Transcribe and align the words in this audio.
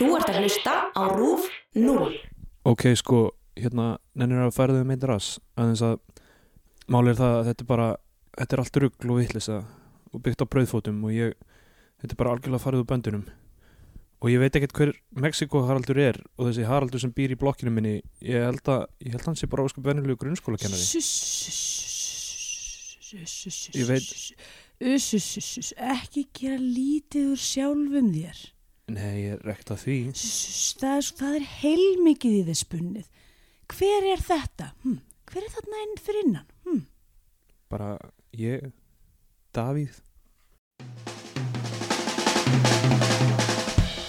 Þú 0.00 0.06
ert 0.16 0.30
að 0.32 0.38
hlusta 0.40 0.74
á 0.96 1.02
RÚF 1.12 1.42
0. 1.76 2.06
Ok, 2.70 2.86
sko, 2.96 3.18
hérna, 3.58 3.90
nennir 4.16 4.46
að 4.46 4.54
færa 4.56 4.78
þau 4.78 4.86
með 4.88 5.02
ras 5.10 5.26
aðeins 5.60 5.82
að 5.84 5.98
máli 6.90 7.12
er 7.12 7.18
það 7.18 7.34
að 7.36 7.50
þetta 7.50 7.64
er 7.66 7.68
bara, 7.68 7.88
þetta 8.38 8.56
er 8.56 8.62
allt 8.64 8.78
rugl 8.80 9.12
og 9.12 9.18
vittlisa 9.20 9.58
og 10.10 10.22
byggt 10.24 10.40
á 10.40 10.46
brauðfótum 10.54 11.02
og 11.04 11.12
ég, 11.12 11.34
þetta 12.00 12.16
er 12.16 12.20
bara 12.22 12.32
algjörlega 12.34 12.64
farið 12.64 12.82
úr 12.82 12.88
böndunum 12.94 13.26
og 14.20 14.28
ég 14.32 14.40
veit 14.42 14.56
ekkert 14.58 14.74
hver 14.76 14.90
Mexiko 15.24 15.62
Haraldur 15.68 16.00
er 16.00 16.18
og 16.36 16.48
þessi 16.48 16.64
Haraldur 16.68 17.00
sem 17.04 17.12
býr 17.16 17.32
í 17.36 17.38
blokkinu 17.40 17.72
minni, 17.72 17.98
ég 18.24 18.40
held 18.44 18.64
að, 18.72 18.86
ég 19.04 19.12
held 19.14 19.22
að 19.22 19.28
hann 19.30 19.38
sé 19.40 19.48
bara 19.52 19.64
óskup 19.68 19.84
venjulegu 19.86 20.18
grunnskólakennari. 20.24 20.84
Ég 23.76 23.86
veit- 23.88 24.34
ekki 24.80 26.24
gera 26.40 26.56
lítið 26.60 27.32
úr 27.34 27.40
sjálfum 27.40 28.10
þér 28.16 28.42
Nei, 28.90 29.22
ég 29.22 29.36
er 29.36 29.52
ekkert 29.52 29.74
að 29.76 29.82
því. 29.84 29.96
Uss, 30.10 30.76
það 30.80 30.96
er, 30.96 31.08
það 31.20 31.34
er 31.38 31.48
heilmikið 31.60 32.36
í 32.40 32.44
þess 32.48 32.64
spunnið 32.66 33.10
hver 33.70 34.06
er 34.12 34.22
þetta? 34.24 34.72
Hm. 34.84 35.00
hver 35.30 35.46
er 35.46 35.52
þarna 35.54 35.82
inn 35.84 35.98
fyrir 36.02 36.26
innan? 36.26 36.46
Hm. 36.66 36.80
Bara, 37.70 37.90
ég, 38.34 38.70
Davíð. 39.54 40.00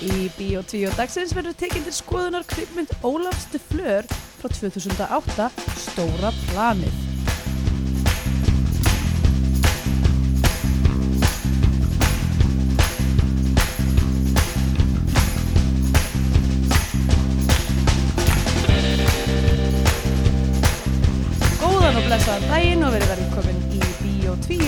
Í 0.02 0.32
Bíó 0.34 0.64
2 0.66 0.96
dagsins 0.98 1.36
verður 1.38 1.60
tekinn 1.62 1.86
til 1.86 1.94
skoðunar 1.94 2.48
kvikmynd 2.50 2.96
Ólafs 3.06 3.46
de 3.54 3.62
Fleur 3.62 4.10
frá 4.42 4.50
2008 4.50 5.52
Stóra 5.78 6.34
planið 6.48 7.11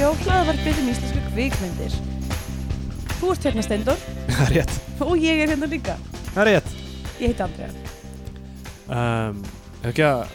Bíó 0.03 0.09
2 0.19 0.25
hlaðvarpið 0.27 0.79
um 0.81 0.87
íslenska 0.91 1.21
kvikmyndir. 1.31 1.93
Þú 3.21 3.27
ert 3.31 3.45
hérna 3.47 3.61
Steindor 3.63 3.99
Það 4.35 4.41
er 4.43 4.49
rétt. 4.57 4.73
og 5.05 5.11
ég 5.15 5.43
er 5.45 5.51
hérna 5.53 5.67
líka. 5.71 5.93
Það 6.33 6.39
er 6.41 6.49
rétt. 6.49 6.73
Ég 7.21 7.29
heiti 7.29 7.43
Andrea. 7.45 7.69
Um, 8.91 9.37
Hefur 9.77 9.93
ekki 9.93 10.03
að 10.03 10.33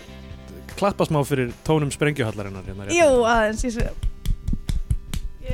klappa 0.73 1.07
smá 1.11 1.19
fyrir 1.29 1.51
tónum 1.69 1.93
sprengjuhallarinnar 1.93 2.65
hérna 2.65 2.87
rétt? 2.87 2.95
Jú, 2.97 3.11
aðeins 3.29 3.67
ég 3.69 3.75
svo... 3.75 3.91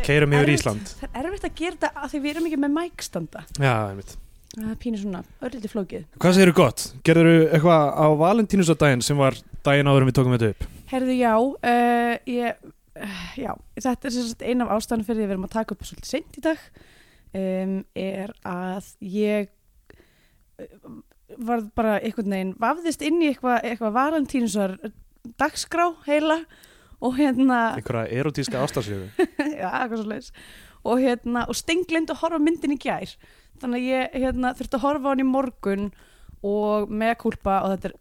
Keyrum 0.06 0.36
yfir 0.38 0.44
Erfitt- 0.44 0.60
Ísland. 0.60 0.94
Það 1.00 1.18
er 1.18 1.28
erfitt 1.32 1.48
að 1.50 1.58
gera 1.64 1.74
þetta 1.80 1.90
af 2.06 2.14
því 2.14 2.22
við 2.28 2.32
erum 2.36 2.48
ekki 2.52 2.60
með 2.68 2.72
mækstanda. 2.76 3.44
Já, 3.58 3.72
einmitt. 3.88 4.14
Það 4.54 4.70
er 4.76 4.78
pínu 4.86 5.02
svona, 5.02 5.24
örlítið 5.42 5.74
flókið. 5.74 6.06
Hvað 6.22 6.38
segirðu 6.38 6.56
gott? 6.60 6.86
Gerður 7.10 7.32
eitthvað 7.48 7.90
á 7.98 8.06
Valentínusardaginn 8.22 9.02
sem 9.10 9.18
var 9.18 9.42
daginn 9.66 9.90
áður 9.90 10.06
en 10.06 10.12
við 10.12 10.18
tókum 10.22 10.38
þetta 10.38 10.54
upp? 10.54 10.64
Herðu, 10.94 11.18
já, 11.18 11.34
uh, 11.34 12.14
ég, 12.30 12.62
já, 13.44 13.52
þetta 13.80 14.08
er 14.08 14.14
sem 14.14 14.28
sagt 14.28 14.44
ein 14.46 14.62
af 14.64 14.74
ástæðan 14.76 15.06
fyrir 15.06 15.24
að 15.24 15.26
við 15.26 15.34
erum 15.34 15.48
að 15.48 15.56
taka 15.56 15.74
upp 15.74 15.86
svolítið 15.86 16.10
seint 16.10 16.38
í 16.38 16.44
dag 16.44 16.66
um, 17.34 17.78
er 17.98 18.34
að 18.46 18.90
ég 19.14 19.50
uh, 20.62 21.00
var 21.48 21.64
bara 21.74 21.96
einhvern 21.98 22.36
veginn 22.36 22.54
vafðist 22.62 23.02
inn 23.02 23.22
í 23.22 23.32
eitthvað 23.32 23.66
eitthva 23.70 23.90
valentínusar 23.94 24.76
dagskrá 25.40 25.88
heila 26.06 26.42
og 27.04 27.18
hérna 27.18 27.74
Einhverja 27.74 28.20
erotíska 28.20 28.62
ástarsjöfu? 28.62 29.26
já, 29.60 29.68
eitthvað 29.70 29.98
svo 30.00 30.10
leis 30.12 30.30
og 30.84 31.00
hérna, 31.00 31.46
og 31.48 31.56
stenglind 31.56 32.12
að 32.12 32.20
horfa 32.20 32.40
myndin 32.42 32.76
í 32.76 32.80
gær 32.80 33.16
þannig 33.62 33.80
að 33.80 33.88
ég 33.88 34.16
hérna, 34.22 34.54
þurfti 34.56 34.78
að 34.78 34.84
horfa 34.84 35.08
á 35.08 35.10
hann 35.10 35.24
í 35.24 35.28
morgun 35.28 35.86
og 36.44 36.90
með 36.92 37.14
kulpa 37.24 37.62
og 37.64 37.74
þetta 37.74 37.90
er 37.90 37.98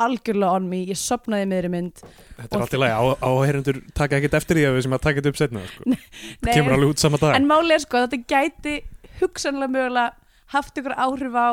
algjörlega 0.00 0.56
on 0.56 0.68
me, 0.70 0.78
ég 0.88 0.96
sopnaði 0.96 1.46
með 1.50 1.58
þeirri 1.58 1.70
mynd 1.74 2.00
Þetta 2.02 2.46
er 2.48 2.56
Og- 2.56 2.62
allt 2.64 2.76
í 2.76 2.80
lagi, 2.80 2.94
á, 2.96 3.02
áheyrendur 3.28 3.80
taka 3.94 4.16
ekkert 4.18 4.34
eftir 4.40 4.56
því 4.58 4.64
að 4.68 4.76
við 4.78 4.82
sem 4.86 4.96
að 4.96 5.02
taka 5.04 5.20
þetta 5.20 5.32
upp 5.32 5.40
setna 5.42 5.64
sko. 5.68 5.84
Nei, 6.46 6.52
Kemur 6.54 6.74
alveg 6.76 6.94
út 6.94 7.02
sama 7.04 7.20
dag. 7.20 7.36
En 7.36 7.46
málið 7.50 7.76
er 7.76 7.84
sko 7.84 8.02
þetta 8.06 8.22
gæti 8.32 8.74
hugsanlega 9.20 9.74
mögulega 9.76 10.14
haft 10.56 10.80
ykkur 10.80 10.96
áhrif 10.96 11.36
á 11.36 11.48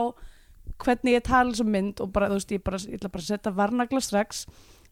hvernig 0.80 1.18
ég 1.18 1.24
tala 1.28 1.54
sem 1.60 1.68
mynd 1.68 2.00
og 2.04 2.12
bara, 2.16 2.30
þú 2.32 2.38
veist, 2.40 2.52
ég, 2.56 2.64
bara, 2.64 2.80
ég 2.88 2.96
ætla 3.00 3.12
bara 3.12 3.24
að 3.26 3.30
setja 3.34 3.52
varnagla 3.56 4.02
strax. 4.04 4.46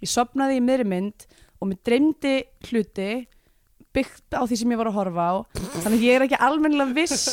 Ég 0.03 0.11
sopnaði 0.11 0.59
í 0.59 0.63
miðri 0.67 0.85
mynd 0.91 1.25
og 1.61 1.69
mér 1.71 1.79
dreymdi 1.87 2.33
hluti 2.69 3.09
byggt 3.97 4.37
á 4.37 4.41
því 4.45 4.59
sem 4.61 4.73
ég 4.73 4.79
var 4.79 4.89
að 4.91 4.97
horfa 4.99 5.25
á. 5.27 5.35
Þannig 5.83 6.05
ég 6.05 6.17
er 6.19 6.25
ekki 6.27 6.39
almennilega 6.47 6.95
viss 6.97 7.27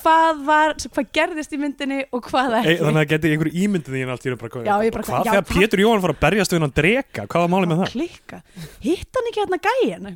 hvað 0.00 0.44
var, 0.48 0.76
hvað 0.84 1.10
gerðist 1.18 1.54
í 1.54 1.60
myndinni 1.62 2.00
og 2.10 2.28
hvað 2.28 2.58
Ei, 2.58 2.60
ekki. 2.60 2.76
Þannig 2.84 3.02
að 3.02 3.10
geti 3.14 3.32
einhver 3.34 3.52
ímyndið 3.64 3.96
því 3.96 4.04
en 4.04 4.14
allt 4.14 4.26
í 4.26 4.30
einu 4.32 4.40
bara 4.42 4.64
Já, 4.64 4.74
ég 4.84 4.94
bara- 4.98 5.08
Hvað 5.08 5.24
já, 5.24 5.32
þegar 5.32 5.48
Pétur 5.54 5.84
Jóhann 5.84 6.04
fara 6.04 6.16
að 6.16 6.22
berjast 6.26 6.54
við 6.54 6.60
hann 6.60 6.70
að 6.70 6.78
dreka? 6.80 7.26
Hvað 7.26 7.44
var 7.44 7.52
málið 7.54 7.72
með 7.72 7.82
það? 7.82 7.92
klikka, 7.94 8.42
hitt 8.84 9.18
hann 9.18 9.28
ekki 9.30 9.44
hérna 9.44 9.60
gæin 9.68 10.08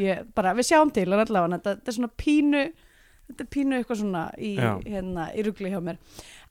ég, 0.00 0.22
bara 0.34 0.54
við 0.54 0.70
sjáum 0.70 0.92
til 0.94 1.08
en 1.12 1.24
allavega, 1.24 1.58
þetta, 1.58 1.76
þetta 1.80 1.92
er 1.92 1.98
svona 2.00 2.14
pínu 2.16 2.62
þetta 3.30 3.44
er 3.44 3.50
pínu 3.54 3.78
eitthvað 3.78 4.00
svona 4.00 4.24
í, 4.42 4.52
hérna, 4.90 5.28
í 5.38 5.44
rugli 5.46 5.70
hjá 5.70 5.80
mér. 5.84 6.00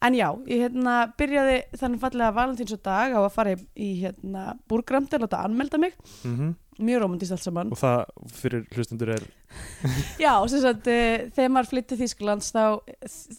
En 0.00 0.16
já, 0.16 0.28
ég 0.48 0.62
hérna, 0.64 0.94
byrjaði 1.20 1.58
þannig 1.76 2.00
fallega 2.00 2.32
valentíns 2.38 2.72
og 2.72 2.82
dag 2.86 3.12
á 3.12 3.20
að 3.20 3.32
fara 3.34 3.52
í, 3.52 3.58
í 3.76 3.90
hérna, 4.00 4.46
búrgram 4.70 5.08
til 5.10 5.18
að 5.18 5.26
láta 5.26 5.42
anmelda 5.44 5.80
mig. 5.82 5.96
Mm 6.24 6.54
mjög 6.84 7.04
romantist 7.04 7.34
allt 7.36 7.44
saman. 7.44 7.70
Og 7.74 7.80
það 7.80 8.32
fyrir 8.40 8.66
hlustundur 8.74 9.14
er 9.16 9.24
já, 10.24 10.32
sem 10.50 10.62
sagt, 10.62 10.90
uh, 10.90 11.30
þegar 11.36 11.54
maður 11.54 11.70
flytti 11.72 11.94
til 11.94 12.02
Þýskalands 12.04 12.52
þá 12.54 12.64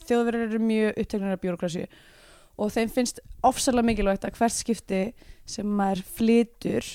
þjóðverðir 0.07 0.47
eru 0.47 0.63
mjög 0.65 1.03
uppteknar 1.03 1.37
af 1.37 1.43
bjórokrasi 1.45 1.85
og 2.61 2.73
þeim 2.73 2.91
finnst 2.93 3.21
ofsalega 3.47 3.87
mikilvægt 3.87 4.27
að 4.27 4.37
hvert 4.37 4.57
skipti 4.57 5.01
sem 5.49 5.67
maður 5.67 6.03
flytur 6.17 6.89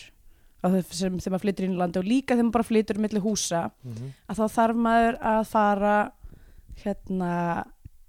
sem 0.66 1.16
þegar 1.20 1.32
maður 1.32 1.44
flytur 1.44 1.66
inn 1.66 1.76
í 1.76 1.80
landi 1.80 2.00
og 2.00 2.08
líka 2.08 2.34
þegar 2.34 2.46
maður 2.46 2.56
bara 2.56 2.68
flytur 2.70 3.00
milli 3.02 3.22
húsa 3.22 3.62
að 4.26 4.40
þá 4.40 4.44
þarf 4.56 4.80
maður 4.86 5.18
að 5.30 5.40
fara 5.50 5.96
hérna 6.82 7.32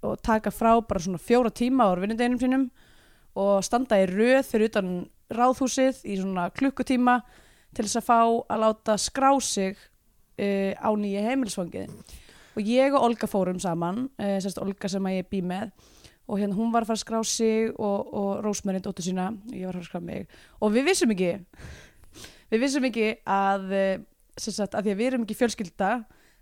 og 0.06 0.20
taka 0.22 0.52
frá 0.54 0.72
bara 0.80 1.02
svona 1.02 1.20
fjóra 1.22 1.50
tíma 1.50 1.88
á 1.90 1.98
vinnudeginum 1.98 2.40
sínum 2.42 2.66
og 3.38 3.62
standa 3.66 3.98
í 4.02 4.08
röð 4.10 4.42
fyrir 4.46 4.72
utan 4.72 4.90
ráðhúsið 5.34 6.02
í 6.08 6.18
svona 6.20 6.48
klukkutíma 6.54 7.20
til 7.76 7.84
þess 7.84 8.00
að 8.00 8.08
fá 8.08 8.20
að 8.22 8.62
láta 8.64 8.96
skrá 9.00 9.30
sig 9.44 9.76
uh, 9.76 10.72
á 10.78 10.90
nýja 10.96 11.26
heimilisfangið. 11.28 11.92
Og 12.58 12.66
ég 12.66 12.94
og 12.94 13.04
Olga 13.10 13.28
fórum 13.30 13.60
saman 13.62 14.06
uh, 14.18 14.36
sérst 14.42 14.60
Olga 14.62 14.90
sem 14.90 15.04
að 15.06 15.20
ég 15.20 15.30
bý 15.30 15.42
með. 15.46 15.72
Og 16.28 16.42
hérna 16.42 16.58
hún 16.58 16.72
var 16.74 16.84
að 16.84 16.90
fara 16.90 16.98
að 16.98 17.04
skrá 17.06 17.20
sig 17.24 17.70
og, 17.72 18.08
og 18.12 18.30
Rósmærin 18.44 18.84
dóttur 18.84 19.06
sína, 19.06 19.30
ég 19.48 19.64
var 19.64 19.78
að 19.78 19.78
fara 19.78 19.86
að 19.86 19.90
skrá 19.92 20.02
mig. 20.04 20.40
Og 20.60 20.74
við 20.74 20.90
vissum 20.90 21.14
ekki 21.14 21.30
við 22.52 22.64
vissum 22.64 22.86
ekki 22.88 23.08
að 23.28 23.74
eh, 23.76 23.98
sagt, 24.36 24.74
að 24.74 24.86
því 24.86 24.92
að 24.92 25.00
við 25.00 25.10
erum 25.10 25.24
ekki 25.26 25.38
fjölskylda 25.38 25.90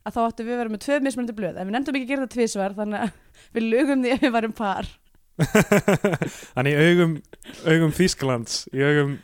að 0.07 0.17
þá 0.17 0.21
áttum 0.23 0.47
við 0.47 0.55
að 0.55 0.61
vera 0.63 0.73
með 0.75 0.83
tvö 0.85 0.99
mismunandi 1.03 1.37
blöð. 1.37 1.57
En 1.59 1.69
við 1.69 1.77
nefndum 1.77 1.99
ekki 1.99 2.07
að 2.07 2.13
gera 2.13 2.27
þetta 2.27 2.37
tvisvar 2.37 2.77
þannig 2.77 3.07
að 3.07 3.17
við 3.57 3.69
lögum 3.73 4.05
því 4.05 4.13
að 4.15 4.27
við 4.27 4.35
varum 4.37 4.57
par. 4.57 4.91
Þannig 6.57 6.79
augum, 6.81 7.17
augum 7.69 7.91
Þýskalands 7.93 8.63
Í 8.73 8.85
augum. 8.87 9.17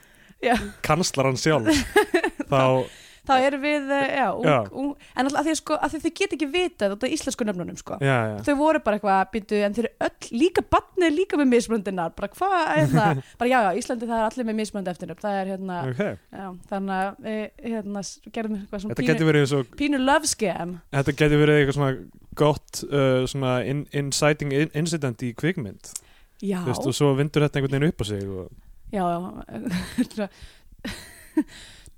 Kanslaran 0.87 1.39
sjálf. 1.41 1.71
Þá, 2.53 2.85
þá 3.25 3.33
erum 3.47 3.63
við, 3.63 3.91
eh, 3.95 4.09
já, 4.19 4.27
ung, 4.35 4.47
Já. 4.47 4.57
Ung, 4.77 4.89
en 5.17 5.29
alltaf 5.29 5.47
því, 5.47 5.53
sko, 5.57 5.77
því 5.89 6.01
þau 6.03 6.13
get 6.19 6.35
ekki 6.37 6.49
vitað 6.53 6.95
af 6.97 7.05
íslensku 7.07 7.47
nöfnunum 7.47 7.79
sko. 7.79 7.99
þau 8.03 8.55
voru 8.59 8.83
bara 8.85 8.99
eitthvað 8.99 9.31
býtu 9.33 9.61
en 9.63 9.77
þau 9.77 9.83
eru 9.85 9.93
öll, 10.09 10.29
líka 10.43 10.65
barnið 10.75 11.07
er 11.07 11.15
líka 11.15 11.39
með 11.41 11.49
mismundinar, 11.53 12.13
bara 12.19 12.31
hvað 12.35 12.57
er 12.75 12.91
það? 12.93 13.23
Bara 13.41 13.53
já, 13.53 13.59
já, 13.65 13.71
Íslandi 13.81 14.09
það 14.11 14.19
er 14.19 14.27
allir 14.27 14.49
með 14.49 14.59
mismundi 14.59 14.93
eftir 14.93 15.15
það 15.23 15.39
er 15.39 15.53
hérna, 15.53 15.79
okay. 15.93 16.19
já, 16.35 16.47
þannig 16.73 16.97
að 16.99 17.23
við 17.29 17.71
hérna, 17.73 18.05
gerðum 18.37 18.59
eitthvað 18.59 18.85
svona 18.85 18.99
Þetta 18.99 19.17
pínu, 19.23 19.45
og 19.59 19.79
pínu 19.79 20.03
love 20.03 20.31
scam. 20.31 20.75
Þetta 20.93 21.17
getur 21.23 21.43
verið 21.45 21.61
eitthvað 21.61 21.79
svona 21.79 21.95
gott 22.43 22.83
uh, 22.89 23.23
svona 23.31 23.55
in, 23.69 23.87
inciting 23.97 24.53
in, 24.57 24.75
incident 24.79 25.23
í 25.23 25.33
kvikmynd. 25.39 25.95
Já, 26.43 26.59
veist, 26.67 26.83
og 26.83 26.97
svo 26.97 27.13
vindur 27.15 27.45
þetta 27.47 27.61
einhvern 27.61 27.79
veginn 27.79 27.93
upp 27.93 28.03
á 28.03 28.07
sig 28.09 28.23
og, 28.27 28.51
já, 28.93 29.03
já. 29.03 30.29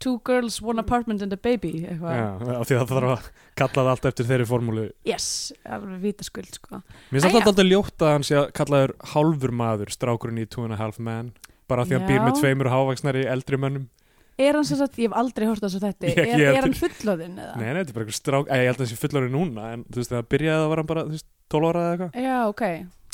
Two 0.05 0.19
girls, 0.27 0.61
one 0.61 0.79
apartment 0.83 1.23
and 1.23 1.33
a 1.33 1.37
baby 1.41 1.71
eitthvað, 1.87 2.17
já, 2.19 2.25
af 2.59 2.67
því 2.69 2.75
að 2.77 2.81
það 2.83 2.91
þarf 2.93 3.13
að 3.15 3.29
kalla 3.57 3.75
það 3.85 3.91
allt 3.93 4.09
eftir 4.11 4.27
þeirri 4.29 4.47
formúlu. 4.51 4.83
Yes, 5.09 5.27
alveg 5.65 6.01
vita 6.03 6.27
skuld 6.27 6.51
sko. 6.59 6.81
Mér 7.15 7.25
finnst 7.25 7.39
alltaf 7.49 7.65
ljótt 7.71 8.05
að 8.05 8.11
hann 8.13 8.27
sé 8.27 8.37
að 8.41 8.51
kallaður 8.59 8.93
hálfur 9.15 9.55
maður 9.55 9.93
strákurinn 9.95 10.43
í 10.43 10.47
Two 10.51 10.67
and 10.67 10.75
a 10.77 10.79
Half 10.81 10.99
Man 11.01 11.31
bara 11.71 11.87
af 11.87 11.89
því 11.89 11.97
að 11.97 12.03
hann 12.03 12.11
býr 12.11 12.25
með 12.27 12.41
tveimur 12.43 12.71
hávaksnari 12.75 13.23
eldri 13.33 13.61
mönnum. 13.63 13.87
Er 14.37 14.59
hann 14.59 14.67
sem 14.69 14.77
sagt, 14.83 14.99
ég 14.99 15.09
hef 15.09 15.17
aldrei 15.23 15.47
hort 15.49 15.63
þessu 15.63 15.81
þetta 15.87 16.09
Ég- 16.11 16.19
er, 16.21 16.27
ég 16.27 16.51
er 16.51 16.59
heldur- 16.59 16.67
hann 16.67 16.77
fullóðinn 16.83 17.39
eða? 17.39 17.55
Nei, 17.63 17.69
nei, 17.71 17.79
þetta 17.81 17.95
er 17.95 17.97
bara 17.97 18.05
eitthvað 18.05 18.19
strák 18.19 18.51
Ég 18.51 18.67
held 18.69 18.75
að 18.75 18.83
hann 18.85 18.91
sé 18.93 18.99
fullari 19.01 19.31
núna 19.33 19.69
en 19.77 19.87
þú 19.89 20.03
veist, 20.03 20.11
þegar 20.13 20.29
byrjaði 20.35 20.65
að 20.67 20.71
var 20.75 20.83
hann 20.83 20.91
bara, 20.91 21.05
þú 21.07 21.15
veist, 21.17 21.29
12 21.55 21.71
ára 21.71 21.85
eða 21.87 21.95
eitthvað. 21.95 22.27
Já, 22.27 22.37
ok. 22.51 22.65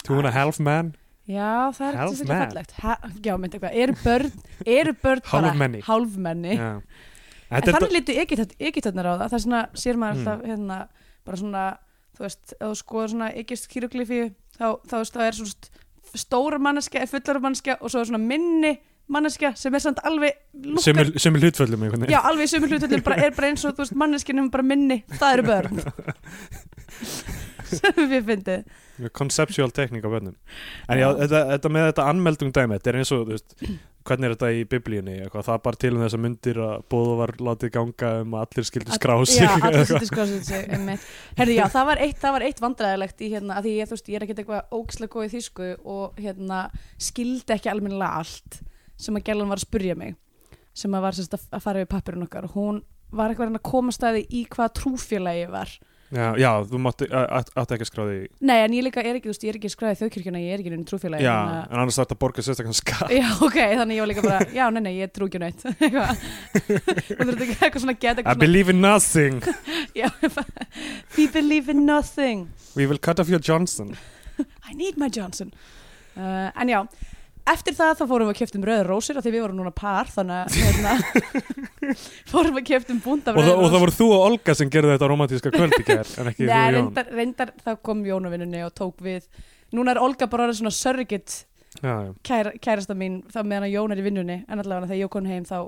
Two 0.08 0.18
and 0.18 0.30
a 0.32 0.34
Half 0.34 0.58
Man 0.64 0.90
Já, 1.30 1.50
það 1.76 1.86
er 1.90 1.98
ekki 2.04 2.26
man. 2.28 2.40
fallegt 2.44 2.72
ha, 2.82 2.96
Já, 3.26 3.32
myndi 3.38 3.58
eitthvað, 3.58 3.76
eru 3.84 3.94
börn 4.04 4.32
eru 4.66 4.94
börn 5.02 5.22
bara 5.30 5.50
Hálfmenni. 5.50 5.82
hálfmenni. 5.86 6.56
En 7.50 7.62
þannig 7.66 7.94
litu 7.96 8.14
Egyptarnir 8.20 9.06
á 9.10 9.14
það 9.18 9.24
Það 9.28 9.38
er 9.38 9.44
svona, 9.46 9.62
sér 9.74 9.98
maður 10.00 10.18
Mm. 10.20 10.26
alltaf 10.26 10.44
hérna, 10.50 10.78
bara 11.26 11.36
svona, 11.40 11.64
þú 12.18 12.26
veist, 12.26 12.52
ef 12.58 12.66
þú 12.66 12.74
skoður 12.82 13.10
svona 13.14 13.30
egypst 13.34 13.68
kýruglyfi 13.72 14.20
þá, 14.58 14.66
þá, 14.86 14.94
veist, 15.00 15.16
er 15.16 15.38
svona 15.40 15.80
stóra 16.20 16.58
manneskja, 16.58 17.06
fullara 17.06 17.40
manneskja 17.42 17.76
og 17.80 17.90
svo 17.90 18.00
er 18.02 18.08
svona 18.10 18.18
minni 18.22 18.72
manneskja 19.10 19.52
sem 19.58 19.74
er 19.74 19.82
samt 19.82 19.98
alveg 20.06 20.36
lukkar, 20.54 21.00
er 21.02 21.38
hlutföllum 21.42 21.80
veginn 21.86 22.10
já, 22.10 22.20
alveg 22.22 22.46
í 22.46 22.50
sömu 22.50 22.68
hlutullin 22.70 23.02
bara, 23.06 23.16
er 23.26 23.34
bara 23.34 23.48
eins 23.50 23.64
og 23.66 23.74
þú 23.74 23.82
veist, 23.84 23.94
manneskjinn 23.98 24.38
er 24.42 24.50
bara 24.54 24.62
minni 24.66 25.00
það 25.18 25.32
eru 25.34 25.42
börn 25.48 25.80
sem 27.80 28.00
við 28.10 28.24
fyndið 28.28 28.64
conceptual 29.16 29.70
tekník 29.74 30.04
á 30.04 30.10
börnum. 30.12 30.36
En 30.88 31.00
já, 31.00 31.08
þetta, 31.22 31.44
þetta 31.54 31.72
með 31.72 31.86
þetta 31.90 32.08
anmeldung 32.12 32.52
dæmi 32.52 32.76
þetta 32.76 32.92
er 32.92 32.98
eins 33.00 33.12
og, 33.16 33.24
þú 33.24 33.36
veist, 33.36 33.56
hvernig 34.06 34.28
er 34.28 34.34
þetta 34.34 34.50
í 34.56 34.62
biblíunni 34.70 35.16
eitthvað, 35.24 35.46
það 35.48 35.60
bara 35.66 35.80
til 35.82 35.90
um 35.94 36.04
þess 36.04 36.16
að 36.16 36.22
myndir 36.24 36.60
að 36.64 36.86
bóða 36.92 37.16
var 37.20 37.32
látið 37.48 37.72
ganga 37.74 38.12
um 38.22 38.36
að 38.38 38.46
allir 38.46 38.68
skildi 38.68 38.96
skrá 38.96 39.14
sig. 39.24 39.44
já, 39.44 39.50
allir 39.68 40.44
sig 40.50 40.72
einmitt. 40.76 41.10
Herri, 41.38 41.58
já, 41.58 41.66
það 41.72 41.90
var 41.90 42.02
eitt, 42.06 42.24
eitt 42.48 42.64
vandræðilegt 42.64 43.20
í 43.20 43.30
hérna, 43.34 43.58
að 43.58 43.68
því 43.68 43.74
ég, 43.76 43.90
þú 43.90 43.96
veist, 43.96 44.08
ég 44.10 44.18
er 44.18 44.26
ekkert 44.26 44.42
eitthvað 44.44 44.78
ógislega 44.78 45.14
góð 45.14 45.26
í 45.28 45.32
þýsku 45.34 45.70
og 45.96 46.20
hérna 46.20 46.62
skildi 47.00 47.56
ekki 47.56 47.72
almennilega 47.72 48.22
allt 48.22 48.60
sem 49.00 49.16
að 49.16 49.26
gælan 49.28 49.52
var 49.52 49.60
að 49.60 49.68
spurja 49.68 49.98
mig 49.98 50.16
sem 50.76 50.94
að 50.94 51.04
var 51.04 51.16
sérst 51.16 51.36
að 51.36 51.62
fara 51.62 51.82
við 51.82 51.92
pappirinn 51.92 52.24
okkar. 52.24 52.48
Hún 52.54 52.82
var 53.12 53.32
eitthvað 53.32 53.56
að 53.58 53.64
koma 53.66 53.94
staði 53.94 54.24
í 54.32 54.44
hvað 54.50 54.74
trúfélagi 54.80 55.46
var 55.50 55.72
já, 56.10 56.26
já, 56.42 56.50
þú 56.70 56.78
mátti, 56.82 57.06
átt 57.10 57.50
átti 57.60 57.76
ekki 57.76 57.86
skráði 57.88 58.16
Nei, 58.40 58.56
en 58.64 58.72
ég 58.74 58.82
líka 58.86 59.02
er 59.04 59.16
ekki, 59.18 59.28
þú 59.28 59.32
veist, 59.34 59.44
ég 59.46 59.52
er 59.52 59.58
ekki 59.60 59.70
skræðið 59.74 60.00
þjóðkirkjuna, 60.02 60.40
ég 60.42 60.54
er 60.56 60.62
ekki 60.64 60.72
einu 60.74 60.86
trúfélagi 60.90 61.24
já, 61.26 61.34
að- 61.36 61.60
en 61.70 61.78
annars 61.80 61.98
þarf 62.00 62.06
þetta 62.08 62.16
að 62.16 62.22
borga 62.24 62.44
sérstaklega 62.46 62.78
skatt. 62.80 63.14
Já, 63.14 63.28
ok, 63.46 63.58
þannig 63.80 63.98
ég 63.98 64.04
var 64.04 64.10
líka 64.12 64.24
bara, 64.26 64.40
já, 64.58 64.64
nei, 64.74 64.82
nei, 64.88 64.92
ég 65.00 65.12
trú 65.14 65.28
ekki 65.30 65.40
neitt. 65.42 65.62
Eitthvað. 65.80 66.24
Þú 66.60 67.28
þurft 67.30 67.44
ekki 67.46 67.56
eitthvað 67.60 67.84
svona 67.84 67.96
geta 68.06 68.24
I 68.26 68.34
believe 68.42 68.68
in 68.74 68.80
nothing. 68.82 69.40
We 71.16 71.26
believe 71.28 71.68
in 71.68 71.84
nothing. 71.86 72.48
We 72.74 72.86
will 72.86 72.98
cut 72.98 73.20
off 73.20 73.28
your 73.28 73.40
Johnson. 73.40 73.96
I 74.64 74.72
need 74.74 74.96
my 74.96 75.08
Johnson. 75.08 75.52
Uh, 76.16 76.50
En 76.56 76.68
já, 76.68 76.86
eftir 77.52 77.74
það 77.78 77.92
þá 77.98 78.02
fórum 78.10 78.28
við 78.28 78.34
að 78.34 78.38
keftum 78.40 78.64
rauður 78.68 78.88
rósir 78.90 79.18
af 79.20 79.24
því 79.26 79.32
við 79.34 79.42
vorum 79.44 79.58
núna 79.60 79.72
par 79.76 80.10
þannig 80.10 80.38
að 80.40 80.56
hérna, 80.60 80.94
fórum 82.32 82.54
við 82.56 82.62
að 82.62 82.68
keftum 82.70 83.00
búnda 83.04 83.34
og, 83.34 83.40
það- 83.44 83.60
og 83.64 83.70
það 83.74 83.84
voru 83.84 83.94
þú 83.98 84.08
og 84.16 84.24
Olga 84.30 84.54
sem 84.58 84.70
gerðu 84.72 84.92
þetta 84.94 85.08
romantíska 85.12 85.52
kvöld 85.54 85.76
í 85.78 85.84
gær 85.88 86.12
en 86.22 86.30
ekki 86.32 86.44
þú 86.46 86.50
Nei, 86.50 86.56
og 86.56 86.74
Jón. 86.74 86.76
reyndar, 86.80 87.10
reyndar 87.20 87.52
þá 87.64 87.70
kom 87.86 88.02
Jónavinnunni 88.06 88.62
og 88.66 88.74
tók 88.78 89.00
við. 89.04 89.26
Núna 89.76 89.94
er 89.94 90.02
Olga 90.02 90.26
bara 90.30 90.48
svona 90.56 90.72
já. 91.82 91.94
kæra, 92.26 92.52
kærasta 92.58 92.96
mín 92.98 93.20
þá 93.30 93.40
meðan 93.46 93.70
Jón 93.72 93.94
er 93.94 94.00
í 94.02 94.06
vinnunni 94.08 94.38
en 94.48 94.58
allavega 94.62 94.90
þegar 94.90 95.02
ég 95.04 95.12
kom 95.14 95.28
heim 95.30 95.44
þá 95.46 95.58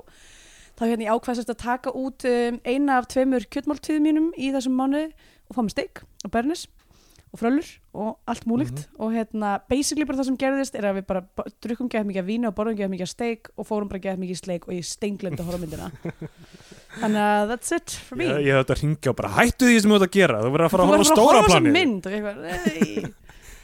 þá 0.73 0.83
hérna 0.89 1.05
ég 1.05 1.13
ákvæðast 1.13 1.51
að 1.53 1.59
taka 1.61 1.91
út 1.95 2.25
um, 2.27 2.59
eina 2.65 2.97
af 2.99 3.07
tveimur 3.13 3.45
kjötmáltíðum 3.53 4.07
mínum 4.07 4.31
í 4.35 4.49
þessum 4.55 4.73
mánuði 4.79 5.11
og 5.47 5.55
fá 5.55 5.61
með 5.63 5.75
steik 5.75 6.01
og 6.25 6.31
bernis 6.33 6.65
og 7.33 7.39
fröllur 7.41 7.69
og 7.97 8.17
allt 8.29 8.45
múlíkt 8.45 8.83
Mhm. 8.83 8.99
og 9.01 9.11
hérna 9.15 9.53
basically 9.69 10.05
bara 10.05 10.17
það 10.19 10.25
sem 10.29 10.37
gerðist 10.37 10.75
er 10.77 10.85
að 10.91 10.99
við 10.99 11.05
bara 11.09 11.23
drukkum 11.65 11.89
gett 11.89 12.05
mikið 12.05 12.21
af 12.21 12.27
vínu 12.29 12.47
og 12.47 12.55
borðum 12.55 12.77
gett 12.77 12.91
mikið 12.93 13.09
steik 13.09 13.49
og 13.57 13.65
fórum 13.67 13.89
bara 13.89 13.99
gett 13.99 14.19
mikið 14.21 14.37
sleik 14.43 14.67
og 14.67 14.73
ég 14.77 14.85
steinglendi 14.85 15.41
að 15.41 15.49
horfa 15.49 15.61
myndina 15.65 15.91
þannig 17.01 17.23
að 17.25 17.49
that's 17.55 17.73
it 17.75 17.89
for 18.05 18.15
me 18.21 18.27
ég, 18.29 18.45
ég 18.51 18.61
þetta 18.61 18.77
ringja 18.83 19.09
og 19.09 19.17
bara 19.17 19.33
hættu 19.39 19.65
því 19.65 19.81
sem 19.81 19.91
þú 19.91 19.97
ert 19.97 20.07
að 20.07 20.15
gera 20.19 20.41
þú 20.45 20.51
verður 20.53 20.67
að 20.67 20.73
fara 20.75 20.83
að 20.83 20.93
horfa 20.93 21.03
á 21.03 21.13
stóra 21.13 21.43
planið 21.49 22.05
og 22.05 22.13
ég 22.13 22.23
bara, 22.29 23.13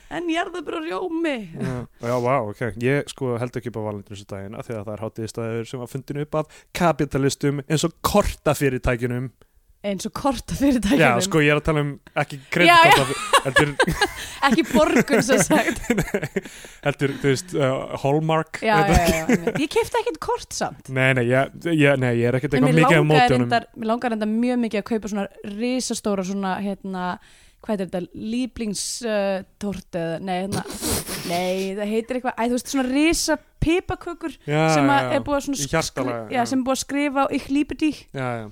en 0.10 0.30
jarðabur 0.34 0.80
og 0.80 0.88
rjómi 0.90 1.36
Já, 1.54 1.76
já, 2.10 2.16
vá, 2.26 2.36
ok. 2.50 2.62
Ég 2.82 3.12
sko 3.14 3.36
held 3.38 3.54
ekki 3.60 3.70
upp 3.70 3.78
á 3.78 3.88
valendurinsdaginn 3.92 4.56
af 4.58 4.66
því 4.66 4.74
að 4.80 4.88
það 4.88 4.96
er 4.96 5.04
hátíðistæður 5.06 5.68
sem 5.70 5.80
var 5.84 5.92
fundin 5.92 6.22
upp 6.24 6.38
af 6.40 6.64
kapitalistum 6.74 7.62
eins 7.70 7.86
og 7.86 7.94
kortafyrirtækjunum. 8.02 9.30
Eins 9.80 10.04
og 10.10 10.12
korta 10.16 10.56
fyrirtækjum 10.60 11.00
Já, 11.00 11.10
sko 11.24 11.40
ég 11.40 11.54
er 11.54 11.60
að 11.62 11.66
tala 11.70 11.82
um 11.86 11.92
ekki 12.20 12.40
kreditkorta, 12.52 13.44
heldur, 13.46 13.70
ekki 14.50 14.66
borgun 14.74 15.24
sem 15.24 15.44
sagt. 15.46 15.80
Heldur, 16.86 17.14
þú 17.22 17.32
veist, 17.32 17.54
uh, 17.56 17.96
Hallmark. 18.04 18.60
já, 18.66 18.76
já, 18.84 18.98
já, 19.08 19.22
já, 19.32 19.54
ég 19.56 19.72
kefti 19.72 20.02
ekkert 20.02 20.20
kort 20.24 20.56
samt. 20.56 20.92
Nei, 20.92 21.14
nei, 21.16 21.26
ég, 21.32 21.56
ég, 21.72 21.96
nei, 22.02 22.12
ég 22.20 22.28
er 22.28 22.40
ekkert 22.42 22.60
eitthvað 22.60 22.82
mikið 22.82 23.00
á 23.00 23.32
reyndar, 23.32 23.70
mér 23.78 23.92
langaði 23.94 24.16
reyndar 24.18 24.34
mjög 24.34 24.62
mikið 24.66 24.84
að 24.84 24.88
kaupa 24.92 25.14
svona 25.14 25.28
risastóra 25.56 26.28
svona 26.28 26.54
hérna, 26.60 27.08
hvað 27.64 27.76
er 27.78 27.88
þetta, 27.88 28.06
líblingstorti 28.36 30.04
uh, 30.04 30.14
nei, 30.20 30.38
hérna 30.44 30.68
nei, 31.32 31.52
það 31.80 31.94
heitir 31.96 32.20
eitthvað, 32.20 32.36
æ, 32.36 32.44
þú 32.44 32.58
veist, 32.58 32.76
svona 32.76 32.90
risa 32.92 33.40
pipakökur 33.64 34.40
sem 34.44 34.92
já, 34.92 34.98
er 35.16 35.24
búið 35.24 35.40
að 35.40 35.46
svona 35.48 35.60
Í 35.60 36.36
já, 36.36 36.44
sem 36.48 36.60
er 36.60 36.66
búið 36.68 36.76
að 36.76 36.84
skrifa 36.84 37.28
á 37.28 37.32
ykk 37.36 37.54
lípiti 37.56 37.92
Já, 38.16 38.28
já. 38.44 38.50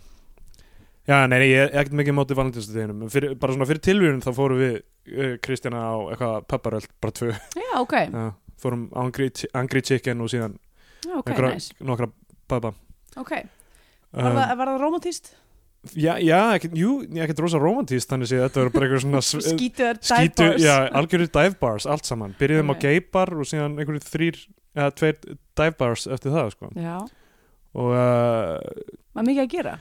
Já, 1.07 1.21
nei, 1.31 1.37
nei, 1.39 1.47
ég 1.53 1.61
er 1.63 1.73
ekkert 1.79 1.95
mikið 2.01 2.11
á 2.13 2.17
móti 2.19 2.35
valendurinsdaginum. 2.35 3.03
Bara 3.39 3.53
svona 3.55 3.67
fyrir 3.69 3.79
tilvíðun 3.85 4.23
þá 4.25 4.29
fórum 4.35 4.59
við 4.59 4.73
uh, 4.81 5.33
Kristjana 5.45 5.79
á 5.87 5.95
eitthvað 6.11 6.37
pepparöld, 6.51 6.87
bara 7.03 7.15
tvö. 7.15 7.29
já, 7.55 7.69
ok, 7.79 7.95
Já, 8.11 8.25
fórum 8.59 8.87
Angry, 8.99 9.29
Angry 9.55 9.81
Chicken 9.87 10.21
og 10.25 10.31
síðan 10.33 10.57
já, 11.07 11.13
ok, 11.21 11.29
einhverja- 11.31 11.53
nice 11.55 11.75
nokkra 11.87 12.09
pabba. 12.51 12.73
ok, 13.15 13.31
var, 14.11 14.31
það, 14.35 14.55
var 14.59 14.71
það 14.73 14.81
romantíst? 14.83 15.31
Já, 15.95 16.17
já, 16.19 16.39
ekkert, 16.57 16.73
jú, 16.75 16.93
ekkert 17.23 17.39
rosa 17.45 17.59
romantíst 17.61 18.09
þannig 18.11 18.27
séð 18.33 18.41
þetta 18.43 18.59
verður 18.59 18.73
bara 18.75 18.87
eitthvað 18.89 19.03
svona 19.05 19.21
skítuðar 19.23 19.99
skítu, 20.03 20.43
dive 20.43 20.51
bars 20.57 20.63
já, 20.65 20.75
algjörðu 20.99 21.27
dive 21.37 21.59
bars, 21.61 21.85
allt 21.87 22.09
saman 22.09 22.33
byrjuðum 22.41 22.73
Ok. 22.73 22.81
á 22.81 22.83
gay 22.83 22.99
bar 23.15 23.31
og 23.37 23.47
síðan 23.47 23.77
einhverju 23.79 24.03
þrýr, 24.09 24.39
eða 24.75 24.89
tveir 24.99 25.19
dive 25.29 25.75
bars 25.79 26.07
eftir 26.11 26.33
það, 26.35 26.49
sko 26.57 26.71
já, 26.75 26.97
og 27.77 27.93
uh, 27.93 28.57
var 29.15 29.27
mikið 29.29 29.45
að 29.45 29.53
gera 29.53 29.75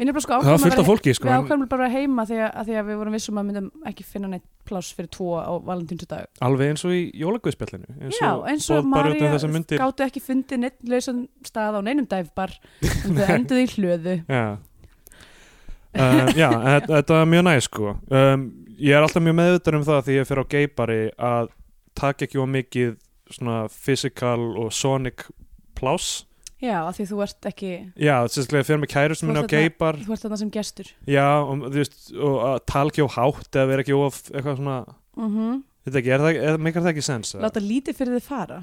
við 0.00 0.08
nefnilega 0.08 0.24
sko 0.24 0.36
það 0.36 0.46
var 0.46 0.54
ákveðum 0.56 0.72
að 0.72 0.80
af 0.82 0.88
fólki, 0.90 1.12
sko 1.16 1.28
Við 1.28 1.34
bara 1.70 1.86
að 1.86 1.96
heima 1.98 2.24
því 2.30 2.38
að, 2.40 2.50
að 2.60 2.70
því 2.70 2.76
að 2.80 2.86
við 2.90 2.98
vorum 3.00 3.16
vissum 3.16 3.40
að 3.40 3.46
myndum 3.50 3.66
ekki 3.90 4.06
finna 4.08 4.30
neitt 4.32 4.46
pláss 4.70 4.94
fyrir 4.96 5.10
tvo 5.12 5.28
á 5.36 5.52
valentínsdag. 5.66 6.30
alveg 6.46 6.72
eins 6.72 6.84
og 6.88 6.94
í 6.96 7.02
jólaguðspjallinu 7.20 8.10
Já, 8.16 8.30
eins 8.48 8.70
og 8.70 8.80
um 8.80 8.90
Marja 8.94 9.36
gáttu 9.76 10.06
ekki 10.06 10.22
fundið 10.24 10.62
neitt 10.64 10.80
lausan 10.88 11.22
stað 11.44 11.78
á 11.78 11.80
neinum 11.84 12.08
dæfbar 12.08 12.56
en 13.04 13.20
þau 13.20 13.30
enduðu 13.36 13.62
í 13.66 13.70
hlöðu. 13.76 14.16
Já 14.30 14.58
Uh, 15.90 16.28
já, 16.38 16.46
þetta- 16.54 17.16
er 17.18 17.26
mjög 17.26 17.42
næst 17.48 17.66
sko 17.66 17.96
um, 18.14 18.42
ég 18.78 18.94
er 18.94 19.02
alltaf 19.02 19.22
mjög 19.26 19.34
meðvitað 19.40 19.74
um 19.74 19.86
það 19.88 20.04
því 20.06 20.14
ég 20.20 20.28
fer 20.28 20.38
á 20.38 20.44
geybari 20.52 20.98
að 21.18 21.48
taka 21.98 22.26
ekki 22.28 22.38
of 22.38 22.46
mikið 22.46 22.92
svona 23.34 23.56
physical 23.74 24.44
og 24.62 24.70
sonic 24.70 25.24
pláss 25.74 26.22
Já, 26.60 26.76
af 26.84 26.96
því 26.98 27.06
þú 27.08 27.20
ert 27.24 27.46
ekki, 27.48 27.70
Já, 27.96 28.14
sérstaklega 28.28 28.66
fyrir 28.68 28.80
með 28.82 28.90
kærustum 28.92 29.28
Þú 29.28 29.32
minni 29.32 29.44
á 29.44 29.52
geibar 29.54 29.96
þú 30.04 30.12
ert 30.12 30.24
þarna 30.26 30.38
sem 30.42 30.50
gestur. 30.52 30.90
Já, 31.08 31.26
og, 31.40 31.62
þú 31.70 31.78
veist, 31.80 32.00
og 32.20 32.34
að 32.50 32.58
tala 32.68 32.92
ekki 32.92 33.06
á 33.06 33.08
hátt 33.16 33.56
eða 33.56 33.70
vera 33.70 33.84
ekki 33.86 33.96
of 33.96 34.18
eitthvað 34.34 34.58
svona 34.60 34.78
Mm 35.16 35.62
Þetta 35.80 35.96
ekki, 36.02 36.10
er 36.12 36.20
það, 36.20 36.36
er, 36.50 36.58
meikar 36.60 36.82
það 36.84 36.90
ekki 36.92 37.02
sens? 37.06 37.30
Láta 37.40 37.60
lítið 37.64 37.96
fyrir 37.96 38.18
þið 38.18 38.26
fara. 38.28 38.58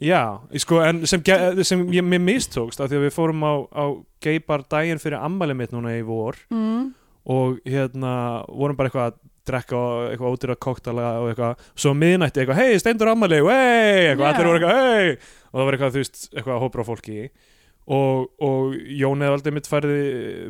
Já, 0.00 0.20
sko, 0.62 0.78
en 0.86 1.00
sem, 1.10 1.20
ge- 1.26 1.64
sem 1.66 1.80
ég, 1.92 2.04
mér 2.06 2.22
mistókst 2.22 2.78
af 2.80 2.86
því 2.92 3.00
að 3.00 3.02
við 3.08 3.16
fórum 3.16 3.42
á, 3.42 3.52
á 3.74 3.84
geibar 4.22 4.62
daginn 4.70 5.02
fyrir 5.02 5.18
ammæli 5.18 5.56
mitt 5.58 5.74
núna 5.74 5.96
í 5.98 6.04
vor 6.06 6.38
Mm. 6.54 6.92
og 7.26 7.58
hérna 7.66 8.46
vorum 8.48 8.78
bara 8.78 8.88
eitthvað 8.88 9.10
að 9.10 9.18
drekka 9.50 9.76
og 9.76 10.12
eitthvað 10.14 10.36
ódýra 10.38 10.56
koktala 10.62 11.08
og 11.20 11.28
eitthvað, 11.34 11.58
svo 11.74 11.92
miðnætti 11.98 12.44
eitthvað, 12.44 12.60
hei, 12.62 12.78
steindur 12.78 13.10
ammæli, 13.10 13.42
hei, 13.42 14.14
eitthvað, 14.14 14.30
Já. 14.30 14.30
allir 14.30 14.46
voru 14.46 14.60
eitthvað, 14.60 14.78
hei 14.78 15.10
og 15.50 15.58
það 15.58 15.64
var 15.66 15.74
eitthvað, 15.76 15.92
þú 15.96 16.04
veist, 16.04 16.20
eitthvað 16.36 16.62
hópur 16.62 16.80
á 16.80 16.86
fólki 16.86 17.18
og, 17.90 18.28
og 18.46 18.74
Jón 18.94 19.22
eða 19.24 19.34
aldrei 19.34 19.54
mitt 19.56 19.66
færði 19.66 19.94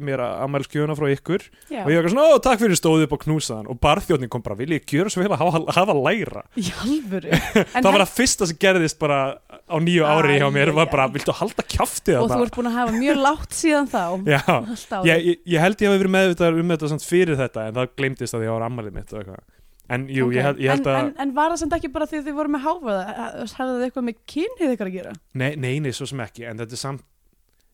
mér 0.04 0.20
ammælskjöfuna 0.44 0.96
frá 0.98 1.06
ykkur. 1.14 1.44
Já, 1.72 1.80
og 1.86 1.88
ég 1.88 1.96
var 1.96 2.04
eitthvað 2.04 2.14
svona, 2.14 2.26
ó, 2.36 2.42
takk 2.44 2.60
fyrir 2.60 2.76
stóðið 2.76 3.04
upp 3.06 3.14
og 3.16 3.22
knúsaðan 3.24 3.70
og 3.72 3.78
barþjóðnin 3.80 4.32
kom 4.32 4.44
bara, 4.44 4.58
vil 4.58 4.74
ég 4.76 4.84
gjöra 4.84 5.12
svo 5.12 5.22
vel 5.24 5.30
að 5.32 5.40
hafa, 5.40 5.62
hafa 5.78 5.94
læra. 5.96 6.42
Það 7.72 7.88
var 7.90 8.04
að 8.04 8.12
fyrsta 8.16 8.48
sem 8.50 8.58
gerðist 8.60 8.98
bara 9.00 9.20
á 9.40 9.76
nýju 9.80 10.04
ári 10.04 10.36
hjá 10.40 10.48
mér, 10.52 10.72
var 10.76 10.90
bara, 10.92 11.08
viltu 11.14 11.32
halda 11.36 11.64
kjáftið 11.64 12.20
og 12.20 12.28
þú 12.34 12.42
ert 12.44 12.58
búin 12.58 12.70
að 12.70 12.76
hafa 12.80 12.98
mjög 12.98 13.22
látt 13.24 13.56
síðan 13.56 13.88
þá. 13.90 14.04
Ég, 15.08 15.24
ég, 15.24 15.40
ég 15.48 15.62
held 15.64 15.80
ég 15.80 15.88
hafi 15.90 16.00
verið 16.02 16.12
meðvitað 16.12 16.60
um 16.60 16.74
þetta 16.74 16.90
samt 16.92 17.04
fyrir 17.06 17.38
þetta 17.40 17.66
en 17.70 17.76
það 17.78 17.90
glemdist 17.96 18.36
að 18.36 18.44
ég 18.46 18.52
var 18.54 18.64
ammælið 18.66 18.96
mitt 19.00 19.12
og 19.14 19.22
eitthvað. 19.22 19.42
En 19.90 20.04
jú, 20.06 20.28
Ok. 20.28 20.34
ég, 20.36 20.44
held, 20.46 20.60
ég 20.62 20.70
held 20.70 20.86
en, 20.86 20.92
að 20.92 21.00
en, 21.00 21.08
en 21.24 21.30
var 21.34 21.50
það 21.50 21.60
samt 21.64 21.72
ekki 21.80 21.88
bara 21.90 22.06
því 22.06 22.20
að 22.20 22.28
þið 22.28 22.36
voru 22.36 22.52
með 22.54 22.62
háfaða 22.66 23.00
hafði 23.10 23.70
það 23.72 23.86
eitthvað 23.88 24.04
með 24.06 24.18
kynhið 24.32 24.74
ykkar 24.76 24.90
að 24.90 24.94
gera? 25.00 25.14
Nei, 25.42 25.48
nei, 25.58 25.72
nei, 25.82 25.90
svo 25.96 26.06
sem 26.06 26.22
ekki 26.22 26.46
en 26.46 26.60
þetta 26.62 26.76
er 26.76 26.82
samt, 26.84 27.02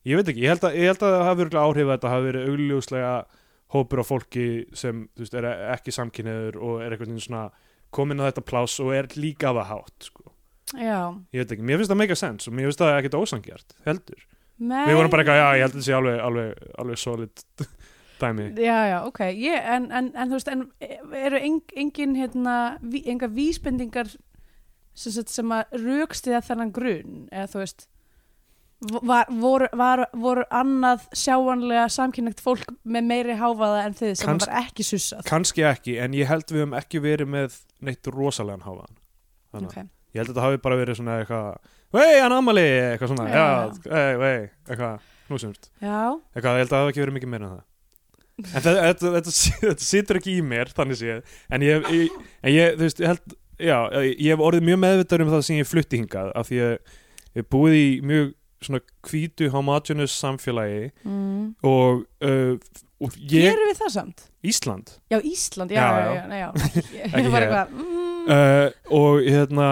ég 0.07 0.19
veit 0.19 0.31
ekki 0.31 0.45
ég 0.45 0.55
held 0.55 0.67
að, 0.67 0.79
ég 0.79 0.91
held 0.93 1.03
að 1.03 1.17
það 1.17 1.27
hafi 1.27 1.43
verið 1.43 1.59
áhrif 1.63 1.87
að 1.87 1.93
þetta 1.95 2.13
hafi 2.13 2.29
verið 2.29 2.51
augljóslega 2.53 3.13
hópur 3.75 4.03
af 4.03 4.11
fólki 4.11 4.47
sem, 4.79 5.03
veist, 5.19 5.35
er 5.35 5.49
ekki 5.75 5.95
samkynniður 5.95 6.61
og 6.63 6.85
er 6.85 6.95
eitthvað 6.95 7.17
svona 7.19 7.49
komin 7.95 8.23
á 8.23 8.29
þetta 8.29 8.47
pláss 8.47 8.79
og 8.83 8.93
er 8.95 9.11
líka 9.19 9.51
af 9.51 9.61
að 9.63 9.71
hátt 9.73 10.09
sko. 10.11 10.31
já, 10.75 11.01
ég 11.35 11.43
veit 11.43 11.57
ekki, 11.57 11.67
mér 11.67 11.81
finnst 11.81 11.93
það 11.93 12.03
mega 12.03 12.19
sens 12.19 12.47
og 12.47 12.55
mér 12.57 12.69
finnst 12.71 12.83
það 12.83 13.01
ekkert 13.01 13.19
ósangjart, 13.21 13.77
heldur. 13.87 14.23
Nei. 14.57 14.87
við 14.89 14.97
vorum 14.97 15.13
bara 15.13 15.23
eitthvað, 15.25 15.43
já, 15.43 15.49
ég 15.59 15.67
held 15.67 15.75
að 15.75 15.77
þetta 15.77 15.87
sé 15.87 15.97
alveg, 15.97 16.21
alveg, 16.27 16.63
alveg 16.83 17.01
solid 17.03 17.43
dæmi. 18.23 18.47
Já, 18.65 18.77
já, 18.89 18.97
ok. 19.05 19.21
Ég, 19.37 19.67
en, 19.75 19.91
en, 19.93 20.07
en 20.17 20.31
þú 20.31 20.39
veist, 20.39 20.53
en 20.55 20.63
eru 21.27 21.43
en, 21.43 21.59
engin 21.83 22.15
hérna, 22.17 22.55
enga 23.05 23.29
vísbendingar 23.35 24.15
sem, 24.97 25.19
sem 25.29 25.53
að 25.53 25.77
rökstiða 25.83 26.41
þennan 26.47 26.73
grunn 26.73 27.27
eða 27.29 27.51
þú 27.53 27.63
veist 27.65 27.87
var, 28.81 29.27
voru, 29.33 29.67
var, 29.77 30.03
voru 30.13 30.45
annað 30.53 31.07
sjáanlega 31.17 31.87
samkynnegt 31.93 32.43
fólk 32.45 32.67
með 32.85 33.07
meiri 33.09 33.37
háfaða 33.41 33.85
en 33.87 33.95
þið 33.97 34.13
sem 34.21 34.29
Kanns- 34.29 34.47
var 34.47 34.59
ekki 34.63 34.85
sussað? 34.87 35.23
Kannski 35.29 35.65
ekki, 35.65 35.97
en 36.05 36.13
ég 36.19 36.29
held 36.29 36.45
við 36.53 36.63
höfum 36.65 36.77
ekki 36.81 37.01
verið 37.05 37.31
með 37.33 37.57
neitt 37.89 38.11
rosalegan 38.13 38.67
háfaðan 38.67 38.99
þannig 39.55 39.71
ok, 39.73 39.89
ég 40.13 40.21
held 40.21 40.29
að 40.29 40.35
þetta 40.35 40.45
hafi 40.49 40.61
bara 40.67 40.81
verið 40.83 40.99
svona 41.01 41.17
eitthvað 41.23 41.57
vei, 41.97 42.21
hann 42.21 42.37
ammali, 42.37 42.67
eitthvað 42.93 43.13
svona 43.15 43.29
já, 43.31 43.47
Já. 43.47 43.79
vei, 43.89 44.17
vei, 44.21 44.51
eitthvað 44.69 45.09
núsumst, 45.33 45.71
Já, 45.81 45.97
eitthvað, 46.37 46.53
ég 46.53 46.61
held 46.61 46.69
að 46.69 46.77
það 46.77 46.85
hafi 46.85 46.93
ekki 46.95 47.05
verið 47.07 47.17
mikið 47.17 47.33
meira 47.33 47.47
en 47.49 47.57
það. 47.57 47.65
En 48.37 48.61
þetta, 48.61 48.73
þetta, 48.85 49.11
þetta, 49.17 49.33
þetta 49.65 49.85
situr 49.89 50.19
ekki 50.21 50.33
í 50.37 50.43
mér, 50.45 50.69
þannig 50.77 50.99
séð. 51.01 51.37
En 51.57 51.63
ég, 51.65 51.87
ég, 51.97 52.17
en 52.45 52.53
ég 52.53 52.75
þú 52.77 52.85
veist, 52.85 52.99
ég 53.01 53.09
held 53.09 53.35
já, 53.57 53.79
ég 54.13 54.29
hef 54.35 54.43
orðið 54.45 54.67
mjög 54.69 54.81
meðvitað 54.83 55.25
um 55.25 55.31
það 55.33 55.45
sem 55.49 55.57
ég 55.63 55.71
flutti 55.71 56.01
hingað, 56.03 56.29
af 56.37 56.51
því 56.51 56.59
að 56.67 56.75
ég 56.77 57.39
hef 57.41 57.49
búið 57.57 57.77
í 57.81 57.87
mjög 58.13 58.27
svona 58.67 58.83
hvítu 59.09 59.49
homogenous 59.55 60.15
samfélagi 60.23 60.91
mm. 61.07 61.47
og, 61.67 62.03
uh, 62.27 62.83
og 63.03 63.17
ég, 63.21 63.47
gerum 63.51 63.71
við 63.71 63.81
það 63.83 63.95
samt? 63.99 64.27
Ísland 64.47 64.97
Já, 65.13 65.19
Ísland, 65.23 65.73
já, 65.75 65.81
Já, 65.81 65.89
já, 66.01 66.13
já. 66.15 66.43
já. 66.43 66.51
Ég 67.23 67.31
var 67.33 67.47
eitthvað 67.47 67.73
mm, 67.73 68.29
uh, 68.37 68.69
og 69.01 69.25
hérna 69.27 69.71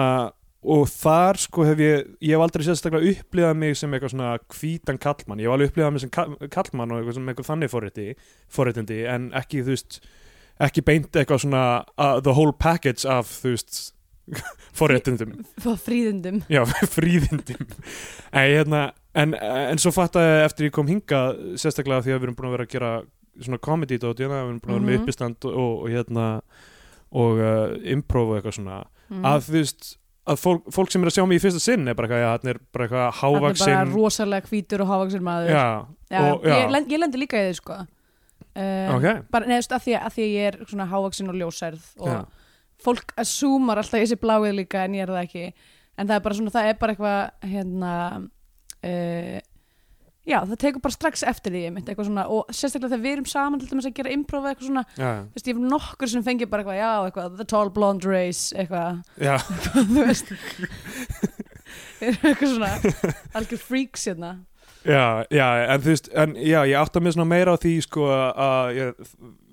og 0.65 0.87
þar 0.89 1.37
sko 1.37 1.61
hef 1.67 1.77
ég 1.83 2.07
ég 2.25 2.31
hef 2.33 2.41
aldrei 2.41 2.65
sérstaklega 2.65 3.11
upplifað 3.13 3.57
mig 3.61 3.75
sem 3.77 3.91
eitthvað 3.93 4.15
svona 4.15 4.29
hvítan 4.55 4.97
kallmann, 4.97 5.41
ég 5.43 5.45
hef 5.45 5.53
alveg 5.53 5.69
upplifað 5.69 5.91
mig 5.93 6.01
sem 6.01 6.13
ka- 6.15 6.49
kallmann 6.55 6.91
og 6.95 7.01
eitthvað 7.03 7.17
sem 7.19 7.29
eitthvað 7.29 7.49
þannig 7.51 7.73
forrétti 7.73 8.05
forréttindi, 8.57 8.97
en 9.13 9.27
ekki 9.37 9.61
þú 9.61 9.75
veist 9.75 9.99
ekki 10.65 10.81
beint 10.87 11.19
eitthvað 11.19 11.43
svona 11.45 11.63
uh, 11.99 12.17
the 12.25 12.33
whole 12.33 12.55
package 12.57 13.05
af 13.05 13.29
þú 13.43 13.53
veist 13.53 13.79
forréttindum, 14.79 15.33
Fá 15.61 15.71
fríðundum 15.79 16.39
já, 16.51 16.61
fríðindum. 16.95 17.65
En 18.31 18.47
hérna 18.51 18.83
en, 19.15 19.35
en 19.37 19.81
svo 19.81 19.91
fattaði 19.95 20.39
eftir 20.45 20.69
ég 20.69 20.73
kom 20.75 20.87
hingað 20.89 21.37
sérstaklega 21.61 22.01
því 22.05 22.15
að 22.15 22.17
við 22.19 22.27
erum 22.29 22.37
búin 22.39 22.49
að 22.49 22.55
vera 22.57 22.65
að 22.67 22.73
gera 22.75 22.93
svona 23.45 23.59
comedy 23.63 23.97
dót, 24.01 24.19
hérna, 24.23 24.41
við 24.41 24.49
erum 24.49 24.61
búin 24.63 24.73
að 24.73 24.79
vera 24.79 24.87
með 24.87 24.95
Mhm. 24.95 25.03
uppistand 25.03 25.45
og, 25.51 25.69
og 25.83 25.89
hérna 25.93 26.25
og 27.15 27.37
uh, 27.39 27.75
improv 27.95 28.31
og 28.33 28.39
eitthvað 28.39 28.57
svona. 28.57 28.81
Mm. 29.13 29.21
að 29.29 29.43
þú 29.45 29.53
veist 29.59 29.91
að 30.25 30.39
fólk, 30.41 30.63
fólk 30.73 30.89
sem 30.91 31.03
er 31.05 31.09
að 31.11 31.13
sjá 31.19 31.25
mig 31.29 31.37
í 31.37 31.41
fyrsta 31.43 31.59
sinn 31.61 31.83
er 31.87 31.93
bara 31.93 32.07
eitthvað, 32.09 32.23
já, 32.23 32.29
hann 32.33 32.49
er 32.49 32.59
bara 32.73 32.85
eitthvað 32.87 33.03
Hann 33.05 33.35
er 33.35 33.43
bara 33.43 33.51
hávaksinn 33.53 33.91
rosalega 33.93 34.49
hvítur 34.49 34.81
og 34.81 34.89
hávaksin 34.89 35.21
maður. 35.27 35.51
Já, 35.53 35.65
Já, 36.09 36.19
og, 36.31 36.47
já. 36.49 36.55
Ég, 36.65 36.89
ég 36.95 37.01
lendi 37.03 37.21
líka 37.21 37.37
í 37.37 37.45
því 37.51 37.59
sko. 37.59 37.77
Um, 38.55 38.95
ok 38.95 39.05
bara 39.35 39.45
neðust 39.51 39.73
að 39.75 39.83
því 39.85 39.93
að, 39.99 40.09
því 40.15 40.23
að 40.25 40.33
ég 40.33 40.49
er 40.49 40.57
svona 40.71 40.85
hávaksin 40.89 41.29
og 41.29 41.37
ljósærð 41.37 41.85
og 41.99 42.11
fólk 42.83 43.15
assúmar 43.21 43.81
alltaf 43.81 43.99
í 43.99 44.05
þessi 44.05 44.19
bláið 44.21 44.59
líka 44.59 44.85
en 44.85 44.97
ég 44.97 45.05
er 45.05 45.13
það 45.13 45.25
ekki. 45.25 45.73
En 45.95 46.07
það 46.07 46.15
er 46.17 46.23
bara 46.25 46.37
svona, 46.39 46.53
það 46.55 46.69
er 46.69 46.79
bara 46.79 46.95
eitthvað 46.95 47.51
hérna 47.53 47.91
uh, 48.85 49.37
já, 50.25 50.39
það 50.41 50.57
tekur 50.61 50.83
bara 50.83 50.95
strax 50.95 51.23
eftir 51.27 51.53
því 51.53 51.63
eitthvað 51.71 52.09
svona, 52.09 52.25
og 52.31 52.49
sérstaklega 52.49 52.95
þegar 52.95 53.03
við 53.05 53.15
erum 53.15 53.29
saman 53.29 53.61
til 53.61 53.69
dæmis 53.69 53.87
að 53.89 53.95
gera 53.99 54.13
improv 54.15 54.47
eitthvað 54.49 54.69
svona 54.69 54.83
já, 54.97 55.11
þú 55.21 55.37
veist, 55.37 55.47
ég 55.49 55.53
hef 55.53 55.69
nokkur 55.75 56.11
sem 56.11 56.25
fengið 56.25 56.51
bara 56.51 56.65
eitthvað, 56.65 56.79
já, 56.81 56.91
eitthvað 57.05 57.37
the 57.39 57.47
tall 57.53 57.71
blonde 57.75 58.09
race, 58.09 58.49
eitthvað. 58.55 58.99
Já, 59.21 59.35
þú 59.69 59.85
veist. 60.01 60.33
Eitthvað 62.01 62.51
svona 62.55 62.73
algjör 63.37 63.61
freaks 63.61 64.09
hérna. 64.09 64.35
Já, 64.85 65.25
já 65.33 65.47
en 65.73 65.81
þú 65.81 65.93
veist, 65.93 66.11
en 66.13 66.35
já, 66.37 66.59
ég 66.69 66.77
átta 66.81 67.01
mig 67.01 67.15
svona 67.15 67.29
meira 67.29 67.55
á 67.55 67.61
því 67.61 67.75
sko 67.85 68.09
að 68.13 68.75
ég, 68.79 69.05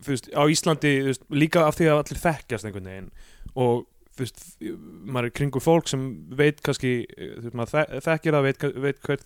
veist, 0.06 0.28
á 0.35 0.42
Íslandi, 0.50 0.92
veist, 1.06 1.23
líka 1.30 1.66
af 1.68 1.76
því 1.78 1.88
að 1.92 2.00
allir 2.02 2.21
þekkjast 2.23 2.64
einhvern 2.68 2.90
veginn 2.90 3.11
og 3.56 3.87
veist, 4.18 4.42
maður 4.61 5.28
er 5.30 5.35
kringu 5.38 5.61
fólk 5.62 5.88
sem 5.88 6.02
veit 6.37 6.61
kannski, 6.62 7.06
þe- 7.09 8.00
þekkir 8.04 8.37
það, 8.37 8.42
veit, 8.49 8.66
veit 8.85 9.00
hver, 9.06 9.23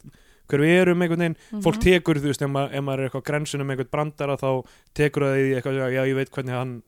hver 0.47 0.63
við 0.63 0.75
erum 0.83 1.03
einhvern 1.03 1.25
veginn, 1.25 1.37
fólk 1.65 1.77
Mhm. 1.81 1.83
tekur, 1.89 2.21
þú 2.23 2.31
veist, 2.31 2.43
ef 2.43 2.49
maður, 2.55 2.75
ef 2.79 2.85
maður 2.87 3.01
er 3.03 3.09
eitthvað 3.11 3.27
grensunum 3.31 3.71
einhvern 3.75 3.91
brandara 3.91 4.37
þá 4.37 4.51
tekur 4.95 5.23
það 5.27 5.41
í 5.43 5.55
eitthvað, 5.59 5.79
já, 5.81 5.87
já, 5.97 6.03
ég 6.07 6.15
veit 6.21 6.31
hvernig 6.31 6.55
hann 6.55 6.83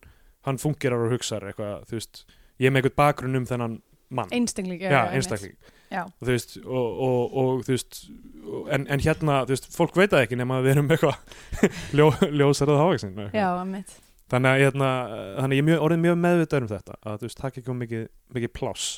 hann 0.46 0.56
fungerar 0.58 1.02
og 1.06 1.10
hugsar 1.12 1.42
eitthvað, 1.42 1.82
þú 1.90 1.96
veist, 1.98 2.24
ég 2.60 2.66
er 2.66 2.70
með 2.70 2.82
einhvern 2.84 2.96
bakgrunn 2.96 3.36
um 3.36 3.44
þennan 3.46 3.80
mann, 4.10 4.28
einstakling 4.30 4.80
já, 4.80 4.88
einmitt. 4.88 5.18
einstakling 5.18 5.56
já, 5.58 5.72
og 6.12 6.26
þú 6.26 6.32
veist, 6.34 6.56
og, 6.64 6.98
og, 7.06 7.36
og 7.42 7.62
þú 7.66 7.72
veist 7.76 8.00
en, 8.74 8.84
en 8.88 9.00
hérna, 9.04 9.38
þú 9.48 9.54
veist, 9.54 9.70
fólk 9.76 9.96
veit 9.98 10.10
það 10.12 10.24
ekki 10.26 10.38
nema 10.40 10.58
að 10.58 10.66
við 10.68 10.74
erum 10.76 10.90
eitthvað 10.94 11.16
ljó, 11.98 12.06
ljósarað 12.42 12.80
hávaksin 12.82 13.16
já, 13.32 13.48
þannig 14.28 14.50
að 14.52 14.62
hérna, 14.64 14.90
þannig 15.38 15.48
að 15.48 15.56
ég 15.58 15.62
er 15.64 15.68
mjög, 15.70 15.84
orðið 15.88 16.02
mjög 16.04 16.18
meðvitað 16.24 16.60
um 16.66 16.70
þetta, 16.74 16.98
að 17.08 17.18
þú 17.22 17.28
veist, 17.30 17.40
takk 17.42 17.60
ekki 17.62 17.72
um 17.72 17.80
mikið, 17.84 18.04
mikið 18.36 18.52
pláss, 18.58 18.88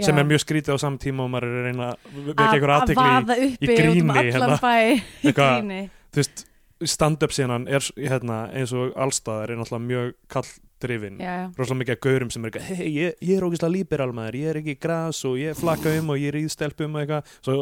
sem 0.00 0.20
er 0.22 0.28
mjög 0.30 0.44
skrítið 0.46 0.76
á 0.76 0.78
saman 0.80 1.00
tíma 1.02 1.24
og 1.26 1.32
maður 1.34 1.48
er 1.48 1.58
að 1.58 1.66
reyna 1.68 1.88
að 1.92 2.18
vekja 2.32 2.48
einhver 2.54 2.72
að 2.72 2.80
aðtekli 2.80 3.04
í, 3.04 3.14
vaða 3.18 3.38
uppi 3.48 3.68
í 3.68 3.78
gríni, 3.82 4.02
um 4.04 4.12
hérna. 4.16 4.58
í 4.62 5.00
Eitthvað- 5.28 5.56
gríni. 5.58 5.80
þú 6.14 6.22
veist, 6.22 6.44
stand-up 6.86 7.32
síðan 7.34 7.64
er 7.68 7.82
hérna, 7.98 8.44
eins 8.54 8.72
og 8.76 8.92
allstaðar 8.94 9.50
er 9.50 9.58
náttúrulega 9.58 9.86
mjög 9.88 10.12
kalldrifin. 10.30 11.20
Rosalega 11.58 11.80
mikið 11.82 12.00
gaurum 12.06 12.30
sem 12.34 12.44
er 12.44 12.50
eitthvað 12.52 12.68
hei, 12.78 12.88
ég, 12.94 13.14
ég 13.24 13.36
er 13.40 13.46
ógeðslega 13.48 13.74
líberal 13.74 14.12
maður, 14.14 14.36
ég 14.42 14.50
er 14.52 14.60
ekki 14.62 14.74
í 14.76 14.80
gras 14.82 15.22
og 15.28 15.38
ég 15.40 15.56
flakka 15.58 15.94
um 15.98 16.12
og 16.14 16.20
ég 16.22 16.30
er 16.32 16.38
í 16.42 16.44
stelpum 16.52 16.94
og 16.94 17.02
eitthvað. 17.02 17.32
Svo, 17.42 17.56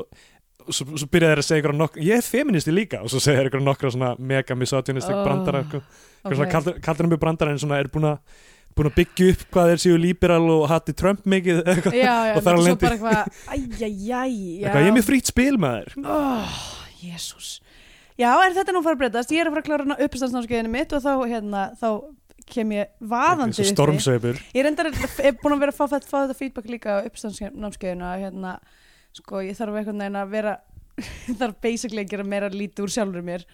svo, 0.67 0.89
svo 0.99 1.09
byrja 1.13 1.31
þeir 1.33 1.43
að 1.45 1.49
segja 1.49 1.63
ykkur 1.65 1.77
nokk 1.79 1.97
ég 2.03 2.19
er 2.21 2.27
feministi 2.27 2.75
líka. 2.75 3.01
Og 3.07 3.13
svo 3.15 3.23
segja 3.23 3.41
þeir 3.41 3.51
ykkur 3.53 3.65
nokkra 3.65 3.95
svona 3.95 4.13
mega 4.19 4.59
misogynistic 4.59 5.17
Oh, 5.17 5.25
brandara 5.25 5.63
eitthvað 5.65 5.83
ok. 5.87 6.35
svona 6.37 6.51
kallar, 6.53 6.79
kallar 6.85 7.09
um 7.09 7.17
brandara 7.25 7.55
en 7.57 7.63
svona 7.65 7.81
er 7.81 7.89
búin 7.93 8.11
að 8.13 8.21
búin 8.77 8.91
að 8.91 8.97
byggja 8.99 9.27
upp 9.33 9.45
hvað 9.55 9.71
þeir 9.73 9.81
séu 9.87 9.97
líberal 9.97 10.51
og 10.53 10.67
hatti 10.69 10.93
Trump 10.93 11.23
mikið 11.25 11.63
eitthvað, 11.65 11.95
já, 11.97 12.13
já, 12.29 12.35
Og 12.37 12.43
svo 12.45 12.57
leiðandi- 12.59 12.83
bara 12.83 12.97
eitthvað 12.99 13.39
æjæjæj, 13.57 14.35
eitthvað 14.61 14.83
ég 14.85 14.91
er 14.91 14.97
með 14.99 15.07
frýtt 15.07 15.31
spil 15.33 15.57
maður. 15.63 15.95
Oh, 16.05 16.59
jésús 17.01 17.55
já, 18.21 18.31
er 18.33 18.55
þetta 18.57 18.75
nú 18.75 18.83
að 18.83 18.89
fara 18.89 18.99
að 18.99 19.03
breytast? 19.03 19.35
Ég 19.35 19.43
er 19.43 19.51
að 19.51 19.57
fara 19.57 19.65
að 19.65 19.69
klára 19.69 19.99
uppistandsnámskeiðinu 20.07 20.73
mitt 20.73 20.95
og 20.97 21.05
þá, 21.05 21.13
hérna, 21.31 21.63
þá 21.81 21.89
kem 22.47 22.75
ég 22.77 22.91
vaðandi 23.13 23.63
uppi. 23.63 23.73
stormsveipur. 23.73 24.41
Ég 24.55 24.67
reyndar 24.67 24.91
er 24.91 25.39
búin 25.41 25.57
að 25.57 25.65
vera 25.65 25.75
að 25.75 25.79
fá, 25.79 25.99
fá 26.07 26.19
þetta 26.19 26.39
feedback 26.39 26.71
líka 26.71 26.99
á 27.03 27.07
uppistandsnámskeiðinu 27.09 28.07
að 28.07 28.27
hérna, 28.27 28.57
sko, 29.17 29.43
ég 29.47 29.59
þarf 29.59 29.81
einhvern 29.81 30.05
veginn 30.05 30.21
að 30.21 30.37
vera 30.37 30.59
þarf 31.41 31.59
basically 31.65 32.05
að 32.05 32.13
gera 32.15 32.29
meira 32.29 32.53
lítið 32.53 32.87
úr 32.87 32.95
sjálfur 32.95 33.27
mér. 33.27 33.47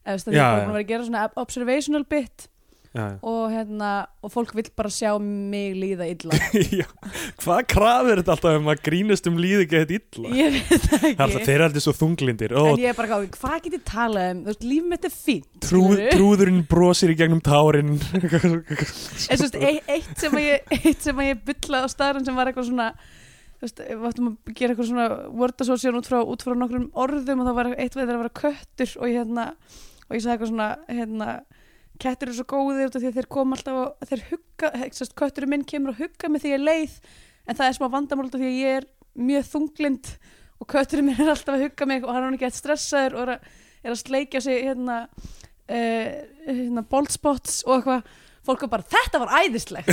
Eða 0.00 0.22
þú 0.22 0.30
veist, 0.30 0.38
ég 0.38 0.40
er 0.40 0.62
búin 0.64 0.70
að 0.70 0.78
vera 0.78 0.86
að 0.86 0.92
gera 0.94 1.08
svona 1.10 1.26
observational 1.42 2.06
bit 2.08 2.48
og 2.98 3.52
hérna, 3.52 3.90
og 4.18 4.32
fólk 4.32 4.50
vill 4.58 4.66
bara 4.74 4.90
sjá 4.90 5.12
mig 5.22 5.76
líða 5.78 6.08
illa. 6.10 6.38
Já. 6.80 6.86
hvað 7.38 7.60
kraf 7.70 8.08
er 8.10 8.20
þetta 8.20 8.34
alltaf 8.34 8.58
um 8.58 8.70
að 8.72 8.82
grínast 8.88 9.28
um 9.30 9.38
líði 9.38 9.68
gett 9.70 9.92
illa? 9.94 10.32
Ég 10.34 10.56
veit 10.56 10.88
ekki 10.98 11.12
alltaf, 11.14 11.44
þeir 11.46 11.54
eru 11.54 11.68
alltaf 11.68 11.84
svo 11.86 11.94
þunglindir. 12.00 12.56
Ó, 12.58 12.64
en 12.72 12.82
ég 12.82 12.90
er 12.90 12.98
bara 12.98 13.12
gáði, 13.12 13.30
hvað 13.36 13.56
get 13.66 13.76
ég 13.78 13.84
talað 13.86 14.32
um? 14.32 14.42
Þú 14.42 14.50
veist, 14.50 14.66
líf 14.72 14.90
mitt 14.90 15.06
er 15.06 15.14
fínt 15.14 15.68
trú, 15.68 15.84
trúðurinn 16.16 16.64
brosir 16.70 17.14
í 17.14 17.16
gegnum 17.20 17.44
tárin. 17.46 17.94
En 17.94 18.02
svo 18.34 19.46
veist, 19.46 19.60
eitt, 19.60 19.94
eitt 19.94 20.12
sem 20.18 20.34
að 20.34 20.48
ég 20.48 20.76
eitt 20.80 21.06
sem 21.06 21.22
að 21.22 21.30
ég 21.30 21.46
byllaði 21.46 21.86
á 21.86 21.94
staðurinn 21.94 22.26
sem 22.26 22.42
var 22.42 22.50
eitthvað 22.50 22.68
svona 22.72 22.90
þú 23.60 23.68
veist, 23.68 23.80
við 23.86 24.04
áttum 24.08 24.28
að 24.32 24.52
gera 24.56 24.74
eitthvað 24.74 24.90
svona 24.90 25.06
word 25.36 25.62
association 25.62 26.00
út 26.00 26.08
frá, 26.08 26.18
út 26.24 26.42
frá 26.42 26.54
nokkrum 26.56 26.90
orðum 26.98 27.42
og 27.42 27.48
það 27.50 27.58
var 27.58 27.72
eitt 27.76 27.96
veið 27.98 28.06
að 28.08 28.20
vera 28.24 28.36
köttur 28.40 28.94
og 28.98 29.10
ég 29.10 29.18
hérna, 29.20 29.46
og 30.08 30.16
ég 30.16 30.22
sagði 30.24 30.32
eitthvað 30.34 30.52
svona 30.54 30.68
hérna, 30.88 31.32
kettur 32.00 32.30
eru 32.30 32.38
svo 32.38 32.46
góðir 32.50 32.90
út 32.90 32.96
af 32.96 33.02
því 33.02 33.10
að 33.10 33.18
þeir 33.18 33.28
koma 33.36 33.56
alltaf 33.56 33.78
og 33.80 34.08
þeir 34.10 34.22
hugga, 34.30 34.70
sest, 34.96 35.16
kötturinn 35.18 35.52
minn 35.54 35.66
kemur 35.68 35.94
og 35.94 36.00
hugga 36.00 36.30
mig 36.30 36.42
því 36.42 36.54
ég 36.54 36.58
er 36.58 36.64
leið 36.64 36.94
en 37.46 37.58
það 37.58 37.66
er 37.66 37.76
smá 37.78 37.86
vandamál 37.92 38.30
því 38.32 38.48
að 38.48 38.58
ég 38.60 38.78
er 38.80 38.88
mjög 39.30 39.48
þunglind 39.50 40.10
og 40.60 40.70
kötturinn 40.70 41.08
minn 41.08 41.20
er 41.20 41.32
alltaf 41.34 41.56
að 41.56 41.66
hugga 41.66 41.88
mig 41.90 42.06
og 42.06 42.12
hann 42.14 42.28
er 42.28 42.38
ekki 42.38 42.48
að 42.50 42.58
stressaður 42.58 43.16
og 43.16 43.22
er 43.24 43.34
að, 43.34 43.52
er 43.84 43.94
að 43.94 44.00
sleikja 44.02 44.42
sig 44.44 44.64
hérna, 44.66 44.98
uh, 45.70 46.10
hérna 46.48 46.86
boltspots 46.90 47.62
og 47.66 47.78
eitthvað. 47.78 48.18
Fólk 48.40 48.62
var 48.64 48.70
bara, 48.72 48.86
þetta 48.88 49.18
var 49.20 49.34
æðislegt. 49.44 49.90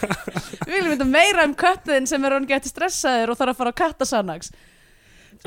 Við 0.68 0.74
viljum 0.74 0.90
þetta 0.92 1.06
meira 1.08 1.46
um 1.48 1.54
köttin 1.56 2.04
sem 2.06 2.26
er 2.28 2.34
hann 2.36 2.48
getið 2.48 2.74
stressaður 2.74 3.32
og 3.32 3.38
þarf 3.40 3.54
að 3.54 3.62
fara 3.62 3.72
á 3.72 3.80
kattasanags 3.80 4.52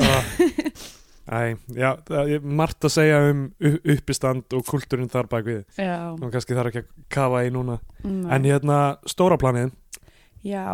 Æ, 1.29 1.53
já, 1.77 1.91
það 2.07 2.31
er 2.33 2.45
margt 2.59 2.87
að 2.87 2.93
segja 2.95 3.19
um 3.29 3.43
uppistand 3.61 4.55
og 4.57 4.65
kultúrin 4.67 5.11
þar 5.11 5.29
bak 5.31 5.45
við. 5.45 5.61
Já, 5.77 6.11
og 6.15 6.27
kannski 6.33 6.57
þarf 6.57 6.71
ekki 6.71 6.81
að 6.81 7.07
kafa 7.13 7.43
í 7.45 7.51
núna. 7.53 7.77
Mm, 8.01 8.23
en 8.33 8.47
hérna, 8.49 8.79
stóra 9.09 9.37
planið? 9.41 9.75
Já. 10.47 10.65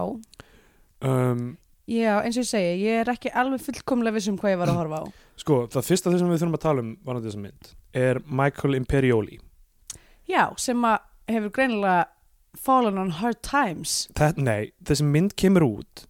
Um, 1.04 1.44
já, 1.92 2.13
eins 2.24 2.39
og 2.39 2.46
ég 2.46 2.51
segi, 2.54 2.72
ég 2.88 3.04
er 3.04 3.12
ekki 3.12 3.34
alveg 3.36 3.66
fullkomlega 3.66 4.16
viss 4.16 4.32
um 4.32 4.39
hvað 4.39 4.56
ég 4.56 4.62
var 4.63 4.72
að 4.72 4.80
horfa 4.82 5.01
á. 5.04 5.06
Sko, 5.44 5.60
það 5.74 5.89
fyrsta 5.92 6.13
þess 6.13 6.24
sem 6.24 6.32
við 6.32 6.42
þurfum 6.42 6.58
að 6.58 6.66
tala 6.70 6.86
um 6.86 6.96
varandi 7.06 7.30
þessa 7.30 7.44
mynd 7.44 7.74
er 7.98 8.22
Michael 8.25 8.80
Imperioli. 8.80 9.42
Já, 10.27 10.48
sem 10.60 10.84
að 10.88 11.04
hefur 11.32 11.54
greinilega 11.60 12.08
fallen 12.58 12.98
on 12.98 13.13
hard 13.20 13.44
times. 13.46 14.06
Það, 14.18 14.39
nei, 14.48 14.72
þessi 14.88 15.06
mynd 15.06 15.36
kemur 15.39 15.68
út 15.68 16.06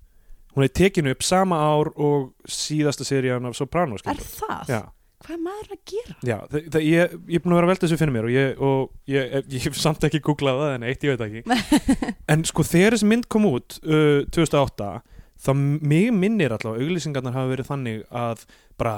hún 0.58 0.66
er 0.66 0.74
tekinu 0.74 1.14
upp 1.14 1.26
sama 1.26 1.60
ár 1.62 1.92
og 1.94 2.32
síðasta 2.50 3.06
serían 3.08 3.46
af 3.46 3.58
Sopranos 3.58 4.02
er 4.06 4.18
það? 4.18 4.72
já, 4.72 4.80
hvað 5.24 5.36
er 5.36 5.44
maður 5.46 5.76
að 5.76 5.82
gera? 5.92 6.16
já 6.26 6.38
það, 6.50 6.70
það, 6.74 6.88
ég, 6.88 7.14
ég 7.30 7.38
er 7.38 7.44
búin 7.46 7.54
að 7.54 7.60
vera 7.60 7.68
að 7.68 7.74
velta 7.74 7.86
þessu 7.86 8.00
fyrir 8.02 8.16
mér 8.16 8.30
og 8.30 8.34
ég, 8.34 8.64
og 8.70 9.14
ég, 9.14 9.38
ég, 9.54 9.68
hef 9.68 9.78
samt 9.78 10.08
ekki 10.10 10.24
googlað 10.26 10.64
það 10.64 10.74
en 10.80 10.88
eitt 10.90 11.06
ég 11.06 11.14
veit 11.14 11.28
ekki 11.28 12.12
en 12.34 12.48
sko 12.50 12.66
þegar 12.66 12.98
þessi 12.98 13.12
mynd 13.14 13.30
kom 13.30 13.48
út 13.52 13.78
uh, 13.86 14.26
2008 14.34 14.92
þá 15.38 15.52
mig 15.56 16.10
minnir 16.18 16.56
allavega 16.56 16.82
auglýsingarnar 16.82 17.38
hafa 17.38 17.54
verið 17.54 17.70
þannig 17.70 18.06
að 18.10 18.48
bara 18.82 18.98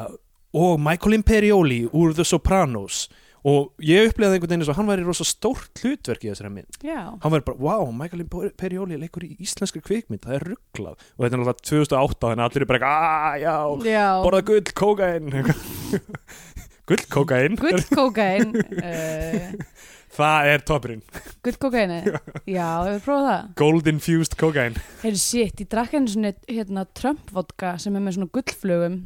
og 0.56 0.80
Michael 0.82 1.20
Imperioli 1.20 1.84
úr 1.94 2.16
The 2.16 2.24
Sopranos 2.26 3.04
og 3.06 3.20
ég 3.46 4.10
upplýði 4.10 4.38
einhvern 4.38 4.50
veginn 4.50 4.64
eins 4.64 4.72
og 4.72 4.80
hann 4.80 4.90
væri 4.90 5.06
rosa 5.08 5.28
stórt 5.28 5.84
hlutverk 5.84 6.26
í 6.26 6.32
þessari 6.32 6.54
mynd. 6.54 6.80
Já, 6.84 7.02
hann 7.24 7.36
væri 7.36 7.48
bara, 7.48 7.62
wow, 7.64 7.92
Michael 7.96 8.26
Imperioli 8.26 9.00
leikur 9.00 9.28
í 9.28 9.36
íslenskri 9.40 9.84
kvikmynd, 9.86 10.24
það 10.26 10.40
er 10.40 10.48
rugglað 10.54 10.98
og 11.00 11.24
þetta 11.24 11.30
er 11.30 11.44
náttúrulega 11.44 11.70
2008 11.70 12.26
þannig 12.26 12.44
að 12.44 12.50
allir 12.50 12.66
er 12.66 12.72
bara 12.74 12.90
aaa, 12.90 13.32
já, 13.40 13.56
já. 13.90 14.08
borða 14.26 14.42
gull, 14.50 14.74
kókain 14.80 15.32
gull, 16.90 17.06
kókain 17.14 17.58
gullkókain 17.60 18.56
uh, 18.58 19.52
það 20.20 20.50
er 20.54 20.64
toppurinn, 20.66 21.04
gullkókaini 21.46 22.00
já, 22.58 22.66
hefur 22.88 23.04
prófað 23.06 23.28
það? 23.30 23.52
Gold 23.62 23.92
infused 23.92 24.38
kókain 24.40 24.80
heyrðu 25.04 25.22
shit, 25.22 25.62
ég 25.62 25.70
drakk 25.72 25.96
henni 25.98 26.14
svona 26.14 26.34
hérna, 26.50 26.88
Trump-vodka 26.98 27.76
sem 27.82 27.96
er 27.96 28.06
með 28.06 28.18
svona 28.18 28.34
gullflugum 28.38 29.00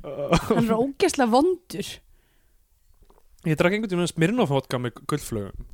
hann 0.50 0.63
er 0.63 0.75
ógeðslega 0.78 1.34
vondur 1.34 1.94
ég 3.50 3.59
drakk 3.59 3.77
einhvern 3.77 3.97
veginn 3.97 4.12
Smirnoff 4.12 4.53
vodka 4.53 4.79
með 4.81 5.01
gullflögum 5.09 5.67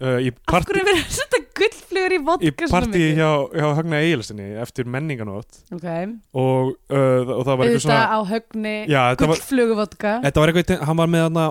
uh, 0.00 0.18
af 0.58 0.68
hverju 0.68 0.86
verður 0.90 1.08
þetta 1.18 1.43
gullflugur 1.58 2.14
í 2.14 2.18
í 2.18 2.24
vodka 2.26 2.68
svona 2.68 2.74
partí 2.74 3.00
mikið? 3.02 3.18
hjá, 3.18 3.30
hjá 3.54 3.66
Högna 3.78 4.00
Egilstinni 4.04 4.46
eftir 4.64 4.88
menninganót 4.90 5.60
ok, 5.74 5.88
og, 6.34 6.72
uh, 6.90 7.34
og 7.36 7.42
það 7.46 7.60
var 7.60 7.64
eitthvað 7.64 7.68
auðvitað 7.68 7.84
svona 7.86 8.04
á 8.10 8.18
högni 8.30 8.76
var, 8.94 9.20
gullflugu 9.24 9.78
vodka. 9.78 10.14
Þetta 10.24 10.44
var 10.44 10.52
eitthvað, 10.52 10.86
hann 10.88 11.00
var 11.02 11.12
með 11.14 11.26
hana, 11.28 11.44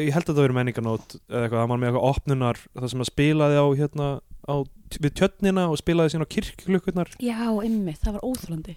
ég 0.00 0.12
held 0.16 0.26
að 0.26 0.34
það 0.34 0.44
verið 0.46 0.58
menninganót 0.60 1.16
eitthvað, 1.16 1.60
hann 1.62 1.72
var 1.72 1.80
með 1.80 1.90
eitthvað 1.90 2.10
opnunar 2.10 2.60
það 2.74 2.92
sem 2.94 3.06
að 3.06 3.10
spilaði 3.12 3.60
á 3.60 3.66
hérna 3.80 4.10
á, 4.50 4.54
við 5.00 5.12
tjötnina 5.20 5.66
og 5.70 5.78
spilaði 5.78 6.14
síðan 6.14 6.26
á 6.26 6.34
kirkklukkurnar 6.34 7.10
já, 7.22 7.40
ymmi, 7.66 7.94
það 8.00 8.16
var 8.16 8.24
óþrandi 8.26 8.76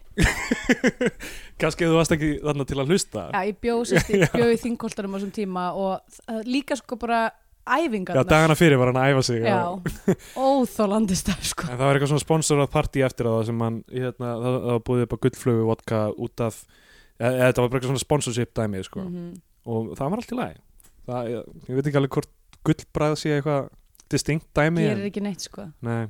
kannski 1.62 1.88
þú 1.88 1.96
varst 1.98 2.16
ekki 2.16 2.34
þarna 2.44 2.68
til 2.70 2.80
að 2.82 2.92
hlusta. 2.94 3.28
Já, 3.34 3.40
ég 3.50 3.62
bjóð 3.64 3.86
sérst, 3.92 4.12
ég 4.14 4.34
bjóð 4.38 4.54
í 4.54 4.60
þingkoltarum 4.66 5.16
á 5.16 5.18
þessum 5.18 5.34
tíma 5.36 5.66
og 5.80 6.20
uh, 6.28 6.42
líka 6.46 6.78
sko 6.80 7.00
bara 7.02 7.26
já, 7.64 7.86
æfingarnar 7.88 8.28
dagana 8.28 8.56
fyrir 8.60 8.80
var 8.80 8.92
hann 8.92 9.00
að 9.02 9.14
æfa 9.14 9.24
sig 9.28 9.44
já, 9.46 9.58
óþólandi 10.46 11.18
stað 11.18 11.44
sko. 11.50 11.68
En 11.70 11.78
það 11.78 11.86
var 11.86 12.00
eitthvað 12.00 12.12
svona 12.14 12.24
sponsorað 12.26 12.72
partí 12.74 13.04
eftir 13.06 13.30
það 13.30 13.46
sem 13.50 13.64
hann, 13.66 13.80
hérna, 13.92 14.32
það, 14.44 14.58
það 14.66 14.72
var 14.72 14.84
búið 14.90 15.06
upp 15.06 15.14
á 15.16 15.18
gullflögu 15.26 15.68
vodka 15.70 16.02
út 16.14 16.44
af 16.48 16.58
eða, 16.64 17.32
eða 17.32 17.48
þetta 17.48 17.64
var 17.64 17.70
bara 17.70 17.80
eitthvað 17.80 17.94
svona 17.94 18.06
sponsorship 18.06 18.54
dæmi 18.60 18.84
sko. 18.88 19.06
Mhm. 19.08 19.30
og 19.64 19.94
það 19.98 20.10
var 20.12 20.24
allt 20.24 20.34
í 20.34 20.40
lagi. 20.40 20.60
Það, 21.08 21.30
ég, 21.34 21.54
ég 21.70 21.78
veit 21.78 21.88
ekki 21.88 22.02
alveg 22.02 22.18
hvort 22.18 22.34
gullbræð 22.68 23.16
sé 23.20 23.38
eitthvað 23.38 23.72
distinkt 24.12 24.50
dæmi 24.56 24.84
gerir 24.84 25.00
en, 25.00 25.08
ekki 25.10 25.24
neitt 25.24 25.46
sko. 25.48 25.70
Nei, 25.84 26.04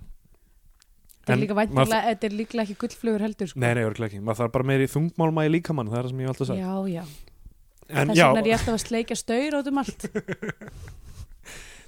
þetta 1.24 1.38
er 1.38 2.27
er 2.27 2.36
líklega 2.36 2.65
ekki 2.65 2.79
gullflugur 2.81 3.24
heldur 3.24 3.51
sko. 3.51 3.62
Nei, 3.63 3.72
nei, 3.77 3.86
örgulega 3.88 4.12
ekki. 4.12 4.24
Maður 4.25 4.41
þarf 4.41 4.55
bara 4.57 4.67
meiri 4.74 4.89
þungmálma 4.91 5.45
í 5.48 5.53
líkamann 5.53 5.91
það 5.91 6.00
er 6.00 6.03
það 6.07 6.12
sem 6.13 6.24
ég 6.24 6.33
alltaf 6.33 6.50
sagt. 6.50 6.60
Já, 6.60 6.74
já, 6.91 7.03
en 7.89 8.12
þess 8.12 8.19
já, 8.19 8.25
vegna 8.27 8.41
er 8.43 8.50
ég 8.50 8.57
alltaf 8.60 8.75
að 8.75 8.83
sleikja 8.83 9.17
staur 9.19 9.57
át 9.60 9.69
um 9.72 9.81
allt 9.83 10.05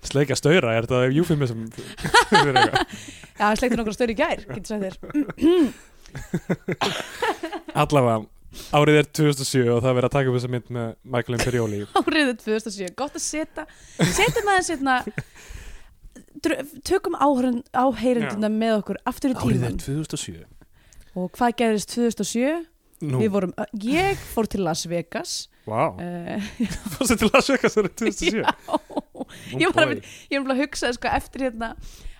sleika 0.10 0.38
staura 0.40 0.76
er 0.76 0.88
þetta 0.88 1.10
eufemism? 1.12 1.66
Já, 3.40 3.48
sleikti 3.58 3.78
nokkra 3.80 3.96
staur 3.96 4.14
í 4.14 4.18
gær, 4.20 4.46
getur 4.48 4.70
sagt 4.72 4.84
þér. 4.86 4.96
Allavega 7.76 8.24
árið 8.76 9.02
er 9.02 9.08
2007 9.12 9.66
og 9.68 9.82
það 9.84 9.90
er 9.90 9.98
verið 9.98 10.08
að 10.08 10.16
taka 10.16 10.32
upp 10.32 10.38
þessa 10.38 10.52
mynd 10.54 10.70
með 10.78 10.92
Michael 11.16 11.38
Imperioli. 11.40 11.82
Áriðið 12.00 12.38
2007, 12.46 12.94
gott 13.00 13.18
að 13.20 13.26
setja 13.26 13.66
setja 14.16 14.46
maður 14.48 14.68
setna 14.70 15.00
tökum 16.86 17.18
áheyrenduna 17.20 18.52
með 18.54 18.78
okkur 18.82 19.02
aftur 19.10 19.34
í 19.34 19.36
árið 19.36 19.50
er 19.50 19.76
tíman 19.76 19.82
2007 19.82 20.46
og 21.16 21.30
hvað 21.36 21.60
gerðist 21.62 21.94
2007? 21.96 22.64
Nú, 23.06 23.20
Við 23.20 23.30
vorum, 23.34 23.52
ég 23.84 24.20
fór 24.32 24.48
til 24.48 24.62
Las 24.64 24.86
Vegas. 24.88 25.50
Wow, 25.68 25.98
uh, 26.00 26.40
fórstu 26.94 27.18
til 27.20 27.30
Las 27.34 27.50
Vegas 27.52 27.76
árið 27.80 27.92
2007 28.00 28.40
já, 28.46 28.54
ég 29.60 29.74
var 29.76 29.88
að 29.96 30.52
að 30.52 30.62
hugsa 30.64 30.94
sko, 30.96 31.12
eftir 31.12 31.50
hérna 31.50 31.74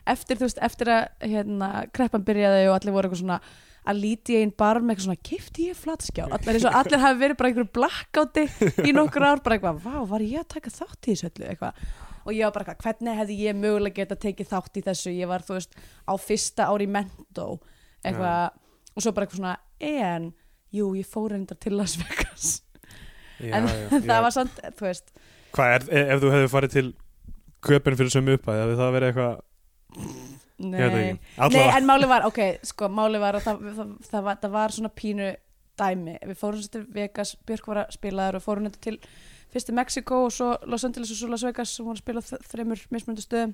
eftir, 0.10 0.40
veist, 0.40 0.60
eftir 0.64 0.92
að 0.94 1.30
hérna, 1.34 1.70
kreppan 1.96 2.26
byrjaði 2.26 2.68
og 2.70 2.78
allir 2.78 2.96
voru 2.96 3.10
eitthvað 3.10 3.24
svona 3.24 3.40
að 3.86 4.00
líti 4.02 4.38
einn 4.40 4.54
bar 4.58 4.80
með 4.82 4.96
eitthvað 4.96 5.08
svona 5.08 5.26
kifti 5.30 5.68
ég 5.70 5.78
flatskjá? 5.78 6.26
Allir, 6.34 6.68
allir 6.72 7.04
hafi 7.04 7.20
verið 7.22 7.40
bara 7.40 7.52
einhverju 7.52 7.72
blackouti 7.76 8.46
í 8.90 8.94
nokkur 8.96 9.26
ár, 9.26 9.42
bara 9.46 9.58
eitthvað, 9.58 9.82
vá, 9.84 10.00
var 10.10 10.26
ég 10.26 10.42
að 10.42 10.50
taka 10.56 10.74
þátt 10.74 11.10
í 11.10 11.14
þessu 11.14 11.30
öllu, 11.30 11.50
eitthvað. 11.52 11.84
Og 12.26 12.34
ég 12.34 12.48
var 12.48 12.56
bara 12.56 12.66
eitthvað, 12.66 12.82
hvernig 12.88 13.20
hefði 13.22 13.38
ég 13.44 13.60
mögulega 13.60 14.00
geta 14.00 14.18
tekið 14.26 14.50
þátt 14.54 14.80
í 14.82 14.84
þessu, 14.88 15.14
ég 15.14 15.30
var, 15.30 15.46
þú 15.46 15.60
veist, 15.60 15.78
á 16.10 16.14
fyrsta 16.22 16.70
ári 16.72 16.90
mentó, 16.90 17.48
eitthvað. 18.02 18.58
Og 18.96 19.06
svo 19.06 19.14
bara 19.14 19.28
eitthvað 19.28 19.44
svona, 19.44 19.56
en 19.86 20.32
jú, 20.74 20.90
ég 20.98 21.10
fór 21.10 21.36
reyndar 21.36 21.62
til 21.62 21.76
Las 21.78 21.98
Vegas. 22.02 22.56
Já, 23.38 23.54
en 23.54 23.70
já, 23.70 23.78
það 24.10 24.16
já. 24.16 24.22
var 24.26 24.34
samt, 24.34 24.66
þú 24.80 24.90
veist 24.90 25.14
Hvað 25.56 25.74
er, 25.76 25.86
ef 25.90 26.14
ef 26.16 26.22
þú 26.24 26.32
hefði 26.36 26.52
farið 26.56 26.74
til 26.76 26.88
köpinn 27.66 27.96
fyrir 28.00 28.12
sömu 28.14 28.36
uppæði, 28.38 28.62
hefði 28.66 28.80
það 28.82 28.96
verið 28.98 29.10
eitthvað 29.12 29.36
nei, 30.60 31.18
Nei, 31.36 31.64
en 31.78 31.88
máli 31.88 32.08
var, 32.08 32.26
ok, 32.30 32.40
sko, 32.64 32.88
máli 32.92 33.20
var 33.20 33.36
að 33.40 33.48
það, 33.50 33.64
það, 33.78 33.94
það, 34.10 34.22
var, 34.28 34.38
það 34.44 34.54
var 34.56 34.76
svona 34.76 34.92
pínu 34.96 35.30
dæmi, 35.80 36.14
við 36.30 36.38
fórum 36.40 36.62
svo 36.64 36.72
til 36.78 36.84
Vegas 36.96 37.34
Björk 37.48 37.66
var 37.68 37.82
að 37.84 37.96
spila 37.98 38.28
þar 38.30 38.38
og 38.40 38.44
fórum 38.46 38.68
þetta 38.70 38.84
til 38.86 38.98
fyrst 39.52 39.68
til 39.70 39.76
Mexiko 39.76 40.22
og 40.28 40.32
svo 40.36 40.50
Los 40.72 40.86
Angeles 40.88 41.12
og 41.12 41.20
svo 41.20 41.28
Las 41.32 41.44
Vegas 41.48 41.74
sem 41.76 41.88
var 41.88 41.98
að 41.98 42.04
spila 42.04 42.24
á 42.24 42.28
þ- 42.30 42.44
þremur 42.52 42.84
mismunandi 42.96 43.24
stöðum, 43.26 43.54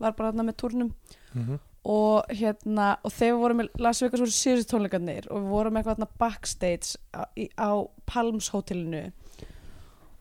var 0.00 0.12
bara 0.18 0.32
þarna 0.32 0.46
með 0.50 0.58
turnum 0.60 0.90
Mhm. 1.34 1.58
og 1.88 2.28
hérna 2.28 2.90
og 3.04 3.10
þegar 3.12 3.32
við 3.32 3.40
vorum 3.42 3.60
í 3.64 3.68
Las 3.80 4.02
Vegas 4.04 4.20
voru 4.20 4.36
síðustu 4.36 4.70
tónleikarnir 4.74 5.30
og 5.30 5.40
við 5.42 5.48
vorum 5.56 5.76
eitthvað 5.80 5.96
þarna 5.96 6.10
backstage 6.20 6.96
á, 7.16 7.24
í, 7.36 7.48
á 7.56 7.70
Palms 8.06 8.50
hótelinu. 8.52 9.12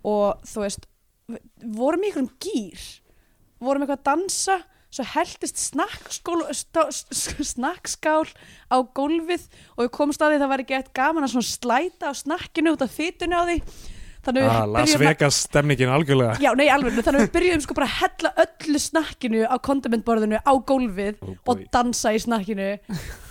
Og 0.04 0.40
þú 0.48 0.64
veist 0.64 0.88
vorum 1.28 2.04
í 2.04 2.10
einhverjum 2.10 2.32
gýr 2.42 2.86
vorum 3.62 3.86
eitthvað 3.86 4.00
að 4.00 4.08
dansa 4.10 4.58
svo 4.92 5.06
heldist 5.08 5.62
snakkskál 7.48 8.28
á 8.68 8.78
gólfið 8.98 9.46
og 9.78 9.86
við 9.86 9.92
komumst 9.96 10.24
að 10.24 10.34
því 10.34 10.42
það 10.42 10.52
var 10.52 10.64
ekki 10.66 10.78
eitt 10.78 10.94
gaman 10.98 11.28
að 11.28 11.48
slæta 11.48 12.12
á 12.12 12.14
snakkinu 12.18 12.76
út 12.76 12.84
af 12.84 12.96
fytunni 12.98 13.36
á 13.38 13.44
því. 13.48 13.58
Ah, 14.22 14.68
Las 14.70 14.94
Vegas 15.02 15.40
stemningin 15.48 15.90
algjörlega. 15.90 16.36
Já, 16.44 16.52
nei, 16.54 16.68
alveg, 16.70 16.94
þannig 17.02 17.24
að 17.24 17.24
við 17.24 17.32
byrjuðum 17.34 17.64
sko 17.66 17.74
bara 17.80 17.88
að 17.88 17.96
hella 18.04 18.30
öllu 18.44 18.82
snakkinu 18.84 19.40
á 19.50 19.56
kondimentborðinu 19.66 20.38
á 20.46 20.54
gólfið 20.70 21.24
oh, 21.26 21.32
og 21.50 21.64
dansa 21.74 22.14
í 22.14 22.20
snakkinu. 22.22 22.68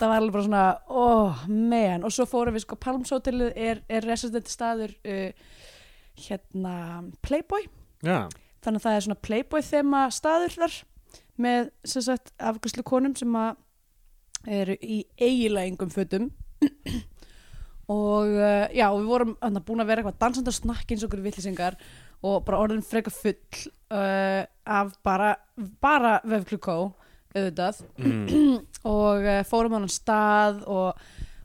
Það 0.00 0.02
var 0.02 0.16
alveg 0.16 0.34
bara 0.34 0.46
svona, 0.48 0.64
oh 0.90 1.44
man. 1.46 2.02
Og 2.02 2.10
svo 2.16 2.26
fórum 2.26 2.58
við 2.58 2.64
sko, 2.64 2.80
Palms 2.80 3.14
Hotelið 3.14 3.52
er, 3.54 3.84
er 3.86 4.08
resident 4.08 4.50
staður 4.50 4.96
uh, 5.06 5.30
hérna 6.26 6.74
Playboy 7.22 7.70
Já, 8.06 8.28
þannig 8.64 8.80
að 8.80 8.86
það 8.86 8.96
er 8.96 9.06
svona 9.06 9.24
Playboy 9.26 9.64
þema 9.66 10.04
staður 10.14 10.56
þar 10.56 10.76
með 11.40 11.70
sem 11.88 12.04
sagt 12.04 12.32
afgjörslu 12.36 12.84
konum 12.86 13.16
sem 13.16 13.36
að 13.38 13.56
eru 14.60 14.76
í 14.80 15.02
eigilægingum 15.20 15.92
fötum. 15.92 16.30
Og 17.90 18.36
uh, 18.38 18.68
já, 18.70 18.86
við 18.94 19.08
vorum 19.08 19.34
þarna 19.40 19.64
búin 19.66 19.82
að 19.82 19.90
vera 19.90 20.02
eitthvað 20.02 20.20
dansandi 20.22 20.52
á 20.54 20.60
snakki 20.60 20.94
eins 20.94 21.02
og 21.02 21.10
okkur 21.10 21.24
villisingar 21.24 21.76
og 22.20 22.44
bara 22.46 22.60
orðin 22.62 22.84
frekar 22.86 23.14
full 23.16 23.64
uh, 23.90 24.44
af 24.62 24.92
bara, 25.02 25.32
bara 25.82 26.20
vefklukó 26.22 26.76
auðvitað. 27.34 27.80
Mm. 27.98 28.60
og 28.94 29.26
uh, 29.26 29.40
fórum 29.48 29.74
á 29.74 29.78
hann 29.80 29.90
stað 29.90 30.62
og 30.70 31.00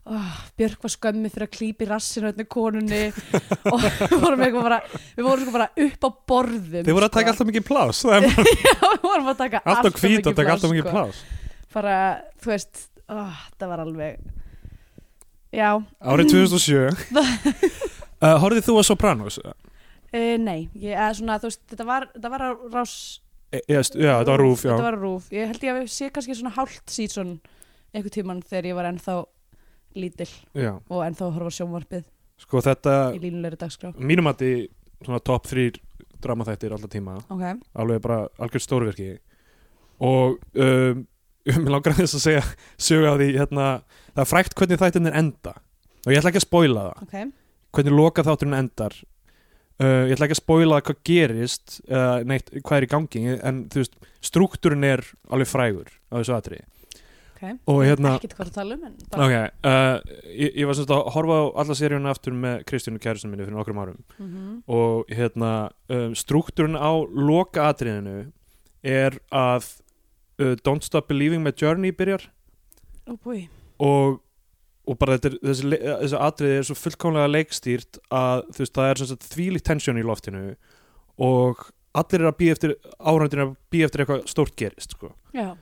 oh, 0.06 0.34
Björk 0.58 0.84
var 0.86 0.92
skömmi 0.94 1.30
fyrir 1.32 1.46
að 1.48 1.52
klípa 1.56 1.84
í 1.86 1.88
rassinu 1.90 2.30
öllni 2.30 2.46
konunni 2.50 3.00
og 3.72 3.84
við 3.86 4.16
vorum 4.22 4.44
eitthvað 4.46 4.66
bara 4.68 4.78
við 4.90 5.26
vorum 5.26 5.44
sko 5.46 5.54
bara 5.56 5.68
upp 5.86 6.06
á 6.06 6.10
borðum 6.32 6.86
Þið 6.86 6.96
voru 6.98 7.08
að 7.08 7.14
taka 7.16 7.26
sko. 7.26 7.34
alltaf 7.34 7.50
mikið 7.50 7.66
plás 7.68 8.02
Já, 8.06 8.20
við 8.22 9.04
vorum 9.06 9.30
að 9.32 9.42
taka 9.42 9.62
alltaf 9.64 9.90
að 9.90 10.24
taka 10.30 10.46
pláss, 10.46 10.54
alltaf 10.56 10.72
mikið 10.74 10.88
sko. 10.88 10.96
plás 10.96 11.22
bara, 11.76 11.98
þú 12.40 12.52
veist 12.54 12.82
oh, 13.12 13.44
það 13.58 13.72
var 13.74 13.84
alveg 13.84 14.24
já, 15.56 15.70
Árið 16.00 16.32
2007 16.32 16.80
uh, 17.20 18.34
Horfðið 18.42 18.66
þú 18.70 18.80
að 18.80 18.88
Sopranos? 18.88 19.38
uh, 19.44 19.54
nei 20.40 20.68
ég, 20.72 20.94
eða 20.94 21.12
svona, 21.18 21.38
þú 21.42 21.50
veist, 21.50 21.62
þetta 21.72 21.88
var, 21.88 22.10
þetta 22.16 22.34
var 22.36 22.46
á 22.46 22.50
rás 22.72 22.96
E, 23.54 23.60
já, 23.70 23.78
st- 23.86 24.00
já, 24.02 24.10
þetta 24.18 24.32
var 24.32 24.42
rúf, 24.42 24.62
já 24.64 24.72
þetta 24.72 24.86
var 24.88 24.96
rúf, 24.98 25.26
ég 25.30 25.46
held 25.52 25.62
ég 25.62 25.70
að 25.70 25.76
við 25.78 25.90
sé 25.94 26.08
kannski 26.10 26.34
svona 26.34 26.50
hálft 26.56 26.90
síðan 26.90 27.36
einhver 27.94 28.10
tíman 28.10 28.40
þegar 28.42 28.66
ég 28.72 28.74
var 28.78 28.88
ennþá 28.90 29.14
lítill 29.96 30.30
Já, 30.54 30.76
og 30.76 31.02
ennþá 31.06 31.32
horfa 31.34 31.54
sjónvarpið 31.58 32.06
sko 32.40 32.60
þetta 32.64 32.96
í 33.16 33.20
línulegri 33.22 33.58
dagskrá. 33.60 33.92
mínum 33.96 34.28
að 34.30 34.44
svona 35.02 35.20
top 35.24 35.46
3 35.48 35.70
dramaþættir 36.22 36.72
alltaf 36.72 36.90
tíma. 36.92 37.18
Ok, 37.32 37.44
alveg 37.76 38.02
bara 38.04 38.22
algjör 38.42 38.64
stórverki 38.64 39.10
og 40.04 40.38
um, 40.54 41.02
mér 41.62 41.72
langar 41.72 41.94
aðeins 41.94 42.16
að 42.18 42.24
segja 42.24 42.44
sögu 42.88 43.10
á 43.12 43.14
því 43.16 43.28
hérna, 43.36 43.66
það 44.14 44.22
er 44.24 44.30
frækt 44.32 44.56
hvernig 44.58 44.80
þættin 44.82 45.10
er 45.10 45.18
enda. 45.20 45.52
Og 46.06 46.12
ég 46.12 46.20
ætla 46.20 46.32
ekki 46.32 46.42
að 46.42 46.46
spoila 46.46 46.86
það. 46.86 47.04
Ok. 47.04 47.36
Hvernig 47.76 47.96
loka 47.96 48.24
þátturinn 48.26 48.58
endar. 48.58 48.96
Uh, 49.76 50.06
ég 50.08 50.16
ætla 50.16 50.26
ekki 50.26 50.36
að 50.38 50.40
spoila 50.40 50.80
hvað 50.82 51.00
gerist 51.06 51.78
uh, 51.86 52.24
neitt, 52.26 52.48
hvað 52.64 52.78
er 52.78 52.86
í 52.86 52.90
gangi 52.90 53.24
en 53.36 53.64
þú 53.72 53.82
veist, 53.82 53.98
struktúrin 54.24 54.86
er 54.88 55.04
alveg 55.28 55.50
frægur 55.50 55.90
á 56.08 56.16
þessu 56.16 56.32
atriði 56.32 56.64
ok. 57.36 57.58
Og 57.68 57.82
hérna 57.84 58.16
um 58.16 58.84
en 58.88 58.96
bara, 59.12 59.26
ok, 59.26 59.34
uh, 59.68 60.16
ég, 60.32 60.56
ég 60.56 60.66
var 60.66 60.78
semst 60.78 60.90
að 60.90 61.02
horfa 61.14 61.36
á 61.36 61.44
alla 61.62 61.76
seríuna 61.76 62.12
aftur 62.14 62.32
með 62.32 62.64
Kristjánu 62.70 63.00
kæristinu 63.02 63.32
minni 63.32 63.44
fyrir 63.44 63.56
nokkrum 63.56 63.80
árum. 63.82 63.98
Mhm. 64.18 64.62
og 64.66 65.04
hérna 65.12 65.70
um, 65.88 66.14
struktúrun 66.16 66.76
á 66.80 66.92
loka 67.12 67.68
atriðinu 67.68 68.32
er 68.82 69.18
að 69.30 69.68
uh, 70.40 70.54
Don't 70.64 70.86
Stop 70.86 71.08
Believing 71.08 71.44
með 71.44 71.62
Journey 71.62 71.92
byrjar. 71.92 72.30
Búi. 73.22 73.46
Og, 73.78 74.20
og 74.86 74.98
bara 74.98 75.18
þetta 75.18 75.36
þessi, 75.44 75.70
þessi 75.76 76.20
atriði 76.20 76.58
er 76.58 76.66
svo 76.66 76.78
fullkomlega 76.80 77.30
leikstýrt 77.30 78.00
að 78.10 78.46
veist, 78.56 78.74
það 78.74 78.90
er 78.90 79.26
þvílíkt 79.30 79.68
tensjón 79.68 80.00
í 80.00 80.06
loftinu 80.06 80.46
og 81.22 81.68
allir 81.96 82.22
er 82.22 82.30
að 82.30 82.38
býja 82.40 82.56
eftir 82.56 82.74
áhrændin 83.00 83.40
er 83.40 83.46
að 83.46 83.54
býja 83.72 83.88
eftir 83.88 84.02
eitthvað 84.04 84.26
stórt 84.30 84.56
gerist 84.58 84.96
sko. 84.96 85.12
já, 85.32 85.54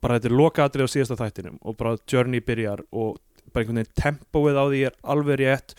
bara 0.00 0.18
þetta 0.18 0.28
er 0.30 0.36
loka 0.36 0.64
atriði 0.68 0.84
á 0.88 0.94
síðasta 0.94 1.16
þættinum 1.20 1.58
og 1.62 1.76
bara 1.80 1.96
Journey 2.12 2.40
byrjar 2.44 2.82
og 2.92 3.18
bara 3.52 3.64
einhvern 3.64 3.80
veginn 3.80 3.96
tempóið 4.02 4.58
á 4.60 4.64
því 4.68 4.80
er 4.90 4.96
alveg 5.14 5.38
rétt 5.40 5.74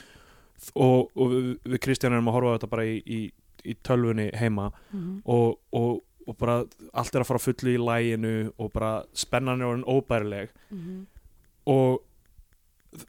og, 0.75 1.09
og 1.15 1.29
við, 1.33 1.77
Kristján 1.79 2.13
erum 2.17 2.27
að 2.31 2.37
horfa 2.39 2.51
á 2.51 2.55
þetta 2.57 2.69
bara 2.73 2.85
í, 2.89 2.97
í, 3.05 3.19
í 3.69 3.75
tölvunni 3.85 4.29
heima 4.35 4.71
Mhm. 4.91 5.21
og, 5.25 5.59
og, 5.73 6.01
og 6.27 6.37
bara 6.37 6.63
allt 6.93 7.15
er 7.15 7.21
að 7.23 7.29
fara 7.29 7.39
fullu 7.39 7.71
í 7.75 7.79
læginu 7.81 8.33
og 8.57 8.71
bara 8.73 9.03
spennan 9.13 9.61
er 9.61 9.69
orðin 9.71 9.85
óbærileg 9.87 10.49
Mhm. 10.71 11.05
og 11.67 12.01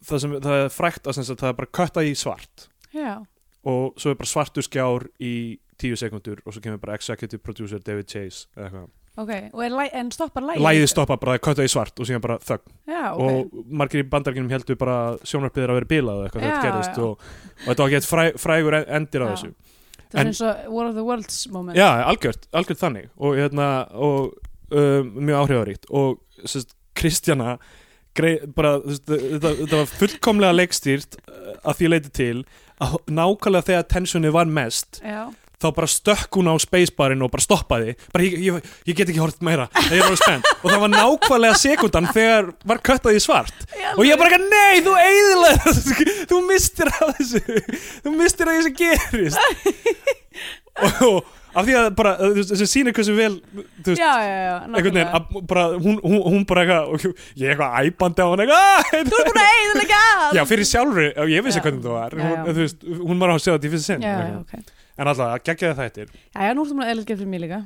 það 0.05 0.21
sem 0.21 0.33
það 0.45 0.65
er 0.67 0.69
frækt 0.75 1.07
að 1.09 1.21
það 1.41 1.49
er 1.49 1.59
bara 1.63 1.73
kötta 1.73 2.05
í 2.05 2.13
svart 2.15 2.69
já, 2.93 3.25
og 3.65 3.95
svo 3.97 4.11
er 4.13 4.19
bara 4.21 4.29
svartur 4.29 4.63
skjár 4.67 5.09
í 5.21 5.59
tíu 5.81 5.97
sekundur 5.97 6.41
og 6.45 6.53
svo 6.53 6.61
kemur 6.61 6.81
bara 6.83 6.95
executive 6.99 7.41
producer 7.43 7.79
David 7.81 8.07
Chase 8.13 8.47
eða 8.57 8.69
eitthvað 8.69 8.89
ok 9.21 9.33
og 9.55 9.63
er, 9.67 9.71
læ- 9.77 9.91
en 10.01 10.11
stoppar 10.15 10.43
lægið 10.49 10.65
lægið 10.67 10.85
líka? 10.85 10.93
stoppa 10.95 11.17
bara, 11.23 11.35
það 11.39 11.45
kötta 11.49 11.67
í 11.67 11.73
svart 11.73 12.01
og 12.01 12.09
síðan 12.09 12.23
bara 12.25 12.39
þögn. 12.39 12.75
Já, 12.91 13.03
ok. 13.13 13.21
Og 13.21 13.67
margir 13.83 14.03
í 14.05 14.09
bandarkinum 14.13 14.51
heldur 14.55 14.79
bara 14.81 14.97
sjónarbyður 15.25 15.73
að 15.75 15.79
vera 15.81 15.91
bilað 15.95 16.21
eða 16.21 16.29
eitthvað 16.31 16.43
Já, 16.43 16.51
þetta 16.51 16.69
gerðist 16.71 16.97
já. 16.97 17.05
og, 17.05 17.27
og 17.61 17.67
þetta 17.71 17.83
var 17.87 17.93
gett 17.97 18.09
fræ, 18.11 18.25
frægur 18.45 18.79
en- 18.81 18.89
endir 19.01 19.25
Já. 19.27 19.29
þessu. 19.35 19.53
Það 20.11 20.17
er 20.17 20.21
en- 20.21 20.27
eins 20.33 20.41
og 20.43 20.73
War 20.75 20.87
of 20.89 20.95
the 20.97 21.05
Worlds 21.07 21.37
moment. 21.55 21.79
Já, 21.79 21.89
algjört, 22.11 22.49
algjört 22.53 22.81
þannig. 22.83 23.11
Og, 23.19 23.37
hérna, 23.39 23.69
og 23.95 24.33
um, 24.73 25.13
mjög 25.21 25.45
áhrifaríkt 25.45 25.87
og 25.91 26.19
sérst, 26.45 26.75
Kristjana 26.95 27.59
grei, 28.19 28.41
bara, 28.57 28.81
veist, 28.83 29.05
þetta, 29.07 29.53
þetta 29.61 29.77
var 29.79 29.87
fullkomlega 29.87 30.57
leikstýrt 30.59 31.15
uh, 31.21 31.53
að 31.71 31.77
því 31.79 31.91
leiti 31.93 32.11
til 32.19 32.45
að 32.83 32.97
nákvæmlega 33.13 33.69
þegar 33.69 33.87
tensioni 33.93 34.33
var 34.35 34.49
mest 34.51 34.99
já, 35.05 35.29
þá 35.61 35.67
bara 35.77 35.89
stökk 35.91 36.39
hún 36.39 36.51
á 36.51 36.55
spacebarinn 36.63 37.25
og 37.25 37.33
bara 37.33 37.45
stoppaði. 37.45 37.97
Bara 38.15 38.27
ég, 38.27 38.37
ég, 38.47 38.71
ég 38.89 38.99
get 38.99 39.11
ekki 39.13 39.23
hort 39.23 39.43
meira. 39.45 39.69
Og 39.71 40.69
það 40.69 40.85
var 40.85 40.95
nákvæmlega 40.95 41.59
sekundan 41.61 42.09
þegar 42.15 42.53
var 42.73 42.85
köttað 42.91 43.19
í 43.19 43.25
svart. 43.25 43.67
Og 43.97 44.05
ég 44.09 44.21
bara, 44.21 44.33
ekki, 44.33 44.49
nei, 44.53 44.85
þú 44.87 44.95
eiðilega 45.01 45.75
þú 46.31 46.41
mistir 46.49 46.93
að 46.95 47.13
þessu. 47.19 47.67
Þú 48.07 48.15
mistir 48.17 48.51
að 48.51 48.61
þessu 48.61 48.75
gerist. 48.81 49.45
Og, 50.81 51.01
og 51.05 51.25
af 51.59 51.67
því 51.67 51.75
að 51.77 51.87
bara, 51.99 52.13
þú 52.21 52.45
þessi 52.53 52.67
sýnir 52.71 52.95
hversu 52.97 53.15
vel 53.17 53.33
þú 53.83 53.93
veist, 53.93 54.03
einhvern 54.03 54.85
veginn, 54.87 55.11
að, 55.11 55.39
bara, 55.51 55.65
hún, 55.75 55.99
hún, 56.05 56.21
hún 56.31 56.45
bara 56.49 56.65
eitthvað 56.65 57.09
ég 57.41 57.53
eitthvað 57.53 57.89
æpandi 57.91 58.23
á 58.25 58.29
hann 58.31 58.45
eitthvað 58.45 59.09
þú 59.11 59.19
er 59.19 59.31
búin 59.31 59.41
að 59.43 59.49
eiginlega 59.57 60.03
já, 60.39 60.43
fyrir 60.53 60.71
sjálfur, 60.71 61.09
ég 61.35 61.47
vissi 61.47 61.65
hvernig 61.65 61.83
það 61.87 61.97
var. 61.97 62.15
Já, 62.17 62.23
hún, 62.25 62.37
já. 62.39 62.45
þú 62.51 62.63
veist, 62.63 62.87
hún 63.01 63.25
var 63.25 63.35
að 63.35 63.43
sjá 63.43 63.51
þetta 63.53 63.69
í 63.69 63.73
fyrst 63.75 63.91
sinn 63.91 64.07
já, 64.07 64.15
ok 64.39 64.80
en 65.01 65.11
alltaf, 65.11 65.35
að 65.35 65.45
gegja 65.49 65.77
þættir. 65.79 66.11
Já, 66.35 66.41
já, 66.45 66.55
nú 66.57 66.65
ertu 66.65 66.77
búin 66.77 66.85
að 66.85 66.91
eiginlega 66.93 67.17
fyrir 67.21 67.31
mig 67.33 67.43
líka. 67.45 67.61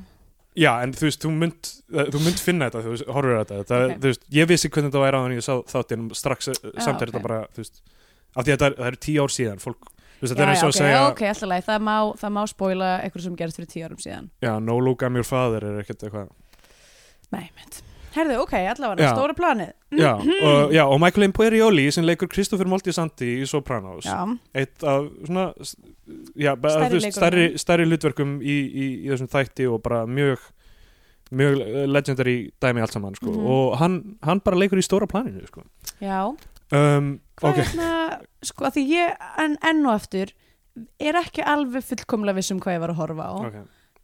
Já, 0.55 0.69
en 0.85 0.93
þú 0.95 1.07
veist, 1.09 1.19
þú 1.19 1.31
mynd, 1.35 1.71
uh, 1.91 2.05
þú 2.13 2.21
mynd 2.23 2.39
finna 2.39 2.69
þetta, 2.69 2.83
þú 2.85 2.93
veist, 2.93 3.09
horfur 3.11 3.35
á 3.35 3.39
þetta, 3.41 3.57
þetta 3.59 3.79
Ok. 3.81 3.97
þú 3.97 4.11
veist, 4.11 4.21
ég 4.37 4.47
vissi 4.47 4.69
hvernig 4.71 4.93
þetta 4.93 5.01
væri 5.03 5.19
á 5.19 5.23
þannig 5.25 5.41
ég 5.41 5.47
sá 5.47 5.55
þáttinn 5.73 6.05
strax 6.15 6.47
uh, 6.53 6.59
samt 6.79 7.01
er 7.03 7.09
ok. 7.09 7.11
þetta 7.11 7.23
bara, 7.25 7.39
þú 7.51 7.63
veist, 7.63 7.81
af 8.31 8.45
því 8.45 8.53
að 8.53 8.61
það 8.61 8.67
er, 8.69 8.77
það 8.79 8.87
er 8.87 8.97
tíu 9.03 9.25
ár 9.25 9.33
síðan, 9.35 9.59
fólk, 9.59 9.89
veist, 10.21 10.29
þetta 10.31 10.39
já, 10.39 10.45
er 10.45 10.53
eins 10.53 10.63
já, 10.63 10.67
og 10.69 10.71
ok, 10.71 10.79
segja, 10.79 11.01
ok, 11.09 11.25
alltaf 11.33 11.51
leið 11.51 11.67
það 11.67 11.83
má, 11.89 11.97
það 12.23 12.33
má 12.37 12.41
spóila 12.53 12.93
eitthvað 13.01 13.27
sem 13.27 13.35
gerist 13.41 13.59
fyrir 13.59 13.71
tíu 13.73 13.89
árum 13.89 13.99
síðan. 14.05 14.31
Já, 14.47 14.53
no 14.63 14.79
look 14.79 15.03
I'm 15.03 15.19
your 15.19 15.27
father 15.27 15.67
er 15.67 15.83
ekkert 15.83 16.07
eitthvað, 16.07 16.31
nei, 17.35 17.49
mynd 17.59 17.83
herðu, 18.15 18.37
ok, 18.43 18.53
allavega, 18.71 19.11
stóra 19.13 19.35
planið. 19.37 19.71
Já, 19.99 20.11
og, 20.15 20.73
já, 20.75 20.83
og 20.85 20.99
Michael 21.03 21.27
Imperioli 21.27 21.85
sem 21.91 22.05
leikur 22.07 22.27
Kristoffer 22.31 22.67
Moltisanti 22.71 23.29
í 23.41 23.47
Sopranos, 23.47 24.05
já, 24.07 24.17
eitt 24.55 24.83
af 24.83 25.07
svona, 25.27 25.45
já, 26.35 26.55
bara, 26.55 26.73
Stærri 26.79 26.89
þú 26.95 26.99
veist, 27.01 27.17
stærri, 27.19 27.45
stærri 27.61 27.85
hlutverkum 27.89 28.37
í, 28.41 28.57
í, 28.65 28.87
í 29.05 29.11
þessum 29.13 29.29
þætti 29.35 29.67
og 29.71 29.81
bara 29.85 30.03
mjög, 30.07 30.39
mjög 31.35 31.61
legendary 31.91 32.37
dæmi 32.61 32.81
allt 32.85 32.93
saman, 32.95 33.15
sko, 33.19 33.31
Mhm. 33.31 33.45
og 33.55 33.77
hann, 33.79 33.99
hann 34.23 34.39
bara 34.45 34.57
leikur 34.57 34.77
í 34.79 34.85
stóra 34.85 35.07
planinu, 35.07 35.45
sko. 35.47 35.63
já. 36.01 36.23
Um, 36.73 37.19
hvað 37.37 37.51
ok, 37.51 37.57
er 37.57 37.63
hérna, 37.69 38.19
sko, 38.41 38.65
að 38.65 38.73
því 38.79 38.83
ég 38.89 39.15
en, 39.43 39.57
enn 39.61 39.85
og 39.85 39.93
aftur 39.99 40.31
er 40.99 41.13
ekki 41.21 41.43
alveg 41.45 41.83
fullkomlega 41.85 42.35
viss 42.35 42.51
um 42.51 42.59
hvað 42.59 42.73
ég 42.75 42.81
var 42.81 42.89
að 42.89 42.99
horfa 42.99 43.27
á. 43.29 43.33
Ok. 43.45 43.55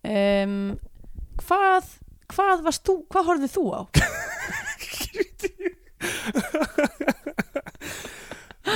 um, 0.05 0.77
hvað 1.41 1.89
hvað 2.35 2.63
varst 2.67 2.87
þú, 2.87 2.95
hvað 3.11 3.27
horfðið 3.29 3.53
þú 3.57 3.65
á? 3.71 3.81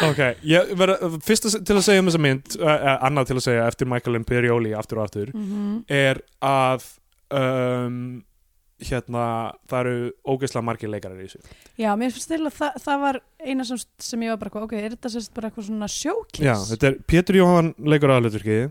Ok, 0.06 0.20
ég 0.46 0.72
verða, 0.78 1.10
fyrst 1.24 1.48
til 1.66 1.76
að 1.78 1.84
segja 1.86 2.02
um 2.02 2.10
þessa 2.10 2.22
mynd, 2.22 2.56
uh, 2.60 2.86
annað 3.06 3.30
til 3.30 3.38
að 3.40 3.46
segja 3.46 3.66
eftir 3.70 3.90
Michael 3.90 4.20
Imperioli 4.20 4.74
aftur 4.78 5.00
og 5.00 5.08
aftur, 5.08 5.34
Mm 5.36 5.84
er 5.92 6.20
að 6.44 6.84
um, 7.36 8.24
hérna, 8.82 9.26
það 9.70 9.80
eru 9.82 9.98
ógeðslega 10.28 10.66
margir 10.66 10.92
leikarar 10.92 11.20
í 11.22 11.28
þessu. 11.28 11.56
Já, 11.80 11.90
mér 12.00 12.14
finnst 12.14 12.32
til 12.32 12.42
að 12.42 12.56
það, 12.58 12.80
það 12.84 13.04
var 13.04 13.20
eina 13.46 13.66
sem, 13.68 13.82
sem 14.08 14.26
ég 14.26 14.34
var 14.34 14.42
bara, 14.42 14.64
ok, 14.66 14.74
er 14.80 14.96
þetta 14.96 15.12
sérst 15.14 15.34
bara 15.36 15.50
eitthvað 15.50 15.70
svona 15.70 15.90
showcase? 15.92 16.44
Já, 16.44 16.56
þetta 16.72 16.90
er 16.90 16.98
Pétur 17.08 17.40
Jóhann 17.40 17.72
leikur 17.94 18.14
aðalutverkið, 18.16 18.66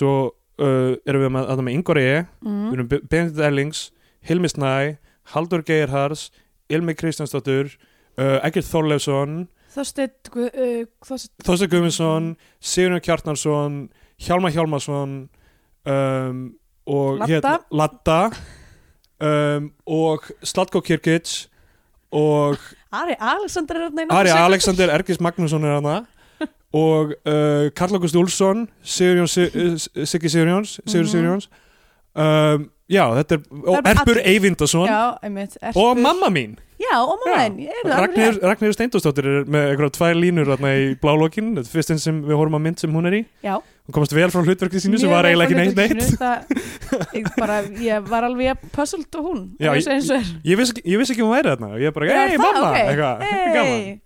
svo 0.00 0.12
uh, 0.60 0.92
erum 1.08 1.24
við 1.24 1.32
með, 1.38 1.52
með 1.68 1.78
Ingvar 1.78 2.02
E, 2.02 2.10
við 2.42 2.50
mm. 2.50 2.66
erum 2.76 2.90
Be- 2.92 3.02
Benedikt 3.06 3.44
Erlings, 3.48 3.84
Hilmi 4.28 4.48
Snæ, 4.50 4.96
Haldur 5.34 5.62
Geirhars, 5.66 6.30
Ilmi 6.70 6.94
Kristjánsdóttur, 6.98 7.70
uh, 8.18 8.38
Egil 8.46 8.62
Þorleifsson, 8.66 9.46
Þorsteinn 9.76 10.12
Gu- 10.32 10.50
uh, 10.50 10.84
Þorstein 11.44 11.70
Guðmundsson, 11.72 12.30
Sigurður 12.60 13.02
Kjartnarsson 13.04 13.80
Hjálmar 14.22 14.54
Hjálmarsson 14.54 15.10
um, 15.86 16.38
og 16.88 17.20
hérna, 17.28 17.58
Ladda 17.70 18.20
um, 19.20 19.70
og 19.86 20.24
Slatko 20.42 20.80
Kirkic 20.80 21.48
og 22.16 22.56
Ari 22.96 23.16
Alexander 23.20 23.76
er 23.82 23.88
þarna 23.90 24.06
í 24.06 24.16
Ari 24.20 24.32
Alexander 24.32 24.92
Ergis 24.94 25.20
Magnússon 25.20 25.66
er 25.68 25.74
hana 25.76 25.96
og 26.86 27.12
uh, 27.26 27.68
Karl 27.76 27.98
August 27.98 28.16
Úlfsson 28.16 28.64
Sigurjón 28.82 29.28
Siggi 30.06 30.28
Sigurjóns 30.32 30.78
Sigur 30.86 31.04
Mhm. 31.04 31.12
Sigurjóns 31.12 31.48
um, 32.16 32.70
já, 32.92 33.02
þetta 33.18 33.36
er 33.40 33.90
Erpur. 33.92 34.20
Eyvindason 34.22 34.88
og 35.74 35.98
mamma 35.98 36.28
mín. 36.32 36.56
Já, 36.76 36.92
og 37.00 37.16
mamma 37.24 37.46
ég 37.56 37.72
alveg 37.88 38.36
Ragnhildur 38.44 38.74
Steindósdóttir 38.76 39.26
er 39.30 39.46
með 39.48 39.70
eitthvað 39.72 39.92
tvær 39.96 40.18
línur 40.20 40.50
þarna 40.52 40.72
í 40.76 40.90
blálókin, 41.00 41.54
þetta 41.56 41.64
er 41.70 41.72
fyrst 41.72 41.92
einn 41.94 42.02
sem 42.02 42.18
við 42.26 42.36
horfum 42.36 42.58
að 42.58 42.64
mynd 42.66 42.82
sem 42.82 42.92
hún 42.98 43.08
er 43.08 43.16
í. 43.16 43.20
Já, 43.46 43.54
hún 43.56 43.96
komast 43.96 44.12
vel 44.16 44.28
frá 44.34 44.42
hlutverkið 44.44 44.84
sínu 44.84 45.00
sem 45.00 45.08
Mjög 45.08 45.14
var 45.16 45.24
vel 45.30 45.40
eiginlega 45.46 45.86
ekki 45.86 45.96
neitt. 45.96 46.18
það, 46.20 47.08
ég, 47.16 47.30
bara, 47.40 47.56
ég 47.88 48.10
var 48.12 48.28
alveg 48.28 48.66
puzzled 48.76 49.18
og 49.22 49.30
hún 49.30 49.40
Já, 49.58 49.72
ég 49.72 49.80
vissi, 49.80 50.18
ekki- 50.76 50.84
ég 50.92 51.00
vissi 51.00 51.16
ekki 51.16 51.24
hún 51.24 51.32
væri 51.32 51.54
þarna. 51.54 51.72
Ég 51.80 51.88
er 51.90 51.96
bara, 51.96 52.20
hei 52.28 52.36
mamma! 52.44 52.68
Ok. 52.68 52.78
eitthvað, 52.84 53.24
gaman 53.56 53.72
Hey, 53.72 53.98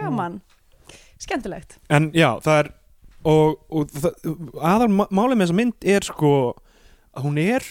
gaman. 0.00 0.40
Skemmtilegt. 1.20 1.78
En 1.92 2.10
já, 2.16 2.32
það 2.42 2.58
er 2.64 2.72
og, 3.28 3.60
og 3.70 3.92
það, 3.92 4.18
aðal 4.72 4.90
málið 5.08 5.36
með 5.38 5.44
þessa 5.46 5.60
mynd 5.60 5.86
er 5.94 6.04
sko 6.08 6.32
að 7.14 7.28
hún 7.28 7.38
er 7.44 7.68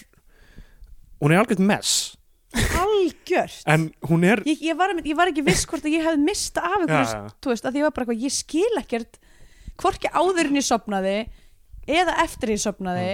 hún 1.24 1.34
er 1.34 1.42
algjört 1.42 1.64
mess. 1.64 1.94
Algjört? 2.54 3.62
En 3.66 3.88
hún 4.10 4.26
er 4.28 4.44
ég, 4.46 4.60
ég, 4.62 4.76
var, 4.78 4.94
ég 5.02 5.18
var 5.18 5.32
ekki 5.32 5.46
viss 5.46 5.66
hvort 5.70 5.86
að 5.88 5.96
ég 5.96 6.04
hefði 6.06 6.26
mista 6.28 6.62
af 6.68 6.84
já, 6.84 6.86
ykkur, 6.86 7.14
já, 7.16 7.22
þú 7.42 7.54
veist, 7.54 7.66
að 7.70 7.80
ég 7.80 7.88
var 7.88 7.96
bara 7.96 8.06
eitthvað, 8.06 8.26
ég 8.28 8.36
skil 8.36 8.82
ekkert 8.82 9.20
hvorki 9.82 10.12
áður 10.14 10.52
en 10.52 10.60
ég 10.60 10.68
sopnaði 10.68 11.16
eða 11.90 12.18
eftir 12.24 12.54
ég 12.54 12.62
sopnaði 12.62 13.08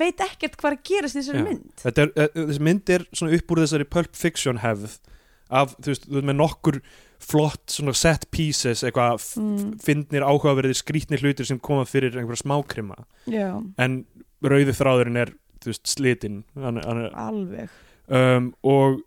veit 0.00 0.22
ekkert 0.26 0.56
hvað 0.58 0.74
að 0.74 0.84
gerast 0.90 1.14
í 1.14 1.20
þessari 1.22 1.44
mynd. 1.46 1.84
Er, 1.86 2.10
eh, 2.18 2.30
þessi 2.34 2.64
mynd 2.66 2.90
er 2.96 3.04
svona 3.14 3.36
upp 3.38 3.52
úr 3.54 3.60
þessari 3.62 3.86
Pulp 3.94 4.16
Fiction 4.18 4.58
hefð 4.64 4.96
af, 5.54 5.76
þú 5.78 5.92
veist, 5.92 6.08
þú 6.08 6.16
veist 6.18 6.28
með 6.32 6.38
nokkur 6.40 6.80
flott 7.24 7.70
svona 7.70 7.94
set 7.96 8.26
pieces 8.34 8.82
eitthvað 8.84 9.22
Mm. 9.38 9.78
fyndnir 9.80 10.26
áhugaverðir 10.26 10.74
skrítnir 10.76 11.22
hlutir 11.22 11.46
sem 11.46 11.60
koma 11.62 11.86
fyrir 11.86 12.10
einhverja 12.18 12.42
smákrima. 12.42 12.98
En 13.78 14.04
rauði 14.42 14.74
þráðurinn 14.74 15.16
er 15.22 15.32
þú 15.64 15.72
veist, 15.72 15.88
slitinn. 15.90 16.38
Alveg. 16.60 17.74
Um, 18.04 18.52
og, 18.68 19.00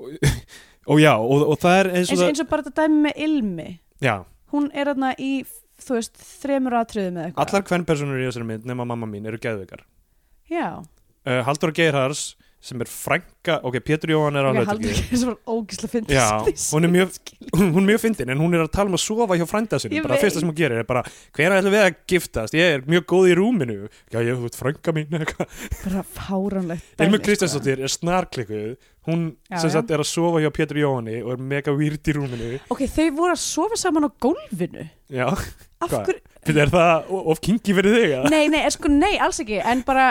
og 0.00 0.16
og 0.92 1.02
já, 1.02 1.12
og, 1.18 1.44
og 1.50 1.60
það 1.60 1.78
er 1.80 1.92
eins 1.92 2.08
og 2.10 2.14
eins, 2.14 2.20
það 2.20 2.32
eins 2.32 2.42
og 2.44 2.50
bara 2.50 2.66
þetta 2.66 2.86
dæmi 2.86 3.02
með 3.08 3.22
Ilmi. 3.26 3.68
Já, 4.04 4.14
hún 4.54 4.68
er 4.72 4.90
þarna 4.92 5.12
í, 5.18 5.30
þú 5.82 5.98
veist, 5.98 6.26
þremur 6.42 6.78
atriðum 6.80 7.18
eða 7.18 7.30
eitthvað. 7.30 7.46
Allar 7.46 7.66
hvern 7.70 7.86
personur 7.88 8.22
í 8.22 8.28
þessari 8.28 8.48
mynd 8.52 8.68
nema 8.70 8.86
mamma 8.88 9.08
mín 9.10 9.26
eru 9.26 9.40
geðveikar. 9.42 9.82
Já, 10.50 10.68
uh, 10.78 11.40
Haldur 11.48 11.74
Geirhars 11.74 12.28
sem 12.66 12.80
er 12.82 12.88
frænka, 12.90 13.58
ok, 13.66 13.76
Pétur 13.86 14.10
Jóhann 14.10 14.38
er 14.38 14.48
á 14.48 14.50
Ég 14.50 14.56
okay, 14.58 14.68
haldi 14.72 14.88
ekki 14.90 15.18
sem 15.20 15.30
var 15.30 15.36
ógislega 15.54 15.92
fyndið 15.92 16.16
Já, 16.16 16.26
hún 16.74 16.88
er 16.88 16.92
mjög- 16.96 17.32
hún 17.60 17.82
er 17.84 17.86
mjög 17.92 18.02
fyndin 18.02 18.32
en 18.34 18.42
hún 18.42 18.56
er 18.58 18.64
að 18.64 18.72
tala 18.74 18.90
um 18.90 18.98
að 18.98 19.04
sofa 19.04 19.38
hjá 19.38 19.46
frænda 19.46 19.78
sinni. 19.82 20.02
Bara 20.02 20.18
fyrsta 20.18 20.42
sem 20.42 20.50
hún 20.50 20.58
gerir 20.58 20.82
er 20.82 20.88
bara 20.88 21.04
hvenær 21.36 21.60
ætlum 21.60 21.76
við 21.76 21.84
að 21.84 22.00
giftast, 22.10 22.58
ég 22.58 22.74
er 22.78 22.84
mjög 22.90 23.06
góð 23.12 23.30
í 23.30 23.38
rúminu. 23.38 23.78
Já, 24.10 24.18
ég 24.18 24.34
þú 24.34 24.50
ert 24.50 24.58
frænka 24.58 24.96
mín 24.96 25.14
bara 25.86 26.02
fáránlegt 26.16 27.06
Ilmur 27.06 27.20
dæmi, 27.20 27.24
Kristjánsdóttir 27.28 27.86
er 27.86 27.92
snarklikkuð. 27.92 28.76
Hún 29.06 29.26
Já, 29.46 29.60
sem 29.62 29.70
sagt 29.70 29.92
er 29.94 30.02
að 30.02 30.08
sofa 30.10 30.40
hjá 30.42 30.50
Pétur 30.50 30.80
Jóhanni 30.82 31.20
og 31.22 31.36
er 31.36 31.42
mega 31.54 31.70
weird 31.70 32.08
í 32.10 32.14
rúminu. 32.16 32.48
Sko. 32.58 32.74
ok, 32.74 32.80
þau 32.90 33.04
voru 33.20 33.36
að 33.36 33.42
sofa 33.44 33.78
saman 33.78 34.08
á 34.08 34.10
gólfinu? 34.26 34.88
Já, 35.14 35.28
Hvað? 35.86 36.16
Fyrir, 36.46 36.62
er 36.64 36.70
það 36.72 37.10
of 37.30 37.40
kinky 37.44 37.74
fyrir 37.76 37.94
þig? 37.94 38.14
nei, 38.32 38.46
nei, 38.50 38.62
sko, 38.72 38.90
nei, 38.90 39.12
alls 39.22 39.38
ekki 39.42 39.60
en 39.60 39.82
bara 39.86 40.08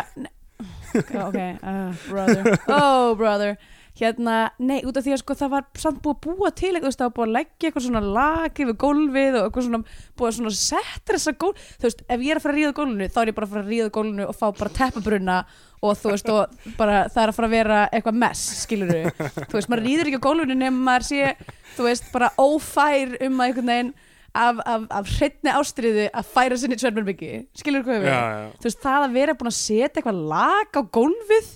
ok, 1.28 1.40
uh, 1.62 2.06
brother. 2.10 2.54
Oh, 2.68 3.16
brother. 3.20 3.58
Hérna, 3.96 4.50
nei, 4.60 4.82
út 4.84 4.98
af 5.00 5.06
því 5.06 5.14
að 5.16 5.20
sko 5.22 5.36
það 5.40 5.52
var 5.54 5.68
samt 5.80 6.02
búið 6.04 6.18
að 6.18 6.26
búa 6.26 6.50
til 6.52 6.72
eitthvað, 6.74 6.92
þú 6.92 7.00
það 7.00 7.06
var 7.06 7.14
búið 7.16 7.26
að 7.30 7.36
leggja 7.38 7.70
eitthvað 7.70 7.86
svona 7.86 8.02
lag 8.18 8.58
yfir 8.60 8.76
gólfið 8.84 9.38
og 9.40 9.46
eitthvað 9.46 9.68
svona 9.70 9.80
búið 10.20 10.28
að 10.28 10.36
svona 10.36 10.52
setja 10.58 11.14
þessa 11.14 11.34
gólf 11.40 11.70
þú 11.78 11.88
veist, 11.88 12.02
ef 12.04 12.26
ég 12.26 12.34
er 12.34 12.42
að 12.42 12.44
fara 12.44 12.54
að 12.56 12.60
ríða 12.60 12.74
á 12.76 12.80
gólfinu 12.80 13.08
þá 13.08 13.20
er 13.22 13.32
ég 13.32 13.38
bara 13.38 13.48
að 13.48 13.54
fara 13.54 13.64
að 13.64 13.72
ríða 13.72 13.88
á 13.88 13.96
gólfinu 13.96 14.26
og 14.28 14.36
fá 14.36 14.46
bara 14.60 14.74
teppabruna 14.82 15.38
og 15.80 15.96
þú 16.02 16.12
veist, 16.12 16.34
og 16.34 16.76
bara 16.76 16.98
það 17.08 17.22
er 17.24 17.32
að 17.32 17.40
fara 17.40 17.48
að 17.48 17.56
vera 17.56 17.80
eitthvað 17.88 18.20
mess, 18.26 18.44
skilur 18.66 18.92
þú 18.92 19.56
veist, 19.56 19.72
maður 19.72 19.86
ríður 19.88 20.12
ekki 20.12 20.20
á 20.20 20.28
gólfinu 20.28 20.60
nema 20.60 20.86
maður 20.90 21.08
sé, 21.14 21.32
þú 21.78 21.88
veist, 21.88 22.12
bara 22.12 22.34
ófær 22.36 23.16
um 23.30 23.40
að 23.40 23.48
einhvern 23.48 23.72
veginn 23.72 23.96
af, 24.36 24.60
af, 24.68 24.88
af 25.00 25.14
hreitni 25.18 25.54
ástriðu 25.54 26.08
að 26.12 26.34
færa 26.34 26.58
sinni 26.60 26.78
svörmjörbyggi, 26.82 27.32
skilur 27.56 27.86
hvað 27.86 28.04
við 28.04 28.12
já, 28.12 28.20
já. 28.36 28.50
þú 28.60 28.68
veist, 28.70 28.82
það 28.84 29.06
að 29.06 29.16
vera 29.20 29.38
búin 29.40 29.52
að 29.52 29.58
setja 29.60 30.02
eitthvað 30.02 30.22
lag 30.34 30.76
á 30.76 30.82
gólfið 30.98 31.50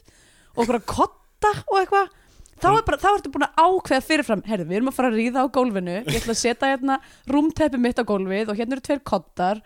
og 0.55 0.63
eitthvað 0.63 0.87
kotta 0.93 1.53
og 1.65 1.77
eitthvað 1.81 2.15
þá 2.59 2.69
er 2.71 2.85
bara, 2.87 2.99
þá 2.99 3.09
ertu 3.11 3.33
búin 3.33 3.47
að 3.47 3.61
ákveða 3.63 4.05
fyrirfram 4.07 4.45
herðu, 4.47 4.69
við 4.69 4.79
erum 4.79 4.91
að 4.91 4.97
fara 4.99 5.11
að 5.11 5.19
ríða 5.19 5.43
á 5.43 5.53
gólfinu 5.59 5.97
ég 5.99 6.19
ætla 6.19 6.35
að 6.35 6.41
setja 6.41 6.71
hérna 6.73 6.99
rúmteppi 7.29 7.81
mitt 7.81 7.99
á 7.99 8.03
gólfið 8.07 8.53
og 8.53 8.59
hérna 8.59 8.77
eru 8.77 8.85
tveir 8.87 9.03
kottar 9.07 9.61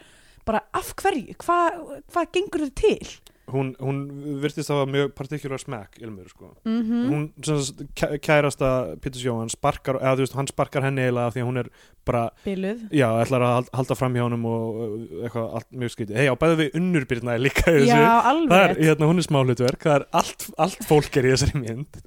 bara 0.48 0.66
af 0.76 0.92
hverju, 1.00 1.38
hvað 1.40 1.80
hva 2.12 2.26
gengur 2.36 2.66
þér 2.66 2.74
til? 2.82 3.14
Hún, 3.54 3.70
hún 3.78 4.00
virtist 4.42 4.72
að 4.72 4.80
hafa 4.82 4.92
mjög 4.92 5.12
partikular 5.18 5.62
smekk 5.62 6.00
Ilmur 6.02 6.32
sko. 6.32 6.50
Mm 6.66 7.04
hún 7.14 7.26
sem 7.46 7.88
kærasta 8.24 8.70
Pétur 9.04 9.22
Jóhann 9.28 9.52
sparkar, 9.54 10.00
eða 10.02 10.16
þú 10.18 10.26
veist, 10.26 10.38
hann 10.40 10.50
sparkar 10.50 10.88
henni 10.88 11.06
eiginlega 11.06 11.36
því 11.36 11.44
að 11.44 11.50
hún 11.52 11.62
er 11.62 11.70
bara, 12.08 12.24
Biluð. 12.46 12.82
Já, 12.92 13.08
ætlar 13.22 13.46
að 13.46 13.56
hal- 13.60 13.72
halda 13.80 14.00
fram 14.00 14.18
hjá 14.18 14.26
honum 14.26 14.50
og 14.50 14.82
uh, 14.82 14.98
eitthvað 15.24 15.56
allt 15.60 15.70
mjög 15.84 15.96
skrítið. 15.96 16.20
Hei, 16.20 16.28
á 16.28 16.36
bæðu 16.44 16.60
við 16.64 16.78
unnurbyrna 16.82 17.38
líka 17.42 17.68
í 17.70 17.80
þessu. 17.84 17.94
Já, 17.94 18.18
það 18.50 18.60
er, 18.64 18.76
hérna, 18.82 19.12
hún 19.14 19.22
er 19.24 19.30
smá 19.30 19.40
hlutverk 19.44 19.88
það 19.88 20.00
er 20.00 20.08
allt, 20.24 20.50
allt 20.68 20.86
fólk 20.90 21.22
er 21.22 21.30
í 21.30 21.34
þessari 21.36 21.64
mynd. 21.64 22.04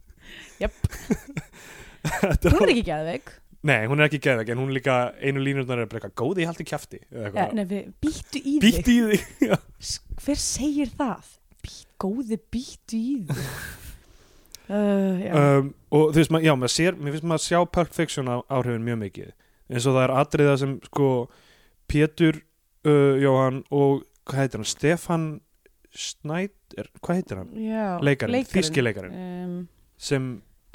Jöp. 0.61 0.95
Þetta 2.07 2.53
Hún 2.55 2.63
er 2.63 2.73
ekki 2.77 2.87
geðveik. 2.87 3.33
Nei, 3.67 3.87
hún 3.91 3.99
er 3.99 4.07
ekki 4.07 4.21
geðveg 4.23 4.51
en 4.53 4.61
hún 4.61 4.71
er 4.71 4.77
líka, 4.79 4.97
einu 5.19 5.43
línurnar 5.43 5.81
er 5.83 5.89
bara 5.91 5.99
eitthvað 5.99 6.19
góði 6.21 6.45
í 6.45 6.47
haldi 6.47 7.01
eða 7.11 7.33
ja, 7.35 7.65
við, 7.67 7.89
Býttu 8.05 8.43
í 8.43 8.53
Bítt 8.63 8.91
í 8.93 8.97
því 9.01 9.19
já. 9.49 9.57
Hver 10.25 10.39
segir 10.41 10.91
það? 10.97 11.33
Být, 11.67 11.89
góði 12.01 12.39
býttu 12.53 12.99
í 12.99 13.15
þig 13.27 13.41
uh, 14.71 15.23
um, 15.41 15.69
og 15.95 16.13
þú 16.13 16.21
veist, 16.21 16.33
ma- 16.35 16.43
já, 16.45 16.53
maður 16.59 16.73
sér, 16.75 16.97
mér 16.99 17.15
finnst 17.17 17.27
maður 17.27 17.43
að 17.43 17.47
sjá 17.47 17.61
Pulp 17.77 17.93
Fiction 17.97 18.31
á, 18.31 18.37
áhrifin 18.51 18.85
mjög 18.87 18.99
mikið. 19.05 19.33
Eins 19.71 19.87
og 19.89 19.97
það 19.97 20.05
er 20.07 20.15
atriða 20.21 20.57
sem 20.63 20.75
sko 20.87 21.09
Pétur 21.91 22.39
uh, 22.87 23.15
Jóhann 23.23 23.63
og 23.75 24.05
hvað 24.27 24.41
heitir 24.45 24.61
hann, 24.63 24.71
Stefan 24.71 25.27
Snæder, 25.97 26.91
hvað 27.01 27.19
heitir 27.21 27.39
hann? 27.41 27.53
Já, 27.57 27.87
leikarinn, 28.05 28.47
þíski 28.51 28.83
leikarinn. 28.85 29.17
Um, 29.17 29.57
sem 29.97 30.27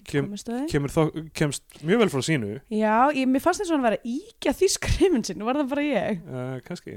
kem, 0.09 0.31
kemur 0.71 0.89
þó, 0.91 1.03
kemst 1.37 1.81
mjög 1.85 2.01
vel 2.05 2.11
frá 2.15 2.23
sínu. 2.25 2.55
Já, 2.73 2.95
ég, 3.13 3.27
mér 3.29 3.43
fannst 3.43 3.61
þess 3.61 3.69
að 3.69 3.77
hann 3.77 3.85
vera 3.85 3.99
að 4.01 4.07
íkja 4.15 4.53
þýskrifin 4.63 5.27
sinn, 5.27 5.43
var 5.45 5.59
það 5.61 5.69
bara 5.75 5.83
ég? 5.85 6.23
Uh, 6.25 6.55
kannski. 6.65 6.95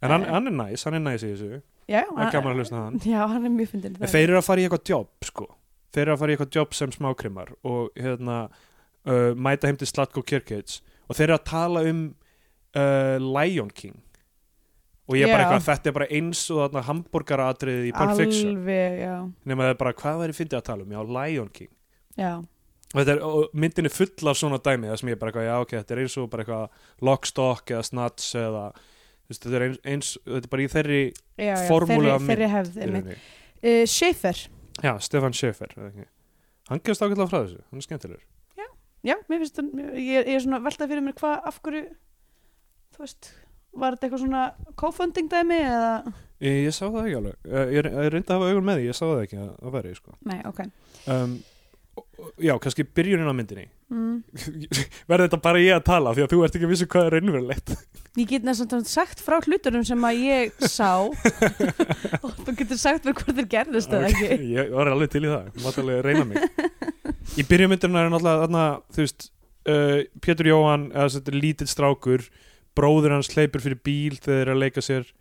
En 0.00 0.12
hann, 0.14 0.24
Eh. 0.24 0.32
hann 0.32 0.48
er 0.48 0.54
næs, 0.56 0.86
hann 0.88 0.96
er 0.98 1.04
næs 1.04 1.24
í 1.26 1.32
þessu 1.34 1.60
Já, 1.86 2.02
það 2.10 2.22
er 2.24 2.32
gaman 2.34 2.52
að 2.52 2.60
hlusta 2.60 2.78
hann. 2.80 2.96
Já, 3.06 3.20
hann 3.30 3.44
er 3.46 3.52
mjög 3.54 3.68
fyndin 3.74 3.98
þeir 4.02 4.24
eru 4.24 4.38
að 4.40 4.46
fara 4.48 4.62
í 4.62 4.66
eitthvað 4.66 4.90
jobb 4.90 5.28
sko. 5.28 5.44
Þeir 5.94 6.02
eru 6.04 6.14
að 6.14 6.22
fara 6.22 6.32
í 6.32 6.36
eitthvað 6.36 6.58
jobb 6.58 6.74
sem 6.74 6.94
smákrimar 6.96 7.52
og 7.66 8.00
hérna 8.00 8.38
uh, 9.06 9.30
mæta 9.38 9.70
heim 9.70 9.78
til 9.78 9.88
Slatko 9.90 10.24
Kirkits 10.26 10.80
og 11.06 11.14
þeir 11.14 11.28
eru 11.28 11.36
að 11.38 11.46
tala 11.52 11.84
um 11.86 12.02
uh, 12.10 13.16
Lion 13.22 13.70
King. 13.70 13.94
Og 15.06 15.14
ég 15.14 15.28
er 15.28 15.36
bara 15.36 15.46
eitthvað, 15.46 15.68
þetta 15.68 15.90
er 15.90 15.94
bara 16.00 16.10
eins 16.18 16.40
og 16.50 16.60
þarna 16.64 16.82
hambúrgaraatriðið 16.88 17.86
í 17.86 17.94
Pulp 17.94 18.18
Fiction. 18.18 18.56
Nema 19.46 19.68
það 19.68 19.72
er 19.76 19.80
bara, 19.84 19.94
hvað 20.02 20.22
væri 20.24 20.34
fyndið 20.34 20.58
að 20.58 20.66
tala 20.66 20.82
um? 20.82 20.94
Já, 20.96 21.02
Lion 21.20 21.50
King. 21.54 21.70
Já. 22.18 22.32
Og, 22.96 23.00
er, 23.02 23.22
og 23.22 23.54
myndin 23.54 23.86
er 23.86 23.94
full 23.94 24.30
af 24.30 24.38
svona 24.38 24.58
dæmi 24.62 24.90
það 24.90 24.98
sem 24.98 25.10
ég 25.10 25.16
er 25.16 25.20
bara 25.22 25.30
eitthvað, 25.30 25.46
já 25.46 25.56
ok, 25.62 25.72
þetta 25.76 25.94
er 25.94 26.02
eins 26.02 26.18
og 26.18 26.28
bara 26.32 26.44
eitthvað 26.44 27.06
Lockstock 27.06 27.72
eða 27.74 27.86
Snatch 27.86 28.36
eða 28.40 28.66
þú 29.26 29.34
veist, 29.34 29.42
þetta 29.46 29.58
er 29.58 29.66
eins, 29.66 29.80
eins 29.84 30.12
þetta 30.24 30.44
er 30.46 30.52
bara 30.54 30.64
í 30.64 30.68
þeirri 30.72 31.00
já, 31.02 31.50
já, 31.50 31.56
Formúlu 31.66 32.12
af 32.14 32.26
þeirri, 32.28 32.50
þeirri 32.76 33.02
uh, 33.16 33.82
Schaefer, 33.90 34.46
Já, 34.84 34.92
Stefan 35.00 35.34
ekki? 35.90 36.06
Hann 36.66 36.82
gefst 36.84 37.02
ágætlega 37.02 37.30
frá 37.30 37.40
þessu, 37.44 37.62
hann 37.70 37.80
er 37.80 37.86
skemmtilegur. 37.86 38.24
Já, 39.06 39.14
mér 39.30 39.42
finnst 39.42 39.58
hann 39.60 39.68
ég, 39.94 40.26
ég 40.26 40.34
er 40.34 40.42
svona 40.42 40.58
veltað 40.64 40.90
fyrir 40.90 41.04
mér 41.06 41.14
hvað, 41.20 41.36
af 41.46 41.58
hverju 41.62 41.82
þú 42.96 43.02
veist, 43.04 43.28
var 43.76 43.94
þetta 43.94 44.08
eitthvað 44.08 44.22
svona 44.24 44.72
co-funding 44.80 45.28
dæmi 45.30 45.58
eða? 45.62 45.92
Ég, 46.42 46.56
ég 46.66 46.74
sá 46.74 46.84
það 46.88 47.02
ekki 47.04 47.18
alveg, 47.20 47.36
ég, 47.52 47.74
ég, 47.76 47.90
ég 47.92 48.08
reyndi 48.14 48.32
að 48.32 48.40
hafa 48.40 48.48
augun 48.50 48.66
með 48.66 48.80
því, 48.80 48.88
ég 48.88 48.98
sá 48.98 49.04
það 49.04 49.22
ekki 49.26 49.38
að, 49.44 49.52
að 49.62 49.76
vera 49.76 49.92
sko. 50.00 50.16
Nei, 50.26 50.38
ok. 50.50 50.64
Um, 51.14 51.36
Já, 52.42 52.52
kannski 52.60 52.84
byrjunin 52.84 53.28
á 53.28 53.34
myndinni. 53.36 53.66
Mm. 53.92 54.18
Verði 55.08 55.26
þetta 55.26 55.38
bara 55.44 55.60
ég 55.62 55.76
að 55.76 55.84
tala 55.86 56.12
því 56.16 56.24
að 56.24 56.32
þú 56.32 56.40
ert 56.44 56.56
ekki 56.58 56.66
að 56.66 56.72
vissu 56.72 56.88
hvað 56.92 57.06
er 57.08 57.16
raunverulegt. 57.16 57.72
Ég 58.16 58.30
get 58.30 58.46
næstum 58.46 58.82
sagt 58.88 59.22
frá 59.24 59.36
hlutunum 59.44 59.84
sem 59.86 60.06
að 60.08 60.20
ég 60.24 60.66
sá. 60.72 60.90
Og 62.24 62.32
þú 62.42 62.56
getur 62.60 62.80
sagt 62.80 63.06
mér 63.06 63.16
hvort 63.16 63.38
þeir 63.38 63.48
gerðist 63.52 63.94
eða 63.94 64.10
ekki. 64.10 64.50
Ég 64.56 64.74
var 64.74 64.90
alveg 64.92 65.12
til 65.12 65.24
í 65.24 65.30
það, 65.32 65.48
mátt 65.64 65.80
alveg 65.82 66.02
reyna 66.04 66.26
mig. 66.28 66.66
Í 67.36 67.46
byrjumyndina 67.48 68.02
er 68.02 68.12
náttúrulega 68.12 68.44
þarna, 68.44 68.64
þú 68.96 69.04
veist, 69.04 69.28
uh, 69.70 69.98
Pétur 70.24 70.50
Jóhann 70.50 70.88
lítill 71.36 71.70
strákur 71.70 72.26
bróður 72.76 73.16
hans 73.16 73.30
hleypur 73.32 73.64
fyrir 73.64 73.80
bíl 73.84 74.16
þegar 74.18 74.42
þeir 74.42 74.52
að 74.52 74.62
leika 74.64 74.84
sér 74.84 75.12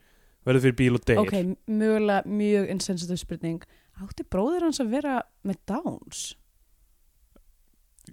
verður 0.45 0.65
fyrir 0.67 0.79
bíl 0.79 0.95
og 0.97 1.05
deyr. 1.07 1.21
Ok, 1.23 1.35
mögulega 1.71 2.23
mjög 2.29 2.71
insensitive 2.73 3.19
spurning. 3.21 3.61
Átti 4.03 4.25
bróður 4.27 4.67
hans 4.67 4.81
að 4.83 4.97
vera 4.97 5.19
með 5.47 5.61
Downs? 5.71 6.25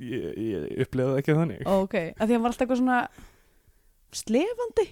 Ég, 0.01 0.29
ég 0.39 0.85
upplegaði 0.87 1.23
ekki 1.23 1.37
þannig. 1.37 1.65
Ok, 1.69 1.97
af 2.17 2.25
því 2.25 2.37
hann 2.37 2.45
var 2.45 2.53
alltaf 2.55 2.65
eitthvað 2.65 2.81
svona 2.81 3.01
slefandi. 4.23 4.87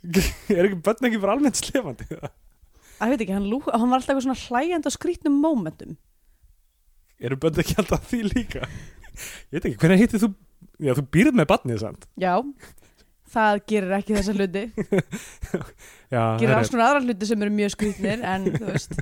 Er 0.56 0.68
ekki 0.68 0.78
börn 0.84 1.10
ekki 1.10 1.22
bara 1.22 1.34
almennt 1.36 1.58
slefandi? 1.60 2.06
Ég 2.10 3.10
veit 3.14 3.24
ekki, 3.24 3.34
hann, 3.34 3.48
lú, 3.48 3.58
hann 3.66 3.88
var 3.90 3.98
alltaf 4.00 4.14
eitthvað 4.14 4.28
svona 4.28 4.44
hlægjandi 4.46 4.88
á 4.88 4.92
skrítnum 4.92 5.36
momentum 5.40 5.96
Eru 7.20 7.36
börn 7.40 7.60
ekki 7.60 7.76
alltaf 7.80 8.06
því 8.08 8.20
líka? 8.28 8.64
Ég 9.50 9.58
veit 9.58 9.66
ekki, 9.70 9.78
hvernig 9.80 10.02
hittir 10.04 10.22
þú 10.22 10.30
Já, 10.80 10.94
þú 10.96 11.04
býrð 11.12 11.36
með 11.36 11.48
barnið 11.50 11.80
samt. 11.82 12.06
Já, 12.20 12.32
það 13.34 13.58
gerir 13.68 13.96
ekki 13.98 14.16
þessa 14.16 14.34
hluti. 14.36 14.62
Já, 16.14 16.22
Gerir 16.40 16.54
alls 16.56 16.72
konar 16.72 16.86
aðra 16.86 17.02
hluti 17.04 17.28
sem 17.28 17.44
eru 17.44 17.52
mjög 17.54 17.74
skrítnir 17.74 18.24
en 18.24 18.46
þú 18.54 18.70
veist 18.70 18.96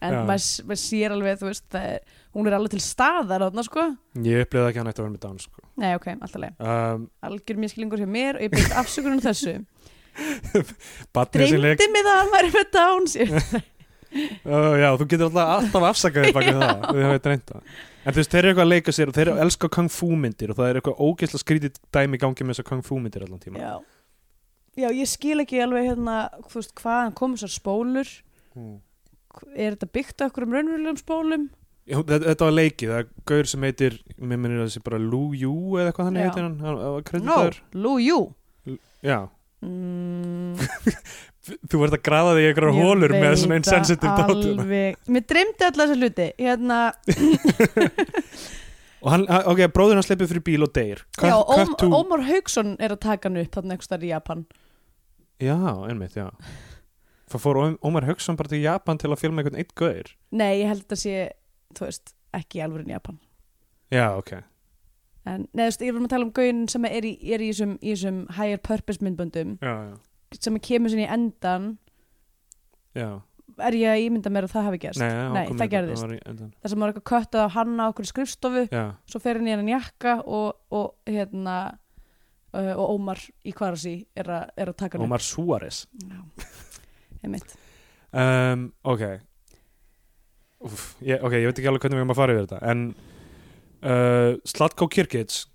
en 0.00 0.16
maður 0.28 0.68
maður 0.70 0.82
sér 0.82 1.14
alveg, 1.14 1.40
þú 1.40 1.48
veist 1.50 1.78
er, 1.80 2.20
hún 2.36 2.50
er 2.50 2.56
alveg 2.58 2.74
til 2.74 2.82
staðar 2.84 3.46
þarna, 3.46 3.64
sko. 3.66 3.86
Ég 4.26 4.46
upplegaði 4.46 4.72
ekki 4.72 4.82
hann 4.82 4.92
ætti 4.92 5.02
að 5.02 5.06
vera 5.06 5.14
með 5.16 5.24
dans 5.26 5.48
sko. 5.48 5.66
Nei, 5.80 5.90
ok, 5.96 6.08
alltaf 6.16 6.42
leið 6.42 6.64
um, 6.66 7.04
Algjör 7.30 7.60
miskilingur 7.64 8.02
hjá 8.02 8.10
mér 8.10 8.38
og 8.38 8.46
ég 8.46 8.54
byrst 8.54 8.78
afsökunum 8.82 9.22
þessu. 9.24 9.58
Dreymdi 11.32 11.86
mig 11.94 12.02
það 12.04 12.14
að 12.14 12.18
hann 12.20 12.32
væri 12.36 12.54
með 12.56 12.72
Downs. 12.76 13.20
Uh, 14.10 14.74
Já, 14.74 14.88
þú 14.98 15.04
getur 15.06 15.28
alltaf, 15.28 15.50
alltaf 15.54 15.84
afsakaðið 15.86 16.32
baki 16.34 16.54
það. 16.56 16.80
Við 16.96 17.04
hafið 17.06 17.20
dreynda 17.28 17.60
En 18.00 18.14
þú 18.14 18.18
veist, 18.18 18.32
þeir 18.32 18.40
eru 18.40 18.50
eitthvað 18.50 18.64
að 18.64 18.70
leika 18.72 18.92
sér 18.96 19.10
og 19.10 19.14
þeir 19.16 19.22
eru 19.28 19.34
að 19.36 19.42
elska 19.44 19.68
kung 19.76 19.90
fu 19.92 20.08
myndir 20.16 20.50
og 20.50 20.56
það 20.58 20.70
er 20.70 20.78
eitthvað 20.80 21.02
ógeðslega 21.04 21.42
skrítið 21.44 21.80
dæmi 21.94 22.20
gangi 22.22 22.46
með 22.46 22.56
þessar 22.56 22.68
kung 22.70 22.80
fu 22.86 22.98
myndir 22.98 23.26
allan 23.26 23.42
tíma 23.42 23.60
Já. 23.60 23.74
Já, 24.80 24.86
ég 24.96 25.10
skil 25.10 25.42
ekki 25.44 25.60
alveg 25.60 25.90
hérna, 25.90 26.16
þú 26.48 26.58
veist, 26.58 26.72
hvaðan 26.80 27.14
komur 27.18 27.40
þessar 27.40 27.52
spólur. 27.52 28.12
Mm. 28.56 28.74
Er 29.54 29.74
þetta 29.76 29.88
byggt 29.94 30.22
á 30.22 30.28
okkur 30.28 30.46
um 30.46 30.54
raunverulegum 30.56 31.00
spólum? 31.00 31.48
Já, 31.90 31.96
þetta, 32.04 32.26
þetta 32.28 32.46
var 32.46 32.54
leikið, 32.54 32.90
það 32.92 33.00
er 33.00 33.08
gaur 33.30 33.48
sem 33.50 33.64
heitir 33.66 33.96
mér 34.20 34.38
minnir 34.38 34.60
að 34.60 34.66
það 34.66 34.74
sé 34.76 34.82
bara 34.86 35.00
Lu 35.02 35.22
Yu 35.34 35.54
eða 35.80 35.90
eitthvað 35.90 36.08
hann 36.10 36.18
heitir 36.20 36.46
hann, 36.46 37.24
No, 37.26 37.38
Lú, 37.74 37.94
jú 38.04 38.18
Já, 39.00 39.18
mm, 39.64 40.60
þú 41.72 41.82
ert 41.86 41.96
að 41.96 42.02
grafa 42.06 42.36
þig 42.36 42.44
í 42.44 42.48
einhverjar 42.50 42.76
ég 42.76 42.86
hólur 42.86 43.14
með 43.16 43.36
svona 43.40 43.58
insensitive 43.58 44.12
dátum 44.20 44.60
alveg. 44.60 45.00
Mér 45.10 45.26
dreymdi 45.32 45.66
alla 45.66 45.86
þessa 45.88 45.98
hluti 45.98 46.28
Hérna, 46.36 46.80
og 49.02 49.12
hann, 49.16 49.28
ok, 49.54 49.64
bróður 49.74 49.98
hann 49.98 50.06
sleipur 50.06 50.30
fyrir 50.30 50.44
bíl 50.46 50.66
og 50.68 50.74
deyr. 50.76 51.00
Já, 51.16 51.38
Ómar 51.88 52.26
Hauksson 52.28 52.76
er 52.78 52.94
að 52.94 53.02
taka 53.08 53.30
hann 53.30 53.40
upp 53.40 53.56
þarna 53.56 53.80
staðar 53.80 54.06
í 54.06 54.12
Japan. 54.12 54.44
Já, 55.40 55.56
einmitt, 55.88 56.20
já 56.20 56.28
það 57.30 57.44
fór 57.44 57.60
Ómar 57.86 58.06
Hauksson 58.08 58.38
bara 58.38 58.50
til 58.52 58.62
Japan 58.62 59.00
til 59.00 59.10
að 59.12 59.22
filma 59.22 59.42
einhvern 59.42 59.60
eitt 59.60 59.74
gaur? 59.78 60.14
Nei, 60.30 60.62
ég 60.62 60.70
held 60.70 60.86
að 60.90 61.02
sé 61.02 61.16
þú 61.76 61.86
veist, 61.86 62.14
ekki 62.36 62.62
í 62.62 62.90
Japan. 62.90 63.18
Já, 63.90 64.06
ok. 64.16 64.38
En 65.28 65.46
neðust, 65.52 65.82
ég 65.84 65.94
var 65.94 66.04
að 66.06 66.12
tala 66.14 66.26
um 66.26 66.34
gauðin 66.34 66.68
sem 66.70 66.86
er 66.88 67.06
í, 67.06 67.12
er 67.28 67.42
í 67.44 67.50
þessum, 67.50 67.74
í 67.82 67.92
þessum 67.92 68.20
higher 68.38 68.60
purpose 68.64 69.04
myndböndum 69.04 69.58
já, 69.60 69.72
já, 69.90 70.38
sem 70.40 70.56
kemur 70.64 70.92
sinni 70.92 71.04
í 71.04 71.10
endan 71.12 71.66
já. 72.96 73.20
er 73.60 73.76
ég 73.76 73.92
að 73.92 74.04
ímynda 74.06 74.32
mér 74.32 74.48
að 74.48 74.54
það 74.54 74.66
hafi 74.70 74.80
gerst? 74.86 75.02
Nei, 75.02 75.10
já, 75.12 75.26
Nei, 75.34 75.42
það 75.60 75.70
gerðist. 75.74 76.16
þar 76.56 76.72
sem 76.72 76.82
var 76.82 76.94
eitthvað 76.94 77.06
köttað 77.12 77.44
á 77.44 77.54
hanna 77.58 77.90
okkur 77.92 78.08
í 78.08 78.12
skrifstofu 78.14 78.64
já, 78.72 78.82
svo 79.12 79.20
fer 79.20 79.40
hann 79.40 79.50
í 79.50 79.52
hennan 79.52 79.70
jakka 79.74 80.16
og, 80.24 80.64
og 80.72 81.12
hérna 81.12 81.58
uh, 81.68 82.72
og 82.72 82.96
Ómar 82.96 83.20
í 83.44 83.52
Kvarasi 83.60 83.94
er, 84.16 84.32
er 84.56 84.72
að 84.72 84.80
taka 84.80 84.96
hann 84.96 85.04
Omar 85.04 85.24
Suárez. 85.24 85.84
Upp. 86.00 86.48
Einmitt. 87.24 87.54
Um, 88.10 88.70
ok. 88.82 89.04
Úf, 90.66 90.90
ég, 91.04 91.20
ok, 91.22 91.38
ég 91.38 91.46
veit 91.48 91.60
ekki 91.60 91.70
alveg 91.70 91.86
hvernig 91.86 91.98
við 92.00 92.04
erum 92.04 92.14
að 92.16 92.20
fara 92.20 92.34
yfir 92.34 92.48
þetta 92.48 92.72
en 92.72 92.82
uh, 93.80 94.32
Slatko 94.48 94.90
Kirkits 94.92 95.46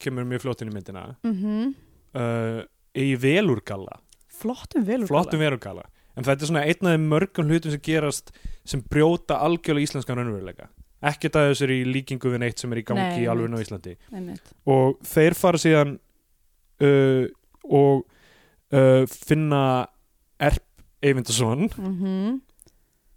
kemur 0.00 0.24
mjög 0.28 0.46
flott 0.46 0.62
inn 0.62 0.72
í 0.72 0.76
myndina. 0.76 1.10
Mm 1.26 1.74
uh, 2.16 2.62
í 2.96 3.12
velurgalla. 3.20 4.00
Flottum 4.36 4.84
velur 4.86 5.08
flottum 5.10 5.42
velurgalla. 5.42 5.86
En 6.16 6.24
þetta 6.24 6.44
er 6.44 6.50
svona 6.50 6.64
einn 6.64 6.88
af 6.88 7.02
mörgum 7.02 7.50
hlutum 7.50 7.72
sem 7.74 7.82
gerast 7.84 8.32
sem 8.68 8.80
brjóta 8.80 9.36
algjörlega 9.44 9.90
íslenskan 9.90 10.16
raunveruleika. 10.16 10.70
Ekkert 11.06 11.36
að 11.36 11.50
þessu 11.50 11.66
er 11.66 11.72
í 11.74 11.80
líkingu 11.90 12.32
við 12.32 12.40
neitt 12.40 12.62
sem 12.62 12.72
er 12.72 12.80
í 12.80 12.86
gangi 12.88 13.24
í 13.24 13.26
alveg 13.28 13.52
á. 13.52 13.60
Íslandi. 13.60 13.96
Einmitt. 14.14 14.54
og 14.64 14.96
þeir 15.04 15.36
fara 15.36 15.60
síðan 15.60 15.98
uh, 16.80 17.26
og 17.68 18.06
uh, 18.72 19.04
finna 19.12 19.62
Eyvindarsson. 21.04 21.68
Mm 21.76 22.40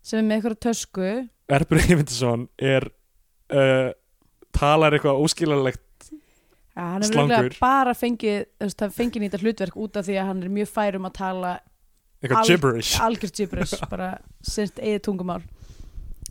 sem 0.09 0.21
er 0.21 0.25
með 0.25 0.37
eitthvað 0.39 0.59
tösku. 0.63 1.07
Erpur 1.51 1.81
Eyvindarsson 1.81 2.45
er 2.57 2.87
uh, 3.53 3.89
talar 4.55 4.95
eitthvað 4.95 5.21
óskilalegt 5.25 6.09
ja, 6.09 6.85
hann 6.95 7.03
er 7.03 7.09
Slangur. 7.09 7.49
bara 7.61 7.93
fengið 7.97 8.45
hann 8.63 8.93
fengið 8.95 9.25
nýta 9.25 9.41
hlutverk 9.41 9.77
út 9.79 9.99
af 9.99 10.07
því 10.07 10.17
að 10.21 10.29
hann 10.31 10.43
er 10.45 10.53
mjög 10.55 10.71
fær 10.71 10.97
um 10.99 11.07
að 11.09 11.15
tala 11.19 11.53
eitthvað 12.21 12.39
Al- 12.41 12.51
gibberish. 12.51 12.93
algjört 13.03 13.41
gibberish, 13.41 13.75
bara 13.93 14.09
sitt 14.43 14.79
eigið 14.79 15.01
tungumál. 15.07 15.41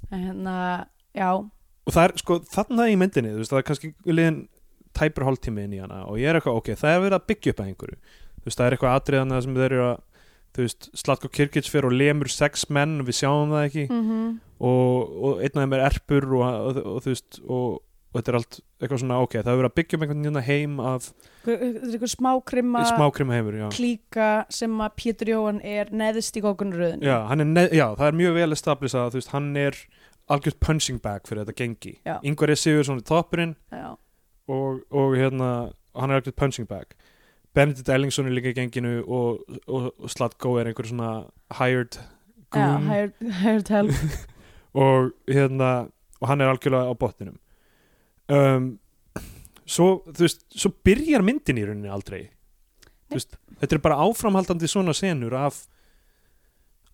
En 0.09 0.25
hérna, 0.25 0.55
já. 1.17 1.31
Og 1.39 1.93
það 1.95 2.05
er 2.05 2.17
sko 2.23 2.39
þarna 2.49 2.89
í 2.93 2.97
myndinni 3.01 3.35
veist, 3.37 3.53
það 3.53 3.61
er 3.63 3.69
kannski 3.71 3.93
liðin 4.09 4.43
tæpur 4.97 5.29
hálftími 5.29 5.65
inn 5.69 5.77
í 5.77 5.83
hana 5.83 6.03
og 6.09 6.19
ég 6.21 6.31
er 6.31 6.39
eitthvað 6.39 6.59
ok, 6.61 6.73
það 6.81 6.95
er 6.95 7.03
verið 7.05 7.19
að 7.21 7.29
byggja 7.31 7.53
upp 7.55 7.63
að 7.63 7.71
einhverju. 7.73 7.99
Þú 8.39 8.49
veist, 8.49 8.59
það 8.59 8.67
er 8.67 8.77
eitthvað 8.77 8.97
atriðana 8.99 9.41
sem 9.45 9.57
þeir 9.59 9.67
eru 9.69 9.87
að 9.89 9.99
þú 10.57 10.65
veist, 10.65 10.89
Slatko 10.99 11.31
Kirkits 11.33 11.71
fyrir 11.71 11.91
og 11.91 11.97
lemur 11.97 12.31
sex 12.33 12.69
menn 12.73 13.03
við 13.07 13.23
sjáum 13.23 13.55
það 13.55 13.67
ekki 13.71 13.89
mm 13.89 14.37
og, 14.59 15.11
og 15.23 15.43
einn 15.43 15.53
af 15.55 15.61
þeim 15.63 15.75
er 15.77 15.85
erpur 15.87 16.25
og, 16.35 16.43
og, 16.43 16.79
og 16.83 17.05
þú 17.05 17.13
veist 17.13 17.37
og, 17.45 17.77
og 17.79 18.17
þetta 18.19 18.33
er 18.33 18.39
allt 18.41 18.57
eitthvað 18.81 19.03
svona 19.05 19.19
ok, 19.23 19.37
það 19.37 19.53
er 19.53 19.61
verið 19.61 19.69
að 19.69 19.77
byggja 19.77 19.99
upp 19.99 20.05
einhvern 20.05 20.25
nýjana 20.25 20.43
heim 20.49 20.81
af 20.83 21.07
er 21.47 22.11
smákrimma 22.11 22.83
smákrima 22.89 23.37
heimur, 23.37 23.59
klíka 23.75 24.31
sem 24.51 24.75
að 24.83 24.97
Pétur 24.99 25.31
Jóhann 25.31 25.63
er 25.63 25.93
neðist 25.95 26.41
í 26.41 26.43
gókunaröðin 26.43 27.07
Já, 27.07 27.21
neð, 27.39 27.71
já, 27.71 27.87
það 28.01 28.11
er 28.11 28.19
mjög 28.23 28.37
vel 28.41 28.59
established 28.59 28.99
að 28.99 29.15
þú 29.15 29.23
veist, 29.23 29.33
hann 29.37 29.49
er 29.63 29.79
algjört 30.29 30.61
punching 30.61 31.01
bag 31.03 31.25
fyrir 31.29 31.45
þetta 31.45 31.57
gengi. 31.57 31.95
Já. 32.07 32.19
Ingvar 32.27 32.53
er 32.53 32.61
Sigursson 32.61 33.01
í 33.01 33.07
toppurinn 33.07 33.55
og, 33.73 34.83
og 34.93 35.15
hérna, 35.17 35.53
hann 35.97 36.13
er 36.13 36.21
algjört 36.21 36.39
punching 36.41 36.69
bag. 36.69 36.93
Benedikt 37.57 37.89
Ellingsson 37.93 38.29
er 38.29 38.37
líka 38.37 38.53
í 38.53 38.57
genginu 38.57 39.01
og, 39.03 39.45
og, 39.67 39.91
og 39.99 40.11
Slatko 40.13 40.57
er 40.61 40.71
einhver 40.71 40.89
svona 40.89 41.13
hired 41.59 41.99
goon 42.55 42.89
hired, 42.89 43.15
hired 43.41 43.73
help 43.73 43.95
og 44.85 45.13
hérna, 45.29 45.89
og 46.21 46.29
hann 46.31 46.45
er 46.45 46.53
algjörlega 46.53 46.93
á 46.93 46.95
botninum. 46.99 47.39
Um, 48.29 48.69
svo, 49.65 50.05
veist, 50.19 50.45
svo 50.53 50.71
byrjar 50.85 51.25
myndin 51.25 51.59
í 51.59 51.65
rauninni 51.65 51.91
aldrei. 51.93 52.27
Veist, 53.09 53.39
þetta 53.59 53.79
er 53.79 53.83
bara 53.83 54.01
áframhaldandi 54.05 54.69
svona 54.71 54.95
senur 54.97 55.35
af 55.39 55.65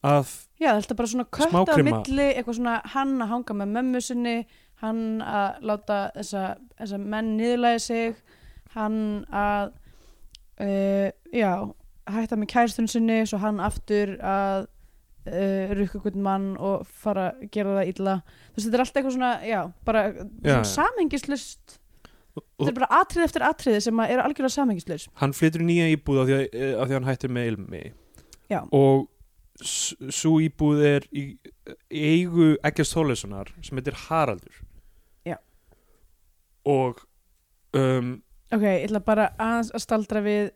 af 0.04 0.32
já, 0.60 0.74
þetta 0.76 0.92
er 0.92 0.98
bara 0.98 1.10
svona 1.10 1.30
kött 1.32 1.54
á 1.54 1.76
milli 1.80 2.26
eitthvað 2.34 2.58
svona 2.58 2.74
hann 2.92 3.14
að 3.24 3.30
hanga 3.32 3.56
með 3.60 3.72
mömmu 3.78 4.02
sinni 4.04 4.34
hann 4.82 5.22
að 5.24 5.62
láta 5.70 5.98
þessa, 6.18 6.42
þessa 6.78 6.98
menn 7.00 7.30
niðurlæði 7.38 7.80
sig 7.80 8.18
hann 8.74 8.98
að 9.32 9.72
uh, 10.60 11.08
já, 11.34 11.50
hætta 12.14 12.38
með 12.38 12.50
kærstun 12.52 12.90
sinni 12.90 13.22
svo 13.28 13.40
hann 13.42 13.62
aftur 13.64 14.16
að 14.20 14.66
uh, 15.28 15.72
rukka 15.78 16.02
hvern 16.04 16.24
mann 16.24 16.50
og 16.56 16.84
fara 16.86 17.30
að 17.32 17.46
gera 17.54 17.78
það 17.78 17.94
illa. 17.94 18.18
Þú 18.50 18.58
veist, 18.58 18.66
þetta 18.66 18.76
er 18.78 18.84
alltaf 18.84 19.00
eitthvað 19.00 19.16
svona, 19.16 19.32
já, 19.48 19.60
bara 19.88 20.04
Já, 20.44 20.58
samhengislust 20.68 21.80
þetta 22.34 22.70
er 22.72 22.78
bara 22.80 23.00
atrið 23.00 23.24
eftir 23.28 23.44
atrið 23.46 23.76
sem 23.84 24.00
eru 24.08 24.22
algjörlega 24.24 24.50
samhengislust 24.56 25.10
hann 25.20 25.34
flytur 25.36 25.62
í 25.62 25.66
nýja 25.68 25.84
íbúð 25.92 26.16
af 26.18 26.26
því 26.26 26.34
að, 26.34 26.40
eh, 26.50 26.72
af 26.74 26.88
því 26.88 26.94
að 26.94 26.96
hann 26.98 27.06
hættir 27.06 27.30
með 27.30 27.50
ilmi. 27.52 27.82
Já. 28.50 28.60
og 28.74 29.08
svo 29.62 30.32
íbúð 30.42 30.82
er 30.82 31.04
í, 31.14 31.24
eigu 31.94 32.56
Eggjast 32.66 32.96
Þólesonar 32.96 33.52
sem 33.62 33.78
heitir 33.78 33.96
Haraldur. 34.08 34.62
Og 36.64 37.00
um, 37.76 38.22
ok, 38.54 38.64
ég 38.64 38.86
ætla 38.88 39.00
bara 39.04 39.28
að 39.40 39.72
staldra 39.82 40.22
við 40.24 40.48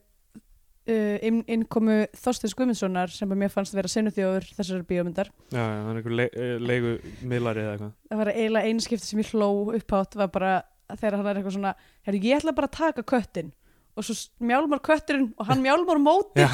uh, 0.88 1.16
inn, 1.26 1.42
innkomu 1.50 2.00
Þorsteins 2.16 2.56
Guðmundssonar 2.58 3.12
sem 3.12 3.30
að 3.34 3.42
mér 3.42 3.52
fannst 3.52 3.76
vera 3.76 3.90
sinuþjóður 3.92 4.48
þessari 4.56 4.86
bíómyndar. 4.88 5.30
Já, 5.52 5.60
já, 5.60 5.78
hann 5.84 5.92
er 5.92 6.00
einhver 6.00 6.16
le, 6.18 6.28
eh, 6.32 6.56
leigu 6.62 6.96
miðlari 7.28 7.64
eða 7.64 7.76
eitthvað. 7.76 7.94
Það 8.10 8.22
var 8.22 8.32
eiginlega 8.34 8.72
einu 8.72 8.84
skipti 8.86 9.10
sem 9.10 9.22
ég 9.22 9.32
hló 9.34 9.50
upphátt 9.76 10.18
var 10.18 10.32
bara 10.34 10.56
þegar 10.94 11.18
hann 11.18 11.30
er 11.30 11.40
eitthvað 11.40 11.56
svona 11.58 11.74
herri, 12.06 12.24
ég 12.24 12.40
ætla 12.40 12.56
bara 12.56 12.70
að 12.70 12.78
taka 12.78 13.06
köttin 13.12 13.52
og 13.98 14.06
svo 14.06 14.14
mjálmar 14.46 14.82
kötturinn 14.84 15.32
og 15.36 15.48
hann 15.48 15.62
mjálmar 15.64 15.98
móti. 16.00 16.44
Já, 16.44 16.48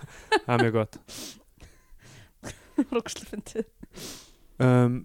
það 0.44 0.54
er 0.54 0.64
mjög 0.66 0.74
gott. 0.76 0.98
Rókslega 2.94 3.30
fyndið. 3.32 3.70
um, 4.60 5.00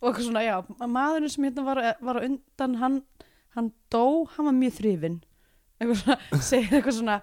og 0.00 0.10
eitthvað 0.10 0.28
svona, 0.28 0.44
já, 0.44 0.56
maðurinn 0.86 1.32
sem 1.32 1.46
hérna 1.48 1.64
var, 1.66 1.80
var 2.04 2.20
undan, 2.22 2.76
hann, 2.82 3.00
hann 3.56 3.72
dó, 3.92 4.26
hann 4.36 4.50
var 4.50 4.56
mjög 4.56 4.78
svona, 5.96 6.18
segir 6.48 6.78
eitthvað 6.78 6.98
svona 7.00 7.20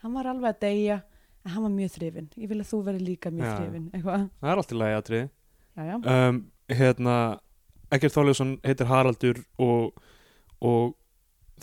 hann 0.00 0.16
var 0.16 0.30
alveg 0.30 0.54
að 0.54 0.62
deyja 0.64 1.02
en 1.44 1.54
hann 1.54 1.66
var 1.66 1.74
mjög 1.74 1.94
þrifin, 1.96 2.32
ég 2.36 2.50
vil 2.50 2.60
að 2.60 2.70
þú 2.70 2.82
veri 2.86 3.04
líka 3.04 3.32
mjög 3.32 3.52
eitthvað, 3.96 4.26
það 4.40 4.52
er 4.52 4.62
allt 4.62 4.74
í 4.74 4.80
lagi 4.80 4.98
já, 5.80 5.94
um, 5.96 6.42
hérna 6.70 7.16
Eggjast 7.90 8.14
Þóleson 8.14 8.54
heitir 8.62 8.86
Haraldur 8.86 9.40
og, 9.58 9.96
og 10.62 10.92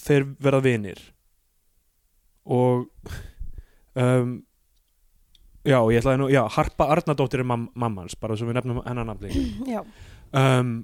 þeir 0.01 0.25
verða 0.43 0.59
vinir. 0.65 0.99
Og 2.47 2.89
um, 3.95 4.33
já, 5.67 5.77
ég 5.79 6.01
ætlaði 6.01 6.21
nú 6.21 6.27
já, 6.31 6.41
Harpa 6.57 6.89
Arnardóttir 6.95 7.43
er 7.43 7.47
mam 7.47 7.67
mammans 7.79 8.17
bara 8.19 8.35
svo 8.39 8.49
við 8.49 8.59
nefnum 8.59 8.83
hennar 8.85 9.07
nafni 9.07 9.31
já, 9.67 9.81
um, 10.35 10.75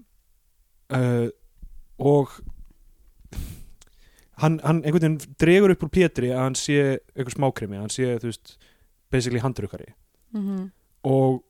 uh, 0.96 1.28
og 2.00 2.34
hann, 4.42 4.60
hann 4.64 4.84
einhvern 4.84 5.18
veginn 5.18 5.36
dregur 5.42 5.74
upp 5.74 5.86
úr 5.88 5.94
Pétri 5.94 6.32
að 6.34 6.46
hann 6.48 6.60
sé 6.60 6.78
einhver 7.16 7.36
smákrimi, 7.36 7.78
að 7.78 7.86
hann 7.86 7.94
sé 7.94 8.14
þú 8.22 8.32
veist 8.32 8.56
basically 9.14 9.44
handrukari 9.44 9.94
mm 10.34 10.72
og 11.04 11.42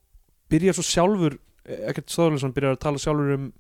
byrjar 0.50 0.74
svo 0.74 0.84
sjálfur 0.86 1.36
ekkert 1.64 2.10
Stóðlega 2.12 2.50
byrjar 2.56 2.76
að 2.76 2.82
tala 2.84 3.02
sjálfur 3.02 3.36
um 3.36 3.52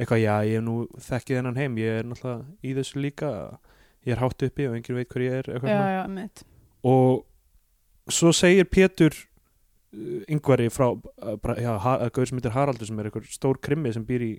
eitthvað, 0.00 0.22
já, 0.22 0.32
ég 0.48 0.56
hef 0.56 0.64
nú 0.64 0.76
þekkið 0.96 1.38
hennan 1.38 1.60
heim 1.60 1.76
ég 1.76 1.98
er 2.00 2.08
náttúrulega 2.08 2.46
í 2.64 2.72
þessu 2.78 3.02
líka 3.04 3.32
ég 4.06 4.14
er 4.14 4.22
hátt 4.22 4.46
uppi 4.46 4.66
og 4.68 4.78
enginn 4.78 4.98
veit 4.98 5.12
hver 5.12 5.26
ég 5.26 5.36
er 5.42 5.50
eitthvað 5.52 5.74
já, 5.74 5.82
já, 5.92 6.46
og 6.88 8.12
svo 8.12 8.32
segir 8.34 8.66
Pétur 8.72 9.14
uh, 9.14 10.24
yngvari 10.32 10.70
frá 10.72 10.88
uh, 10.90 11.36
já, 11.60 11.72
heitir 11.84 12.56
Haraldur 12.56 12.88
sem 12.88 12.98
er 12.98 13.10
einhver 13.10 13.28
stór 13.30 13.60
krimmi 13.62 13.92
sem 13.94 14.06
býr 14.08 14.26
í 14.26 14.32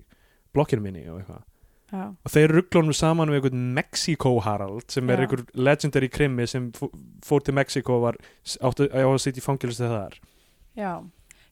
blokkinu 0.54 0.84
minni 0.84 1.06
og 1.08 1.22
eitthvað 1.22 1.42
já, 1.92 2.04
og 2.12 2.30
þeir 2.32 2.54
rugglónum 2.58 2.96
saman 2.96 3.32
við 3.32 3.40
einhvern 3.40 3.66
Mexico 3.76 4.36
Harald 4.44 4.88
sem 4.92 5.10
er 5.10 5.20
Já. 5.20 5.26
einhver 5.26 5.44
legendary 5.54 6.08
krimmi 6.08 6.46
sem 6.46 6.70
fó- 6.72 6.92
fór 7.24 7.44
til 7.44 7.54
Mexico 7.54 7.98
og 7.98 8.02
var 8.08 8.16
áttu 8.60 8.88
á 8.88 9.02
að 9.04 9.20
sitja 9.22 9.42
í 9.42 9.44
fangilstu 9.44 9.90
þar 9.90 10.18
já. 10.76 11.02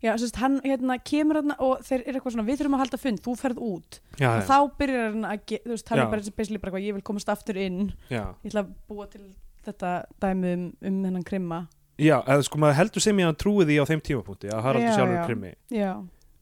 Já, 0.02 0.16
sérst, 0.18 0.34
hann 0.42 0.56
hérna, 0.66 0.96
kemur 0.98 1.38
hérna 1.38 1.54
og 1.62 1.84
þeir 1.86 2.00
eru 2.08 2.18
eitthvað 2.18 2.34
svona, 2.34 2.44
við 2.48 2.56
þurfum 2.58 2.74
að 2.74 2.80
halda 2.82 2.98
fund, 2.98 3.20
þú 3.22 3.34
ferð 3.38 3.60
út. 3.62 3.98
Og 4.18 4.40
þá 4.48 4.56
byrjar 4.80 5.04
hann 5.12 5.26
að, 5.28 5.44
þú 5.62 5.70
veist, 5.70 5.92
hann 5.92 6.00
er 6.02 6.08
bara 6.10 6.24
basically 6.40 6.58
bara 6.58 6.72
eitthvað, 6.72 6.86
ég 6.88 6.96
vil 6.96 7.04
komast 7.06 7.30
aftur 7.30 7.60
inn. 7.62 7.92
Já. 8.10 8.24
ég 8.42 8.50
ætla 8.50 8.64
að 8.64 8.72
búa 8.90 9.06
til 9.12 9.22
þetta 9.62 9.92
dæmi 10.24 10.52
um, 10.56 10.64
um 10.90 10.98
hennan 11.06 11.22
krimma. 11.28 11.60
Já, 12.02 12.16
eða 12.24 12.42
sko 12.48 12.58
maður 12.58 12.78
heldur 12.80 13.04
sem 13.04 13.22
ég 13.22 13.30
að 13.30 13.38
trúi 13.44 13.68
því 13.68 13.78
á 13.78 13.84
þeim 13.92 14.02
tímapunkti 14.08 14.50
að 14.50 14.64
Haraldur 14.66 14.88
Já, 14.90 14.96
sjálfur 14.98 15.54
Já, 15.70 15.90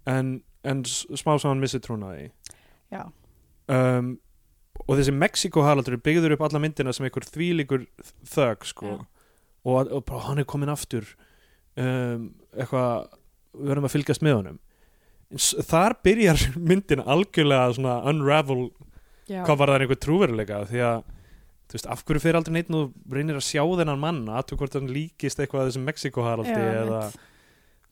en, 0.09 0.32
en 0.64 0.82
smá 0.88 1.34
saman 1.43 1.61
missi 1.61 1.82
trúna 1.84 2.14
því. 2.14 2.30
Já, 2.95 3.03
um, 3.71 4.11
og 4.87 4.97
þessi 4.99 5.12
Mexiko 5.14 5.62
Haraldur 5.66 5.99
byggður 6.03 6.35
upp 6.37 6.45
alla 6.49 6.61
myndina 6.62 6.93
sem 6.97 7.07
einhver 7.07 7.27
þvílíkur 7.29 7.85
þög 8.33 8.66
sko 8.71 8.95
Já. 8.95 8.99
og, 9.68 9.91
og 9.93 10.05
bara, 10.09 10.23
hann 10.29 10.41
er 10.43 10.49
komin 10.49 10.73
aftur 10.73 11.07
um, 11.77 12.31
eitthvað 12.57 13.09
við 13.55 13.71
verðum 13.73 13.89
að 13.91 13.95
fylgjast 13.97 14.25
með 14.27 14.37
honum 14.41 14.59
þar 15.71 15.95
byrjar 16.07 16.45
myndin 16.71 17.05
algjörlega 17.05 17.75
svona 17.77 17.99
unravel 18.11 18.68
Já. 19.31 19.45
hvað 19.47 19.61
var 19.62 19.71
það 19.75 19.85
einhver 19.87 20.01
trúveruleika 20.03 20.62
því 20.71 20.81
að 20.89 21.03
þú 21.71 21.77
veist, 21.77 21.87
af 21.95 22.01
hverju 22.03 22.23
fyrir 22.25 22.39
aldrei 22.41 22.55
neitt 22.57 22.71
og 22.75 22.95
reynir 23.14 23.37
að 23.39 23.45
sjá 23.47 23.62
þennan 23.62 24.01
mann 24.03 24.25
að 24.35 24.57
hvort 24.59 24.75
hann 24.75 24.89
líkist 24.91 25.39
eitthvað 25.39 25.61
að 25.62 25.68
þessum 25.71 25.85
Mexiko-haraldi 25.87 26.57
eða 26.57 27.03
einmitt. 27.05 27.21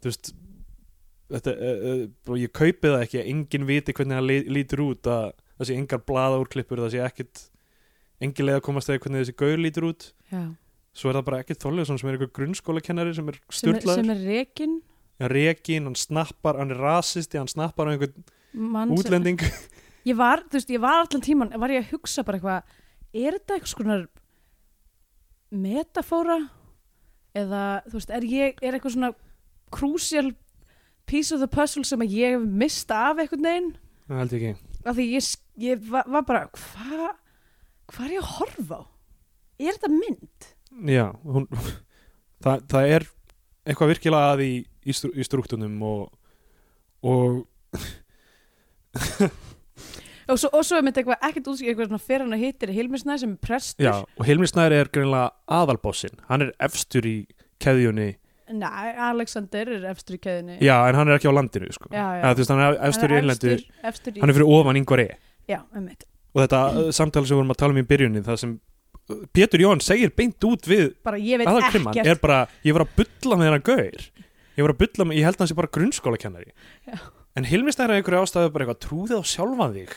þú 0.03 0.11
veist 0.11 0.31
þetta, 1.29 1.53
uh, 1.53 1.85
uh, 1.93 2.03
og 2.33 2.41
ég 2.43 2.51
kaupi 2.59 2.91
það 2.91 3.05
ekki 3.05 3.21
að 3.21 3.29
enginn 3.35 3.69
viti 3.69 3.95
hvernig 3.95 4.19
hann 4.19 4.27
lí- 4.27 4.49
lítur 4.57 4.83
út 4.89 5.11
að 5.13 5.29
það 5.59 5.71
sé 5.71 5.79
engar 5.79 6.03
blaðaúrklippur 6.09 6.83
það 6.85 6.95
sé 6.95 7.05
ekkit 7.05 7.45
engin 8.25 8.49
leið 8.49 8.61
að 8.61 8.65
komast 8.67 8.91
eða 8.91 9.03
hvernig 9.05 9.25
þessi 9.25 9.39
gaur 9.39 9.63
lítur 9.63 9.89
út. 9.93 10.13
Já. 10.33 10.43
svo 10.99 11.11
er 11.11 11.19
það 11.19 11.27
bara 11.29 11.41
ekkert 11.45 11.63
þorlega 11.63 11.87
sem 11.89 12.09
er 12.09 12.17
einhver 12.17 12.33
grunnskólakennari 12.35 13.15
sem 13.15 13.29
er 13.31 13.37
sem, 13.39 13.51
er, 13.51 13.59
styrlaður 13.61 14.01
sem 14.01 14.15
er 14.15 14.25
rekin 14.27 14.79
hann 15.19 15.31
rekin, 15.33 15.87
hann 15.89 15.99
snappar, 15.99 16.59
hann 16.59 16.71
er 16.75 16.81
rasisti 16.83 17.39
hann 17.39 17.51
snappar 17.51 17.91
á 17.91 17.93
einhvern 17.95 18.95
útlending. 18.95 19.41
Ég 20.07 20.17
var, 20.17 20.45
þú 20.47 20.57
veist, 20.57 20.71
ég 20.73 20.81
var 20.81 21.03
allan 21.03 21.25
tíman 21.25 21.51
var 21.61 21.73
ég 21.75 21.85
að 21.85 21.93
hugsa 21.93 22.25
bara 22.25 22.39
eitthvað 22.39 22.77
er 23.13 23.35
þetta 23.37 23.57
eitthvað 23.57 23.73
svona 23.73 23.97
metafóra? 25.51 26.39
Eða, 27.37 27.65
þú 27.89 27.99
veist, 27.99 28.13
er 28.15 28.29
ég 28.29 28.63
er 28.63 28.77
eitthvað 28.77 28.95
svona 28.95 29.11
crucial 29.75 30.33
piece 31.09 31.35
of 31.35 31.43
the 31.43 31.51
puzzle 31.51 31.85
sem 31.85 32.01
að 32.05 32.15
ég 32.17 32.37
hef 32.37 32.47
mista 32.63 33.03
af 33.11 33.21
einhvern 33.21 33.45
veginn? 33.45 33.69
Það 34.09 34.23
held 34.23 34.35
ég 34.37 34.47
ekki. 34.49 34.81
Af 34.85 34.97
því 34.97 35.07
ég, 35.11 35.29
ég 35.59 35.83
var, 35.91 36.07
var 36.07 36.25
bara 36.29 36.47
hvað 36.55 37.11
hva 37.89 38.05
er 38.05 38.15
ég 38.19 38.23
að 38.23 38.33
horfa 38.37 38.81
á? 38.81 38.85
Er 39.59 39.75
þetta 39.75 39.91
mynd? 39.91 40.49
Já, 40.93 41.07
hún, 41.25 41.49
það, 42.45 42.67
það 42.71 42.93
er 42.95 43.07
eitthvað 43.69 43.93
virkilega 43.95 44.35
að 44.35 44.45
í, 44.45 44.53
í, 44.85 44.97
strú, 44.97 45.11
í 45.17 45.27
strúktunum 45.27 45.81
og, 45.89 46.03
og 47.03 47.41
og 50.29 50.37
svo, 50.37 50.51
og 50.53 50.63
svo 50.67 50.79
er 50.79 50.87
mynd 50.87 51.01
eitthvað 51.01 51.27
ekkert 51.31 51.51
útskýr 51.51 51.73
eitthvað 51.73 51.91
svona 51.91 52.05
fyrir 52.05 52.27
hann 52.27 52.37
að 52.37 52.45
hittir 52.45 52.73
Hilmisnæ 52.77 53.19
sem 53.23 53.35
er 53.35 53.43
prestur. 53.49 53.89
Já, 53.89 53.95
og 54.05 54.29
Hilmi 54.29 54.49
Snær 54.51 54.75
er 54.77 54.91
greinlega 54.93 55.33
aðalbossin, 55.59 56.17
hann 56.29 56.47
er 56.47 56.55
efstur 56.69 57.09
í 57.09 57.19
keðjunni, 57.63 58.15
Nei, 58.49 58.95
Alexander 58.97 59.69
er 59.77 59.83
efstur 59.91 60.17
í 60.17 60.19
keðinni 60.25 60.55
já, 60.65 60.73
en 60.89 60.97
hann 60.97 61.11
er 61.11 61.19
ekki 61.19 61.29
á 61.29 61.37
landinu 61.37 61.69
sko. 61.75 61.91
já, 61.93 62.01
já. 62.01 62.21
Eða, 62.23 62.31
þú 62.33 62.41
veist, 62.41 62.53
hann 62.55 62.63
er 62.65 62.77
efstur 62.89 63.13
í 63.13 63.17
Hann 63.19 63.27
er 63.27 63.33
efstur, 63.35 63.65
efstur 63.91 64.15
í, 64.15 64.23
hann 64.23 64.33
er 64.33 64.39
fyrir 64.39 64.53
ofan 64.57 64.79
yngvar 64.81 65.03
e 65.05 65.09
já, 65.49 65.61
um 65.75 65.89
og 65.89 66.43
þetta 66.45 66.63
uh, 66.71 66.89
samtali 66.95 67.27
sem 67.29 67.35
við 67.35 67.41
vorum 67.41 67.55
að 67.55 67.61
tala 67.63 67.75
um 67.75 67.81
í 67.81 67.87
byrjunin 67.89 68.27
það 68.27 68.41
sem 68.43 68.55
uh, 68.59 69.23
Pétur 69.35 69.65
Jón 69.65 69.81
segir 69.85 70.13
beint 70.17 70.49
út 70.49 70.69
við 70.69 70.91
bara 71.07 71.21
ég 71.21 71.41
veit 71.41 71.49
aðalkrimman 71.51 72.03
er 72.05 72.21
bara, 72.23 72.43
ég 72.67 72.77
var 72.77 72.85
að 72.85 72.93
bulla 73.01 73.39
með 73.41 73.51
hennar 73.51 73.65
gaur. 73.65 74.09
Ég 74.59 74.67
var 74.67 74.75
að 74.75 74.81
bulla 74.83 75.07
með, 75.07 75.19
ég 75.21 75.27
held 75.29 75.39
að 75.39 75.45
hann 75.45 75.51
sé 75.53 75.57
bara 75.59 75.71
grunnskólakennari. 75.77 76.53
Já. 76.89 76.99
en 77.39 77.47
Hilmi 77.47 77.71
Snær 77.71 77.93
er 77.93 78.01
einhverju 78.01 78.25
ástæðu 78.27 78.51
bara 78.55 78.65
eitthvað 78.67 78.81
trúðið 78.83 79.21
á 79.23 79.31
sjálfan 79.31 79.77
þig. 79.77 79.93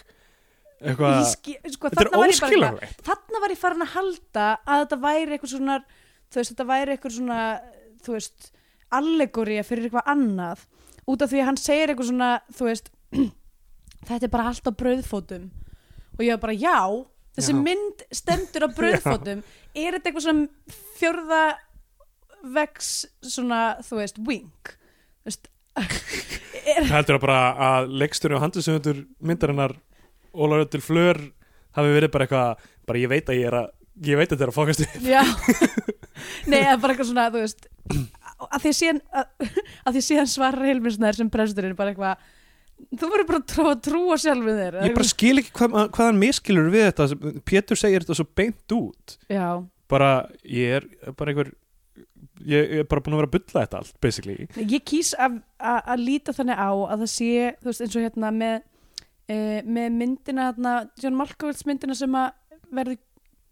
Eitthvað, 0.82 1.20
skil- 1.30 1.74
sko, 1.74 1.90
þetta 1.90 2.04
er 2.06 2.30
óskiljanlegt. 2.30 3.02
þarna 3.06 3.42
var 3.42 3.54
ég 3.54 3.60
farin 3.62 3.86
að 3.86 3.92
halda 3.96 4.46
að 4.66 4.84
þetta 4.84 4.98
væri 5.04 5.36
eitthvað 5.36 5.54
svona 5.54 5.76
þú 6.32 6.40
veist, 6.40 6.54
þetta 6.54 6.68
væri 6.72 6.96
eitthvað 6.96 7.16
svona 7.18 7.40
þú 8.02 8.16
veist, 8.16 8.48
allegória 8.98 9.66
fyrir 9.68 9.88
eitthvað 9.90 10.10
annað 10.14 10.64
út 11.12 11.26
af 11.26 11.32
því 11.32 11.42
að 11.42 11.50
hann 11.50 11.60
segir 11.62 11.94
eitthvað 11.94 12.10
svona 12.10 12.32
þú 12.58 12.70
veist, 12.70 12.90
þetta 14.08 14.28
er 14.28 14.34
bara 14.34 14.48
allt 14.52 14.68
á 14.68 14.72
brauðfótum. 14.82 15.50
Og 16.18 16.24
ég 16.26 16.36
var 16.36 16.44
bara 16.46 16.56
já, 16.58 16.78
þessi 17.38 17.56
Já. 17.56 17.60
mynd 17.68 18.06
stendur 18.14 18.68
á 18.68 18.70
brauðfótum. 18.78 19.44
Er 19.72 19.98
þetta 19.98 20.12
eitthvað 20.12 20.26
svona 20.28 20.78
fjörða 21.00 21.42
vex 22.56 22.92
svona, 23.22 23.62
þú 23.86 24.00
veist, 24.02 24.18
wink? 24.28 24.74
Þú 25.22 25.30
veist 25.32 25.52
er, 25.82 26.88
heldur 26.90 27.16
það 27.16 27.22
bara 27.24 27.42
að 27.68 27.94
leikstur 28.02 28.34
og 28.36 28.42
handlisöfundur 28.44 29.06
myndarinnar 29.24 29.78
Ólaður 30.32 30.68
til 30.74 30.82
Flör 30.84 31.20
hafi 31.76 31.94
verið 31.96 32.12
bara 32.12 32.26
eitthvað 32.28 32.66
bara 32.88 33.00
ég 33.00 33.12
veit 33.12 33.30
að 33.32 33.40
ég 33.40 33.48
er 33.48 33.58
að 33.62 33.70
ég 34.08 34.20
veit 34.20 34.28
að 34.32 34.34
þetta 34.34 34.46
er 34.48 34.52
að 34.52 34.58
fókast 34.58 34.84
upp. 34.86 34.98
Já. 35.06 35.22
Nei, 36.52 36.60
eða 36.64 36.78
bara 36.82 36.94
eitthvað 36.96 37.10
svona, 37.12 37.26
þú 37.32 37.44
veist 37.44 37.68
að 38.42 38.64
því 38.66 38.72
síðan 38.78 39.02
að, 39.22 39.50
að 39.86 39.96
því 39.98 40.04
síðan 40.08 40.30
svarar 40.32 40.68
Hilmisnær 40.70 41.18
sem 41.18 41.32
presturinn 41.32 41.76
bara 41.78 41.94
eitthvað 41.94 42.30
þú 42.90 43.10
verður 43.14 43.28
bara 43.30 43.42
að 43.42 43.48
trú, 43.52 43.66
að 43.70 43.82
trúa 43.88 44.18
sjálfið 44.22 44.62
þér 44.62 44.78
ég 44.86 44.96
bara 44.98 45.10
skil 45.12 45.34
ekki 45.42 45.54
hvað, 45.60 45.78
hvað 45.96 46.10
hann 46.10 46.22
miskilur 46.22 46.72
við 46.74 46.88
þetta. 46.90 47.34
Pétur 47.48 47.80
segir 47.80 48.06
þetta 48.06 48.18
svo 48.20 48.28
beint 48.40 48.76
út. 48.78 49.18
Já, 49.32 49.48
bara 49.92 50.12
ég 50.48 50.80
er 50.80 50.88
bara 51.18 51.34
einhver 51.34 51.54
ég 52.48 52.76
er 52.82 52.90
bara 52.90 53.04
búin 53.04 53.16
að 53.16 53.22
vera 53.22 53.30
að 53.30 53.36
bulla 53.38 53.64
þetta 53.66 53.82
allt 53.82 53.98
basically. 54.04 54.48
Ég 54.58 54.84
kýs 54.88 55.14
að, 55.20 55.40
líta 56.02 56.36
þannig 56.36 56.60
á 56.60 56.72
að 56.72 57.04
það 57.04 57.12
sé, 57.14 57.32
veist, 57.66 57.84
eins 57.86 57.98
og 57.98 58.06
hérna 58.06 58.32
með, 58.36 58.58
e, 59.30 59.38
með 59.66 59.98
myndina 59.98 60.50
hérna, 60.52 60.76
John 61.02 61.18
Malkovich 61.20 61.66
myndina 61.70 61.98
sem 61.98 62.18
að 62.18 62.32
verði 62.72 62.98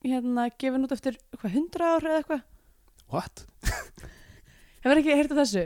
hérna 0.05 0.47
gefin 0.55 0.87
út 0.87 0.95
eftir 0.95 1.19
hvað, 1.37 1.59
100 1.59 1.85
ár 1.85 2.07
eða 2.07 2.21
eitthvað? 2.21 2.43
What? 3.09 3.45
Hefur 4.83 5.01
ekki 5.01 5.17
heyrt 5.17 5.33
af 5.35 5.41
þessu? 5.43 5.65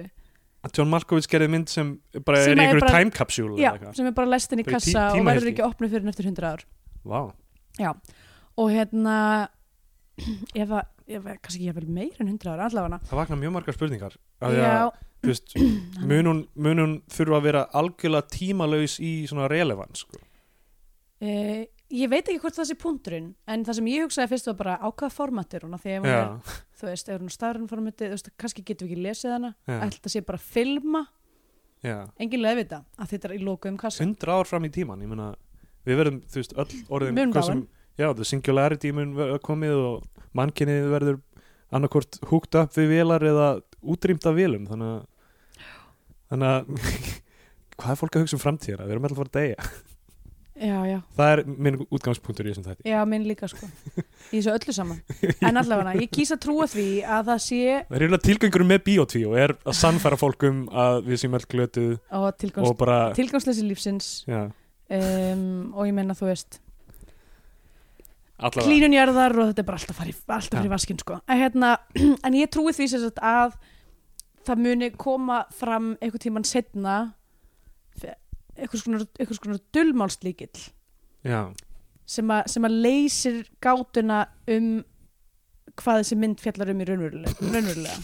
John 0.71 0.87
Malkovich 0.87 1.27
gerði 1.27 1.49
mynd 1.51 1.71
sem 1.71 1.89
bara 2.23 2.39
Sem 2.45 2.53
er 2.53 2.55
í 2.55 2.61
er 2.61 2.69
einhverju 2.69 2.91
time 2.93 3.11
capsule 3.11 3.57
Já, 3.59 3.73
sem 3.97 4.07
er 4.07 4.15
bara 4.15 4.31
læst 4.31 4.53
inn 4.55 4.61
í 4.61 4.63
í 4.63 4.67
tí- 4.69 4.71
kassa 4.77 5.09
og 5.11 5.25
verður 5.27 5.49
ekki 5.51 5.65
opnuð 5.65 5.91
fyrir 5.91 6.05
en 6.05 6.13
eftir 6.13 6.29
100 6.29 6.47
ár. 6.47 6.63
Vá. 7.03 7.21
og 8.55 8.69
hérna 8.71 9.15
ef 10.63 10.69
að 10.71 10.85
kannski 11.43 11.67
ég 11.67 11.75
vel 11.75 11.89
meir 11.91 12.15
en 12.21 12.29
100 12.31 12.53
ára 12.53 12.69
allavega. 12.69 13.01
Það 13.09 13.19
vakna 13.19 13.39
mjög 13.41 13.55
margar 13.57 13.75
spurningar. 13.75 14.15
Já, 14.39 14.87
veist, 15.25 15.55
mun, 16.09 16.93
þurfa 17.11 17.39
að 17.39 17.47
vera 17.49 17.65
algjörlega 17.75 18.29
tímalaus 18.31 18.99
í 19.03 19.13
svona 19.27 19.49
relevans 19.51 20.05
sko. 20.05 20.21
e, 21.23 21.67
ég 21.93 22.09
veit 22.09 22.23
ekki 22.25 22.39
hvort 22.41 22.55
það 22.57 22.67
sé 22.71 22.75
punkturinn 22.81 23.27
en 23.53 23.63
það 23.67 23.77
sem 23.79 23.87
ég 23.91 24.05
hugsaði 24.07 24.31
fyrst 24.31 24.47
var 24.49 24.55
bara 24.61 24.75
á 24.81 24.87
hvaða 24.89 25.11
format 25.13 25.53
er 25.53 25.65
hún 25.67 25.75
ef 25.77 25.83
hún 25.85 26.07
er, 26.09 26.31
þú 26.79 26.87
veist, 26.89 27.09
ef 27.13 27.19
hún 27.21 27.29
er 27.29 27.35
starinn 27.35 27.67
formati 27.69 28.07
þú 28.07 28.15
veist, 28.15 28.29
kannski 28.41 28.63
getum 28.65 28.87
við 28.89 28.95
ekki 28.97 29.05
lesið 29.07 29.35
hana. 29.35 29.51
Ætla 29.67 30.01
það 30.07 30.13
sé 30.15 30.23
bara 30.25 30.39
að 30.41 30.47
filma, 30.55 31.03
engin 32.17 32.41
leið 32.43 32.57
við 32.57 32.63
þetta 32.65 32.79
að 33.03 33.13
þetta 33.13 33.29
er 33.29 33.35
í 33.37 33.41
lokuðum 33.43 33.77
kassa. 33.83 34.03
100 34.07 34.33
ár 34.39 34.49
fram 34.49 34.65
í 34.65 34.71
tíman 34.73 35.01
ég 35.05 35.11
meina, 35.13 35.29
við 35.85 35.99
verðum, 36.01 36.19
þú 36.33 36.41
veist, 36.41 36.57
öll 36.57 36.83
orðin 36.89 37.15
sem- 37.43 37.67
já, 38.01 38.07
the 38.17 38.25
singularity 38.25 38.91
mun 38.91 39.13
komið 39.45 39.73
og 39.77 40.23
mannkynnið 40.33 40.89
verður 40.89 41.21
annarkort 41.73 42.17
húkt 42.31 42.55
upp 42.57 42.73
við 42.77 42.89
velar 42.97 43.21
eða 43.21 43.47
útrýmt 43.83 44.25
af 44.29 44.35
velum 44.37 44.65
þannig 44.69 44.93
að 44.93 45.05
þannig 46.33 46.49
að 46.49 46.65
hvað 47.77 47.91
er 47.93 47.99
fólk 48.01 48.15
að 48.17 48.23
hugsa 48.25 48.37
um 48.39 48.41
framtíðina, 48.41 48.85
við 48.87 48.95
erum 48.95 49.05
alltaf 49.09 49.19
að 49.19 49.21
fara 49.21 49.29
að 49.29 49.37
deyja 49.41 49.92
já, 50.55 50.77
já, 50.87 50.97
það 51.17 51.31
er 51.33 51.41
minn 51.47 51.77
útgangspunktur 51.87 52.47
í 52.47 52.53
þessum 52.53 52.65
þætti. 52.67 52.87
Já, 52.91 52.97
minn 53.09 53.27
líka 53.29 53.49
sko. 53.51 53.69
Í 54.33 54.39
þessu 54.39 54.53
öllu 54.53 54.75
saman, 54.75 54.99
en 55.47 55.61
allavega 55.61 55.93
ég 55.99 56.11
kýsa 56.13 56.39
trúa 56.41 56.67
því 56.71 56.87
að 57.03 57.31
það 57.31 57.41
sé 57.45 57.61
það 57.61 57.97
er 57.97 58.05
eiginlega 58.05 58.27
tilgangur 58.27 58.65
með 58.69 58.83
biotví 58.87 59.23
og 59.29 59.37
er 59.43 59.55
að 59.61 59.79
sannfæra 59.79 60.19
fólkum 60.21 60.65
að 60.71 60.99
við 61.09 61.23
séum 61.23 61.37
öll 61.37 61.47
glötuð 61.53 61.95
og 62.09 62.45
og 62.63 62.75
bara 62.79 62.99
tilgangsleysi 63.17 63.65
lífsins. 63.67 64.11
Um, 64.93 65.73
og 65.73 65.87
ég 65.87 65.95
meina 65.95 66.15
þú 66.17 66.29
veist 66.29 66.59
klínunjarðar 68.51 69.35
og 69.39 69.51
þetta 69.51 69.61
er 69.61 69.67
bara 69.67 69.79
alltaf 69.79 69.99
farið, 69.99 70.17
alltaf 70.27 70.57
farið 70.57 70.73
vaskinn 70.73 70.99
sko. 70.99 71.19
en, 71.27 71.39
hérna, 71.39 71.75
en 72.25 72.37
ég 72.37 72.51
trúi 72.51 72.73
því 72.75 72.89
sem 72.91 73.03
sagt 73.03 73.21
að 73.23 73.55
það 74.43 74.63
muni 74.65 74.89
koma 74.99 75.43
fram 75.55 75.93
einhvern 76.01 76.23
tíman 76.23 76.47
setna 76.47 76.97
einhvers 78.57 78.83
konar, 78.85 79.05
konar 79.41 79.61
dullmálslíkill 79.75 80.63
já, 81.25 81.39
sem, 82.05 82.33
sem 82.51 82.67
að 82.67 82.79
leysir 82.85 83.41
gátuna 83.63 84.25
um 84.51 84.69
hvað 85.79 86.03
þessi 86.03 86.19
mynd 86.21 86.43
fjallar 86.43 86.73
um 86.73 86.83
í 86.83 86.87
raunverulega, 86.89 87.33
raunverulega. 87.41 87.97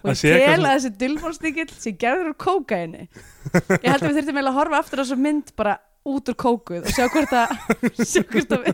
og 0.00 0.24
ég 0.24 0.46
tel 0.46 0.64
að 0.64 0.72
þessi 0.72 0.92
dullmálslíkill 1.02 1.70
sem 1.76 1.98
gerður 2.00 2.32
úr 2.32 2.38
kókaini 2.40 3.04
ég 3.04 3.86
held 3.86 4.02
að 4.02 4.08
við 4.08 4.22
eiginlega 4.22 4.48
að 4.48 4.58
horfa 4.58 4.80
aftur 4.80 5.02
á 5.02 5.04
þessu 5.04 5.20
mynd 5.20 5.52
bara 5.58 5.76
út 6.08 6.30
úr 6.32 6.36
kókuð 6.38 6.86
og 6.88 6.94
sjá 6.94 7.06
hvort 7.12 7.34
að 7.36 7.54
sjá 8.10 8.22
hvort 8.24 8.54
að 8.56 8.68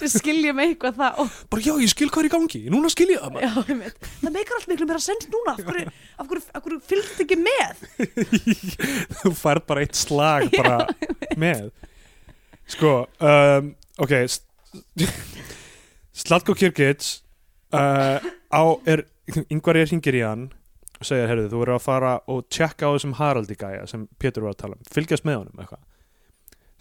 við 0.00 0.10
skiljum 0.10 0.60
eitthvað 0.62 0.96
það 0.98 1.20
og 1.22 1.34
bara 1.52 1.62
já, 1.62 1.72
ég 1.78 1.92
skil 1.92 2.08
hvað 2.10 2.24
er 2.24 2.28
í 2.28 2.32
gangi, 2.32 2.62
núna 2.72 2.90
skil 2.90 3.08
ég 3.12 3.22
það 3.22 3.44
já, 3.44 3.50
einmitt. 3.62 4.08
það 4.22 4.34
meikar 4.34 4.58
allt 4.58 4.70
miklu 4.72 4.88
meira 4.88 5.02
sens 5.02 5.28
núna. 5.30 5.54
Af 5.54 5.68
hverju, 5.68 5.92
af 6.18 6.30
hverju, 6.30 6.42
af 6.58 6.64
hverju 6.66 6.80
fylgst 6.90 7.22
ekki 7.22 7.38
með? 7.38 7.84
Þú 9.20 9.34
færð 9.38 9.68
bara 9.68 9.84
eitt 9.86 9.98
slag 9.98 10.48
bara 10.56 10.80
með. 11.38 11.70
Sko, 12.72 12.92
um, 13.22 13.70
ok 14.02 14.16
Slatko 16.22 16.56
Kirkits 16.58 17.20
uh, 17.76 18.18
á 18.50 18.62
er 18.88 19.04
yngvar 19.50 19.78
ég 19.78 19.90
hringir 19.92 20.18
í 20.18 20.24
hann 20.24 20.48
og 20.98 21.06
segir, 21.06 21.26
herrðu, 21.30 21.48
þú 21.50 21.62
verður 21.62 21.78
að 21.78 21.86
fara 21.86 22.12
og 22.30 22.44
tjekka 22.50 22.90
á 22.90 22.94
þessum 22.94 23.16
Haraldi 23.18 23.56
gæja 23.58 23.86
sem 23.90 24.06
Pétur 24.22 24.46
var 24.46 24.54
að 24.54 24.62
tala 24.62 24.78
um. 24.78 24.84
Fylgjast 24.90 25.26
með 25.26 25.40
honum 25.42 25.62
eitthvað 25.62 25.82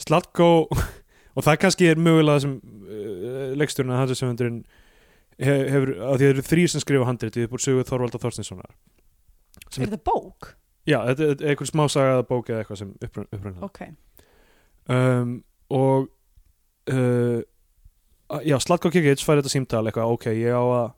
Slatko 0.02 0.50
og 1.36 1.46
það 1.46 1.60
kannski 1.66 1.90
er 1.92 2.02
mögulega 2.02 2.44
sem 2.46 2.56
uh, 2.62 3.52
leiksturinn 3.60 3.94
að 3.96 4.16
sem 4.20 4.32
hefur, 5.42 5.94
að 5.98 6.18
því 6.20 6.26
það 6.26 6.32
eru 6.32 6.48
þrý 6.48 6.66
sem 6.70 6.84
skrifa 6.84 7.08
handritið 7.08 7.48
upp 7.48 7.56
úr 7.58 7.64
sögu 7.64 7.86
Þorvalda 7.88 8.22
Þorstinssonar 8.22 8.74
er 9.72 9.86
þetta 9.86 10.02
bók? 10.06 10.54
já, 10.86 11.00
þetta 11.08 11.30
er 11.30 11.46
einhver 11.54 11.70
smásaga 11.70 12.18
eða 12.18 12.28
bók 12.30 12.52
eða 12.52 12.64
eitthvað 12.64 12.82
sem 12.84 12.92
upprunna 13.08 13.68
ok, 13.68 13.82
um, 14.94 15.36
og 15.72 16.10
uh, 16.94 17.40
já, 18.46 18.58
Slatko 18.62 18.92
Kikic 18.94 19.24
fær 19.26 19.42
þetta 19.42 19.54
símtal 19.54 19.86
eitthvað, 19.86 20.18
ok, 20.18 20.32
ég 20.38 20.56
á 20.56 20.64
að 20.64 20.90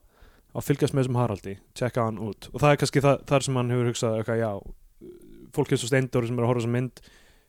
að 0.54 0.68
fylgjast 0.68 0.94
með 0.94 1.06
þessum 1.06 1.18
Haraldi, 1.18 1.56
tjekka 1.78 2.06
hann 2.08 2.22
út. 2.22 2.48
Og 2.54 2.62
það 2.62 2.74
er 2.74 2.80
kannski 2.82 3.02
það, 3.04 3.22
þar 3.30 3.46
sem 3.46 3.56
hann 3.58 3.74
hefur 3.74 3.90
hugsað 3.90 4.18
eitthvað, 4.20 4.42
já, 4.44 5.10
fólk 5.56 5.74
eins 5.74 5.86
og 5.86 5.90
Steindóri 5.90 6.30
sem 6.30 6.38
er 6.38 6.46
að 6.46 6.52
horfa 6.52 6.62
þessum 6.62 6.76
mynd 6.78 7.02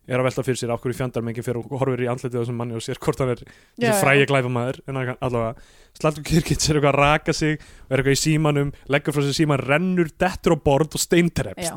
er 0.09 0.21
að 0.21 0.27
velta 0.29 0.45
fyrir 0.45 0.59
sér 0.61 0.73
af 0.75 0.83
hverju 0.83 0.99
fjandar 0.99 1.25
mengið 1.25 1.47
fyrir 1.47 1.61
og 1.63 1.79
horfir 1.81 2.03
í 2.05 2.09
andletið 2.13 2.37
á 2.37 2.43
þessum 2.43 2.59
manni 2.61 2.77
og 2.77 2.85
sér 2.85 2.99
hvort 3.01 3.23
hann 3.23 3.33
er 3.33 3.41
þessi 3.45 3.95
frægi 4.03 4.27
glæfamaður 4.29 4.81
en 4.91 5.01
allavega, 5.01 5.55
Slatko 5.97 6.25
Kikic 6.29 6.59
er 6.69 6.79
eitthvað 6.79 6.91
að 6.91 6.99
raka 7.01 7.33
sig 7.37 7.57
og 7.63 7.95
er 7.95 8.03
eitthvað 8.03 8.17
í 8.19 8.23
símanum, 8.25 8.73
leggur 8.93 9.17
frá 9.17 9.25
sér 9.25 9.37
síman 9.39 9.63
rennur, 9.65 10.11
dettur 10.21 10.57
á 10.57 10.65
borð 10.69 10.99
og 10.99 11.05
steintrepst 11.07 11.73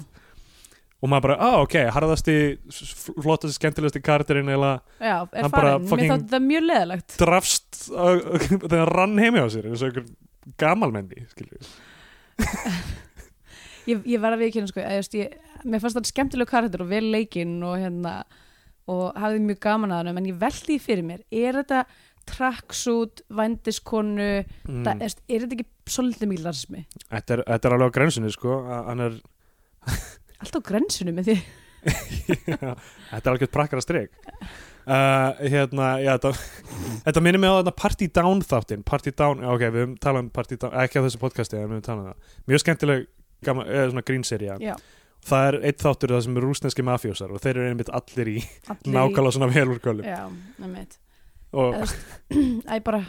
og 0.97 1.11
maður 1.11 1.27
bara, 1.27 1.35
ah 1.45 1.57
ok, 1.61 1.75
harðasti 1.93 2.35
flottasti, 3.21 3.53
skemmtilegasti 3.59 4.01
karakterinn 4.01 4.49
eða 4.49 4.71
Hann 5.43 5.51
bara 5.53 5.75
fucking- 5.91 6.09
drafst 7.21 7.83
uh, 7.93 8.17
þegar 8.71 8.79
hann 8.81 8.95
rann 8.95 9.19
heimi 9.21 9.43
á 9.43 9.47
sér 9.53 9.69
eins 9.69 9.83
og 9.85 9.91
einhver 9.91 10.07
gamalmenni 10.57 11.27
skilju 11.29 11.61
ég, 13.91 14.01
ég 14.09 14.19
var 14.21 14.33
að 14.35 14.41
viðkynna 14.45 14.71
sko, 14.71 14.81
ég, 14.81 15.37
mér 15.65 15.81
fannst 15.83 15.97
það 15.97 16.11
skemmtilegu 16.11 16.51
karakter 16.51 16.83
og 16.83 16.91
vel 16.91 17.05
leikinn 17.13 17.57
og 17.65 17.79
hérna 17.81 18.19
og 18.87 19.17
hafði 19.19 19.41
mjög 19.43 19.63
gaman 19.63 19.93
að 19.93 20.05
hann 20.05 20.21
en 20.21 20.29
ég 20.29 20.37
veldi 20.39 20.65
því 20.69 20.77
fyrir 20.83 21.07
mér, 21.07 21.23
er 21.31 21.57
þetta 21.59 21.83
tracksuit, 22.27 23.23
vændiskonu 23.31 24.29
mm. 24.43 24.67
mm. 24.67 24.87
er, 24.91 25.15
er 25.27 25.43
þetta 25.43 25.57
ekki 25.57 25.67
svolítið 25.87 26.31
mikil 26.31 26.47
rasismi? 26.49 26.83
þetta, 27.07 27.41
þetta 27.43 27.69
er 27.69 27.75
alveg 27.77 27.91
á 27.91 27.97
grensinu 27.97 28.31
sko 28.33 28.61
hann 28.67 29.03
er, 29.07 29.19
Alltaf 30.41 30.63
á 30.63 30.67
grensunum 30.67 31.17
með 31.17 31.31
því 31.31 31.37
þetta 32.47 33.21
er 33.21 33.31
alveg 33.31 33.51
prakkara 33.53 33.83
streik 33.83 34.11
uh, 34.87 35.31
hérna, 35.39 35.93
já 36.03 36.13
þetta 36.17 36.33
þetta 37.05 37.23
minnir 37.23 37.43
mig 37.43 37.53
á 37.53 37.59
þetta 37.61 37.75
Party 37.83 38.09
Down 38.19 38.43
þáttinn 38.43 38.85
Party 38.87 39.13
Down, 39.15 39.43
já, 39.43 39.51
ok, 39.53 39.65
við 39.67 39.83
höfum 39.83 39.97
talað 40.03 40.25
um 40.25 40.31
Party 40.35 40.59
Down 40.59 40.77
ekki 40.83 40.99
á 40.99 41.05
þessu 41.07 41.21
podcasti, 41.21 41.59
við 41.59 41.67
höfum 41.67 41.87
talað 41.87 42.03
um 42.03 42.11
það 42.11 42.51
mjög 42.51 42.63
skemmtileg, 42.65 43.09
gaman, 43.47 43.71
eða 43.71 43.91
svona 43.93 44.07
grínserja 44.11 44.59
Já, 44.63 44.75
það 45.25 45.47
er 45.49 45.59
eitt 45.69 45.83
þáttur 45.83 46.15
það 46.15 46.25
sem 46.25 46.39
er 46.39 46.45
rúsneski 46.47 46.85
mafjósar 46.87 47.33
og 47.33 47.43
þeir 47.43 47.55
eru 47.55 47.69
einmitt 47.71 47.93
allir 47.93 48.33
í 48.33 48.37
allir 48.69 48.97
nákvæmlega 48.97 49.35
svona 49.37 49.49
velurkölum 49.53 50.07
Já, 50.07 50.21
nefnir 50.61 50.99
og 51.57 51.77
Æ, 52.73 52.79
bara, 52.85 53.03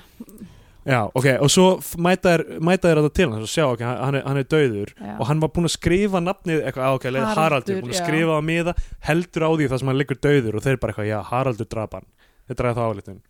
Já, 0.89 1.03
ok, 1.13 1.27
og 1.45 1.51
svo 1.53 1.67
mæta 2.01 2.37
þér 2.39 3.01
þetta 3.03 3.13
til 3.13 3.31
hans 3.33 3.45
og 3.45 3.51
sjá, 3.53 3.65
ok, 3.69 3.83
hann 3.85 4.17
er, 4.21 4.23
hann 4.25 4.41
er 4.41 4.47
dauður 4.49 4.93
já, 4.95 5.15
og 5.19 5.27
hann 5.29 5.43
var 5.43 5.51
búinn 5.53 5.69
að 5.69 5.75
skrifa 5.75 6.23
nafnið 6.25 6.63
eitthvað, 6.63 6.95
ok, 6.97 7.09
leið 7.13 7.27
Haraldur, 7.37 7.81
búinn 7.83 7.93
að 7.93 8.01
skrifa 8.01 8.39
á 8.39 8.43
miða 8.47 8.77
heldur 9.05 9.45
á 9.45 9.51
því 9.53 9.67
það 9.69 9.83
sem 9.83 9.91
hann 9.93 9.99
liggur 10.01 10.21
dauður 10.23 10.57
og 10.57 10.65
þeir 10.65 10.79
bara 10.81 10.95
eitthvað, 10.95 11.11
já, 11.11 11.19
Haraldur 11.29 11.69
drap 11.69 11.99
hann. 11.99 12.09
Þetta 12.49 12.65
er 12.65 12.79
það 12.79 12.95
álítun 12.95 13.21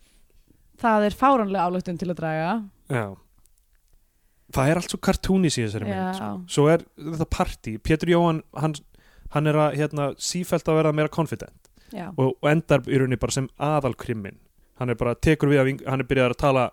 það 0.78 1.08
er 1.08 1.16
fáránlega 1.18 1.66
álöktun 1.66 1.98
til 1.98 2.12
að 2.12 2.20
draga. 2.20 2.52
Já 2.92 3.06
Það 4.54 4.70
er 4.72 4.78
allt 4.80 4.90
svo 4.94 4.98
kartúnis 5.04 5.58
í 5.60 5.64
þessari 5.66 5.84
mynd 5.90 6.14
sko. 6.16 6.28
svo 6.48 6.66
er 6.72 6.84
þetta 6.96 7.26
partí, 7.28 7.74
Pétur 7.84 8.08
Jóhann 8.14 8.42
hann, 8.56 8.74
hann 9.34 9.46
er 9.50 9.58
að 9.60 9.74
hérna, 9.76 10.06
sífælt 10.16 10.68
að 10.72 10.78
verða 10.80 10.92
meira 10.96 11.08
confident 11.12 11.68
og, 12.16 12.34
og 12.40 12.48
endar 12.48 12.80
í 12.88 12.96
rauninni 13.00 13.18
bara 13.20 13.32
sem 13.36 13.48
aðalkrimmin 13.60 14.38
hann 14.80 14.90
er 14.92 14.96
bara, 15.00 15.14
tekur 15.14 15.48
við 15.52 15.60
af, 15.60 15.66
Ing- 15.72 15.84
hann 15.88 16.00
er 16.00 16.08
byrjað 16.08 16.32
að 16.32 16.40
tala 16.40 16.64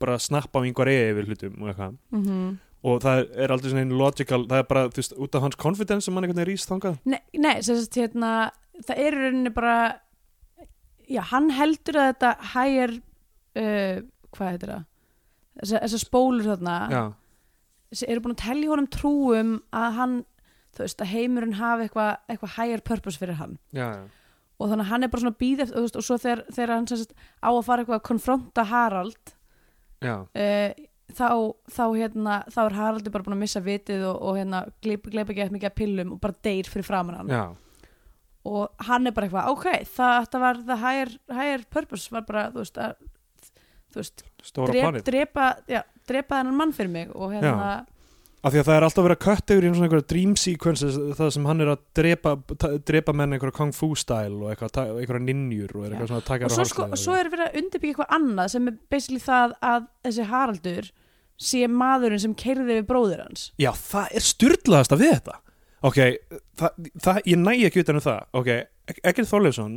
bara 0.00 0.14
að 0.16 0.24
snappa 0.24 0.60
á 0.62 0.66
yngvar 0.68 0.88
eigi 0.88 1.10
yfir 1.10 1.26
hlutum 1.28 1.56
og 1.62 1.68
eitthvað. 1.72 1.96
Mhm. 2.16 2.58
Og 2.86 3.00
það 3.02 3.22
er 3.42 3.50
aldrei 3.52 3.70
svona 3.72 3.82
einn 3.82 3.96
logical 3.98 4.44
það 4.46 4.58
er 4.62 4.66
bara, 4.70 4.82
þú 4.88 5.00
veist, 5.02 5.14
út 5.18 5.34
af 5.34 5.42
hans 5.42 5.56
confidence 5.58 6.04
sem 6.06 6.14
hann 6.14 6.24
einhvern 6.24 6.38
veginn 6.38 6.52
rýst 6.54 6.70
þangað. 6.70 6.98
Nei, 7.04 7.20
nei 7.34 7.60
sagt, 7.66 7.98
hérna, 7.98 8.30
það 8.86 9.00
er 9.04 9.16
í 9.16 9.22
rauninni 9.24 9.52
bara 9.56 9.74
já, 11.10 11.20
hann 11.32 11.50
heldur 11.50 11.98
að 12.00 12.08
þetta 12.12 12.30
hægir 12.54 12.94
uh, 12.96 14.00
hvað 14.36 14.50
heitir 14.54 14.72
það 14.72 14.84
þessar, 15.62 16.02
spólur 16.02 16.50
þarna 16.50 16.76
já, 16.92 17.02
eru 18.08 18.24
búin 18.24 18.36
að 18.36 18.44
telja 18.44 18.72
honum 18.72 18.90
trúum 18.92 19.52
að 19.76 19.98
hann, 20.00 20.16
þú 20.76 20.84
veist, 20.84 21.02
að 21.02 21.12
heimurinn 21.14 21.56
hafi 21.60 21.86
eitthvað 21.86 22.12
eitthva 22.32 22.52
higher 22.58 22.84
purpose 22.84 23.20
fyrir 23.20 23.38
hann. 23.40 23.56
Já, 23.76 23.88
og 24.56 24.70
þannig 24.70 24.86
að 24.86 24.92
hann 24.92 25.04
er 25.04 25.12
bara 25.12 25.24
svona 25.24 25.40
býð 25.40 25.62
eftir, 25.66 25.84
veist, 25.84 25.96
og 26.00 26.06
svo 26.06 26.18
þegar, 26.20 26.44
þegar 26.48 26.74
hann 26.74 26.86
sagt, 26.90 27.16
á 27.44 27.50
að 27.50 27.64
fara 27.66 27.82
eitthvað 27.84 27.98
að 27.98 28.06
konfronta 28.08 28.64
Harald 28.70 29.34
já, 30.04 30.14
uh, 30.24 30.86
þá, 31.12 31.28
þá, 31.72 31.84
hérna, 31.92 32.38
þá 32.52 32.60
er 32.64 32.78
Haraldur 32.78 33.14
bara 33.14 33.26
búin 33.26 33.36
að 33.36 33.42
missa 33.44 33.62
vitið 33.64 34.06
og, 34.08 34.16
og 34.16 34.40
hérna, 34.40 34.62
gleip, 34.84 35.08
gleip 35.12 35.28
ekki 35.28 35.44
eitthvað 35.44 35.58
mikið 35.58 35.70
að 35.70 35.78
pillum 35.82 36.14
og 36.16 36.22
bara 36.24 36.40
deyr 36.48 36.70
fyrir 36.72 36.88
framan 36.88 37.20
hann. 37.20 37.34
Já. 37.36 37.44
og 38.46 38.86
hann 38.88 39.08
er 39.08 39.14
bara 39.16 39.28
eitthvað, 39.28 39.52
ok, 39.52 39.90
það, 39.96 40.30
það 40.32 40.46
var 40.46 40.62
það 40.70 40.82
higher, 40.86 41.12
higher 41.40 41.68
purpose 41.76 42.14
var 42.14 42.26
bara, 42.28 42.48
þú 42.54 42.64
veist, 42.64 42.80
að 42.80 42.96
þú 43.96 44.02
veist, 44.04 44.24
drep, 44.56 45.02
drepa 45.06 45.50
já, 45.70 45.82
drepa 46.08 46.40
þennan 46.40 46.58
mann 46.60 46.74
fyrir 46.76 46.92
mig 46.92 47.14
og 47.16 47.32
hérna, 47.34 47.70
af 48.46 48.52
því 48.52 48.60
að 48.60 48.68
það 48.68 48.76
er 48.76 48.86
alltaf 48.86 49.06
verið 49.06 49.16
að 49.16 49.24
kött 49.24 49.54
yfir 49.54 49.64
í 49.66 49.70
einhverja 49.72 50.06
dream 50.12 50.34
sequences 50.38 50.98
það 51.18 51.32
sem 51.34 51.48
hann 51.48 51.64
er 51.64 51.72
að 51.72 51.80
drepa, 51.98 52.34
drepa 52.86 53.14
menn 53.16 53.34
einhverja 53.34 53.56
kung 53.56 53.72
fu 53.74 53.88
style 53.98 54.36
og 54.36 54.52
eitthvað, 54.52 54.92
einhverja 55.00 55.24
ninjur 55.24 55.72
og 55.74 55.88
eitthvað 55.88 56.12
svona 56.12 56.26
taka 56.28 56.50
og 56.50 56.54
svo, 56.54 56.68
sko, 56.70 56.86
svo 57.00 57.16
er 57.16 57.32
verið 57.32 57.48
að 57.48 57.58
undirbyggja 57.62 57.96
eitthvað 57.96 58.14
annað 58.20 58.52
sem 58.54 58.70
er 58.70 58.78
basically 58.92 59.24
það 59.24 59.56
að 59.72 59.90
þessi 60.06 60.28
Haraldur 60.30 60.92
sé 61.36 61.66
maðurinn 61.68 62.22
sem 62.22 62.36
keirði 62.38 62.78
við 62.78 62.86
bróður 62.88 63.24
hans. 63.26 63.50
Já, 63.60 63.70
það 63.76 64.14
er 64.16 64.24
styrlaðasta 64.24 64.98
við 65.00 65.12
þetta. 65.16 65.38
Ok, 65.86 65.98
það, 66.56 66.88
það, 67.04 67.20
ég 67.28 67.42
næ 67.42 67.52
ekki 67.68 67.82
utan 67.84 68.00
um 68.00 68.04
það. 68.06 68.22
Ok, 68.40 68.50
Egert 68.96 69.28
Þorleifsson 69.30 69.74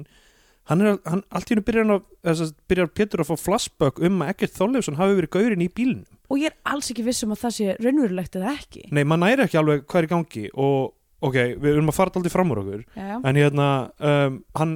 hann 0.70 0.86
er, 0.86 0.99
hann, 1.09 1.24
allt 1.34 1.49
í 1.49 1.55
hennu 1.55 1.65
byrjar, 1.65 2.03
byrjar 2.70 2.91
Pétur 2.95 3.24
að 3.24 3.32
fá 3.32 3.43
flashback 3.47 3.99
um 4.05 4.22
að 4.24 4.32
Egert 4.36 4.55
Þorleifsson 4.57 4.99
hafi 4.99 5.17
verið 5.17 5.34
gaurinn 5.36 5.65
í 5.65 5.70
bílnum. 5.74 6.05
Og 6.30 6.43
ég 6.43 6.53
er 6.53 6.74
alls 6.74 6.91
ekki 6.93 7.05
viss 7.07 7.26
um 7.26 7.34
að 7.34 7.43
það 7.43 7.55
sé 7.57 7.76
raunverulegt 7.82 8.38
eða 8.38 8.53
ekki. 8.53 8.86
Nei, 8.93 9.01
maður 9.01 9.24
næri 9.26 9.45
ekki 9.47 9.59
alveg 9.59 9.86
hvað 9.89 10.01
er 10.03 10.07
í 10.07 10.11
gangi 10.13 10.45
og 10.53 10.80
ok, 11.26 11.38
við 11.59 11.72
erum 11.74 11.91
að 11.91 11.97
fara 11.97 12.15
aldrei 12.20 12.34
fram 12.34 12.53
úr 12.53 12.61
okkur. 12.63 12.84
Já, 12.95 13.13
en 13.17 13.39
hérna 13.41 13.70
um, 13.97 14.41
hann 14.59 14.76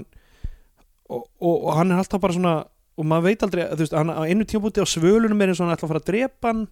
og, 1.14 1.28
og, 1.40 1.54
og 1.56 1.74
hann 1.78 1.94
er 1.94 2.02
alltaf 2.02 2.24
bara 2.24 2.36
svona 2.36 2.56
og 2.94 3.08
maður 3.10 3.30
veit 3.30 3.46
aldrei, 3.46 3.64
þú 3.74 3.86
veist, 3.86 3.96
hann 3.98 4.14
á 4.14 4.22
einu 4.22 4.46
tímabúti 4.50 4.84
á 4.84 4.88
svölunum 4.90 5.42
er 5.42 5.52
eins 5.54 5.62
og 5.62 5.68
hann 5.68 5.76
ætla 5.76 5.88
að 5.88 5.94
fara 5.94 6.02
að 6.04 6.10
drepa 6.10 6.52
hann. 6.52 6.66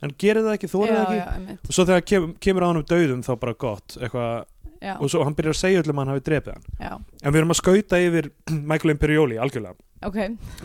Hann 0.00 0.14
gerir 0.18 0.46
það 0.46 0.56
ekki, 0.56 0.70
þórið 0.72 0.96
ekki. 0.96 1.18
já, 1.18 1.56
og 1.60 1.74
svo 1.76 1.84
þegar 1.84 2.04
kem, 2.08 2.30
kemur 2.40 2.64
á 2.64 2.68
hann 2.70 2.80
um 2.80 2.86
dauðum 2.88 3.22
þá 3.26 3.30
bara 3.42 3.56
gott, 3.66 3.96
eitthvað, 4.00 4.46
já, 4.80 4.94
og 4.98 5.10
svo 5.12 5.24
hann 5.26 5.36
byrjar 5.38 5.54
að 5.56 5.60
segja 5.60 5.82
öllum 5.84 5.98
að 6.00 6.04
hann 6.06 6.12
hafi 6.14 6.24
drepið 6.30 6.54
hann, 6.56 6.64
já, 6.80 6.92
en 7.22 7.32
við 7.34 7.40
erum 7.42 7.54
að 7.54 7.60
skauta 7.60 8.00
yfir 8.06 8.30
Michael 8.72 8.94
Imperioli, 8.96 9.38
algjörlega. 9.40 9.76
Ok. 10.08 10.18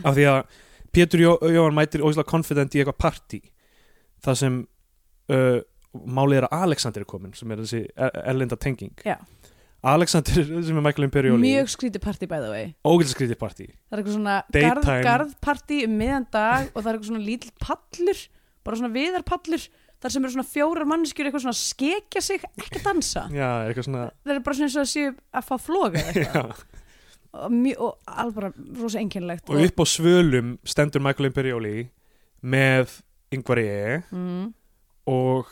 Af 0.04 0.16
því 0.18 0.28
að 0.32 0.42
Pétur 0.96 1.20
Jó, 1.26 1.32
Jóhann 1.52 1.76
mætir 1.76 2.04
óslega 2.08 2.30
confident 2.30 2.76
í 2.76 2.80
eitthvað 2.80 3.00
partí 3.04 3.42
það 4.24 4.38
sem 4.40 4.60
uh, 5.36 5.58
málið 6.06 6.38
er 6.42 6.48
að 6.50 6.64
Alexander 6.70 7.04
er 7.04 7.10
komin 7.10 7.34
sem 7.36 7.52
er 7.52 7.60
þessi 7.66 7.82
er- 7.96 8.22
erlenda 8.32 8.56
tenging. 8.60 8.94
Já. 9.06 9.18
Alexander 9.86 10.40
sem 10.66 10.80
er 10.80 10.82
Michael 10.82 11.06
Imperioli. 11.10 11.44
Mjög 11.44 11.68
skrítið 11.76 12.02
partí 12.02 12.26
by 12.32 12.40
the 12.42 12.50
way. 12.50 12.72
Ógæðskrítið 12.90 13.38
partí 13.38 13.68
það 13.68 13.94
er 13.94 14.02
eitthvað 14.02 14.16
svona 14.16 14.38
garð, 14.56 14.80
Daytime. 14.80 15.04
garðpartí 15.06 15.82
um 15.86 15.94
miðan 16.00 16.26
dag 16.34 16.72
og 16.72 16.80
það 16.80 16.88
er 16.90 16.96
eitthvað 16.96 17.10
svona 17.12 17.26
lítill 17.28 17.52
pallur 17.62 18.24
bara 18.66 18.80
svona 18.80 18.94
viðarpallur 18.96 19.68
þar 20.06 20.14
sem 20.14 20.26
eru 20.28 20.36
svona 20.36 20.46
fjórar 20.46 20.86
manneskjur 20.90 21.28
eitthvað 21.28 21.46
svona 21.48 21.58
skekja 21.58 22.22
sig 22.22 22.44
ekki 22.62 22.82
dansa. 22.86 23.26
Já, 23.40 23.50
eitthvað 23.66 23.88
svona 23.90 24.08
það 24.22 24.36
er 24.36 24.44
bara 24.46 24.58
svona 24.60 24.70
eins 24.70 24.78
og 24.78 24.84
að 24.84 24.92
séu 24.92 25.14
að 25.16 25.48
fá 25.50 25.56
floga 25.66 26.02
eða 26.04 26.14
eitthvað. 26.14 26.66
Og, 27.36 27.52
mjög, 27.52 27.80
og 27.84 28.14
alveg 28.22 28.36
bara 28.38 28.52
rosa 28.80 29.02
einkennilegt 29.02 29.50
og 29.52 29.64
upp 29.66 29.82
á 29.82 29.86
svölum 29.92 30.54
stendur 30.64 31.04
Michael 31.04 31.28
Imperioli 31.32 31.74
með 32.46 32.94
yngvar 33.36 33.60
ég 33.60 34.06
mm, 34.14 34.46
og 35.12 35.50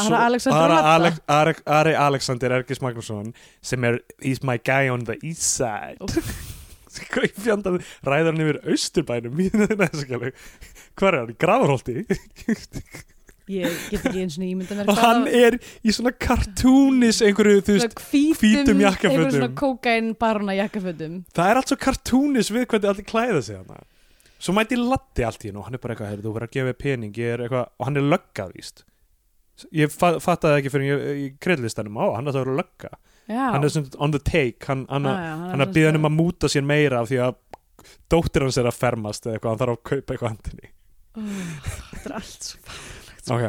Ara 0.00 0.24
Alexander 0.26 0.64
Ara, 0.64 0.74
Latta. 0.74 0.94
Alex, 0.94 1.20
Ari, 1.26 1.54
Ari 1.66 1.94
Alexander 1.98 2.56
Ergis 2.56 2.82
Magnússon 2.82 3.30
sem 3.62 3.84
er 3.84 4.00
he's 4.22 4.42
my 4.42 4.56
guy 4.58 4.88
on 4.88 5.04
the 5.04 5.18
east 5.22 5.42
side. 5.42 5.98
Hvað 7.10 7.26
í 7.28 7.32
fjandan 7.36 7.78
ræður 8.06 8.32
hann 8.32 8.44
yfir 8.44 8.60
austurbænum. 8.70 9.38
Hvað 10.98 11.08
er 11.10 11.18
hann, 11.20 11.32
í 11.32 11.38
Grafarholti 11.38 12.04
ég 13.50 13.78
get 13.90 14.06
ekki 14.08 14.22
eins 14.24 14.36
og 14.38 14.44
ímynda 14.46 14.76
mér 14.78 14.90
og 14.92 15.00
hann 15.00 15.28
er 15.28 15.56
í 15.60 15.94
svona 15.94 16.12
kartúnis 16.14 17.20
einhverju, 17.26 17.62
þú 17.66 17.76
veist, 17.76 17.96
hvítum, 18.10 18.40
hvítum 18.42 18.82
jakkafotum. 18.84 19.24
einhver 19.24 19.36
svona 19.36 19.50
kókain 19.60 20.12
barna 20.20 20.56
jakkafötum. 20.58 21.16
Það 21.36 21.50
er 21.52 21.60
allt 21.60 21.72
svo 21.72 21.80
kartúnis 21.80 22.52
við 22.54 22.66
hvernig 22.66 22.92
allir 22.92 23.08
klæða 23.10 23.42
sig 23.46 23.58
hann 23.60 23.88
svo 24.40 24.54
mæti 24.56 24.78
Latti 24.80 25.26
allt 25.26 25.44
í 25.44 25.50
hennu 25.50 25.60
og 25.60 25.68
hann 25.68 25.76
er 25.76 25.82
bara 25.82 25.94
eitthvað, 25.94 26.14
"Heyrðu, 26.14 26.24
þú 26.24 26.34
verður 26.36 26.48
að 26.48 26.54
gefa 26.56 26.78
pening 26.78 27.12
eitthvað, 27.12 27.66
og 27.78 27.86
hann 27.86 27.96
er 27.96 28.08
löggað 28.08 28.54
víst. 28.56 28.84
Ég 29.76 29.92
fa 29.92 30.14
fattaði 30.18 30.62
ekki 30.62 30.72
fyrir 30.72 30.88
ég, 30.88 31.00
í 31.20 31.26
kreðlistanum 31.38 31.98
á, 32.00 32.16
hann 32.16 32.26
er 32.26 32.32
það 32.32 32.40
að 32.40 32.44
vera 32.46 32.62
lögga. 32.62 32.90
Hann 33.28 33.64
er 33.64 33.68
svona 33.68 34.00
on 34.00 34.10
the 34.12 34.18
take 34.18 34.64
hann, 34.66 34.86
hann, 34.88 35.04
Já, 35.04 35.12
já, 35.12 35.36
hann 35.50 35.60
er 35.60 35.66
að 35.66 35.74
byggja 35.74 35.86
hann 35.92 36.00
um 36.00 36.08
að 36.08 36.16
múta 36.16 36.48
sér 36.48 36.64
meira 36.64 37.00
af 37.00 37.08
því 37.10 37.18
að 37.28 37.34
dóttir 38.10 38.42
hans 38.42 38.58
er 38.58 38.68
að 38.70 38.78
fermast 38.78 39.26
eða 39.26 39.38
eitthvað, 39.38 39.52
hann 39.52 39.62
þarf 39.62 39.76
að 39.76 39.82
kaupa 39.90 40.14
eitthvað 40.14 40.32
handinni 40.34 40.70
Ó, 41.10 41.20
þetta 41.20 42.10
er 42.10 42.16
allt 42.20 42.48
svo 42.48 42.58
ok, 43.28 43.44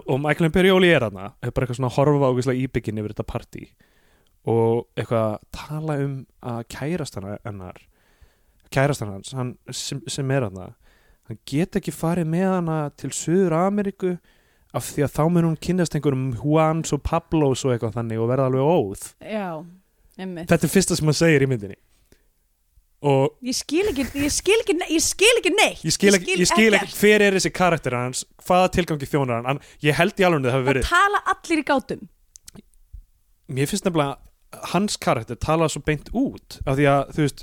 og 0.00 0.18
Michael 0.22 0.48
Imperioli 0.50 0.90
er 0.94 1.06
hana 1.08 1.30
er 1.42 1.52
bara 1.52 1.66
eitthvað 1.66 1.80
svona 1.80 1.94
horfa 1.94 2.30
ákveðslega 2.30 2.64
íbyggin 2.66 3.00
yfir 3.02 3.14
þetta 3.14 3.28
partí. 3.30 3.68
Og 4.50 4.86
eitthvað 4.96 5.24
að 5.26 5.46
tala 5.56 5.96
um 6.04 6.14
að 6.52 6.60
kærast 6.72 7.18
hana 7.18 7.38
hennar 7.44 7.80
kærast 8.70 9.02
hans 9.02 9.32
hann, 9.34 9.56
sem, 9.74 10.00
sem 10.08 10.30
er 10.30 10.46
hana 10.46 10.70
hann 11.28 11.40
get 11.48 11.76
ekki 11.78 11.92
farið 11.94 12.30
með 12.30 12.46
hana 12.52 12.78
til 12.98 13.10
Suður 13.14 13.56
Ameríku 13.58 14.14
af 14.70 14.86
því 14.92 15.04
að 15.06 15.14
þá 15.16 15.22
mun 15.26 15.48
hún 15.48 15.60
kynnast 15.66 15.96
einhverjum 15.98 16.28
Juans 16.38 16.94
og 16.94 17.02
Pablos 17.02 17.64
og 17.66 17.74
eitthvað 17.74 17.96
þannig 17.98 18.22
og 18.22 18.28
verða 18.30 18.46
alveg 18.46 18.68
óð. 18.70 19.06
Já, 19.18 19.48
emmitt 20.22 20.50
þetta 20.50 20.68
er 20.68 20.74
fyrsta 20.76 20.98
sem 20.98 21.10
hann 21.10 21.18
segir 21.18 21.46
í 21.46 21.50
myndinni 21.50 21.78
ég 23.48 23.56
skil 23.56 23.86
ekki, 23.88 24.04
ég 24.20 24.32
skil 24.34 24.58
ekki, 24.60 24.74
ég 24.92 25.04
skil 25.04 25.30
ekki 25.38 25.52
neitt. 25.54 25.84
Ég 25.86 25.94
skil 25.94 26.12
ekki, 26.18 26.34
ég 26.36 26.48
skil 26.50 26.76
ekki 26.76 26.96
hver 26.98 27.24
er 27.24 27.36
þessi 27.38 27.52
karakter 27.56 27.96
hans 27.96 28.26
hvaða 28.44 28.72
tilgangi 28.74 29.08
þjónar 29.08 29.46
hann, 29.46 29.60
ég 29.84 29.96
held 29.96 30.20
í 30.20 30.26
alveg 30.26 30.44
að 30.44 30.50
það 30.50 30.58
það 30.58 30.68
verið 30.68 30.90
tala 30.90 31.22
allir 31.32 31.62
í 31.62 31.64
gátum. 31.70 32.02
Mér 33.50 33.70
finnst 33.70 33.88
nefnilega 33.88 34.68
hans 34.74 34.98
karakter 35.00 35.40
tala 35.40 35.70
svo 35.72 35.80
beint 35.86 36.12
út 36.12 36.60
af 36.66 36.76
því 36.76 36.90
að 36.92 37.16
þú 37.16 37.24
veist 37.24 37.42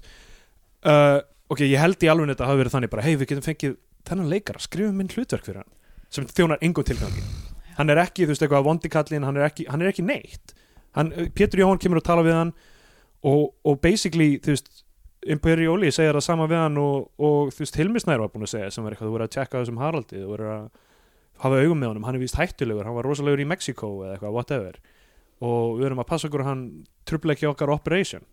uh, 0.86 1.20
ok, 1.50 1.66
ég 1.66 1.82
held 1.82 2.06
í 2.06 2.12
alveg 2.12 2.28
að 2.30 2.36
þetta 2.36 2.50
hafi 2.52 2.62
verið 2.62 2.78
þannig 2.78 2.94
bara 2.94 3.06
hei, 3.08 3.14
við 3.16 3.32
getum 3.32 3.46
fengið 3.48 3.76
þennan 4.08 4.32
leikara, 4.32 4.62
skrifum 4.64 4.98
minn 5.00 5.12
hlutverk 5.12 5.48
fyrir 5.48 5.64
hann 5.64 5.74
sem 6.14 6.28
þjónar 6.32 6.62
engum 6.64 6.86
tilgangi. 6.88 7.24
Hann 7.78 7.92
er 7.92 8.00
ekki, 8.02 8.24
þú 8.24 8.32
veist, 8.32 8.44
eitthvað 8.46 8.68
vondikallin 8.68 9.26
hann 9.28 9.38
er 9.38 9.50
ekki, 9.50 9.66
hann 9.68 9.84
er 9.84 9.92
ekki 9.92 10.06
neitt. 10.08 10.54
Hann, 10.96 11.12
Pétur 11.36 11.62
Jóhann 11.62 11.82
kemur 11.82 12.00
og 12.00 12.06
tala 12.08 12.24
við 12.26 12.38
hann 12.38 12.54
og, 13.28 13.52
og 13.68 13.82
basically, 13.84 14.38
þú 14.44 14.56
veist 14.56 14.72
Imperioli 15.34 15.92
segir 15.92 16.16
það 16.18 16.26
sama 16.26 16.48
við 16.50 16.62
hann 16.62 16.78
og, 16.82 17.08
og 17.20 17.54
þú 17.56 17.64
veist, 17.64 17.80
Hilmi 17.80 18.02
Snær 18.02 18.22
var 18.24 18.32
búin 18.34 18.48
að 18.48 18.54
segja 18.54 18.70
sem 18.74 18.86
var 18.86 18.94
eitthvað, 18.94 19.10
þú 19.10 19.16
verður 19.18 19.28
að 19.28 19.34
tjekka 19.36 19.62
þessum 19.62 19.82
Haraldi 19.82 20.22
þú 20.22 20.30
verður 20.32 20.52
að 20.54 20.68
hafa 21.44 21.62
augum 21.62 21.82
með 21.82 21.92
honum. 21.92 22.08
Hann 22.08 22.18
er 22.18 22.24
víst 22.24 22.38
hættulegur, 22.40 22.88
hann 22.88 22.98
var 22.98 23.08
rosalegur 23.08 23.44
í 23.44 23.48
Mexiko 23.50 23.92
eða 24.06 24.16
eitthvað, 24.16 24.36
whatever. 24.36 24.80
Og 25.44 25.78
við 25.78 25.90
erum 25.90 26.02
að 26.02 26.10
passa 26.10 26.30
okkur 26.30 26.44
að 26.44 26.50
hann 26.52 26.64
trubla 27.10 27.36
ekki 27.36 27.50
okkar 27.50 27.74
operation. 27.74 28.26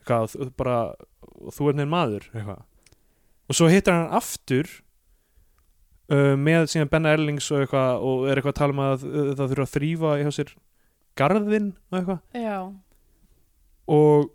Eitthvað, 0.00 0.36
bara, 0.58 0.78
þú 1.52 1.70
er 1.70 1.80
neinn 1.80 1.92
maður 1.92 2.30
eitthvað. 2.32 2.64
og 3.50 3.58
svo 3.58 3.66
hittar 3.68 3.96
hann 3.98 4.14
aftur 4.16 4.68
uh, 6.12 6.36
með 6.38 6.70
síðan 6.72 6.92
Benna 6.92 7.12
Erlings 7.16 7.50
og, 7.50 7.64
eitthvað, 7.64 8.04
og 8.06 8.26
er 8.30 8.40
eitthvað 8.40 8.54
að 8.54 8.60
tala 8.62 8.76
um 8.76 8.84
að 8.86 9.06
uh, 9.08 9.32
það 9.34 9.54
þurfa 9.54 9.66
að 9.66 9.74
þrýfa 9.74 10.44
garðinn 11.18 11.72
og 11.90 11.98
eitthvað. 11.98 12.20
Já, 12.38 12.56
og, 13.90 14.30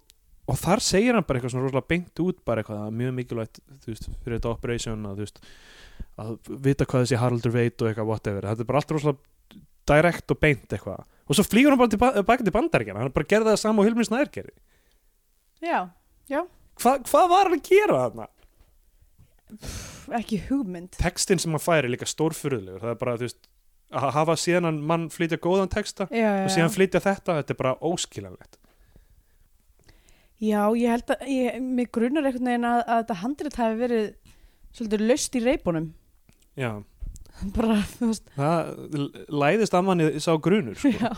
og 0.45 0.59
þar 0.61 0.83
segir 0.83 1.17
hann 1.17 1.25
bara 1.25 1.39
eitthvað 1.39 1.55
svona 1.55 1.65
rosalega 1.65 1.89
beint 1.89 2.21
út 2.21 2.41
bara 2.45 2.61
eitthvað 2.61 2.91
mjög 2.99 3.15
mikilvægt 3.19 3.61
veist, 3.87 4.09
fyrir 4.23 4.37
þetta 4.37 4.51
operation 4.51 5.07
að, 5.09 5.23
veist, 5.23 5.41
að 6.21 6.35
vita 6.67 6.87
hvað 6.89 7.05
þessi 7.05 7.21
Haraldur 7.21 7.55
veit 7.55 7.81
og 7.81 7.89
eitthvað 7.89 8.11
whatever, 8.11 8.49
þetta 8.51 8.65
er 8.65 8.69
bara 8.69 8.81
allt 8.83 8.93
rosalega 8.95 9.63
direkt 9.85 10.33
og 10.33 10.39
beint 10.41 10.71
eitthvað. 10.73 11.03
Og 11.25 11.37
svo 11.37 11.45
flýgur 11.45 11.73
hann 11.73 11.81
bara 11.81 11.93
tilbaka 11.93 12.45
til 12.45 12.53
bandaríkjana 12.53 13.01
hann 13.03 13.15
bara 13.15 13.29
gerði 13.29 13.51
það 13.53 13.59
sama 13.61 13.81
og 13.81 13.89
Hilmi 13.89 14.05
Snær 14.05 14.31
gerði 14.33 14.55
já, 15.65 16.41
Hva, 16.81 16.97
hvað 17.07 17.29
var 17.31 17.49
hann 17.49 17.57
að 17.57 17.67
gera 17.69 17.99
þarna? 18.03 18.29
ekki 20.19 20.39
hugmynd. 20.49 20.95
Textin 20.99 21.39
sem 21.41 21.53
hann 21.53 21.61
fær 21.61 21.85
er 21.85 21.91
líka 21.93 22.07
stórfurðulegur. 22.09 22.81
Það 22.81 22.91
er 22.91 22.97
bara, 22.99 23.13
þú 23.19 23.27
veist, 23.27 23.47
að 23.95 24.11
hafa 24.15 24.35
síðan 24.39 24.79
mann 24.89 25.07
flytja 25.13 25.39
góðan 25.41 25.71
texta 25.71 26.07
já, 26.09 26.25
já, 26.25 26.45
og 26.45 26.53
síðan 26.53 26.73
flytja 26.73 27.01
þetta, 27.03 27.37
þetta 27.39 27.53
er 27.53 27.59
bara 27.59 27.75
óskiljanlegt 27.85 28.57
já, 30.43 30.61
ég 30.75 30.89
held 30.91 31.13
að 31.15 31.27
ég, 31.31 31.59
mig 31.61 31.91
grunar 31.95 32.25
einhvern 32.27 32.49
veginn 32.51 32.67
að, 32.69 32.81
að 32.87 32.99
þetta 33.03 33.19
handrit 33.21 33.55
hafi 33.61 33.79
verið 33.79 34.05
svolítið 34.75 35.05
löst 35.09 35.35
í 35.39 35.43
reipunum. 35.45 35.91
Já, 36.59 36.71
bara, 37.55 37.77
þú 37.97 38.09
veist, 38.11 38.29
það 38.35 38.73
læðist 39.43 39.75
að 39.75 39.85
manni 39.89 40.09
sá 40.23 40.31
grunur 40.39 40.75
sko. 40.79 40.91
já. 40.95 41.11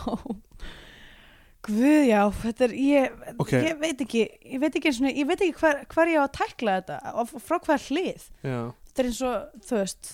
Guð, 1.68 2.04
já, 2.08 2.20
þetta 2.42 2.64
er, 2.68 2.72
ég, 2.80 3.16
Ok. 3.42 3.50
ég 3.52 3.80
veit 3.82 4.00
ekki, 4.04 4.20
ég 4.54 4.60
veit 4.62 4.76
ekki, 4.78 4.88
einu 4.88 4.96
sinni- 5.00 5.16
ég 5.18 5.26
veit 5.28 5.40
ekki 5.42 5.58
hver, 5.58 5.80
hver 5.90 6.08
ég 6.12 6.20
á 6.22 6.24
að 6.24 6.36
tækla 6.38 6.76
þetta 6.78 6.98
og 7.18 7.32
frá 7.44 7.58
hver 7.66 7.82
hlið. 7.90 8.28
Já. 8.46 8.60
Þetta 8.88 9.02
er 9.02 9.08
eins 9.10 9.20
og, 9.26 9.58
þú 9.68 9.80
veist, 9.82 10.12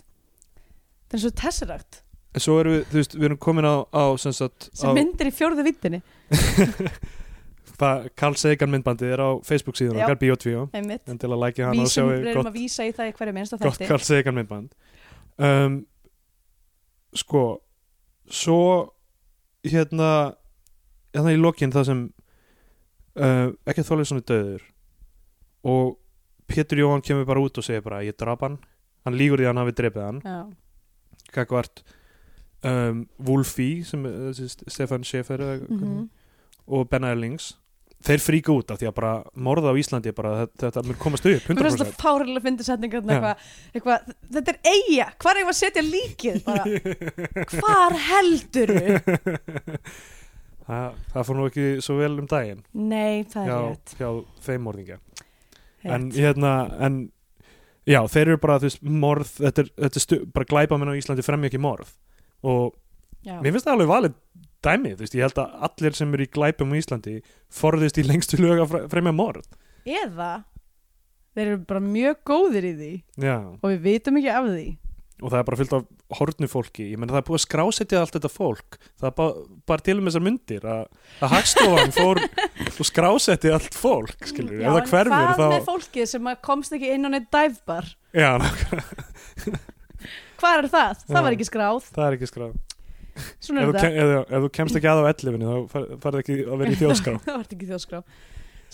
þetta 1.04 1.14
er 1.14 1.20
eins 1.20 1.28
og 1.28 1.36
tessirakt 1.44 2.00
En 2.34 2.42
svo 2.42 2.56
erum 2.58 2.72
við, 2.74 2.80
þú 2.90 2.98
veist, 2.98 3.12
við 3.14 3.24
erum 3.28 3.38
komin 3.44 3.68
á, 3.68 3.74
á 3.94 4.04
sem 4.18 4.32
sagt, 4.34 4.66
sem 4.74 4.90
á, 4.90 4.96
myndir 4.96 5.28
í 5.30 5.34
fjórðu 5.36 5.62
vittinni, 5.68 6.00
það 7.78 8.08
Karl 8.18 8.36
Sagan 8.38 8.72
myndbandið 8.72 9.14
er 9.16 9.22
á 9.22 9.30
Facebook 9.46 9.78
síðan 9.78 9.98
okkar 9.98 10.20
einmitt. 10.72 11.08
en 11.08 11.18
til 11.18 11.30
að 11.30 11.40
lækja 11.42 11.70
hann 11.70 11.82
og 11.82 11.90
erum 12.30 12.44
gott, 13.58 13.78
gott. 13.78 13.88
Karl 13.88 14.04
Sagan 14.06 14.38
myndband. 14.38 14.74
Um, 15.38 15.80
Sko 17.14 17.42
svo 18.30 18.60
hérna 19.62 20.34
hérna 21.14 21.34
í 21.34 21.38
lokin 21.38 21.72
það 21.74 21.88
sem 21.90 22.00
uh, 23.22 23.50
ekki 23.70 23.84
Þorleifsson 23.86 24.22
er 24.22 24.28
döður 24.30 24.64
og 25.64 25.92
Pétur 26.50 26.82
Jóhann 26.82 27.04
kemur 27.04 27.26
bara 27.28 27.40
út 27.40 27.58
og 27.58 27.64
segir 27.64 27.84
bara 27.84 28.02
ég 28.04 28.16
drap 28.20 28.42
hann, 28.44 28.58
hann 29.06 29.16
lígur 29.16 29.40
því 29.40 29.46
að 29.46 29.52
hann 29.54 29.62
hafi 29.62 29.76
drepið 29.78 30.02
hann. 30.04 30.18
Já, 30.20 31.30
kakvart 31.32 31.84
um, 32.66 33.06
Wolfie 33.24 33.84
sem 33.86 34.04
þessi 34.04 34.50
Stefan 34.68 35.06
Schäfer 35.06 35.40
eða 35.40 35.56
mm 35.62 35.78
hvernig 35.78 36.10
og 36.66 36.88
Ben 36.88 37.04
Erlings 37.04 37.58
þeir 38.04 38.22
fríka 38.24 38.52
út 38.54 38.72
af 38.74 38.80
því 38.80 38.88
að 38.90 38.96
bara 38.98 39.12
morða 39.46 39.72
á 39.72 39.78
Íslandi 39.80 40.12
bara 40.16 40.32
þetta, 40.60 40.82
mun 40.84 40.98
komast 41.00 41.28
upp 41.28 41.46
Mér 41.48 41.62
finnst 41.62 41.80
100% 41.80 41.84
það 41.84 41.94
fárilega 42.02 42.40
að 42.40 42.48
fyndi 42.48 42.66
setningar 42.66 43.06
Já. 43.08 43.30
eitthvað, 43.72 44.10
þetta 44.36 44.54
er 44.54 44.58
eiga, 44.74 45.06
hvar 45.24 45.40
er 45.40 45.48
að 45.48 45.58
setja 45.60 45.84
líkið 45.86 46.42
bara, 46.44 46.64
hvar 47.54 47.96
heldur 48.10 48.74
það, 50.68 51.00
það 51.12 51.26
fór 51.28 51.38
nú 51.38 51.48
ekki 51.50 51.66
svo 51.84 51.98
vel 52.00 52.12
um 52.20 52.28
daginn. 52.30 52.62
Nei, 52.76 53.24
það 53.30 53.48
er 53.50 53.66
rétt, 53.68 53.96
hjá 53.98 54.08
þeim 54.46 54.64
morðingja. 54.68 55.00
En 55.84 56.06
hérna 56.14 56.52
en, 56.84 57.00
já, 57.88 58.00
þeir 58.08 58.30
eru 58.32 58.40
bara 58.40 58.60
þú 58.62 58.70
veist, 58.70 58.86
morð, 59.04 59.34
þetta 59.42 59.64
er, 59.64 59.72
þetta 59.84 60.00
er 60.00 60.06
stu, 60.06 60.20
bara 60.36 60.48
glæpa 60.48 60.78
menn 60.80 60.94
á 60.96 60.98
Íslandi 60.98 61.26
fremja 61.26 61.52
ekki 61.52 61.60
morð. 61.62 61.92
Og 62.44 62.72
Já. 63.24 63.38
mér 63.40 63.54
finnst 63.54 63.68
það 63.68 63.76
alveg 63.78 63.92
valið 63.92 64.16
dæmi, 64.64 64.94
þú 64.96 65.04
veist, 65.04 65.16
ég 65.18 65.26
held 65.26 65.40
að 65.44 65.58
allir 65.68 65.96
sem 65.98 66.14
eru 66.16 66.26
í 66.26 66.30
glæpum 66.34 66.72
á 66.72 66.80
Íslandi 66.80 67.18
forðist 67.52 68.00
í 68.00 68.06
lengstu 68.08 68.40
lög 68.42 68.64
að 68.64 68.70
fre- 68.72 68.86
fremja 68.92 69.12
morð. 69.16 69.46
Eða 69.84 70.30
þeir 71.34 71.50
eru 71.50 71.60
bara 71.68 71.82
mjög 71.84 72.20
góðir 72.30 72.70
í 72.70 72.72
því 72.78 72.92
já, 73.26 73.36
og 73.60 73.68
við 73.72 73.84
vitum 73.88 74.18
ekki 74.20 74.32
af 74.32 74.48
því. 74.52 74.66
Og 75.22 75.30
það 75.30 75.38
er 75.38 75.44
bara 75.46 75.56
fyllt 75.60 75.74
af 75.76 76.16
hornu 76.18 76.46
fólki. 76.50 76.84
Ég 76.90 76.98
menn 76.98 77.08
það 77.08 77.20
er 77.20 77.26
búið 77.28 77.36
að 77.38 77.42
skrásetja 77.44 78.00
allt 78.02 78.16
þetta 78.16 78.30
fólk. 78.34 78.78
Það 78.98 79.06
er 79.08 79.12
bara, 79.20 79.44
bara 79.70 79.84
til 79.86 79.94
um 80.00 80.08
þessar 80.10 80.24
myndir 80.26 80.66
að, 80.68 80.82
að 81.22 81.32
hagstofan 81.36 81.94
fór 81.94 82.20
og 82.82 82.88
skrásetti 82.90 83.52
allt 83.54 83.78
fólk 83.78 84.26
skilur, 84.28 84.58
Já, 84.58 84.68
en 84.74 84.90
hverfur 84.90 85.12
hvað 85.14 85.38
þá 85.38 85.44
með 85.54 85.68
fólkið 85.70 86.10
sem 86.10 86.28
að 86.32 86.40
komst 86.50 86.74
ekki 86.76 86.90
inn 86.96 87.06
á 87.06 87.10
neitt 87.14 87.30
dæfbar 87.32 87.88
já, 88.10 88.32
Hvað 90.42 90.58
er 90.60 90.68
það? 90.74 91.04
Það 91.08 91.22
var 91.24 91.36
ekki 91.38 91.46
skráð. 91.48 91.86
Það 91.94 92.06
er 92.10 92.16
ekki 92.18 92.28
skráð 92.30 92.54
Svona 93.42 93.62
er 93.64 93.68
þú, 93.68 93.74
þetta. 93.78 94.22
ef, 94.24 94.44
þú 94.44 94.52
kemst 94.58 94.78
ekki 94.80 94.90
að 94.90 95.02
á 95.02 95.04
11 95.12 95.44
þá 95.44 95.56
far- 95.74 95.90
farið 96.02 96.22
ekki 96.24 96.38
að 96.44 96.62
vera 96.62 96.74
í 96.74 96.78
þjóðskrá. 96.80 97.16
Það 97.26 97.36
var 97.38 97.46
ekki 97.56 97.68
þjóðskrá. 97.70 98.00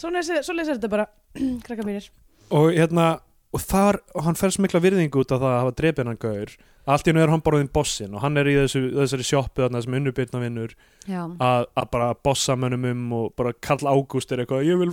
Svona 0.00 0.22
er, 0.24 0.70
þetta 0.70 0.92
bara 0.92 1.06
Krakka 1.66 1.86
mínir. 1.86 2.08
Og 2.50 2.70
hérna 2.74 3.08
og 3.50 3.62
þar, 3.66 3.98
og 4.14 4.26
hann 4.28 4.36
fer 4.38 4.52
svo 4.54 4.62
mikla 4.62 4.80
virðingu 4.82 5.24
út 5.24 5.32
af 5.34 5.40
það 5.42 5.52
að 5.52 5.60
hafa 5.64 5.76
drepið 5.80 6.10
hann 6.10 6.20
gaur. 6.22 6.52
Allt 6.90 7.06
í 7.06 7.10
hennu 7.10 7.22
er 7.22 7.30
hann 7.32 7.42
bara 7.44 7.58
þinn 7.60 7.70
bossin 7.74 8.14
og 8.16 8.22
hann 8.24 8.38
er 8.40 8.48
í 8.48 8.54
þessu, 8.56 8.80
þessari 8.94 9.26
sjoppu 9.26 9.62
þarna 9.64 9.82
sem 9.84 9.96
unnubyrna 9.98 10.40
vinnur. 10.42 10.72
Já, 11.10 11.20
að, 11.26 11.66
að 11.82 11.88
bara 11.92 12.08
bossa 12.24 12.56
mönnum 12.58 12.86
um 12.88 13.02
og 13.18 13.34
bara 13.38 13.52
Karl 13.62 13.90
Ágúst 13.90 14.32
er 14.32 14.42
eitthvað 14.44 14.64
ég 14.70 14.80
vil, 14.80 14.90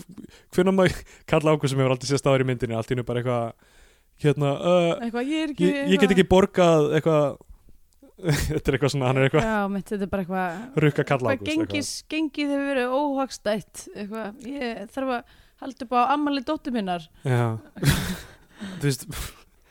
hvernig 0.58 0.76
maður 0.78 0.98
Karl 1.32 1.52
Ágúst 1.54 1.74
sem 1.74 1.82
hefur 1.82 1.96
aldrei 1.96 2.10
sést 2.12 2.28
áður 2.28 2.44
í 2.44 2.50
myndinni 2.50 2.78
allt 2.78 2.92
í 2.92 2.96
hennu 2.98 3.06
bara 3.08 3.24
eitthvað 3.24 3.74
hérna, 4.26 4.52
uh, 4.58 4.90
eitthvað, 5.06 5.32
ég 5.32 5.46
er 5.46 5.54
ekki 5.56 5.70
ég, 5.70 5.80
ég 5.94 6.04
get 6.04 6.14
ekki 6.18 6.28
borgað 6.34 6.90
eitthvað 6.98 7.26
þetta 8.48 8.72
er 8.72 8.78
eitthvað 8.78 8.94
svona, 8.94 9.10
hann 9.12 9.20
er 9.22 9.28
eitthvað 9.28 9.46
Já, 9.46 9.58
mitt, 9.70 9.90
þetta 9.92 10.06
er 10.08 10.12
bara 10.14 10.24
eitthvað 10.26 10.86
rukka 10.86 11.04
Karl 11.06 11.26
Hvað 11.26 11.36
Ágúst 11.36 11.52
gengis, 11.52 11.92
gengið 12.10 12.54
hefur 12.56 12.70
verið 12.72 12.96
óhagstætt 12.98 13.84
Eitthvað, 13.94 14.48
ég 14.50 14.88
þarf 14.96 15.14
að 15.20 15.36
halda 15.62 15.88
upp 15.88 15.96
á 15.98 16.02
ammali 16.14 16.44
dóttur 16.46 16.74
minnar. 16.76 17.06
Já. 17.26 17.58
Þú 18.82 18.86
veist, 18.86 19.08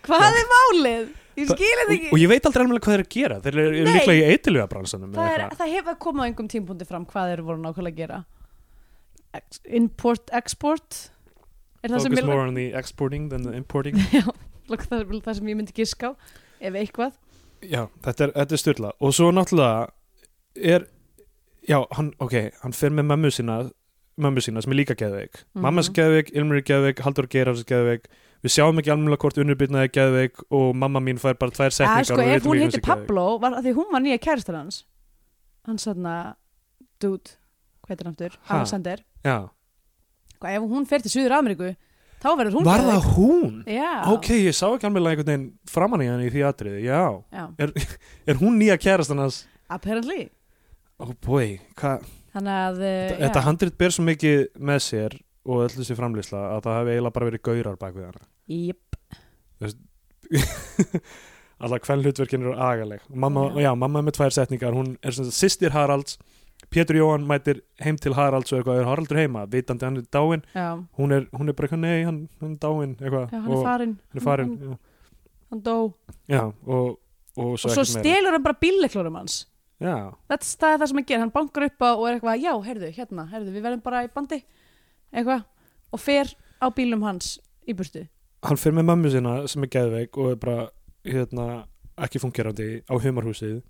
Hvað 0.07 0.39
er 0.41 0.49
málið? 0.51 1.09
Ég 1.37 1.51
Það- 1.51 1.59
skil 1.59 1.73
þetta 1.73 1.87
og, 1.87 1.95
ekki. 1.97 2.11
og 2.15 2.21
ég 2.23 2.31
veit 2.31 2.47
aldrei 2.49 2.63
alveg 2.65 2.85
hvað 2.87 2.95
þeir 2.95 3.01
eru 3.03 3.07
að 3.07 3.15
gera. 3.17 3.37
Þeir 3.45 3.53
eru, 3.57 3.67
eru 3.67 3.85
Nei. 3.91 3.97
líklega 3.99 4.17
í 4.17 4.31
eitiluga 4.33 4.67
bransanum 4.71 5.13
það, 5.13 5.33
er, 5.35 5.45
það 5.59 5.75
hefur 5.75 5.99
komið 6.07 6.23
á 6.23 6.27
einhverjum 6.27 6.51
tímpúndi 6.55 6.89
fram 6.89 7.05
hvað 7.11 7.33
þeir 7.33 7.43
voru 7.47 7.63
nákvæmlega 7.63 7.93
að 7.93 8.01
gera. 8.01 8.21
Ex 9.37 9.61
Import, 9.79 10.33
export. 10.33 11.01
Er 11.85 11.93
focus 11.93 12.25
more 12.25 12.47
on 12.49 12.57
the 12.57 12.71
exporting 12.79 13.29
than 13.31 13.45
the 13.45 13.53
importing. 13.59 13.99
Já, 14.17 14.25
það, 14.71 15.03
er 15.03 15.23
það 15.29 15.39
sem 15.39 15.53
ég 15.53 15.61
myndi 15.61 15.77
giska 15.77 16.15
á 16.15 16.19
Ef 16.57 16.73
eitthvað 16.73 17.13
já, 17.63 17.87
þetta 18.05 18.25
er, 18.29 18.33
þetta 18.37 18.53
er 18.59 18.63
styrla 18.63 18.93
og 19.01 19.15
svo 19.17 19.31
náttúrulega 19.33 19.89
er 20.57 20.87
já, 21.69 21.81
hann, 21.97 22.13
ok, 22.21 22.37
hann 22.63 22.73
fer 22.77 22.91
með 22.95 23.09
mömmu 23.13 23.31
sína 23.35 23.59
mömmu 24.17 24.41
sína 24.45 24.63
sem 24.65 24.73
er 24.73 24.79
líka 24.81 24.95
geðveik 24.97 25.43
Mhm. 25.55 25.63
mamma 25.63 25.81
er 25.83 25.93
geðveik, 25.93 26.31
Ilmur 26.33 26.57
er 26.57 26.63
geðveik, 26.63 27.01
Haldur 27.05 27.27
Geirars 27.29 27.61
er 27.61 27.69
geðveik 27.73 28.07
við 28.45 28.53
sjáum 28.55 28.79
ekki 28.81 28.93
alveg 28.93 29.19
hvort 29.19 29.39
unnubyrna 29.43 29.83
er 29.85 29.89
geðveik 29.93 30.41
og 30.51 30.75
mamma 30.77 31.01
mín 31.01 31.19
fær 31.19 31.35
bara 31.39 31.51
tvær 31.51 31.71
ja, 31.71 31.77
setningar 31.81 32.05
sko, 32.05 32.15
og 32.15 32.25
við 32.25 32.37
ef 32.37 32.45
hún 32.47 32.59
heiti. 32.63 32.81
Pablo 32.81 33.39
var 33.39 33.59
því 33.63 33.75
hún 33.77 33.91
var 33.93 34.01
nýja 34.05 34.19
kæristar 34.21 34.57
hans 34.57 34.85
hann 35.67 35.79
sann 35.79 36.07
dude, 37.01 37.37
hvað 37.85 37.91
heitir 37.93 38.07
hann 38.07 38.15
aftur? 38.17 38.39
Alexander, 38.49 39.03
Já. 39.25 39.49
Hvað, 40.41 40.53
ef 40.57 40.63
hún 40.71 40.87
fer 40.87 41.03
til 41.03 41.11
Suður 41.11 41.33
Ameríku 41.41 41.75
þá 42.23 42.29
verður 42.41 42.57
hún 42.59 42.67
var 42.69 42.85
það 42.87 43.09
hún? 43.17 43.57
já, 43.69 43.91
ok, 44.13 44.29
ég 44.47 44.57
sá 44.57 44.67
ekki 44.71 44.89
alveg 44.89 45.03
einhvern 45.13 45.27
veginn 45.31 45.47
framan 45.71 46.05
í 46.05 46.09
hann 46.11 46.25
í 46.25 46.31
því 46.33 46.45
atriði, 46.49 46.81
já 46.87 47.03
já, 47.35 47.45
er 48.33 48.41
hún 48.41 48.57
nýja 48.61 48.79
kærastan 48.81 49.21
hans? 49.25 49.43
apparently 49.73 50.29
oh 51.03 51.13
boy, 51.27 51.57
hvað 51.79 52.07
þannig 52.37 52.59
að 52.67 52.83
uh, 52.85 53.15
þetta 53.25 53.45
handrit 53.47 53.79
ber 53.81 53.95
svo 53.95 54.05
mikið 54.07 54.47
með 54.71 54.83
sér 54.87 55.19
og 55.47 55.63
öll 55.67 55.73
þessi 55.77 55.97
framlýsla 55.99 56.41
að 56.57 56.65
það 56.67 56.79
hefði 56.81 56.95
eiginlega 56.97 57.17
bara 57.17 57.29
verið 57.31 57.45
gaurar 57.49 57.79
bak 57.81 57.95
við 57.97 58.09
hana 58.11 58.25
Jep. 58.47 58.83
alltaf 61.57 61.87
hvern 61.89 62.03
hlutverkin 62.05 62.43
eru 62.45 62.55
agaleg 62.61 63.05
mamma, 63.09 63.47
Já. 63.57 63.63
já. 63.69 63.71
mamma 63.79 64.01
er 64.03 64.07
með 64.09 64.17
tvær 64.19 64.35
setningar 64.37 64.75
hún 64.77 64.95
er 65.03 65.15
svona 65.17 65.33
sýstir 65.35 65.73
Haralds 65.75 66.19
Pétur 66.77 66.99
Jóhann 66.99 67.25
mætir 67.25 67.63
heim 67.81 67.97
til 67.97 68.13
Haralds 68.13 68.53
og 68.53 68.59
eitthvað 68.59 68.83
er 68.83 68.89
Haraldur 68.91 69.17
heima, 69.17 69.47
vitandi 69.49 69.87
hann 69.87 69.97
er 69.97 70.05
dáinn. 70.13 70.43
Já, 70.53 70.67
hún 70.99 71.15
er, 71.17 71.25
hún 71.33 71.49
er 71.49 71.57
bara 71.57 71.71
eitthvað, 71.71 71.81
nei, 71.87 72.03
hann, 72.05 72.19
hann 72.43 72.51
er 72.53 72.59
dáinn 72.61 72.93
eitthvað, 72.99 73.31
já, 73.33 73.39
hann 73.41 73.47
er 73.49 73.57
og 73.57 73.63
farinn. 73.65 73.95
hann 74.11 74.21
er 74.21 74.25
farin 74.27 74.51
hann, 74.61 74.75
hann 75.55 75.63
dó. 75.65 75.77
Já, 76.29 76.43
og, 76.67 76.99
og 77.41 77.55
svo, 77.63 77.73
svo 77.79 77.85
stelur 77.89 78.37
hann 78.37 78.45
bara 78.45 78.59
bílleklurum 78.61 79.17
hans. 79.17 79.39
That's, 79.81 80.53
það 80.61 80.75
er 80.75 80.83
það 80.83 80.93
sem 80.93 81.01
hann 81.01 81.09
gerir, 81.09 81.25
hann 81.25 81.33
bankar 81.33 81.67
upp 81.71 81.81
á 81.81 81.91
og 81.95 82.05
er 82.11 82.19
eitthvað, 82.19 82.45
já, 82.45 82.53
heyrðu, 82.69 82.93
hérna, 82.99 83.27
heyrðu, 83.33 83.57
við 83.57 83.67
verðum 83.71 83.85
bara 83.89 84.05
í 84.05 84.13
bandi 84.13 84.43
eitthvað, 85.17 85.49
og 85.97 86.05
fer 86.05 86.37
á 86.61 86.67
bílum 86.77 87.09
hans 87.09 87.39
í 87.65 87.73
burtu. 87.77 88.05
Hann 88.45 88.61
fyrir 88.61 88.77
með 88.83 88.91
mömmu 88.93 89.17
sína 89.17 89.39
sem 89.49 89.65
er 89.65 89.73
geðveik 89.73 90.21
og 90.21 90.35
er 90.35 90.41
bara 90.45 90.69
hérna, 91.09 91.65
ekki 92.05 92.21
fungerandi 92.21 92.71
á 92.85 92.95
humarhúsið 93.01 93.63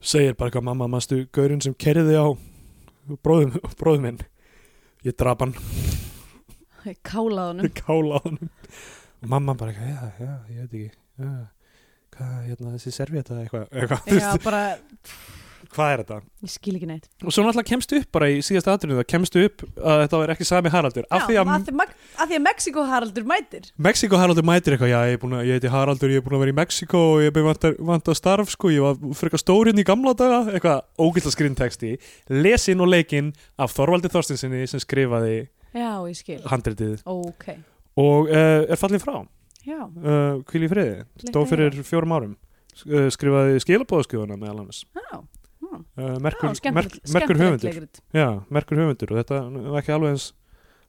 segir 0.00 0.36
bara 0.36 0.50
eitthvað 0.50 0.66
mamma, 0.70 0.88
manstu 0.90 1.22
gaurinn 1.34 1.62
sem 1.64 1.74
kerði 1.76 2.16
á 2.16 2.26
bróðum, 3.24 3.56
bróðum 3.80 4.06
minn? 4.08 4.20
Ég 5.06 5.16
drap 5.16 5.44
hann, 5.44 5.54
kálað 7.06 7.52
honum. 7.52 7.68
Ég 7.68 7.76
kála 7.80 8.20
á 8.20 8.24
hann 8.24 8.40
og 9.20 9.28
mamma 9.28 9.54
bara 9.60 9.72
eitthvað, 9.74 9.90
já, 9.92 10.24
já, 10.24 10.34
ég 10.48 10.64
veit 10.64 10.74
ekki. 10.78 10.90
Já, 11.20 11.32
hvað, 12.16 12.34
hérna, 12.48 12.72
þessi 12.76 12.92
servieta 12.96 13.36
eitthvað, 13.42 13.66
eitthvað, 13.70 14.06
þú 14.06 14.20
já, 14.20 14.30
bara, 14.44 14.62
hvað 15.74 15.92
er 15.92 16.00
þetta? 16.02 16.18
Ég 16.40 16.52
skil 16.54 16.74
ekki 16.78 16.88
neitt. 16.88 17.06
Og 17.24 17.34
svo 17.34 17.44
náttúrulega 17.44 17.68
kemstu 17.70 17.98
upp 18.00 18.10
bara 18.16 18.28
í 18.32 18.38
síðasta 18.44 18.74
atriðinu 18.74 19.00
það 19.00 19.08
kemstu 19.12 19.42
upp 19.46 19.64
að 19.76 20.02
þetta 20.04 20.20
var 20.22 20.32
ekki 20.34 20.46
sami 20.48 20.72
Haraldur. 20.72 21.06
Af 21.10 21.26
því 21.26 21.36
já, 21.36 21.40
að 21.42 21.50
að 21.54 21.66
því, 21.68 21.74
að, 21.84 21.94
að 22.16 22.30
því 22.30 22.38
að 22.38 22.44
Mexiko 22.46 22.84
Haraldur 22.90 23.26
mætir. 23.30 23.68
Mexiko 23.88 24.20
Haraldur 24.20 24.46
mætir 24.50 24.76
eitthvað, 24.76 24.92
já 24.94 25.00
ég, 25.10 25.16
er 25.18 25.22
búinn 25.22 25.36
að- 25.38 25.46
ég 25.50 25.58
heiti 25.58 25.72
Haraldur, 25.74 26.10
ég 26.14 26.20
er 26.22 26.26
búin 26.26 26.36
að 26.38 26.44
vera 26.44 26.54
í 26.54 26.58
Mexiko 26.60 27.02
og 27.14 27.20
ég 27.20 27.30
er 27.30 27.36
búin 27.36 27.50
að 27.54 27.78
vanta 27.90 28.14
starf 28.16 28.50
sko, 28.54 28.72
ég 28.72 28.84
var 28.84 29.14
frekar 29.20 29.42
stór 29.42 29.70
hérna 29.70 29.84
í 29.84 29.88
gamla 29.88 30.14
daga, 30.16 30.40
eitthvað 30.54 30.82
ógæsla 30.98 31.34
skrintexti, 31.34 31.92
lesin 32.30 32.80
og 32.80 32.88
leikinn 32.90 33.32
af 33.58 33.74
Þorvaldi 33.76 34.10
Þorstinsinni 34.12 34.66
sem 34.70 34.80
skrifaði 34.82 35.48
já, 35.74 35.90
ég 36.08 36.16
skil, 36.18 36.40
handritið. 36.50 37.02
Ok. 37.04 37.50
Og 38.00 38.30
uh, 38.30 38.64
er 38.70 38.78
fallin 38.80 39.02
frá, 39.02 39.20
já, 39.66 39.82
uh, 39.84 40.40
hvíl 40.50 40.64
í 40.64 40.70
friði, 40.70 41.04
að 41.34 41.44
fyrir 41.50 41.82
fjórum 41.84 42.14
árum, 42.16 42.36
uh, 42.86 43.10
skrifaði 43.12 43.60
annars, 44.50 44.84
já, 44.94 45.02
já, 45.12 45.20
uh, 45.78 46.18
merkur, 46.22 46.54
já 46.56 46.72
merk, 46.74 46.98
merkur 47.14 47.40
höfundur, 47.40 47.82
já, 48.16 48.28
merkur 48.50 48.82
höfundur 48.82 49.14
og 49.14 49.20
þetta 49.22 49.42
var 49.70 49.82
ekki 49.82 49.94
alveg 49.96 50.16
eins 50.16 50.30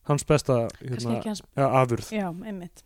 hans 0.09 0.25
besta 0.27 0.63
hérna, 0.81 1.19
hans, 1.25 1.43
ja, 1.55 1.67
afurð. 1.81 2.07
Já, 2.15 2.29
einmitt. 2.31 2.83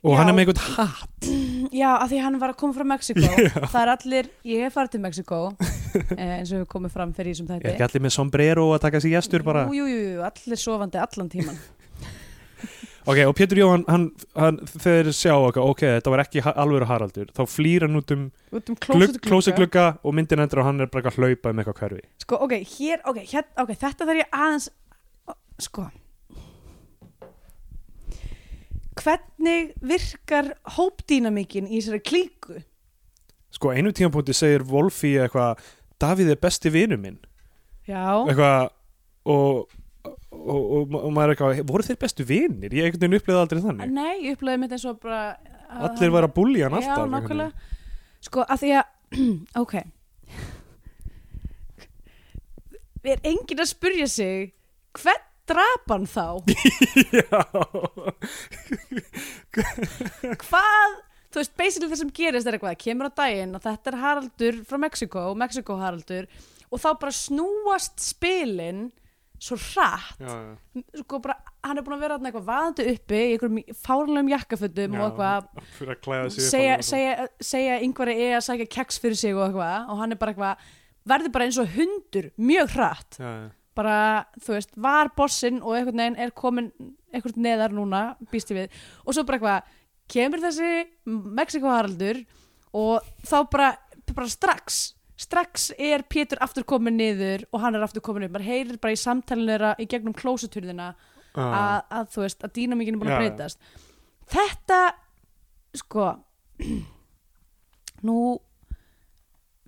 Og 0.00 0.14
Já. 0.14 0.16
hann 0.22 0.30
er 0.30 0.36
með 0.36 0.46
einhvern 0.46 0.60
hatt. 0.78 1.26
Já, 1.80 1.88
að 2.00 2.06
því 2.12 2.20
hann 2.24 2.36
var 2.40 2.52
að 2.54 2.58
koma 2.62 2.76
frá 2.76 2.86
Mexiko 2.88 3.32
það 3.72 3.80
er 3.82 3.90
allir, 3.92 4.30
ég 4.48 4.62
hef 4.64 4.76
farið 4.78 4.94
til 4.94 5.00
Mexiko 5.04 5.40
eh, 6.16 6.38
eins 6.38 6.52
og 6.54 6.62
við 6.62 6.68
komum 6.72 6.92
fram 6.92 7.12
fyrir 7.16 7.34
í 7.34 7.34
þessum 7.34 7.50
er 7.50 7.58
þætti. 7.58 7.72
ekki 7.74 7.84
allir 7.84 8.04
með 8.06 8.14
sombrero 8.16 8.64
að 8.72 8.80
taka 8.86 9.02
sér 9.04 9.12
gestur 9.18 9.44
bara? 9.44 9.66
jú, 9.76 9.84
jú, 9.84 9.98
jú, 10.14 10.22
allir 10.24 10.62
sofandi 10.62 11.02
allan 11.04 11.28
tíman 11.32 11.60
Ok, 13.08 13.16
og 13.24 13.32
Pétur 13.38 13.56
Jóhann, 13.56 13.84
hann, 13.88 14.10
hann, 14.36 14.58
þeir 14.68 15.08
sjá 15.16 15.32
okkar, 15.32 15.64
ok, 15.72 15.86
þetta 15.96 16.12
var 16.12 16.20
ekki 16.20 16.42
alvöru 16.52 16.88
Haraldur, 16.88 17.30
þá 17.32 17.40
flýr 17.48 17.86
hann 17.86 17.96
út 17.96 18.12
um 18.12 18.26
um 18.52 18.76
klóseglugga 18.76 19.86
og 20.04 20.14
myndin 20.18 20.42
endur 20.44 20.60
og 20.60 20.68
hann 20.68 20.84
er 20.84 20.90
bara 20.92 21.08
eitthvað 21.08 21.16
að 21.16 21.30
hlaupa 21.30 21.54
um 21.54 21.62
eitthvað 21.62 21.80
hverfi. 21.80 22.02
Sko, 22.20 22.40
ok, 22.44 22.54
hér, 22.74 23.00
ok, 23.08 23.22
hér, 23.32 23.48
ok, 23.64 23.72
þetta 23.72 24.08
þarf 24.10 24.20
ég 24.20 24.36
aðeins, 24.36 24.68
sko, 25.64 25.86
hvernig 29.00 29.72
virkar 29.80 30.52
hópdýnamíkin 30.76 31.68
í 31.70 31.80
þessari 31.80 32.02
klíku? 32.04 32.60
Sko, 33.54 33.72
einu 33.72 33.94
tímapunkti 33.96 34.36
segir 34.36 34.64
Wolfi 34.68 35.16
eitthvað, 35.24 35.64
Davíð 36.00 36.34
er 36.34 36.40
besti 36.40 36.72
vinu 36.72 37.00
minn, 37.00 37.18
Já, 37.88 38.20
eitthvað, 38.28 38.70
og, 39.28 39.72
og, 40.30 40.60
og, 40.60 40.94
og 41.00 41.10
maður 41.14 41.32
er 41.32 41.34
eitthvað, 41.34 41.62
voru 41.70 41.86
þeir 41.86 41.98
bestu 42.00 42.26
vinir? 42.26 42.74
Ég 42.74 42.86
einhvern 42.86 43.04
veginn 43.04 43.20
upplýði 43.20 43.42
aldrei 43.42 43.62
þannig. 43.64 43.94
nei, 43.96 44.14
ég 44.26 44.38
upplöði 44.38 44.62
mitt 44.62 44.74
eins 44.76 44.86
og 44.88 45.00
bara... 45.02 45.20
að 45.70 45.88
Allir 45.90 46.14
var 46.14 46.28
að 46.28 46.36
búlja 46.36 46.68
hann 46.68 46.78
alltaf. 46.78 47.02
Já, 47.02 47.10
nákvæmlega. 47.14 47.52
Sko, 48.26 48.38
að 48.44 48.62
því 48.62 48.70
að, 48.78 48.86
ok, 49.62 49.74
er 53.14 53.20
enginn 53.32 53.64
að 53.64 53.72
spyrja 53.72 54.08
sig, 54.12 54.36
hvern 55.00 55.26
drap 55.50 55.84
hann 55.90 56.06
þá? 56.06 56.26
Já, 57.18 57.40
hvað, 60.44 60.90
þú 61.30 61.36
veist, 61.40 61.54
basically 61.58 61.90
það 61.90 62.02
sem 62.04 62.14
gerist 62.20 62.48
er 62.48 62.56
eitthvað, 62.56 62.82
kemur 62.84 63.10
á 63.10 63.12
daginn 63.22 63.56
og 63.58 63.62
þetta 63.64 63.86
er 63.92 64.00
Haraldur 64.04 64.54
frá 64.68 64.76
Mexiko, 64.84 65.22
Mexiko 65.38 65.72
Haraldur 65.80 66.24
og 66.70 66.82
þá 66.82 66.90
bara 67.02 67.14
snúast 67.14 67.96
spilin 68.04 68.80
svo 69.40 69.56
hratt 69.56 70.20
já, 70.20 70.28
já. 70.28 70.82
sko 71.00 71.20
bara, 71.24 71.36
hann 71.64 71.80
er 71.80 71.84
búin 71.86 71.96
að 71.96 72.02
vera 72.04 72.18
eitthvað 72.20 72.48
vaðandi 72.50 72.84
uppi 72.92 73.20
í 73.20 73.30
einhverjum 73.34 73.78
fárlegum 73.86 74.28
jakkafötum 74.34 74.98
og 75.00 75.22
eitthvað, 75.22 76.34
segja, 76.50 76.76
segja, 76.84 77.14
segja 77.40 77.78
yngvari 77.86 78.18
er 78.26 78.36
að 78.38 78.44
sækja 78.50 78.68
keks 78.76 79.00
fyrir 79.00 79.18
sig 79.20 79.32
og 79.36 79.46
eitthvað 79.46 79.88
og 79.94 80.02
hann 80.02 80.12
er 80.12 80.20
bara 80.20 80.34
eitthvað, 80.34 80.68
verður 81.14 81.34
bara 81.36 81.48
eins 81.48 81.60
og 81.62 81.72
hundur 81.78 82.30
mjög 82.36 82.76
hratt 82.76 83.20
Já, 83.20 83.30
já. 83.30 83.48
bara, 83.80 83.96
þú 84.44 84.56
veist, 84.58 84.76
var 84.88 85.12
bossinn 85.16 85.62
og 85.64 85.78
einhvern 85.78 86.04
veginn 86.04 86.20
er 86.20 86.36
komin 86.36 86.70
einhvern 87.10 87.42
neðar 87.48 87.72
núna, 87.74 88.04
býst 88.30 88.52
ég 88.52 88.60
við 88.60 88.80
og 89.06 89.16
svo 89.16 89.24
bara 89.24 89.40
eitthvað, 89.40 89.76
kemur 90.10 90.44
þessi 90.44 90.70
Mexiko 91.40 91.72
Haraldur 91.72 92.20
og 92.76 93.08
þá 93.24 93.36
bara, 93.50 93.72
bara 94.12 94.30
strax 94.30 94.82
strax 95.20 95.70
er 95.78 96.02
Pétur 96.08 96.40
aftur 96.44 96.64
komin 96.68 96.96
niður 96.96 97.44
og 97.52 97.60
hann 97.60 97.76
er 97.76 97.84
aftur 97.84 98.00
komin 98.04 98.24
upp, 98.28 98.32
maður 98.38 98.48
heyrir 98.48 98.78
bara 98.80 98.96
í 98.96 99.00
samtalinu 99.00 99.52
þeirra 99.52 99.72
í 99.82 99.86
gegnum 99.90 100.16
klósuturðina 100.16 100.94
Ah. 101.30 101.52
að, 101.54 101.82
að 101.94 102.06
þú 102.10 102.22
veist, 102.24 102.40
að 102.42 102.52
dýnamíkin 102.56 102.96
er 102.96 102.98
búin 102.98 103.10
að 103.14 103.20
breytast 103.22 103.60
þetta 104.32 104.78
sko 105.78 106.06
nú 108.08 108.16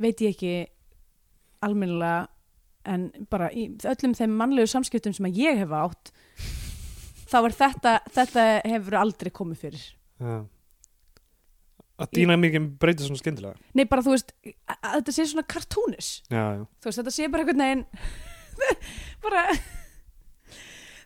veit 0.03 0.23
ég 0.25 0.33
ekki 0.35 0.55
almennilega 1.63 2.25
en 2.91 3.05
bara 3.31 3.53
í 3.55 3.69
öllum 3.87 4.17
þeim 4.19 4.35
mannlegu 4.41 4.67
samskiptum 4.73 5.15
sem 5.15 5.29
að 5.29 5.39
ég 5.39 5.61
hef 5.63 5.71
átt 5.79 6.11
þá 7.31 7.37
er 7.45 7.55
þetta 7.61 7.93
þetta 8.17 8.47
hefur 8.73 8.99
aldrei 8.99 9.31
komið 9.31 9.61
fyrir 9.63 9.85
Já. 10.19 10.35
Að 12.03 12.13
dýna 12.19 12.37
mikið 12.41 12.67
breytið 12.83 13.09
svona 13.09 13.21
skyndilega. 13.23 13.71
nei 13.79 13.85
bara 13.91 14.05
þú 14.05 14.15
veist, 14.17 14.33
að, 14.43 14.89
þetta 14.99 15.15
sé 15.17 15.27
svona 15.31 15.47
kartúnis 15.55 16.11
Já, 16.27 16.43
já. 16.59 16.65
þú 16.83 16.91
veist, 16.91 17.01
þetta 17.03 17.15
sé 17.15 17.29
bara 17.33 17.45
einhvern 17.45 17.65
veginn 17.65 17.85
bara 19.25 19.45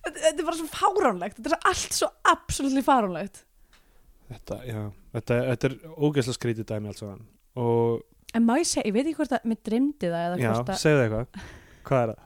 þetta, 0.06 0.16
þetta 0.16 0.34
er 0.34 0.46
bara 0.48 0.58
svo 0.60 0.68
fáránlegt 0.72 1.40
þetta 1.40 1.52
er 1.52 1.70
allt 1.72 1.98
svo 2.00 2.10
absolutt 2.32 2.86
fáránlegt 2.86 3.42
Þetta, 4.26 4.56
já, 4.66 4.80
þetta, 5.14 5.36
þetta 5.52 5.68
er 5.68 5.74
ógeðslega 6.02 6.34
skrítið 6.40 6.66
dæmi 6.72 6.90
alls 6.90 7.04
og 7.06 8.00
en 8.36 8.44
má 8.46 8.56
ég 8.58 8.66
segja, 8.68 8.88
ég 8.88 8.96
veit 8.96 9.04
ekki 9.06 9.20
hvort 9.20 9.34
að 9.36 9.46
mér 9.48 9.60
dreymdi 9.64 10.10
það 10.10 10.40
já, 10.42 10.50
að 10.52 10.72
segðu 10.80 11.04
eitthvað 11.04 11.44
hvað 11.86 12.02
er 12.02 12.10
það? 12.10 12.24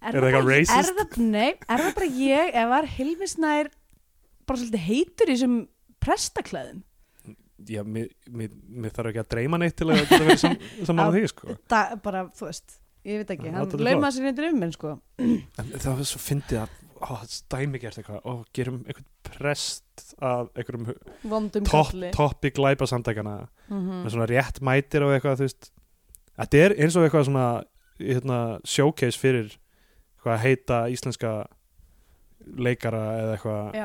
er, 0.00 0.08
er 0.08 0.16
það 0.16 0.28
eitthvað 0.30 0.50
racist? 0.50 0.76
er 0.76 0.88
það, 1.00 1.18
nei, 1.34 1.50
er 1.52 1.84
það 1.84 1.94
bara 1.98 2.08
ég 2.22 2.56
ef 2.62 2.70
var 2.72 2.88
Hilmisnær 2.96 3.70
bara 4.46 4.62
svolítið 4.62 4.86
heitur 4.86 5.28
í 5.30 5.36
þessum 5.36 5.56
prestaklæðum 6.06 6.82
Já, 7.64 7.80
mér, 7.88 8.10
mér, 8.28 8.50
mér 8.68 8.92
þarf 8.92 9.08
ekki 9.14 9.22
að 9.22 9.28
dreyma 9.32 9.58
neitt 9.62 9.76
til 9.80 9.86
að, 9.88 10.02
að 10.12 10.24
vera 10.26 10.34
sam, 10.42 10.56
saman 10.88 11.06
að 11.06 11.14
því 11.16 11.28
sko. 11.32 11.54
da, 11.72 11.78
bara, 12.04 12.26
þú 12.36 12.48
veist, 12.50 12.74
ég 13.08 13.22
veit 13.22 13.30
ekki 13.36 13.52
hann 13.54 13.70
laumaði 13.86 14.18
sér 14.18 14.26
neitt 14.28 14.42
um 14.50 14.58
minn 14.60 14.74
sko. 14.76 14.92
En 15.24 15.70
það 15.72 15.88
var 15.94 16.10
svo 16.10 16.20
fyndið 16.20 16.60
að 16.66 16.74
ó, 16.96 17.12
dæmi 17.52 17.80
gert 17.80 17.98
eitthvað, 18.02 18.20
ó, 18.28 18.32
gerum 18.56 18.82
einhvern 18.84 19.08
prest 19.26 20.04
að 20.20 20.50
einhverjum 20.56 21.64
kalli 21.68 22.10
toppi 22.14 22.52
glæpa 22.56 22.86
samtækana 22.88 23.38
Mhm. 23.66 24.04
með 24.04 24.12
svona 24.14 24.26
rétt 24.30 24.60
mætir 24.62 25.02
og 25.02 25.10
eitthvað 25.16 25.40
þú 25.40 25.46
veist, 25.48 25.70
þetta 26.38 26.60
er 26.66 26.74
eins 26.76 26.96
og 26.96 27.02
eitthvað 27.08 27.24
svona 27.26 27.46
hérna, 27.98 28.36
showcase 28.68 29.18
fyrir 29.18 29.56
hvað 30.22 30.38
heita 30.44 30.82
íslenska 30.92 31.32
leikara 32.46 33.00
eða 33.22 33.32
eitthvað 33.38 33.78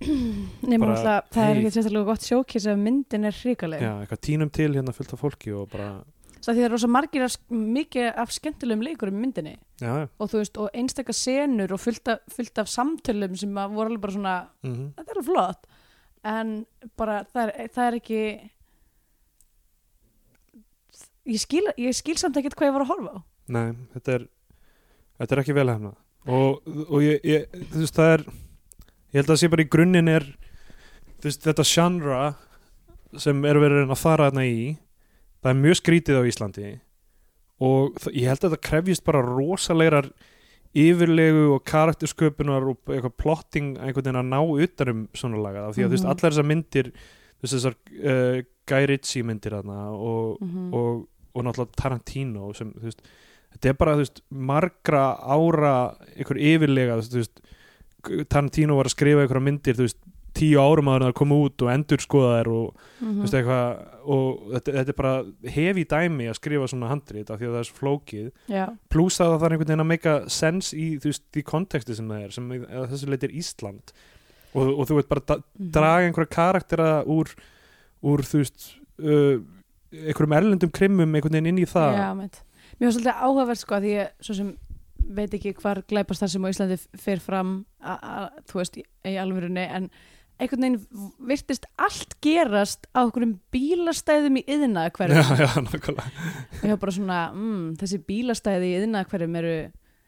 nema 0.00 0.82
Bara, 0.84 0.96
alltaf, 0.96 1.30
það 1.32 1.46
er 1.50 1.60
ekki 1.60 1.70
sérstaklega 1.72 2.08
gott 2.10 2.26
sjókis 2.26 2.66
ef 2.68 2.76
myndin 2.80 3.24
er 3.30 3.36
hrikaleg 3.38 3.80
já, 3.80 3.92
eitthvað 4.02 4.20
tínum 4.28 4.50
til 4.52 4.68
hérna 4.76 4.92
fullt 4.96 5.14
af 5.16 5.22
fólki 5.22 5.54
og 5.56 5.70
bara, 5.72 5.88
svo 6.36 6.52
því 6.52 6.58
það 6.60 6.66
er 6.68 6.74
rosa 6.74 6.90
margir 6.92 7.24
af, 7.26 7.36
mikið 7.48 8.10
af 8.24 8.34
skemmtilegum 8.36 8.84
leikur 8.84 9.10
um 9.12 9.16
myndinni. 9.22 9.54
Já, 9.80 9.94
og 10.04 10.30
þú 10.30 10.42
veist, 10.42 10.60
og 10.60 10.76
einstakar 10.76 11.16
senur 11.16 11.72
og 11.74 11.80
fullt 11.80 12.12
af, 12.12 12.20
fullt 12.32 12.60
af 12.62 12.68
samtölum 12.70 13.34
sem 13.40 13.56
voru 13.56 13.88
alveg 13.88 14.04
bara 14.04 14.16
svona 14.18 14.36
mm 14.66 14.84
þetta 14.98 15.08
er 15.08 15.16
alveg 15.16 15.30
flott. 15.30 15.66
En 16.26 16.52
bara 16.98 17.18
það 17.32 17.52
er, 17.54 17.72
það 17.74 17.88
er 17.88 17.98
ekki 18.02 18.20
ég 21.26 21.42
skil, 21.42 21.66
ég 21.80 21.96
skil 21.96 22.16
samt 22.20 22.36
ekkert 22.38 22.56
hvað 22.58 22.70
ég 22.70 22.76
var 22.76 22.84
að 22.86 22.92
horfa 22.92 23.12
á. 23.16 23.18
Nei, 23.56 23.68
þetta 23.96 24.18
er 24.18 24.26
þetta 25.20 25.36
er 25.36 25.42
ekki 25.42 25.56
vel 25.56 25.70
hefna 25.72 25.92
og, 26.26 26.62
og 26.90 26.98
ég, 27.04 27.20
ég, 27.26 27.46
þú 27.72 27.82
veist, 27.84 27.96
það 27.96 28.12
er 28.16 28.24
ég 29.12 29.20
held 29.20 29.28
að 29.30 29.34
það 29.34 29.40
sé 29.42 29.50
bara 29.52 29.64
í 29.66 29.70
grunninn 29.72 30.08
er 30.12 30.26
veist, 31.24 31.42
þetta 31.46 31.64
genre 31.66 32.22
sem 33.22 33.44
er 33.48 33.60
verið 33.62 33.90
að 33.94 34.00
fara 34.02 34.28
þarna 34.30 34.44
í 34.50 34.76
það 35.42 35.50
er 35.52 35.60
mjög 35.62 35.78
skrítið 35.80 36.18
á 36.20 36.28
Íslandi 36.28 36.70
og 37.66 37.94
það, 38.02 38.16
ég 38.18 38.26
held 38.32 38.40
að 38.44 38.50
þetta 38.50 38.68
krefjist 38.68 39.04
bara 39.06 39.22
rosalegrar 39.24 40.10
yfirlegu 40.76 41.46
og 41.54 41.62
karaktersköpunar 41.64 42.66
og 42.68 42.90
eitthvað 42.92 43.14
plotting 43.22 43.68
einhvern 43.78 44.02
veginn 44.04 44.20
að 44.20 44.32
ná 44.34 44.40
utanum 44.66 45.04
svona 45.16 45.40
laga 45.40 45.62
af 45.70 45.76
því 45.76 45.86
að 45.86 45.88
þú 45.88 45.94
veist, 45.96 46.04
Mhm. 46.04 46.10
allar 46.12 46.32
þessar 46.34 46.48
myndir 46.50 46.90
þessar 47.46 47.76
uh, 48.02 48.42
Guy 48.66 48.86
Ritchie 48.90 49.22
myndir 49.24 49.54
þarna 49.56 49.78
og, 49.94 50.40
mm 50.42 50.74
og, 50.74 51.06
og 51.36 51.44
náttúrulega 51.46 51.76
Tarantino 51.80 52.52
sem, 52.52 52.72
þú 52.74 52.88
veist, 52.90 53.02
þetta 53.54 53.68
er 53.70 53.76
bara 53.80 53.94
þú 53.94 54.02
veist, 54.04 54.20
margra 54.30 55.04
ára 55.22 55.74
einhver 56.16 56.40
yfirlega 56.42 56.98
þú 57.06 57.20
veist, 57.22 57.40
Tarantino 58.28 58.76
var 58.78 58.86
að 58.90 58.94
skrifa 58.96 59.24
einhverja 59.24 59.46
myndir 59.46 59.74
þú 59.78 59.86
veist, 59.88 59.98
tíu 60.36 60.58
árum 60.60 60.88
en 60.92 61.00
það 61.06 61.14
koma 61.16 61.36
út 61.46 61.62
og 61.64 61.70
endur 61.72 62.02
skoða 62.04 62.32
þær 62.42 62.48
og, 62.52 62.80
Mhm. 63.00 63.12
þú 63.16 63.22
veist, 63.24 63.36
eitthvað, 63.38 63.86
og 64.04 64.42
þetta, 64.52 64.72
þetta 64.76 64.88
er 64.92 64.98
bara 64.98 65.12
hefi 65.56 65.84
dæmi 65.88 66.26
að 66.28 66.36
skrifa 66.36 66.68
svona 66.68 66.88
handrit 66.90 67.30
af 67.30 67.40
því 67.40 67.46
að 67.48 67.54
það 67.54 67.62
er 67.62 67.68
svo 67.70 67.78
flókið 67.80 68.26
já, 68.52 68.66
pluss 68.92 69.18
að 69.20 69.30
það 69.32 69.40
þarf 69.40 69.52
einhvern 69.56 69.66
veginn 69.70 69.84
að 69.86 69.90
make 69.94 70.14
sense 70.28 70.76
í, 70.76 70.98
þú 71.00 71.08
veist, 71.08 71.24
í 71.36 71.42
konteksti 71.42 71.96
sem 71.96 72.08
það 72.08 72.24
er 72.26 72.30
sem 72.36 72.50
að 72.52 72.88
þessu 72.92 73.08
leitir 73.08 73.32
Ísland 73.32 73.92
og, 74.54 74.78
og 74.78 74.86
þú 74.88 74.94
veit 75.00 75.08
bara 75.08 75.20
da, 75.26 75.36
Mhm. 75.36 75.70
draga 75.72 76.06
einhverja 76.12 76.34
karaktera 76.36 76.90
úr, 77.06 77.32
úr 78.04 78.18
þú 78.20 78.42
veist 78.44 78.74
uh, 79.00 79.40
einhverjum 79.92 80.36
erlendum 80.36 80.70
krimmum 80.70 81.14
einhvern 81.16 81.32
veginn 81.32 81.46
inn 81.54 81.64
í 81.64 81.66
það 81.66 82.16
meit. 82.16 82.42
mér 82.78 82.90
var 82.90 82.92
svolítið 82.92 83.20
áhugavert 83.24 83.58
sko 83.64 83.74
að 83.74 83.84
því 83.88 84.08
svo 84.20 84.34
sem 84.36 84.56
veit 85.16 85.34
ekki 85.36 85.54
hvar 85.60 85.82
glæpast 85.88 86.24
þar 86.24 86.32
sem 86.32 86.46
á 86.46 86.52
Íslandi 86.52 86.76
fyrir 86.98 87.22
fram 87.24 87.56
þú 88.50 88.60
veist, 88.60 88.78
í 88.78 89.16
alvörunni 89.20 89.64
en 89.66 89.88
einhvern 90.36 90.66
veginn 90.66 91.10
virtist 91.30 91.64
allt 91.80 92.18
gerast 92.24 92.88
á 92.92 93.06
okkurum 93.06 93.38
bílastæðum 93.54 94.40
í 94.40 94.44
yðina 94.44 94.88
hverjum 94.92 95.22
já, 95.22 95.46
já, 95.46 95.48
nákvæmlega. 95.64 96.10
Og 96.60 96.66
ég 96.66 96.74
var 96.74 96.82
bara 96.82 96.96
svona, 96.98 97.20
mm, 97.32 97.66
þessi 97.80 98.00
bílastæði 98.04 98.68
í 98.68 98.78
yðina 98.80 99.04
hverjum 99.08 99.38
eru 99.40 99.56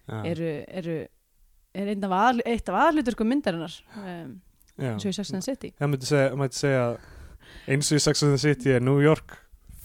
eru, 0.08 0.52
eru, 0.68 0.98
er 1.76 1.92
einn 1.92 2.06
af 2.08 2.14
aðl 2.18 2.44
eitt 2.48 2.70
af 2.70 2.78
aðlutur 2.86 3.16
sko 3.16 3.26
myndarinnar 3.28 3.74
um, 4.00 4.38
eins 4.78 5.04
og 5.04 5.10
í 5.10 5.16
Sex 5.16 5.32
and 5.32 5.42
the 5.42 5.50
City. 5.50 5.72
Ég 5.74 5.92
mætti 5.92 6.08
segja, 6.08 6.32
mætti 6.38 6.62
segja 6.62 6.86
eins 7.68 7.92
og 7.92 8.00
í 8.00 8.04
Sex 8.04 8.24
and 8.24 8.34
the 8.34 8.40
City 8.42 8.74
er 8.76 8.84
New 8.84 9.02
York 9.04 9.36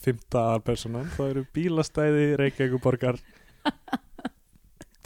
fymta 0.03 0.49
aðalpersonan, 0.49 1.11
það 1.15 1.29
eru 1.33 1.45
bílastæði 1.55 2.25
Reykjavík 2.39 2.77
og 2.77 2.83
borgar 2.83 3.19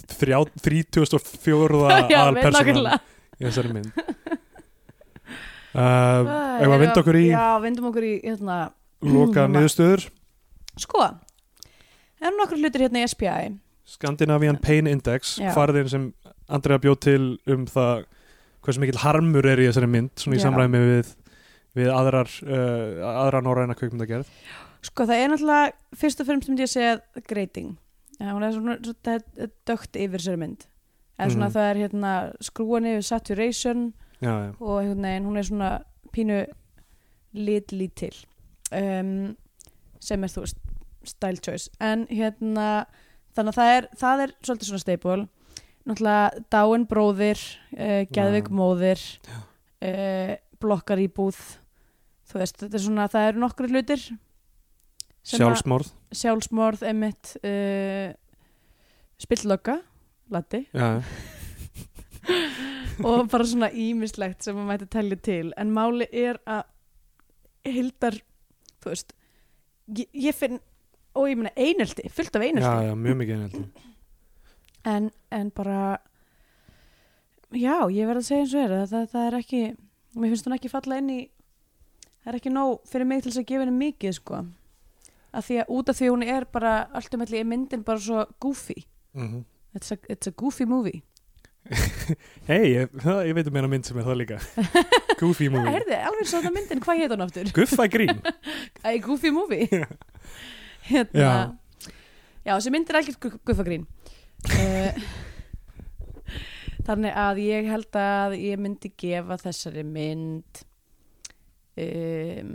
34. 0.05 1.81
alpersona 2.23 2.97
í 3.37 3.47
þessari 3.47 3.73
mynd. 3.75 3.91
Uh, 5.77 6.25
Eða 6.63 6.77
vind 6.81 6.95
okkur 6.97 7.17
í 7.19 7.25
Já, 7.27 7.59
vindum 7.61 7.89
okkur 7.91 8.05
í 8.07 8.13
hérna, 8.23 8.55
Loka 9.05 9.43
niðurstöður? 9.51 10.07
Sko, 10.79 11.03
erum 12.17 12.39
nokkur 12.39 12.57
hlutir 12.57 12.87
hérna 12.87 13.03
í 13.03 13.09
SPI 13.11 13.51
Scandinavian 13.85 14.57
Pain 14.63 14.89
Index 14.89 15.35
farðin 15.53 15.91
sem 15.91 16.07
Andrea 16.49 16.81
bjóð 16.81 16.97
til 17.05 17.19
um 17.53 17.67
það 17.69 18.07
hversu 18.65 18.81
mikil 18.81 18.97
harmur 19.03 19.45
er 19.51 19.61
í 19.61 19.67
þessari 19.67 19.91
mynd 19.91 20.15
svona 20.17 20.39
í 20.39 20.41
samræmi 20.41 20.81
við, 20.81 21.13
við 21.77 21.93
aðrar, 21.93 22.31
uh, 22.47 23.03
aðrar 23.27 23.45
norræna 23.45 23.77
kveikmyndagerð 23.77 24.31
Sko, 24.87 25.05
það 25.07 25.19
er 25.19 25.31
náttúrulega 25.33 25.99
fyrst 25.99 26.21
og 26.21 26.27
fremst 26.29 26.49
myndi 26.49 26.63
ég 26.63 26.69
að 26.69 26.73
segja 26.73 27.23
greiting. 27.27 27.75
Já, 28.20 28.32
hún 28.34 28.43
er 28.43 28.53
svona, 28.55 28.78
svona 28.82 29.20
dögt 29.70 29.95
yfir 29.95 30.18
þessari 30.20 30.39
mynd. 30.41 30.65
En 31.20 31.30
svona 31.34 31.47
Mhm. 31.49 31.53
það 31.53 31.68
er 31.72 31.76
hérna 31.84 32.13
skrúan 32.41 32.86
yfir 32.89 33.03
saturation 33.05 33.93
já, 34.22 34.32
já, 34.32 34.55
og 34.61 34.82
veginn, 34.84 35.26
hún 35.26 35.38
er 35.38 35.43
svona 35.43 35.72
pínu 36.13 36.45
lit 37.34 37.72
lítil 37.72 38.13
um, 38.72 39.36
sem 39.99 40.24
er 40.24 40.28
þú 40.30 40.41
veist 40.45 40.57
style 41.05 41.38
choice, 41.38 41.70
en 41.80 42.05
hérna 42.07 42.86
þannig 43.36 43.53
að 43.53 43.57
það 43.59 43.72
er, 43.78 43.88
það 43.95 44.22
er 44.24 44.32
svolítið 44.43 44.68
svona 44.72 44.80
staple. 44.84 45.28
Náttúrulega 45.88 46.43
dáin 46.51 46.88
bróðir 46.89 47.39
uh, 47.78 48.03
geðvik 48.11 48.49
Já. 48.49 48.55
móðir 48.57 49.03
uh, 49.82 50.36
blokkar 50.59 50.97
íbúð. 50.99 51.38
Þú 52.28 52.39
veist, 52.41 52.57
þetta 52.59 52.76
er 52.76 52.84
svona, 52.84 53.05
það 53.07 53.28
eru 53.30 53.39
nokkru 53.45 53.70
hlutir 53.72 54.01
sjálfsmorð. 55.28 55.91
sjálfsmorð, 56.15 56.86
emitt 56.88 57.36
uh, 57.41 58.13
spilllögga 59.21 59.80
latti 60.34 60.63
já, 60.71 61.01
og 63.07 63.28
bara 63.32 63.47
svona 63.47 63.69
ímislegt 63.71 64.43
sem 64.43 64.57
maður 64.57 64.71
mætti 64.71 64.89
telja 64.91 65.19
til. 65.23 65.51
En 65.59 65.71
máli 65.75 66.07
er 66.11 66.39
að 66.47 66.65
hildar 67.67 68.17
þú 68.82 68.91
veist 68.91 69.13
ég, 69.97 70.09
ég 70.13 70.36
finn, 70.36 70.59
og 71.17 71.30
ég 71.30 71.39
meina 71.39 71.53
einelti 71.55 72.07
fullt 72.13 72.36
af 72.36 72.43
já, 72.43 72.49
einelti. 72.49 72.88
Já, 72.88 72.95
mjög 73.05 73.19
mikið 73.21 73.38
einhelti 73.38 73.63
en, 74.93 75.09
en 75.32 75.51
bara 75.55 75.82
já, 77.51 77.75
ég 77.91 78.07
verð 78.07 78.21
að 78.21 78.30
segja 78.30 78.43
eins 78.43 78.55
og 78.55 78.63
er 78.63 78.75
það, 78.75 78.88
það, 78.93 79.09
það 79.13 79.28
er 79.28 79.39
ekki 79.41 79.63
mér 80.17 80.32
finnst 80.34 80.47
hún 80.47 80.57
ekki 80.57 80.71
falla 80.71 81.01
inn 81.01 81.11
í 81.13 81.19
það 82.23 82.32
er 82.32 82.39
ekki 82.39 82.53
nóg 82.53 82.88
fyrir 82.89 83.09
mig 83.09 83.23
til 83.23 83.32
þess 83.32 83.43
að 83.43 83.49
gefa 83.51 83.65
henni 83.65 83.82
mikið 83.82 84.17
sko 84.17 84.43
að 85.34 85.45
því 85.49 85.59
að 85.63 85.75
út 85.78 85.89
af 85.91 85.99
því 85.99 86.09
hún 86.13 86.23
er 86.28 86.45
bara 86.53 86.73
ultimately 86.95 87.41
er 87.41 87.47
myndin 87.49 87.84
bara 87.88 87.99
svo 87.99 88.25
goofy. 88.43 88.82
Mm 89.17 89.43
it's 89.78 89.91
a, 89.91 89.97
it's 90.09 90.28
a 90.28 90.32
goofy 90.32 90.65
movie. 90.65 91.03
Hei, 92.47 92.63
ég, 92.71 92.89
ég 93.28 93.34
veit 93.36 93.47
um 93.51 93.57
eina 93.59 93.67
mynd 93.69 93.86
sem 93.86 93.97
er 93.99 94.05
það 94.07 94.15
líka. 94.21 94.38
Goofy 95.19 95.49
movie. 95.51 95.73
Heyrði, 95.75 95.97
alveg 96.07 96.30
svona 96.30 96.51
myndin, 96.55 96.80
hvað 96.82 97.01
heit 97.01 97.11
hún 97.13 97.23
aftur? 97.25 97.49
Guffa 97.53 97.86
grín 97.91 98.21
Goofy 99.05 99.32
Movie. 99.36 99.67
Hérna 100.88 101.19
Já. 101.19 101.32
Já, 102.47 102.53
þessi 102.55 102.71
mynd 102.71 102.89
er 102.93 102.99
algjört 103.01 103.19
gu- 103.25 103.39
guffagrín 103.49 103.84
uh, 104.55 105.01
Þannig 106.88 107.17
að 107.19 107.41
ég 107.43 107.67
held 107.67 107.97
að 107.99 108.38
ég 108.39 108.61
myndi 108.63 108.93
gefa 109.03 109.36
þessari 109.41 109.84
mynd 109.84 110.61
um, 111.84 112.53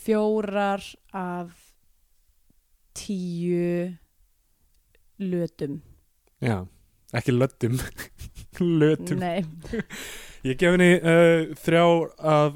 fjórar 0.00 0.84
af 1.12 1.50
tíu 2.96 3.92
lötum. 5.20 5.80
Já, 6.40 6.64
ekki 7.12 7.34
löttum 7.36 7.76
lötum. 8.80 9.20
Nei, 9.20 9.44
Ég 10.48 10.56
gef 10.56 10.72
henni 10.72 10.94
uh, 10.96 11.50
þrjá 11.60 11.84
af 12.16 12.54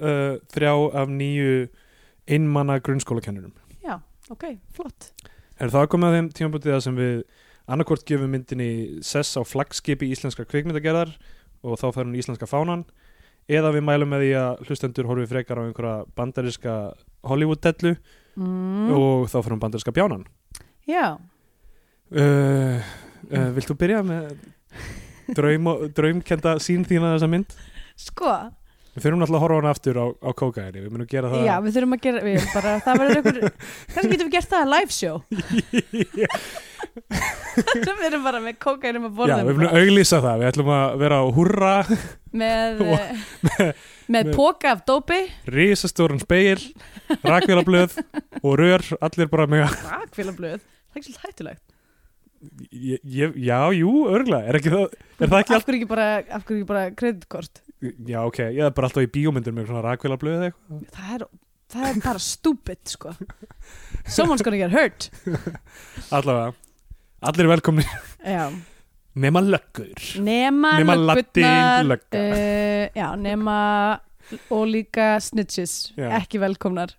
uh, 0.00 0.38
þrjá 0.54 0.72
af 1.02 1.10
nýju 1.12 1.68
einmanna 2.30 2.78
grunnskólakennurum. 2.80 3.52
já, 3.84 3.98
ok, 4.32 4.46
flott. 4.72 5.10
Er 5.60 5.68
það 5.68 5.90
komið 5.92 6.08
að 6.08 6.16
þeim 6.16 6.30
tímabútið 6.38 6.72
það 6.72 6.84
sem 6.86 6.96
við 6.96 7.16
annarkvort 7.70 8.06
gefum 8.08 8.32
myndinni 8.32 8.70
sess 9.04 9.36
á 9.36 9.44
flaggskipi 9.44 10.08
íslenskar 10.14 10.48
kvikmyndagerðar 10.48 11.12
og 11.60 11.76
þá 11.76 11.86
fær 11.92 12.06
hún 12.06 12.16
íslenska 12.16 12.48
fánan 12.48 12.86
eða 13.50 13.74
við 13.74 13.86
mælum 13.88 14.12
með 14.14 14.24
því 14.24 14.30
að 14.40 14.64
hlustendur 14.68 15.10
horfið 15.10 15.32
frekar 15.34 15.58
á 15.58 15.66
einhverja 15.66 15.96
bandariska 16.18 16.76
Hollywood-dellu 17.26 17.96
mm. 18.38 18.94
og 18.94 19.26
þá 19.32 19.38
hún 19.56 19.62
bandariska 19.62 19.94
bjánan. 19.96 20.24
Já, 20.88 21.18
Uh, 22.10 22.82
uh, 23.30 23.50
vilt 23.54 23.68
þú 23.70 23.76
byrja 23.78 24.00
með 24.02 24.32
draum, 25.36 25.68
draumkenda 25.94 26.56
sín 26.58 26.82
þína 26.82 27.12
þessa 27.14 27.28
mynd? 27.30 27.52
sko 27.94 28.32
Við 29.00 29.06
þurfum 29.06 29.20
náttúrulega 29.22 29.40
að 29.40 29.44
horfa 29.46 29.56
hana 29.60 29.70
aftur 29.72 29.96
á, 29.96 30.06
á 30.12 30.30
kókaini, 30.36 30.80
við 30.84 30.90
munum 30.92 31.08
gera 31.08 31.30
það. 31.32 31.44
Já, 31.48 31.54
við 31.64 31.76
þurfum 31.78 31.94
að 31.96 32.02
gera, 32.04 32.20
við 32.26 32.42
bara, 32.52 32.72
það 32.84 32.98
verður 33.00 33.16
einhver, 33.20 33.54
kannski 33.94 34.10
getum 34.12 34.28
við 34.28 34.34
gert 34.34 34.50
það? 34.50 34.60
Að 34.60 34.72
live 34.74 34.92
show, 34.92 35.16
við 38.00 38.04
erum 38.10 38.24
bara 38.26 38.40
með 38.44 38.58
kókainum 38.62 39.06
að 39.08 39.10
Já, 39.10 39.16
borða 39.20 39.38
við 39.48 39.58
munum 39.60 39.78
auglýsa 39.80 40.20
það, 40.24 40.36
við 40.42 40.50
ætlum 40.50 40.70
að 40.76 40.94
vera 41.02 41.20
á 41.20 41.24
hurra, 41.38 41.72
með, 42.42 42.82
Og- 42.84 42.92
eh, 42.92 43.24
með, 43.48 43.72
með- 44.16 44.32
póka 44.36 44.74
af 44.76 44.84
dópi, 44.88 45.20
risastóran 45.56 46.20
speil, 46.22 46.60
rakvélablöð 47.24 47.96
og 48.44 48.52
rör, 48.60 48.84
allir 49.00 49.30
bara 49.32 49.48
með 49.50 49.66
rakvélablöð, 49.88 50.60
það 50.60 51.00
er 51.00 51.02
ekki 51.02 51.08
svolítið 51.08 51.26
hættulegt. 51.30 51.64
ég, 52.72 53.00
ég, 53.04 53.34
já, 53.44 53.58
jú, 53.76 53.90
örgulega 54.08 54.48
er, 54.48 54.56
ekki 54.60 54.70
það, 54.72 54.94
er 55.20 55.28
það 55.34 55.42
ekki 55.42 55.56
af 55.58 55.66
hverju 55.66 55.80
ekki 55.82 55.90
bara, 55.90 56.06
af 56.24 56.46
hverju 56.48 56.62
ekki 56.62 56.68
bara 56.70 56.84
kreditkort 56.96 57.60
já, 57.80 58.18
ok, 58.26 58.38
ég 58.52 58.64
er 58.66 58.74
bara 58.76 58.88
alltaf 58.90 59.06
í 59.06 59.10
bíómyndur 59.14 59.54
með 59.56 59.70
svona 59.70 59.84
rakvélablöð 59.86 60.34
eða 60.38 60.50
eitthvað 60.50 60.82
það 60.96 61.14
er, 61.16 61.24
það 61.74 61.86
er 61.90 62.00
bara 62.04 62.22
stupid 62.24 62.82
sko 62.92 63.14
someone's 64.04 64.42
gonna 64.44 64.60
get 64.60 64.74
hurt 64.74 65.08
allavega, 66.16 66.52
allir 67.30 67.46
er 67.46 67.52
velkomni 67.54 67.84
já. 68.24 68.44
nema 69.20 69.42
löggur 69.44 70.06
nema, 70.24 70.74
Nema 70.82 70.96
latin 70.98 71.44
löggurnar, 71.44 71.88
lögga. 71.94 72.20
uh, 72.20 72.84
já, 73.00 73.08
nema 73.18 73.56
og 74.54 74.66
líka 74.70 75.16
snitches 75.20 75.92
Já. 75.98 76.12
ekki 76.20 76.38
velkomnar 76.38 76.92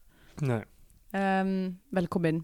Nei. 0.44 0.64
um, 1.16 1.54
velkomin 1.96 2.42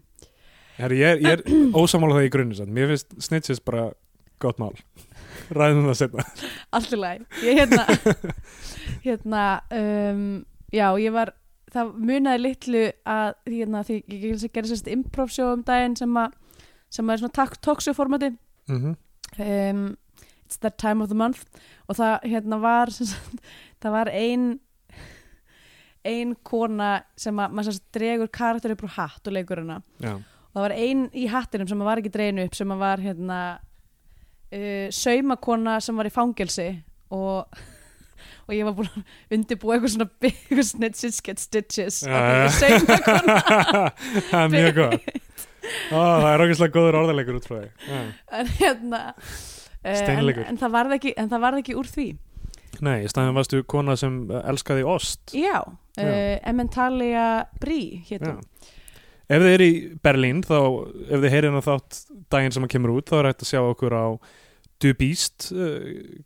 Herri, 0.78 1.00
ég, 1.02 1.18
er- 1.18 1.20
ég 1.26 1.40
er 1.42 1.74
ósamála 1.76 2.20
það 2.20 2.28
í 2.28 2.30
grunni 2.32 2.54
sann. 2.56 2.70
mér 2.72 2.92
finnst 2.94 3.16
snitches 3.26 3.58
bara 3.66 3.88
gott 4.40 4.60
mál 4.62 4.76
ræðum 5.54 5.88
það 5.88 5.98
setna 6.02 6.24
allt 6.76 6.94
í 6.94 7.00
lagi. 7.00 7.26
Ég 7.44 7.60
hérna 7.62 7.84
hérna 9.06 9.44
um, 9.78 10.22
já 10.74 10.86
ég 11.00 11.14
var 11.14 11.34
það 11.72 11.92
munaði 12.00 12.44
litlu 12.44 12.84
að 13.08 13.34
hérna 13.48 13.84
því 13.84 13.98
ég 14.08 14.46
gerði 14.54 14.72
sérst 14.72 14.88
improv 14.92 15.32
show 15.32 15.52
um 15.52 15.64
daginn 15.66 15.96
sem 15.98 16.16
að 16.20 16.36
sem 16.88 17.04
að 17.04 17.14
er 17.14 17.22
svona 17.22 17.52
talkshow 17.60 17.96
formati. 17.96 18.32
Mm 18.68 18.96
um, 19.38 19.96
it's 20.44 20.56
that 20.56 20.78
time 20.78 21.02
of 21.02 21.08
the 21.08 21.14
month. 21.14 21.44
Og 21.88 21.98
það 21.98 22.24
hérna 22.32 22.60
var 22.62 22.92
sagt, 22.94 23.44
það 23.82 23.94
var 23.94 24.10
ein 24.12 24.48
ein 26.08 26.34
kona 26.46 27.02
sem 27.18 27.36
að 27.36 27.52
maður 27.52 27.72
sérst 27.72 27.86
dregur 27.92 28.30
karakter 28.32 28.72
upp 28.72 28.84
úr 28.86 28.94
hatt 28.96 29.28
og 29.28 29.34
leikur 29.34 29.60
hana. 29.60 29.80
Já, 30.00 30.14
og 30.14 30.56
það 30.56 30.64
var 30.64 30.76
ein 30.78 31.02
í 31.12 31.26
hattinum 31.28 31.68
sem 31.68 31.82
var 31.84 32.00
ekki 32.00 32.12
dreginu 32.14 32.46
upp 32.48 32.56
sem 32.56 32.72
að 32.72 32.84
var 32.84 33.02
hérna 33.02 33.40
uh, 34.54 34.86
saumakona 34.94 35.78
sem 35.84 35.98
var 35.98 36.08
í 36.08 36.14
fangelsi 36.14 36.68
og, 37.14 37.58
og 38.46 38.54
ég 38.56 38.68
var 38.68 38.76
búin 38.78 38.90
að 38.92 39.36
undirbúa 39.36 39.76
eitthvað 39.76 39.94
svona 39.96 40.08
eitthvað 40.30 40.68
snitches 40.72 41.20
get 41.24 41.42
stitches 41.42 42.02
já. 42.06 42.14
eitthvað 42.14 42.58
saumakona 42.62 43.38
það 44.30 44.40
er 44.44 44.54
mjög 44.56 44.78
gott 44.82 45.10
Ó, 45.92 46.00
það 46.00 46.30
er 46.30 46.42
okkur 46.46 46.70
góður 46.72 46.96
orðalegur 47.02 47.40
út 47.40 47.48
frá 47.48 47.58
því 47.58 47.90
já. 47.90 48.00
en 48.38 48.54
hérna 48.60 49.02
uh, 49.12 50.00
en, 50.14 50.32
en 50.46 50.62
það 50.62 50.74
varð 50.78 50.96
ekki 50.96 51.12
en 51.18 51.28
það 51.32 51.44
varð 51.44 51.62
ekki 51.64 51.76
úr 51.76 51.90
því 51.92 52.08
nei, 52.84 53.02
í 53.04 53.10
staðin 53.10 53.36
varstu 53.36 53.62
kona 53.68 53.96
sem 54.00 54.22
uh, 54.30 54.40
elskaði 54.48 54.86
ost 54.88 55.34
já, 55.36 55.60
uh, 55.66 55.76
Já. 55.98 56.40
Emmentalia 56.48 57.28
Brie 57.60 58.00
Já. 58.00 58.14
hétum 58.14 58.42
Ef 59.28 59.42
þið 59.44 59.50
er 59.52 59.60
í 59.60 59.72
Berlín 60.00 60.38
þá, 60.40 60.56
ef 61.04 61.20
þið 61.20 61.32
heyrið 61.34 61.50
hann 61.52 61.64
þátt 61.66 61.96
daginn 62.30 62.52
sem 62.54 62.62
hann 62.64 62.72
kemur 62.72 62.94
út, 62.98 63.08
þá 63.10 63.18
er 63.22 63.30
hægt 63.32 63.42
að 63.46 63.50
sjá 63.52 63.60
okkur 63.64 63.94
á 63.96 64.06
Du 64.78 64.92
Beast 64.94 65.48
uh, 65.52 65.78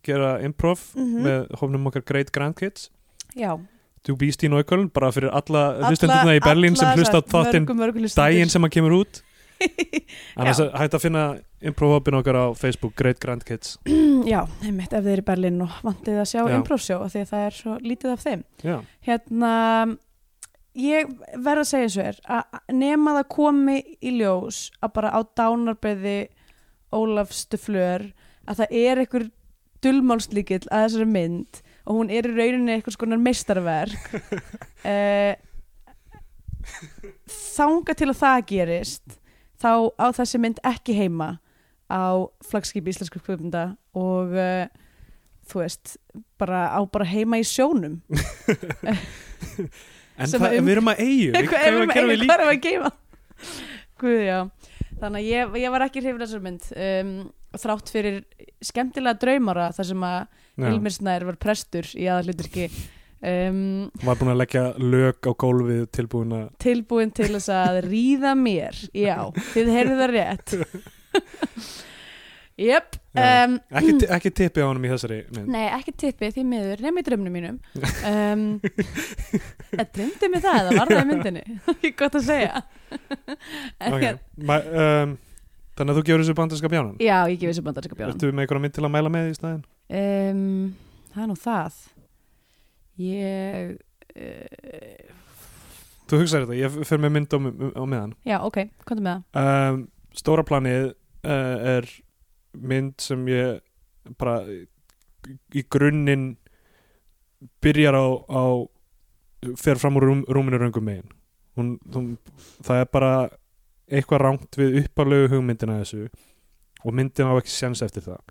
gera 0.05 0.35
improv 0.45 0.81
Mhm. 0.95 1.23
með 1.25 1.53
hófnum 1.61 1.87
okkar 1.89 2.05
Great 2.05 2.33
Grandkids 2.33 2.91
já, 3.37 3.57
Du 4.05 4.17
Beast 4.19 4.43
í 4.43 4.49
Nóiköln, 4.51 4.91
bara 4.93 5.13
fyrir 5.15 5.31
alla 5.33 5.77
hlustendurna 5.89 6.35
í 6.37 6.41
Berlín 6.43 6.77
sem 6.77 6.89
hlusta 6.99 7.21
á 7.21 7.23
þáttinn 7.23 7.69
daginn 8.17 8.51
sem 8.51 8.61
hann 8.63 8.71
kemur 8.75 8.99
út. 9.05 9.23
Já. 9.63 10.43
er 10.43 10.71
hægt 10.75 10.95
að 10.97 11.03
finna 11.05 11.23
improv-hópin 11.63 12.17
okkar 12.19 12.35
á 12.35 12.47
Facebook 12.59 12.97
Great 12.99 13.21
Grandkids 13.23 13.77
já, 14.33 14.41
einmitt 14.67 14.91
ef 14.93 15.05
þið 15.05 15.13
er 15.13 15.21
í 15.23 15.27
Berlín 15.29 15.61
og 15.63 15.71
vantið 15.87 16.19
að 16.19 16.27
sjá 16.33 16.41
Já. 16.43 16.57
improv 16.57 16.81
show 16.83 17.05
af 17.05 17.13
því 17.15 17.21
að 17.23 17.31
það 17.31 17.45
er 17.47 17.57
svo 17.61 17.77
lítið 17.79 18.11
af 18.17 18.25
þeim. 18.27 18.43
Já, 18.67 18.77
hérna 19.07 19.53
ég 20.79 21.11
verð 21.37 21.65
að 21.65 21.69
segja 21.69 21.93
svo 21.93 22.07
er 22.11 22.19
að 22.39 22.73
nema 22.77 23.17
það 23.19 23.29
komi 23.35 23.77
í 24.01 24.15
ljós 24.19 24.65
að 24.81 24.95
bara 24.97 25.13
á 25.13 25.21
dánarbeði 25.37 26.19
Ólafs 26.93 27.45
Stuflör 27.47 28.11
að 28.49 28.63
það 28.63 28.75
er 28.83 29.03
einhver 29.03 29.29
dulmálslíkill 29.83 30.65
að 30.69 30.87
þessari 30.87 31.09
mynd 31.11 31.63
og 31.83 31.99
hún 31.99 32.13
er 32.15 32.29
í 32.29 32.35
rauninni 32.37 32.77
eitthvað 32.77 32.99
skonar 32.99 33.23
meistarverk. 33.23 34.13
Uh, 34.83 35.37
þanga 37.31 37.95
til 37.95 38.09
að 38.11 38.17
það 38.19 38.41
gerist 38.49 39.13
þá 39.63 39.95
á 39.95 40.11
þessi 40.17 40.41
mynd 40.43 40.59
ekki 40.67 40.97
heima 40.99 41.29
á 41.87 42.27
flagskip 42.43 42.91
íslensku 42.91 43.21
kvöpunda 43.23 43.77
og 43.95 44.35
uh, 44.35 44.67
þú 45.47 45.63
veist 45.63 45.95
bara 46.35 46.65
á 46.75 46.83
bara 46.91 47.07
heima 47.07 47.39
í 47.39 47.47
sjónum 47.47 48.01
en 50.17 50.33
það, 50.33 50.47
að 50.49 50.57
um- 50.59 50.67
við 50.69 50.75
erum 50.77 50.93
að 50.93 51.05
eigu 51.07 51.33
hvað 51.53 51.67
er 51.67 51.77
við 51.77 51.85
að 51.85 51.93
hvað 51.93 52.35
er 52.37 52.47
við 52.47 52.55
að 52.55 52.63
geima 52.67 52.93
Guð, 54.03 54.25
þannig 55.03 55.21
að 55.21 55.29
ég, 55.29 55.55
ég 55.63 55.73
var 55.75 55.85
ekki 55.87 56.03
hrifin 56.03 56.23
þessar 56.25 56.43
mynd 56.43 56.67
um, 56.75 57.13
þrátt 57.63 57.93
fyrir 57.93 58.19
skemmtilega 58.65 59.21
draumara 59.23 59.69
þar 59.77 59.89
sem 59.93 60.09
að 60.09 60.41
Hilmir 60.63 60.95
Snær 60.95 61.25
var 61.29 61.39
prestur 61.41 61.87
í 61.97 62.09
aðalluturki 62.11 62.67
um, 63.23 63.91
var 64.03 64.19
búin 64.21 64.33
að 64.35 64.41
leggja 64.43 64.65
lög 64.83 65.29
á 65.29 65.33
gólfið 65.39 65.85
tilbúin 65.97 66.35
að 66.37 66.49
tilbúin 66.63 67.15
til 67.15 67.31
þess 67.35 67.53
að 67.55 67.81
ríða 67.87 68.35
mér. 68.39 68.79
Já, 68.97 69.17
þið 69.53 69.71
heyrðu 69.77 69.99
það 70.01 70.15
rétt. 70.17 70.57
Já. 72.71 72.81
Um, 73.19 73.57
ekki, 73.81 73.93
ekki 74.17 74.31
tippi 74.39 74.63
á 74.63 74.67
honum 74.69 74.87
í 74.87 74.93
þessari 74.93 75.19
mynd. 75.37 75.51
Nei, 75.53 75.67
ekki 75.77 75.93
tippi 76.05 76.31
því 76.33 76.45
miður, 76.49 76.83
nema 76.87 77.03
í 77.03 77.07
drömnum 77.09 77.35
mínum. 77.37 77.59
Um, 78.09 78.45
Það 79.73 79.91
drömdi 79.99 80.31
mig 80.33 80.45
það, 80.45 80.69
það 80.71 80.79
var 80.79 80.91
það 80.93 81.03
í 81.03 81.09
myndinni 81.11 81.43
Ekki 81.73 81.93
gott 82.01 82.17
að 82.21 82.25
segja. 82.31 82.63
Okay. 83.93 84.17
Ma, 84.45 84.59
um, 84.63 85.15
Þannig 85.73 85.95
að 85.95 85.99
þú 85.99 86.03
gefur 86.09 86.21
þessu 86.23 86.35
bandarska 86.37 86.69
bjánan? 86.73 86.97
Já, 87.01 87.17
ég 87.33 87.39
gefið 87.41 87.55
þessu 87.55 87.65
bandarska 87.65 87.97
bjónan 87.97 88.13
Ertu 88.13 88.29
með 88.33 88.45
einhverja 88.45 88.63
mynd 88.67 88.75
til 88.77 88.85
að 88.85 88.93
mæla 88.93 89.13
með 89.15 89.31
í 89.31 89.37
staðinn? 89.39 89.63
um, 89.97 90.43
Það 91.15 91.23
er 91.25 91.31
nú 91.31 91.37
það. 91.41 91.79
Ég 93.03 93.73
uh, 94.13 95.19
Þú 96.13 96.21
hugsaðir 96.21 96.45
þetta, 96.51 96.59
ég 96.61 96.75
fer 96.91 97.01
með 97.01 97.15
mynd 97.17 97.33
á, 97.33 97.39
á 97.81 97.83
meðan. 97.89 98.11
Já, 98.29 98.37
ok, 98.45 98.59
komdu 98.89 99.05
með 99.07 99.23
það. 99.33 99.47
Um, 99.73 99.79
Stóra 100.21 100.45
planið 100.45 100.91
uh, 100.93 101.57
er 101.79 101.89
mynd 102.59 103.01
sem 103.03 103.25
ég 103.31 103.61
bara 104.21 104.41
í, 104.49 105.65
grunninn 105.71 106.35
byrjar 107.63 107.97
á, 107.97 108.07
á 108.29 108.45
fer 109.59 109.81
fram 109.81 109.99
úr 109.99 110.09
rúm, 110.09 110.25
rúminu 110.29 110.61
röngum 110.61 110.85
megin. 110.87 111.09
Hún, 111.59 111.75
hún, 111.93 112.13
það 112.65 112.83
er 112.83 112.93
bara 112.93 113.15
eitthvað 113.93 114.23
rangt 114.23 114.59
við 114.59 114.79
uppalegu 114.85 115.33
hugmyndina 115.35 115.81
þessu 115.83 116.07
og 116.83 116.95
myndin 116.97 117.29
á 117.29 117.37
ekki 117.37 117.53
séns 117.53 117.83
eftir 117.85 118.07
það. 118.07 118.23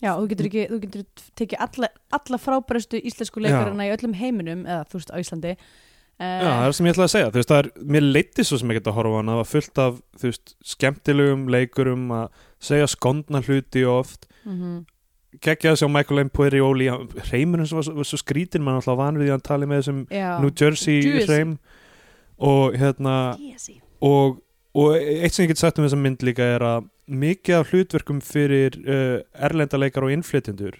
Já, 0.00 0.14
þú 0.16 0.28
getur 0.30 0.48
ekki, 0.48 0.62
þú 0.70 0.78
getur 0.84 1.24
tekið 1.36 1.62
alla, 1.66 1.90
alla 2.16 2.38
frábærustu 2.40 3.00
íslensku 3.04 3.42
leikarana 3.44 3.88
í 3.88 3.92
öllum 3.92 4.14
heiminum 4.16 4.62
eða 4.64 4.86
þú 4.88 5.00
veist 5.00 5.12
á 5.12 5.20
Íslandi 5.20 5.56
Já, 6.20 6.50
það 6.50 6.66
er 6.68 6.74
sem 6.76 6.86
ég 6.86 6.94
ætla 6.94 7.06
að 7.06 7.12
segja, 7.14 7.32
þú 7.32 7.40
veist, 7.40 7.50
það 7.50 7.60
er, 7.62 7.68
mér 7.96 8.06
leiti 8.06 8.44
svo 8.44 8.60
sem 8.60 8.72
ég 8.72 8.80
get 8.80 8.88
að 8.90 8.96
horfa 8.98 9.16
á 9.16 9.18
hana, 9.20 9.32
það 9.32 9.40
var 9.40 9.50
fullt 9.50 9.82
af, 9.84 10.00
þú 10.20 10.30
veist, 10.30 10.54
skemmtilegum 10.74 11.44
leikurum 11.54 12.08
að 12.12 12.42
segja 12.70 12.88
skondna 12.92 13.40
hluti 13.46 13.84
oft, 13.88 14.28
mm 14.44 14.80
geggja 15.38 15.74
að 15.74 15.80
sjá 15.80 15.88
Michael 15.90 16.24
M. 16.24 16.30
Poirioli, 16.34 16.88
reymurinn 17.30 17.68
sem 17.68 17.78
var, 17.78 17.88
var 18.00 18.08
svo 18.08 18.18
skrítin, 18.20 18.64
mann 18.66 18.80
alltaf 18.80 18.98
við 18.98 19.22
því 19.22 19.28
að 19.28 19.34
hann 19.36 19.46
tali 19.46 19.68
með 19.70 19.82
þessum 19.82 20.00
Já, 20.10 20.30
New 20.42 20.50
Jersey 20.50 20.96
Jersey. 21.04 21.28
reym 21.30 21.52
og 22.50 22.78
hérna, 22.80 23.16
Jersey. 23.38 23.78
og, 24.02 24.40
og 24.74 24.96
eitt 24.98 25.36
sem 25.36 25.46
ég 25.46 25.52
get 25.52 25.62
sagt 25.62 25.78
um 25.78 25.86
þessa 25.86 26.00
mynd 26.00 26.24
líka 26.26 26.46
er 26.56 26.64
að 26.66 26.88
mikið 27.10 27.58
af 27.58 27.70
hlutverkum 27.70 28.20
fyrir 28.24 28.78
uh, 28.82 29.18
erlenda 29.46 29.78
leikar 29.78 30.06
og 30.06 30.14
innflytjendur 30.14 30.78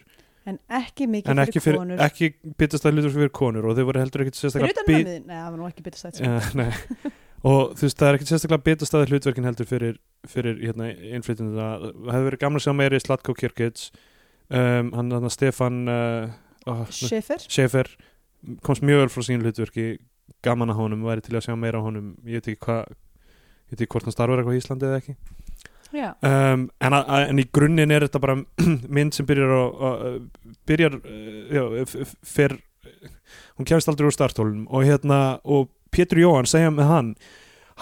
En 0.50 0.58
ekki 0.80 1.08
mikið 1.10 1.30
en 1.32 1.40
fyrir, 1.40 1.48
ekki, 1.48 1.62
fyrir, 1.64 1.80
konur. 1.80 2.02
ekki 2.06 2.30
byttast 2.60 2.86
að 2.86 2.96
hlutverk 2.98 3.16
fyrir 3.16 3.32
konur 3.40 3.70
og 3.70 3.78
þau 3.78 3.86
voru 3.90 4.02
heldur 4.02 4.24
Fyrir 4.26 4.36
sérstaklega 4.40 4.74
utan 4.76 4.88
bi- 4.90 4.98
mömmuðin, 4.98 5.26
nei, 5.30 5.38
það 5.38 5.50
var 5.50 5.58
nú 5.62 5.68
ekki 5.70 5.86
þetta 5.88 6.26
Ja, 6.26 6.36
nei. 6.60 7.14
og 7.50 7.74
þú 7.78 7.86
veist 7.86 8.00
það 8.02 8.10
er 8.10 8.18
ekkert 8.18 8.32
sérstaklega 8.34 8.66
bitastæði 8.68 9.10
hlutverkin 9.14 9.48
heldur 9.48 9.70
fyrir, 9.70 9.98
fyrir 10.28 10.60
hérna, 10.60 10.90
innflytjum 11.18 11.52
það 11.56 11.88
hefði 12.12 12.28
verið 12.28 12.42
gamla 12.44 12.60
að 12.62 12.66
sjá 12.66 12.76
meiri 12.76 13.00
Slatko 13.00 13.34
Kirkic 13.38 13.86
um, 14.50 14.92
hann, 14.96 15.12
hann 15.16 15.30
Stefan 15.32 15.82
uh, 15.88 16.30
oh, 16.66 16.84
Schiffer 16.90 17.44
Schaefer 17.46 17.92
komst 18.64 18.84
mjög 18.86 19.04
vel 19.04 19.12
frá 19.12 19.24
sín 19.26 19.42
hlutverki. 19.44 19.98
Gaman 20.46 20.70
að 20.72 20.78
honum, 20.80 21.02
væri 21.04 21.20
til 21.26 21.34
að 21.36 21.42
sjá 21.44 21.56
meira 21.58 21.80
á 21.82 21.84
honum. 21.84 22.14
Ég 22.24 22.40
veit 22.40 22.46
ekki 22.52 22.62
hvað 22.64 22.86
ég 22.88 23.74
veit 23.74 23.82
ekki 23.82 23.90
hvort 23.92 24.06
hann 24.08 24.14
starfar 24.14 24.40
eitthvað 24.40 24.56
í 24.56 24.60
Íslandi 24.62 24.86
eða 24.88 25.00
ekki 25.02 25.14
um, 26.22 26.68
en, 26.80 26.94
að, 26.96 27.08
að- 27.16 27.28
en 27.32 27.42
í 27.42 27.46
grunninn 27.52 27.90
er 27.94 28.04
þetta 28.06 28.22
bara 28.22 28.36
mynd 28.98 29.16
sem 29.16 29.26
byrjar 29.28 29.50
á 29.54 29.62
byrjar 30.70 30.96
uh, 31.00 31.40
já, 31.50 31.62
f- 31.86 31.98
f- 32.06 32.16
fer 32.36 32.56
hún 33.58 33.66
kemst 33.68 33.90
aldrei 33.90 34.08
úr 34.08 34.14
startólunum 34.16 34.66
og 34.70 34.86
hérna 34.86 35.20
og 35.44 35.68
Pétur 35.90 36.20
Jóhann 36.22 36.46
segja 36.50 36.70
með 36.70 36.86
hann 36.90 37.08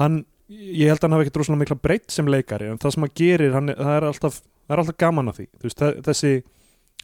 hann, 0.00 0.20
ég 0.48 0.88
held 0.88 1.00
að 1.02 1.08
hann 1.08 1.16
hafi 1.18 1.26
ekki 1.28 1.34
droslega 1.36 1.60
mikla 1.60 1.76
breytt 1.84 2.10
sem 2.14 2.28
leikari 2.30 2.70
en 2.72 2.78
það 2.80 2.94
sem 2.94 3.04
hann 3.04 3.16
gerir 3.20 3.52
hann, 3.56 3.68
það, 3.76 3.92
er 3.98 4.06
alltaf, 4.08 4.38
það 4.40 4.74
er 4.76 4.82
alltaf 4.84 4.98
gaman 5.04 5.28
að 5.32 5.40
því 5.42 5.46
veist, 5.66 5.78
það, 5.82 5.98
þessi, 6.08 6.32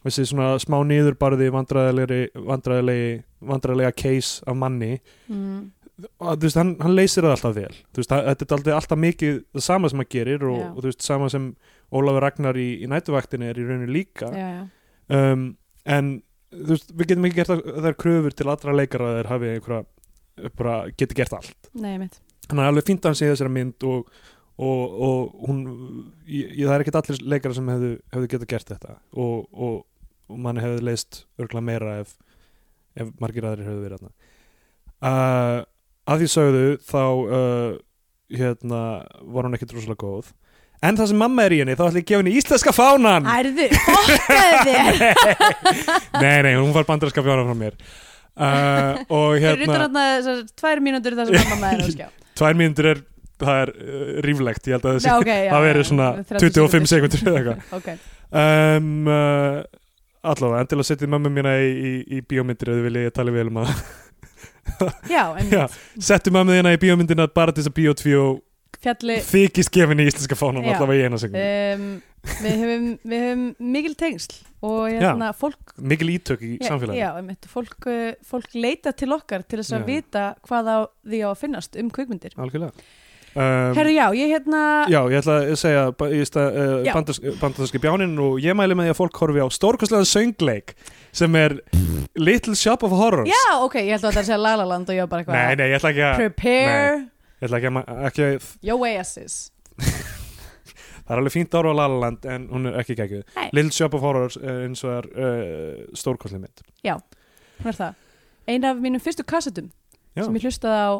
þessi 0.05 0.25
svona 0.31 0.47
smá 0.63 0.77
vandræðilegi, 2.49 3.11
vandræðilega 3.45 3.95
case 4.01 4.41
af 4.49 4.57
manni 4.57 4.95
mm. 5.29 5.59
Og, 6.19 6.39
veist, 6.41 6.57
hann, 6.59 6.75
hann 6.83 6.95
leysir 6.97 7.23
það 7.25 7.35
alltaf 7.37 7.55
vel. 7.55 7.75
Veist, 7.95 8.11
það- 8.11 8.27
þetta 8.33 8.57
er 8.67 8.75
alltaf 8.75 8.99
mikið 8.99 9.37
það 9.55 9.63
sama 9.67 9.89
sem 9.91 10.01
hann 10.03 10.11
gerir 10.11 10.43
og, 10.49 10.61
og 10.75 10.83
veist, 10.83 11.01
sama 11.05 11.29
sem 11.31 11.49
Ólafur 11.95 12.23
Ragnar 12.25 12.57
í, 12.59 12.67
í 12.83 12.87
nætuvaktinni 12.91 13.47
er 13.51 13.59
í 13.61 13.65
rauninu 13.67 13.91
líka. 13.93 14.31
Já, 14.33 14.47
já. 14.57 14.63
um, 15.15 15.45
en 15.85 16.13
við 16.55 17.05
getum 17.07 17.27
ekki 17.29 17.39
gert 17.41 17.51
það, 17.53 17.61
þær 17.85 17.97
kröfur 18.01 18.35
til 18.35 18.47
allra 18.51 18.73
leikara 18.75 19.09
að 19.11 19.17
þeir 19.19 19.29
hafi 19.31 19.49
einhverja 19.53 20.51
bara 20.59 20.77
geti 20.99 21.15
gert 21.15 21.35
allt. 21.37 21.69
Hann 22.49 22.59
er 22.61 22.69
alveg 22.71 22.85
fínt 22.89 23.05
að 23.05 23.11
hann 23.13 23.19
sé 23.21 23.29
þessari 23.31 23.53
mynd 23.55 23.85
og, 23.87 24.09
og, 24.59 24.95
og 25.07 25.47
hún 25.47 25.61
ég, 26.27 26.51
það 26.65 26.73
er 26.75 26.83
ekkert 26.85 26.99
allir 27.01 27.21
leikara 27.35 27.55
sem 27.57 27.69
hefðu, 27.71 27.91
hefðu 28.15 28.31
getað 28.33 28.51
gert 28.55 28.73
þetta. 28.73 28.97
Og, 29.15 29.45
og, 29.53 29.77
og 30.31 30.41
manni 30.43 30.63
hefði 30.65 30.83
leist 30.89 31.21
örgla 31.41 31.63
meira 31.65 31.99
ef, 32.01 32.15
ef 32.99 33.13
margir 33.23 33.47
aðrir 33.47 33.69
hefðu 33.69 33.85
verið 33.87 34.03
þarna. 34.03 34.13
Uh, 35.05 35.63
að 36.05 36.23
því 36.23 36.31
sögðu 36.31 36.65
þá 36.85 37.03
uh, 37.03 37.77
hérna 38.35 38.81
var 39.21 39.47
hún 39.47 39.57
ekkert 39.57 39.75
rosalega 39.75 40.01
góð. 40.01 40.33
En 40.85 40.97
það 40.99 41.09
sem 41.11 41.21
mamma 41.21 41.45
er 41.47 41.55
í 41.55 41.61
henni 41.63 41.77
þá 41.77 41.85
ætla 41.87 42.01
ég 42.01 42.03
að 42.03 42.09
gefa 42.11 42.21
henni 42.21 42.35
íslenska 42.39 42.73
fánan. 42.75 43.29
Ærðu, 43.31 43.69
fokkaði 43.87 44.57
þér. 44.67 44.99
Nei, 46.23 46.35
nei, 46.45 46.53
hún 46.59 46.73
var 46.75 46.85
bandarinska 46.89 47.23
fánan 47.25 47.47
frá 47.49 47.57
mér. 47.57 47.79
Uh, 48.35 48.99
og 49.15 49.37
hérna 49.39 49.87
tvær 50.59 50.81
mínútur 50.83 51.15
þar 51.15 51.31
sem 51.31 51.51
mamma 51.53 51.71
er 51.71 51.85
á 51.85 51.87
skjá. 51.87 52.09
Tvær 52.35 52.57
mínútur 52.59 52.89
er 52.91 52.99
það 53.39 53.61
er 53.61 53.71
uh, 53.71 54.09
ríflegt, 54.25 54.67
ég 54.67 54.75
held 54.75 54.87
að 54.89 54.97
það 54.97 55.01
sé 55.05 55.09
Já, 55.09 55.15
ok, 55.21 55.29
já, 55.31 55.37
það 55.47 55.61
já, 55.61 55.65
verið 55.69 55.87
svona 55.89 56.09
30 56.33 56.55
25 56.59 56.91
sekundur 56.91 57.23
eða 57.31 57.39
eitthvað. 57.39 57.63
Ok, 57.79 57.87
um, 58.41 58.91
uh, 59.07 60.27
allavega, 60.33 60.65
endilega 60.65 60.89
setjið 60.91 61.13
mömmu 61.15 61.31
mína 61.37 61.55
í, 61.63 61.71
í, 61.71 61.93
í 62.17 62.21
bíómyndir 62.27 62.73
ef 62.73 62.79
þið 62.79 62.89
viljið 62.89 63.07
ég 63.07 63.15
tala 63.15 63.35
vel 63.35 63.47
um 63.51 63.61
það 63.61 63.71
já, 65.09 65.23
en 65.39 65.53
Já, 65.57 65.63
settu 66.09 66.33
mömmu 66.35 66.57
þína 66.57 66.75
í 66.75 66.81
bíómyndina 66.81 67.29
bara 67.31 67.53
til 67.55 67.63
þess 67.63 67.71
að 67.73 67.79
bíótvíó 67.79 68.25
fjalli 68.85 69.19
þykist 69.25 69.73
gefin 69.73 70.03
í 70.03 70.09
íslenska 70.09 70.37
fánum 70.37 70.65
Já. 70.65 70.75
allavega 70.75 71.05
í 71.05 71.07
eina 71.07 71.19
sekundu 71.21 71.45
um, 71.45 71.87
við, 72.41 72.65
við 73.05 73.23
höfum 73.25 73.45
mikil 73.75 73.95
tengsl 73.99 74.35
og 74.65 74.89
hérna, 74.89 75.31
fólk 75.37 75.73
mikil 75.77 76.11
ítök 76.15 76.43
í 76.45 76.51
einmitt, 76.59 77.47
fólk, 77.49 77.77
uh, 77.89 78.11
fólk 78.25 78.53
leita 78.57 78.93
til 78.97 79.11
okkar 79.15 79.45
til 79.45 79.61
þess 79.61 79.77
að 79.77 79.89
vita 79.89 80.27
hvað 80.47 80.71
því 81.05 81.23
á 81.25 81.29
að 81.29 81.41
finnast 81.41 81.77
um 81.79 81.91
kvikmyndir. 81.93 82.37
Algjörlega 82.41 82.73
um, 83.35 83.75
Herru, 83.77 83.91
já, 83.93 84.05
ég 84.15 84.31
hérna 84.33 84.61
Já, 84.91 84.99
ég 85.11 85.19
ætla 85.19 85.35
að 85.43 85.55
segja 85.59 85.83
uh, 85.91 86.83
Já. 86.85 86.91
bandars, 86.95 87.19
bandarski 87.41 87.81
bjánin 87.83 88.15
og 88.21 88.39
ég 88.43 88.57
mæli 88.57 88.77
með 88.77 88.89
því 88.89 88.93
að 88.95 88.99
fólk 88.99 89.21
horfi 89.23 89.43
á 89.43 89.47
stórkostlega 89.53 90.07
söngleik 90.09 90.75
sem 91.15 91.35
er 91.39 91.57
Little 92.15 92.55
Shop 92.55 92.83
of 92.87 92.95
Horrors. 92.95 93.27
Já, 93.29 93.59
ok, 93.63 93.79
ég 93.83 93.95
held 93.95 94.07
að 94.07 94.15
þetta 94.15 94.25
sé 94.27 94.39
La 94.39 94.55
La 94.59 94.67
Land 94.67 94.91
og 94.91 94.95
ég 94.97 95.05
var 95.05 95.11
bara 95.11 95.23
eitthvað 95.25 95.39
Nei, 95.39 95.59
nei, 95.59 95.67
ég 95.71 95.79
ætla 95.79 95.91
ekki 95.91 96.05
að 96.07 96.21
Prepare. 96.21 97.01
Ég 97.35 97.47
ætla 97.49 97.59
ekki 97.61 97.71
að, 97.71 97.91
ekki 98.09 98.25
að 98.29 98.47
your 98.63 98.85
oasis 98.85 99.37
það 101.05 101.11
er 101.13 101.19
alveg 101.21 101.35
fínt 101.35 101.57
ára 101.57 101.71
á 101.71 101.75
La 101.75 101.87
La 101.91 101.99
Land 102.05 102.25
en 102.31 102.47
hún 102.51 102.69
er 102.71 102.79
ekki 102.81 102.95
geggjuð. 102.97 103.25
Nei. 103.35 103.49
Little 103.53 103.75
Shop 103.75 103.97
of 103.97 104.05
Horrors 104.05 104.39
er 104.41 104.63
eins 104.65 104.81
og 104.87 104.95
er 104.95 105.09
uh, 105.13 105.83
stórkostlega 105.97 106.47
mynd. 106.47 106.63
Hún 107.59 107.71
er 107.71 107.77
það. 107.77 107.99
Ein 108.49 108.65
af 108.67 108.81
mínum 108.81 109.01
fyrstu 109.01 109.25
kassetum 109.27 109.69
Já. 110.15 110.23
sem 110.25 110.35
ég 110.37 110.47
hlustaði 110.47 110.81
á 110.85 110.93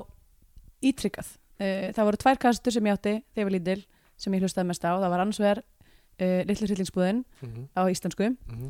ítrykkað 0.86 1.34
uh, 1.60 1.92
Það 1.96 2.04
voru 2.10 2.18
tvær 2.24 2.38
kassetur 2.42 2.72
sem 2.76 2.86
ég 2.90 2.98
átti 2.98 3.14
þegar 3.34 3.42
ég 3.42 3.48
var 3.50 3.56
lítil 3.60 3.86
sem 4.18 4.34
ég 4.34 4.42
hlustaði 4.46 4.68
mest 4.68 4.86
á. 4.88 4.92
Það 4.96 5.10
var 5.14 5.20
annars 5.24 5.40
vegar 5.40 5.60
uh, 5.64 6.42
Little 6.48 6.68
Hryllingsbúðin 6.68 7.24
Mhm, 7.42 7.66
á 7.76 7.82
íslensku. 7.92 8.30
Mhm. 8.48 8.70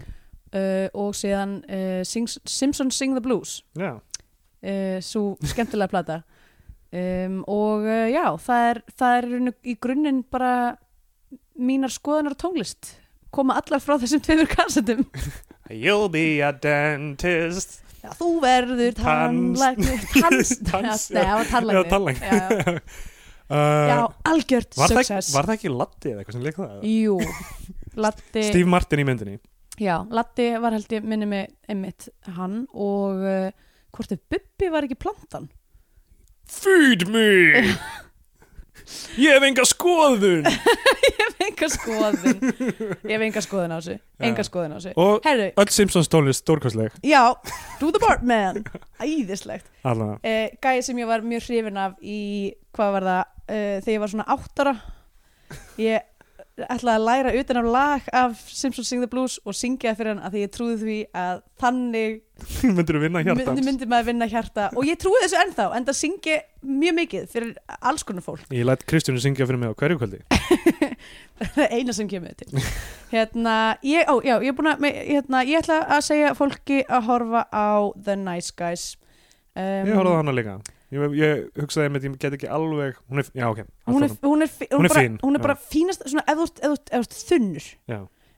uh, 0.56 0.88
og 0.94 1.14
síðan 1.16 1.58
Sings, 2.06 2.40
Simpsons 2.46 2.96
Sing 2.98 3.14
the 3.14 3.22
Blues. 3.22 3.64
Uh, 3.78 4.98
svo 5.02 5.38
skemmtilega 5.46 5.88
plata. 5.92 6.22
Um, 6.96 7.44
og 7.52 7.84
já, 7.86 8.24
það 8.40 8.70
er, 8.70 8.78
það 8.98 9.18
er 9.18 9.26
í 9.28 9.40
og- 9.76 9.80
grunninn 9.84 10.24
bara 10.32 10.78
mínar 11.60 11.92
skoðanar 11.92 12.34
á 12.34 12.42
tónlist. 12.42 12.96
Koma 13.36 13.58
allar 13.60 13.82
frá 13.84 13.98
þessum 14.00 14.22
tveimur 14.24 14.48
kassetum. 14.48 15.04
You'll 15.70 16.08
be 16.10 16.40
a 16.42 16.54
dentist 16.54 17.82
já, 18.06 18.12
þú 18.20 18.30
verður 18.43 18.95
Tans- 18.99 19.66
já, 20.16 20.30
nei, 20.30 21.26
það 21.26 21.36
var 21.36 21.43
Já, 21.43 21.49
tannlæknir. 21.51 21.89
Tannlæknir. 21.91 22.30
já, 22.30 22.78
uh, 23.49 23.89
já, 23.91 23.97
algjört 24.32 24.80
success. 24.93 25.34
var 25.36 25.49
það 25.49 25.58
ekki 25.60 25.74
Latti 25.74 26.14
eða 26.14 26.24
eitthvað 26.24 26.38
sem 26.39 26.45
leik 26.47 26.62
það? 26.62 26.88
jú, 26.93 27.18
Latti 28.06 28.45
Steve 28.51 28.70
Martin 28.72 29.03
í 29.03 29.08
myndinni. 29.08 29.38
Já, 29.82 29.97
Latti 30.16 30.47
var 30.64 30.76
held 30.78 30.93
ég 30.95 31.03
minni 31.08 31.28
mig 31.28 31.49
einmitt 31.68 32.08
hann 32.38 32.62
og 32.72 33.22
uh, 33.28 33.49
hvort 33.95 34.12
ef 34.16 34.22
Bubbi 34.32 34.70
var 34.72 34.88
ekki 34.88 34.97
plantan? 34.99 35.49
Feed 36.51 37.08
me! 37.12 37.26
Ég 39.18 39.34
hef 39.34 39.45
enga 39.47 39.64
skoðun! 39.66 40.45
Ég 40.45 41.18
hef 41.22 41.35
enga 41.56 41.70
skoðun. 41.72 42.41
Ég 43.06 43.14
hef 43.16 43.24
enga 43.30 43.43
skoðun 43.43 43.74
á 43.74 43.78
þessu 43.80 43.95
enga 44.28 44.45
skoðun 44.45 44.76
á 44.76 44.78
þessu. 44.78 44.93
Og 45.01 45.28
herru, 45.28 45.47
öll 45.64 45.72
Simpsons 45.72 46.12
tónlist 46.12 46.43
stórkostleg. 46.43 46.95
Já, 47.06 47.22
Do 47.80 47.91
the 47.95 48.01
Bartman 48.03 48.64
Æðislegt. 48.99 49.70
Allavega 49.88 50.20
uh, 50.20 50.58
Gæði 50.64 50.84
sem 50.89 50.99
ég 50.99 51.10
var 51.10 51.24
mjög 51.26 51.47
hrifin 51.47 51.80
af 51.80 51.95
í 52.03 52.20
Hvað 52.76 52.91
var 52.97 53.08
það 53.08 53.24
uh, 53.24 53.78
Þegar 53.86 53.93
ég 53.95 54.03
var 54.03 54.12
svona 54.12 54.28
áttara. 54.36 54.76
Ég 55.80 56.12
ætlaði 56.56 56.95
að 56.95 57.06
læra 57.10 57.32
utan 57.36 57.58
af 57.60 57.66
lag 57.68 58.06
af 58.16 58.36
Simpsons 58.47 58.88
Sing 58.88 59.01
the 59.03 59.10
Blues 59.12 59.36
og 59.43 59.56
syngja 59.58 59.91
fyrir 59.97 60.14
hann 60.14 60.22
að 60.24 60.36
því 60.36 60.43
ég 60.45 60.51
trúði 60.56 60.78
því 60.82 60.97
að 61.22 61.41
þannig 61.62 62.14
Myndir 62.76 62.97
þú 62.97 63.01
vinna 63.03 63.24
hjartans? 63.24 63.47
myndi, 63.49 63.66
myndi 63.68 63.88
maður 63.91 64.08
vinna 64.10 64.28
hjarta. 64.32 64.68
Og 64.76 64.88
ég 64.88 64.99
trúi 64.99 65.20
þessu 65.24 65.39
ennþá 65.39 65.68
en 65.78 65.88
það 65.88 65.97
syngi 65.99 66.38
mjög 66.66 66.97
mikið 66.99 67.28
fyrir 67.32 67.80
alls 67.80 68.03
konar 68.08 68.26
fólk. 68.26 68.45
Ég 68.56 68.68
læt 68.68 68.84
Kristjánu 68.88 69.24
syngja 69.24 69.47
fyrir 69.47 69.62
mig 69.62 69.72
á 69.72 69.76
hverju 69.80 69.99
kvöldi. 70.01 70.22
Það 71.36 71.62
er 71.66 71.74
eina 71.76 71.95
sem 71.95 72.08
kemur 72.08 72.36
til. 72.39 72.64
Hérna, 73.12 73.56
ég, 73.84 74.08
ó, 74.08 74.20
já, 74.24 74.38
ég 74.39 74.51
er 74.51 74.70
að 74.72 74.86
hérna, 74.88 75.41
ég 75.47 75.60
ætla 75.60 75.82
að 75.97 76.06
segja 76.08 76.32
fólki 76.38 76.80
að 76.88 77.10
horfa 77.10 77.43
á 77.51 77.91
The 77.99 78.16
Nice 78.20 78.56
Guys. 78.56 78.93
Um, 79.56 79.88
Ég 79.88 79.95
horfði 79.95 80.16
á 80.16 80.20
hana 80.20 80.36
líka 80.36 80.60
Ég, 80.94 81.16
ég 81.18 81.46
hugsaði 81.58 81.90
með 81.92 82.04
því 82.04 82.10
ég 82.12 82.20
get 82.22 82.36
ekki 82.38 82.50
alveg 82.52 83.00
Hún 83.10 83.22
er, 83.22 83.30
já 83.34 83.48
ok 83.50 83.64
hún 83.90 84.06
er, 84.06 84.12
hún 84.22 84.46
er, 84.46 84.52
Hún 84.70 84.86
er 84.86 84.92
bara, 84.92 85.02
fín, 85.02 85.16
hún 85.24 85.40
er 85.40 85.42
bara 85.42 85.56
fínast 85.58 86.06
svona, 86.06 86.26
ert 86.30 87.16
þunnur 87.26 87.70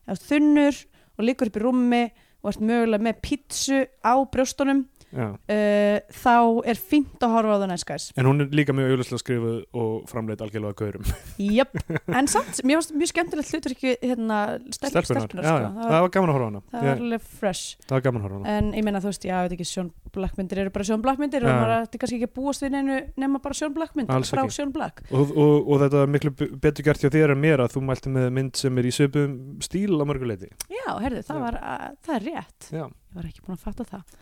ert 0.08 0.24
þunnur 0.30 0.80
og 1.18 1.26
liggur 1.28 1.52
upp 1.52 1.60
í 1.60 1.64
rúmi 1.66 2.04
og 2.43 2.52
ert 2.54 2.64
mögulega 2.64 3.04
með 3.04 3.20
pítsu 3.26 3.82
á 4.06 4.14
brjóstunum. 4.32 4.86
Uh, 5.18 5.97
þá 6.22 6.36
er 6.72 6.80
fínt 6.80 7.26
að 7.26 7.34
horfa 7.36 7.57
á 7.59 7.68
Nice 7.72 7.88
Guys. 7.88 8.07
En 8.18 8.30
hún 8.30 8.45
er 8.45 8.53
líka 8.55 8.76
mjög 8.78 8.93
auðvitað 8.95 9.22
skrifuð 9.24 9.57
og 9.82 10.07
framleitt 10.11 10.43
algjörlega 10.45 10.76
að 10.76 10.80
gaurum. 10.82 11.11
Jöp, 11.57 11.78
en 12.20 12.32
samt, 12.32 12.61
mér 12.68 12.82
varst 12.82 12.95
mjög 12.97 13.11
skemmtilegt 13.13 13.53
hlutur 13.53 13.76
ekki 13.78 13.95
hérna, 14.01 14.41
stelp, 14.74 15.07
Stelpunar, 15.07 15.30
sko. 15.30 15.43
það, 15.43 15.80
það 15.82 16.05
var, 16.05 16.11
gaman 16.18 16.34
að 16.34 16.38
horfa 16.38 16.47
á 16.47 16.51
hana. 16.51 16.63
það 16.72 16.88
var 16.88 17.05
alveg 17.05 17.30
fresh. 17.41 17.78
Það 17.88 17.97
var 17.97 18.05
gaman 18.07 18.22
að 18.22 18.28
horfa 18.28 18.38
á 18.38 18.41
hana. 18.43 18.57
En 18.57 18.72
ég 18.78 18.88
meina 18.88 19.03
þú 19.03 19.11
veist, 19.11 19.28
já, 19.28 19.36
ég 19.38 19.47
veit 19.47 19.57
ekki, 19.57 19.70
Sjón 19.72 19.91
Blackmyndir 20.18 20.61
eru 20.63 20.74
bara 20.74 20.88
Sjón 20.88 21.03
Blackmyndir 21.03 21.43
Já. 21.43 21.49
og 21.51 21.59
maður 21.61 21.74
ætti 21.84 21.99
kannski 22.01 22.18
ekki 22.20 22.30
að 22.30 22.34
búast 22.38 22.63
við 22.63 22.74
neinu 22.74 22.97
nema 23.20 23.41
bara 23.43 23.57
Sjón 23.57 23.76
Blackmynd 23.76 24.13
Alls 24.13 24.32
frá. 24.34 24.43
Sjón 24.53 24.72
Black. 24.76 25.03
Og, 25.11 25.34
og, 25.36 25.68
og 25.68 25.82
þetta 25.84 26.03
er 26.03 26.13
miklu 26.13 26.34
betur 26.38 26.88
gert 26.88 27.03
hjá 27.03 27.11
þér 27.13 27.36
en 27.36 27.43
mér 27.43 27.63
að 27.65 27.76
þú 27.76 27.84
mælti 27.89 28.13
með 28.13 28.30
mynd 28.38 28.59
sem 28.59 28.80
er 28.82 28.88
í 28.88 28.93
söpum 28.95 29.36
stíl 29.63 29.99
á 29.99 30.05
mörguleiti 30.07 30.49
Já, 30.72 30.89
herðu, 31.03 31.24
það 31.28 31.43
var, 31.43 31.59
að, 31.61 31.99
það 32.07 32.18
er 32.18 32.28
rétt. 32.32 32.70
Já, 32.72 32.84
ég 32.88 33.20
var 33.20 33.30
ekki 33.30 33.45
búin 33.45 33.57
að 33.57 33.65
fatta 33.68 33.88
það 33.91 34.18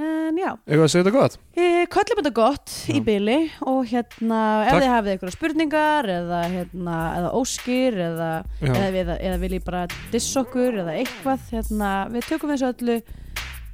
en 0.00 0.40
já, 0.40 0.50
eitthvað 0.64 0.84
að 0.86 0.92
segja 0.92 1.06
þetta 1.06 1.14
gott? 1.16 1.38
E, 1.54 1.68
köllum 1.92 2.20
þetta 2.20 2.34
gott 2.40 2.74
í 2.90 2.98
Já. 2.98 3.04
byli 3.06 3.38
og 3.68 3.80
hérna, 3.90 4.40
ef 4.64 4.70
Takk. 4.70 4.82
þið 4.82 4.92
hafið 4.94 5.14
einhverja 5.14 5.36
spurningar 5.36 6.10
eða, 6.16 6.42
hérna, 6.54 6.98
eða 7.20 7.32
óskir 7.40 7.98
eða, 8.08 8.30
eða, 8.62 8.84
eða, 9.04 9.18
eða 9.30 9.40
viljið 9.44 9.66
bara 9.66 9.86
diss 10.12 10.30
okkur 10.40 10.82
eða 10.84 10.98
eitthvað, 11.00 11.48
hérna, 11.54 11.90
við 12.14 12.30
tökum 12.30 12.54
þessu 12.54 12.70
öllu 12.72 13.00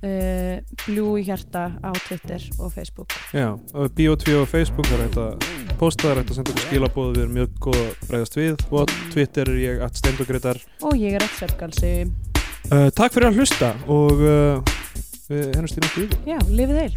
uh, 0.06 0.76
bljú 0.84 1.16
í 1.20 1.24
hjarta 1.26 1.66
á 1.80 1.90
Twitter 2.06 2.46
og 2.58 2.72
Facebook. 2.74 3.16
Já 3.36 3.48
Bio2 3.72 4.40
og 4.42 4.48
Facebook 4.50 4.88
það 4.90 4.98
er 4.98 5.04
hægt 5.06 5.20
að 5.22 5.76
posta, 5.80 6.06
það 6.06 6.12
er 6.12 6.20
hægt 6.22 6.32
að 6.32 6.40
senda 6.40 6.54
okkur 6.54 6.66
skilabóð 6.68 7.12
við 7.12 7.22
erum 7.24 7.36
mjög 7.40 7.60
góð 7.66 7.82
að 7.82 8.08
bregðast 8.10 8.40
við. 8.40 8.66
Og 8.70 8.96
Twitter 9.14 9.52
er 9.52 9.60
ég 9.62 9.84
að 9.86 10.00
steindogreitar 10.02 10.62
og 10.86 10.98
ég 11.00 11.18
er 11.18 11.26
að 11.26 11.36
Sveppgalsi 11.40 11.92
uh, 12.06 12.88
Takk 12.96 13.16
fyrir 13.16 13.30
að 13.30 13.40
hlusta 13.40 13.72
og 13.86 14.26
uh, 14.26 14.76
við 15.30 15.54
hennumst 15.56 15.78
í 15.78 15.82
næstu 15.84 16.06
já, 16.26 16.38
lifið 16.48 16.76
heil 16.82 16.94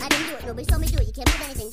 I 0.00 0.08
didn't 0.08 0.28
do 0.28 0.36
it. 0.36 0.46
Nobody 0.46 0.64
saw 0.64 0.78
me 0.78 0.86
do 0.86 0.98
it. 0.98 1.06
You 1.06 1.12
can't 1.12 1.28
prove 1.28 1.44
anything. 1.44 1.70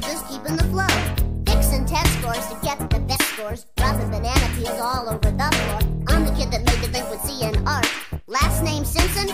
Just 0.00 0.26
keeping 0.28 0.56
the 0.56 0.64
flow. 0.64 0.86
Fixing 1.46 1.86
test 1.86 2.10
scores 2.18 2.46
to 2.48 2.56
get 2.62 2.78
the 2.90 3.00
best 3.00 3.22
scores. 3.22 3.66
Dropping 3.76 4.10
banana 4.10 4.46
peels 4.56 4.80
all 4.80 5.08
over 5.08 5.30
the 5.30 5.48
floor. 5.52 5.80
I'm 6.08 6.24
the 6.24 6.32
kid 6.32 6.50
that 6.52 6.64
made 6.64 6.80
C 7.26 7.44
and 7.44 7.56
R. 7.68 7.82
Last 8.26 8.62
name 8.62 8.84
Simpson, 8.84 9.28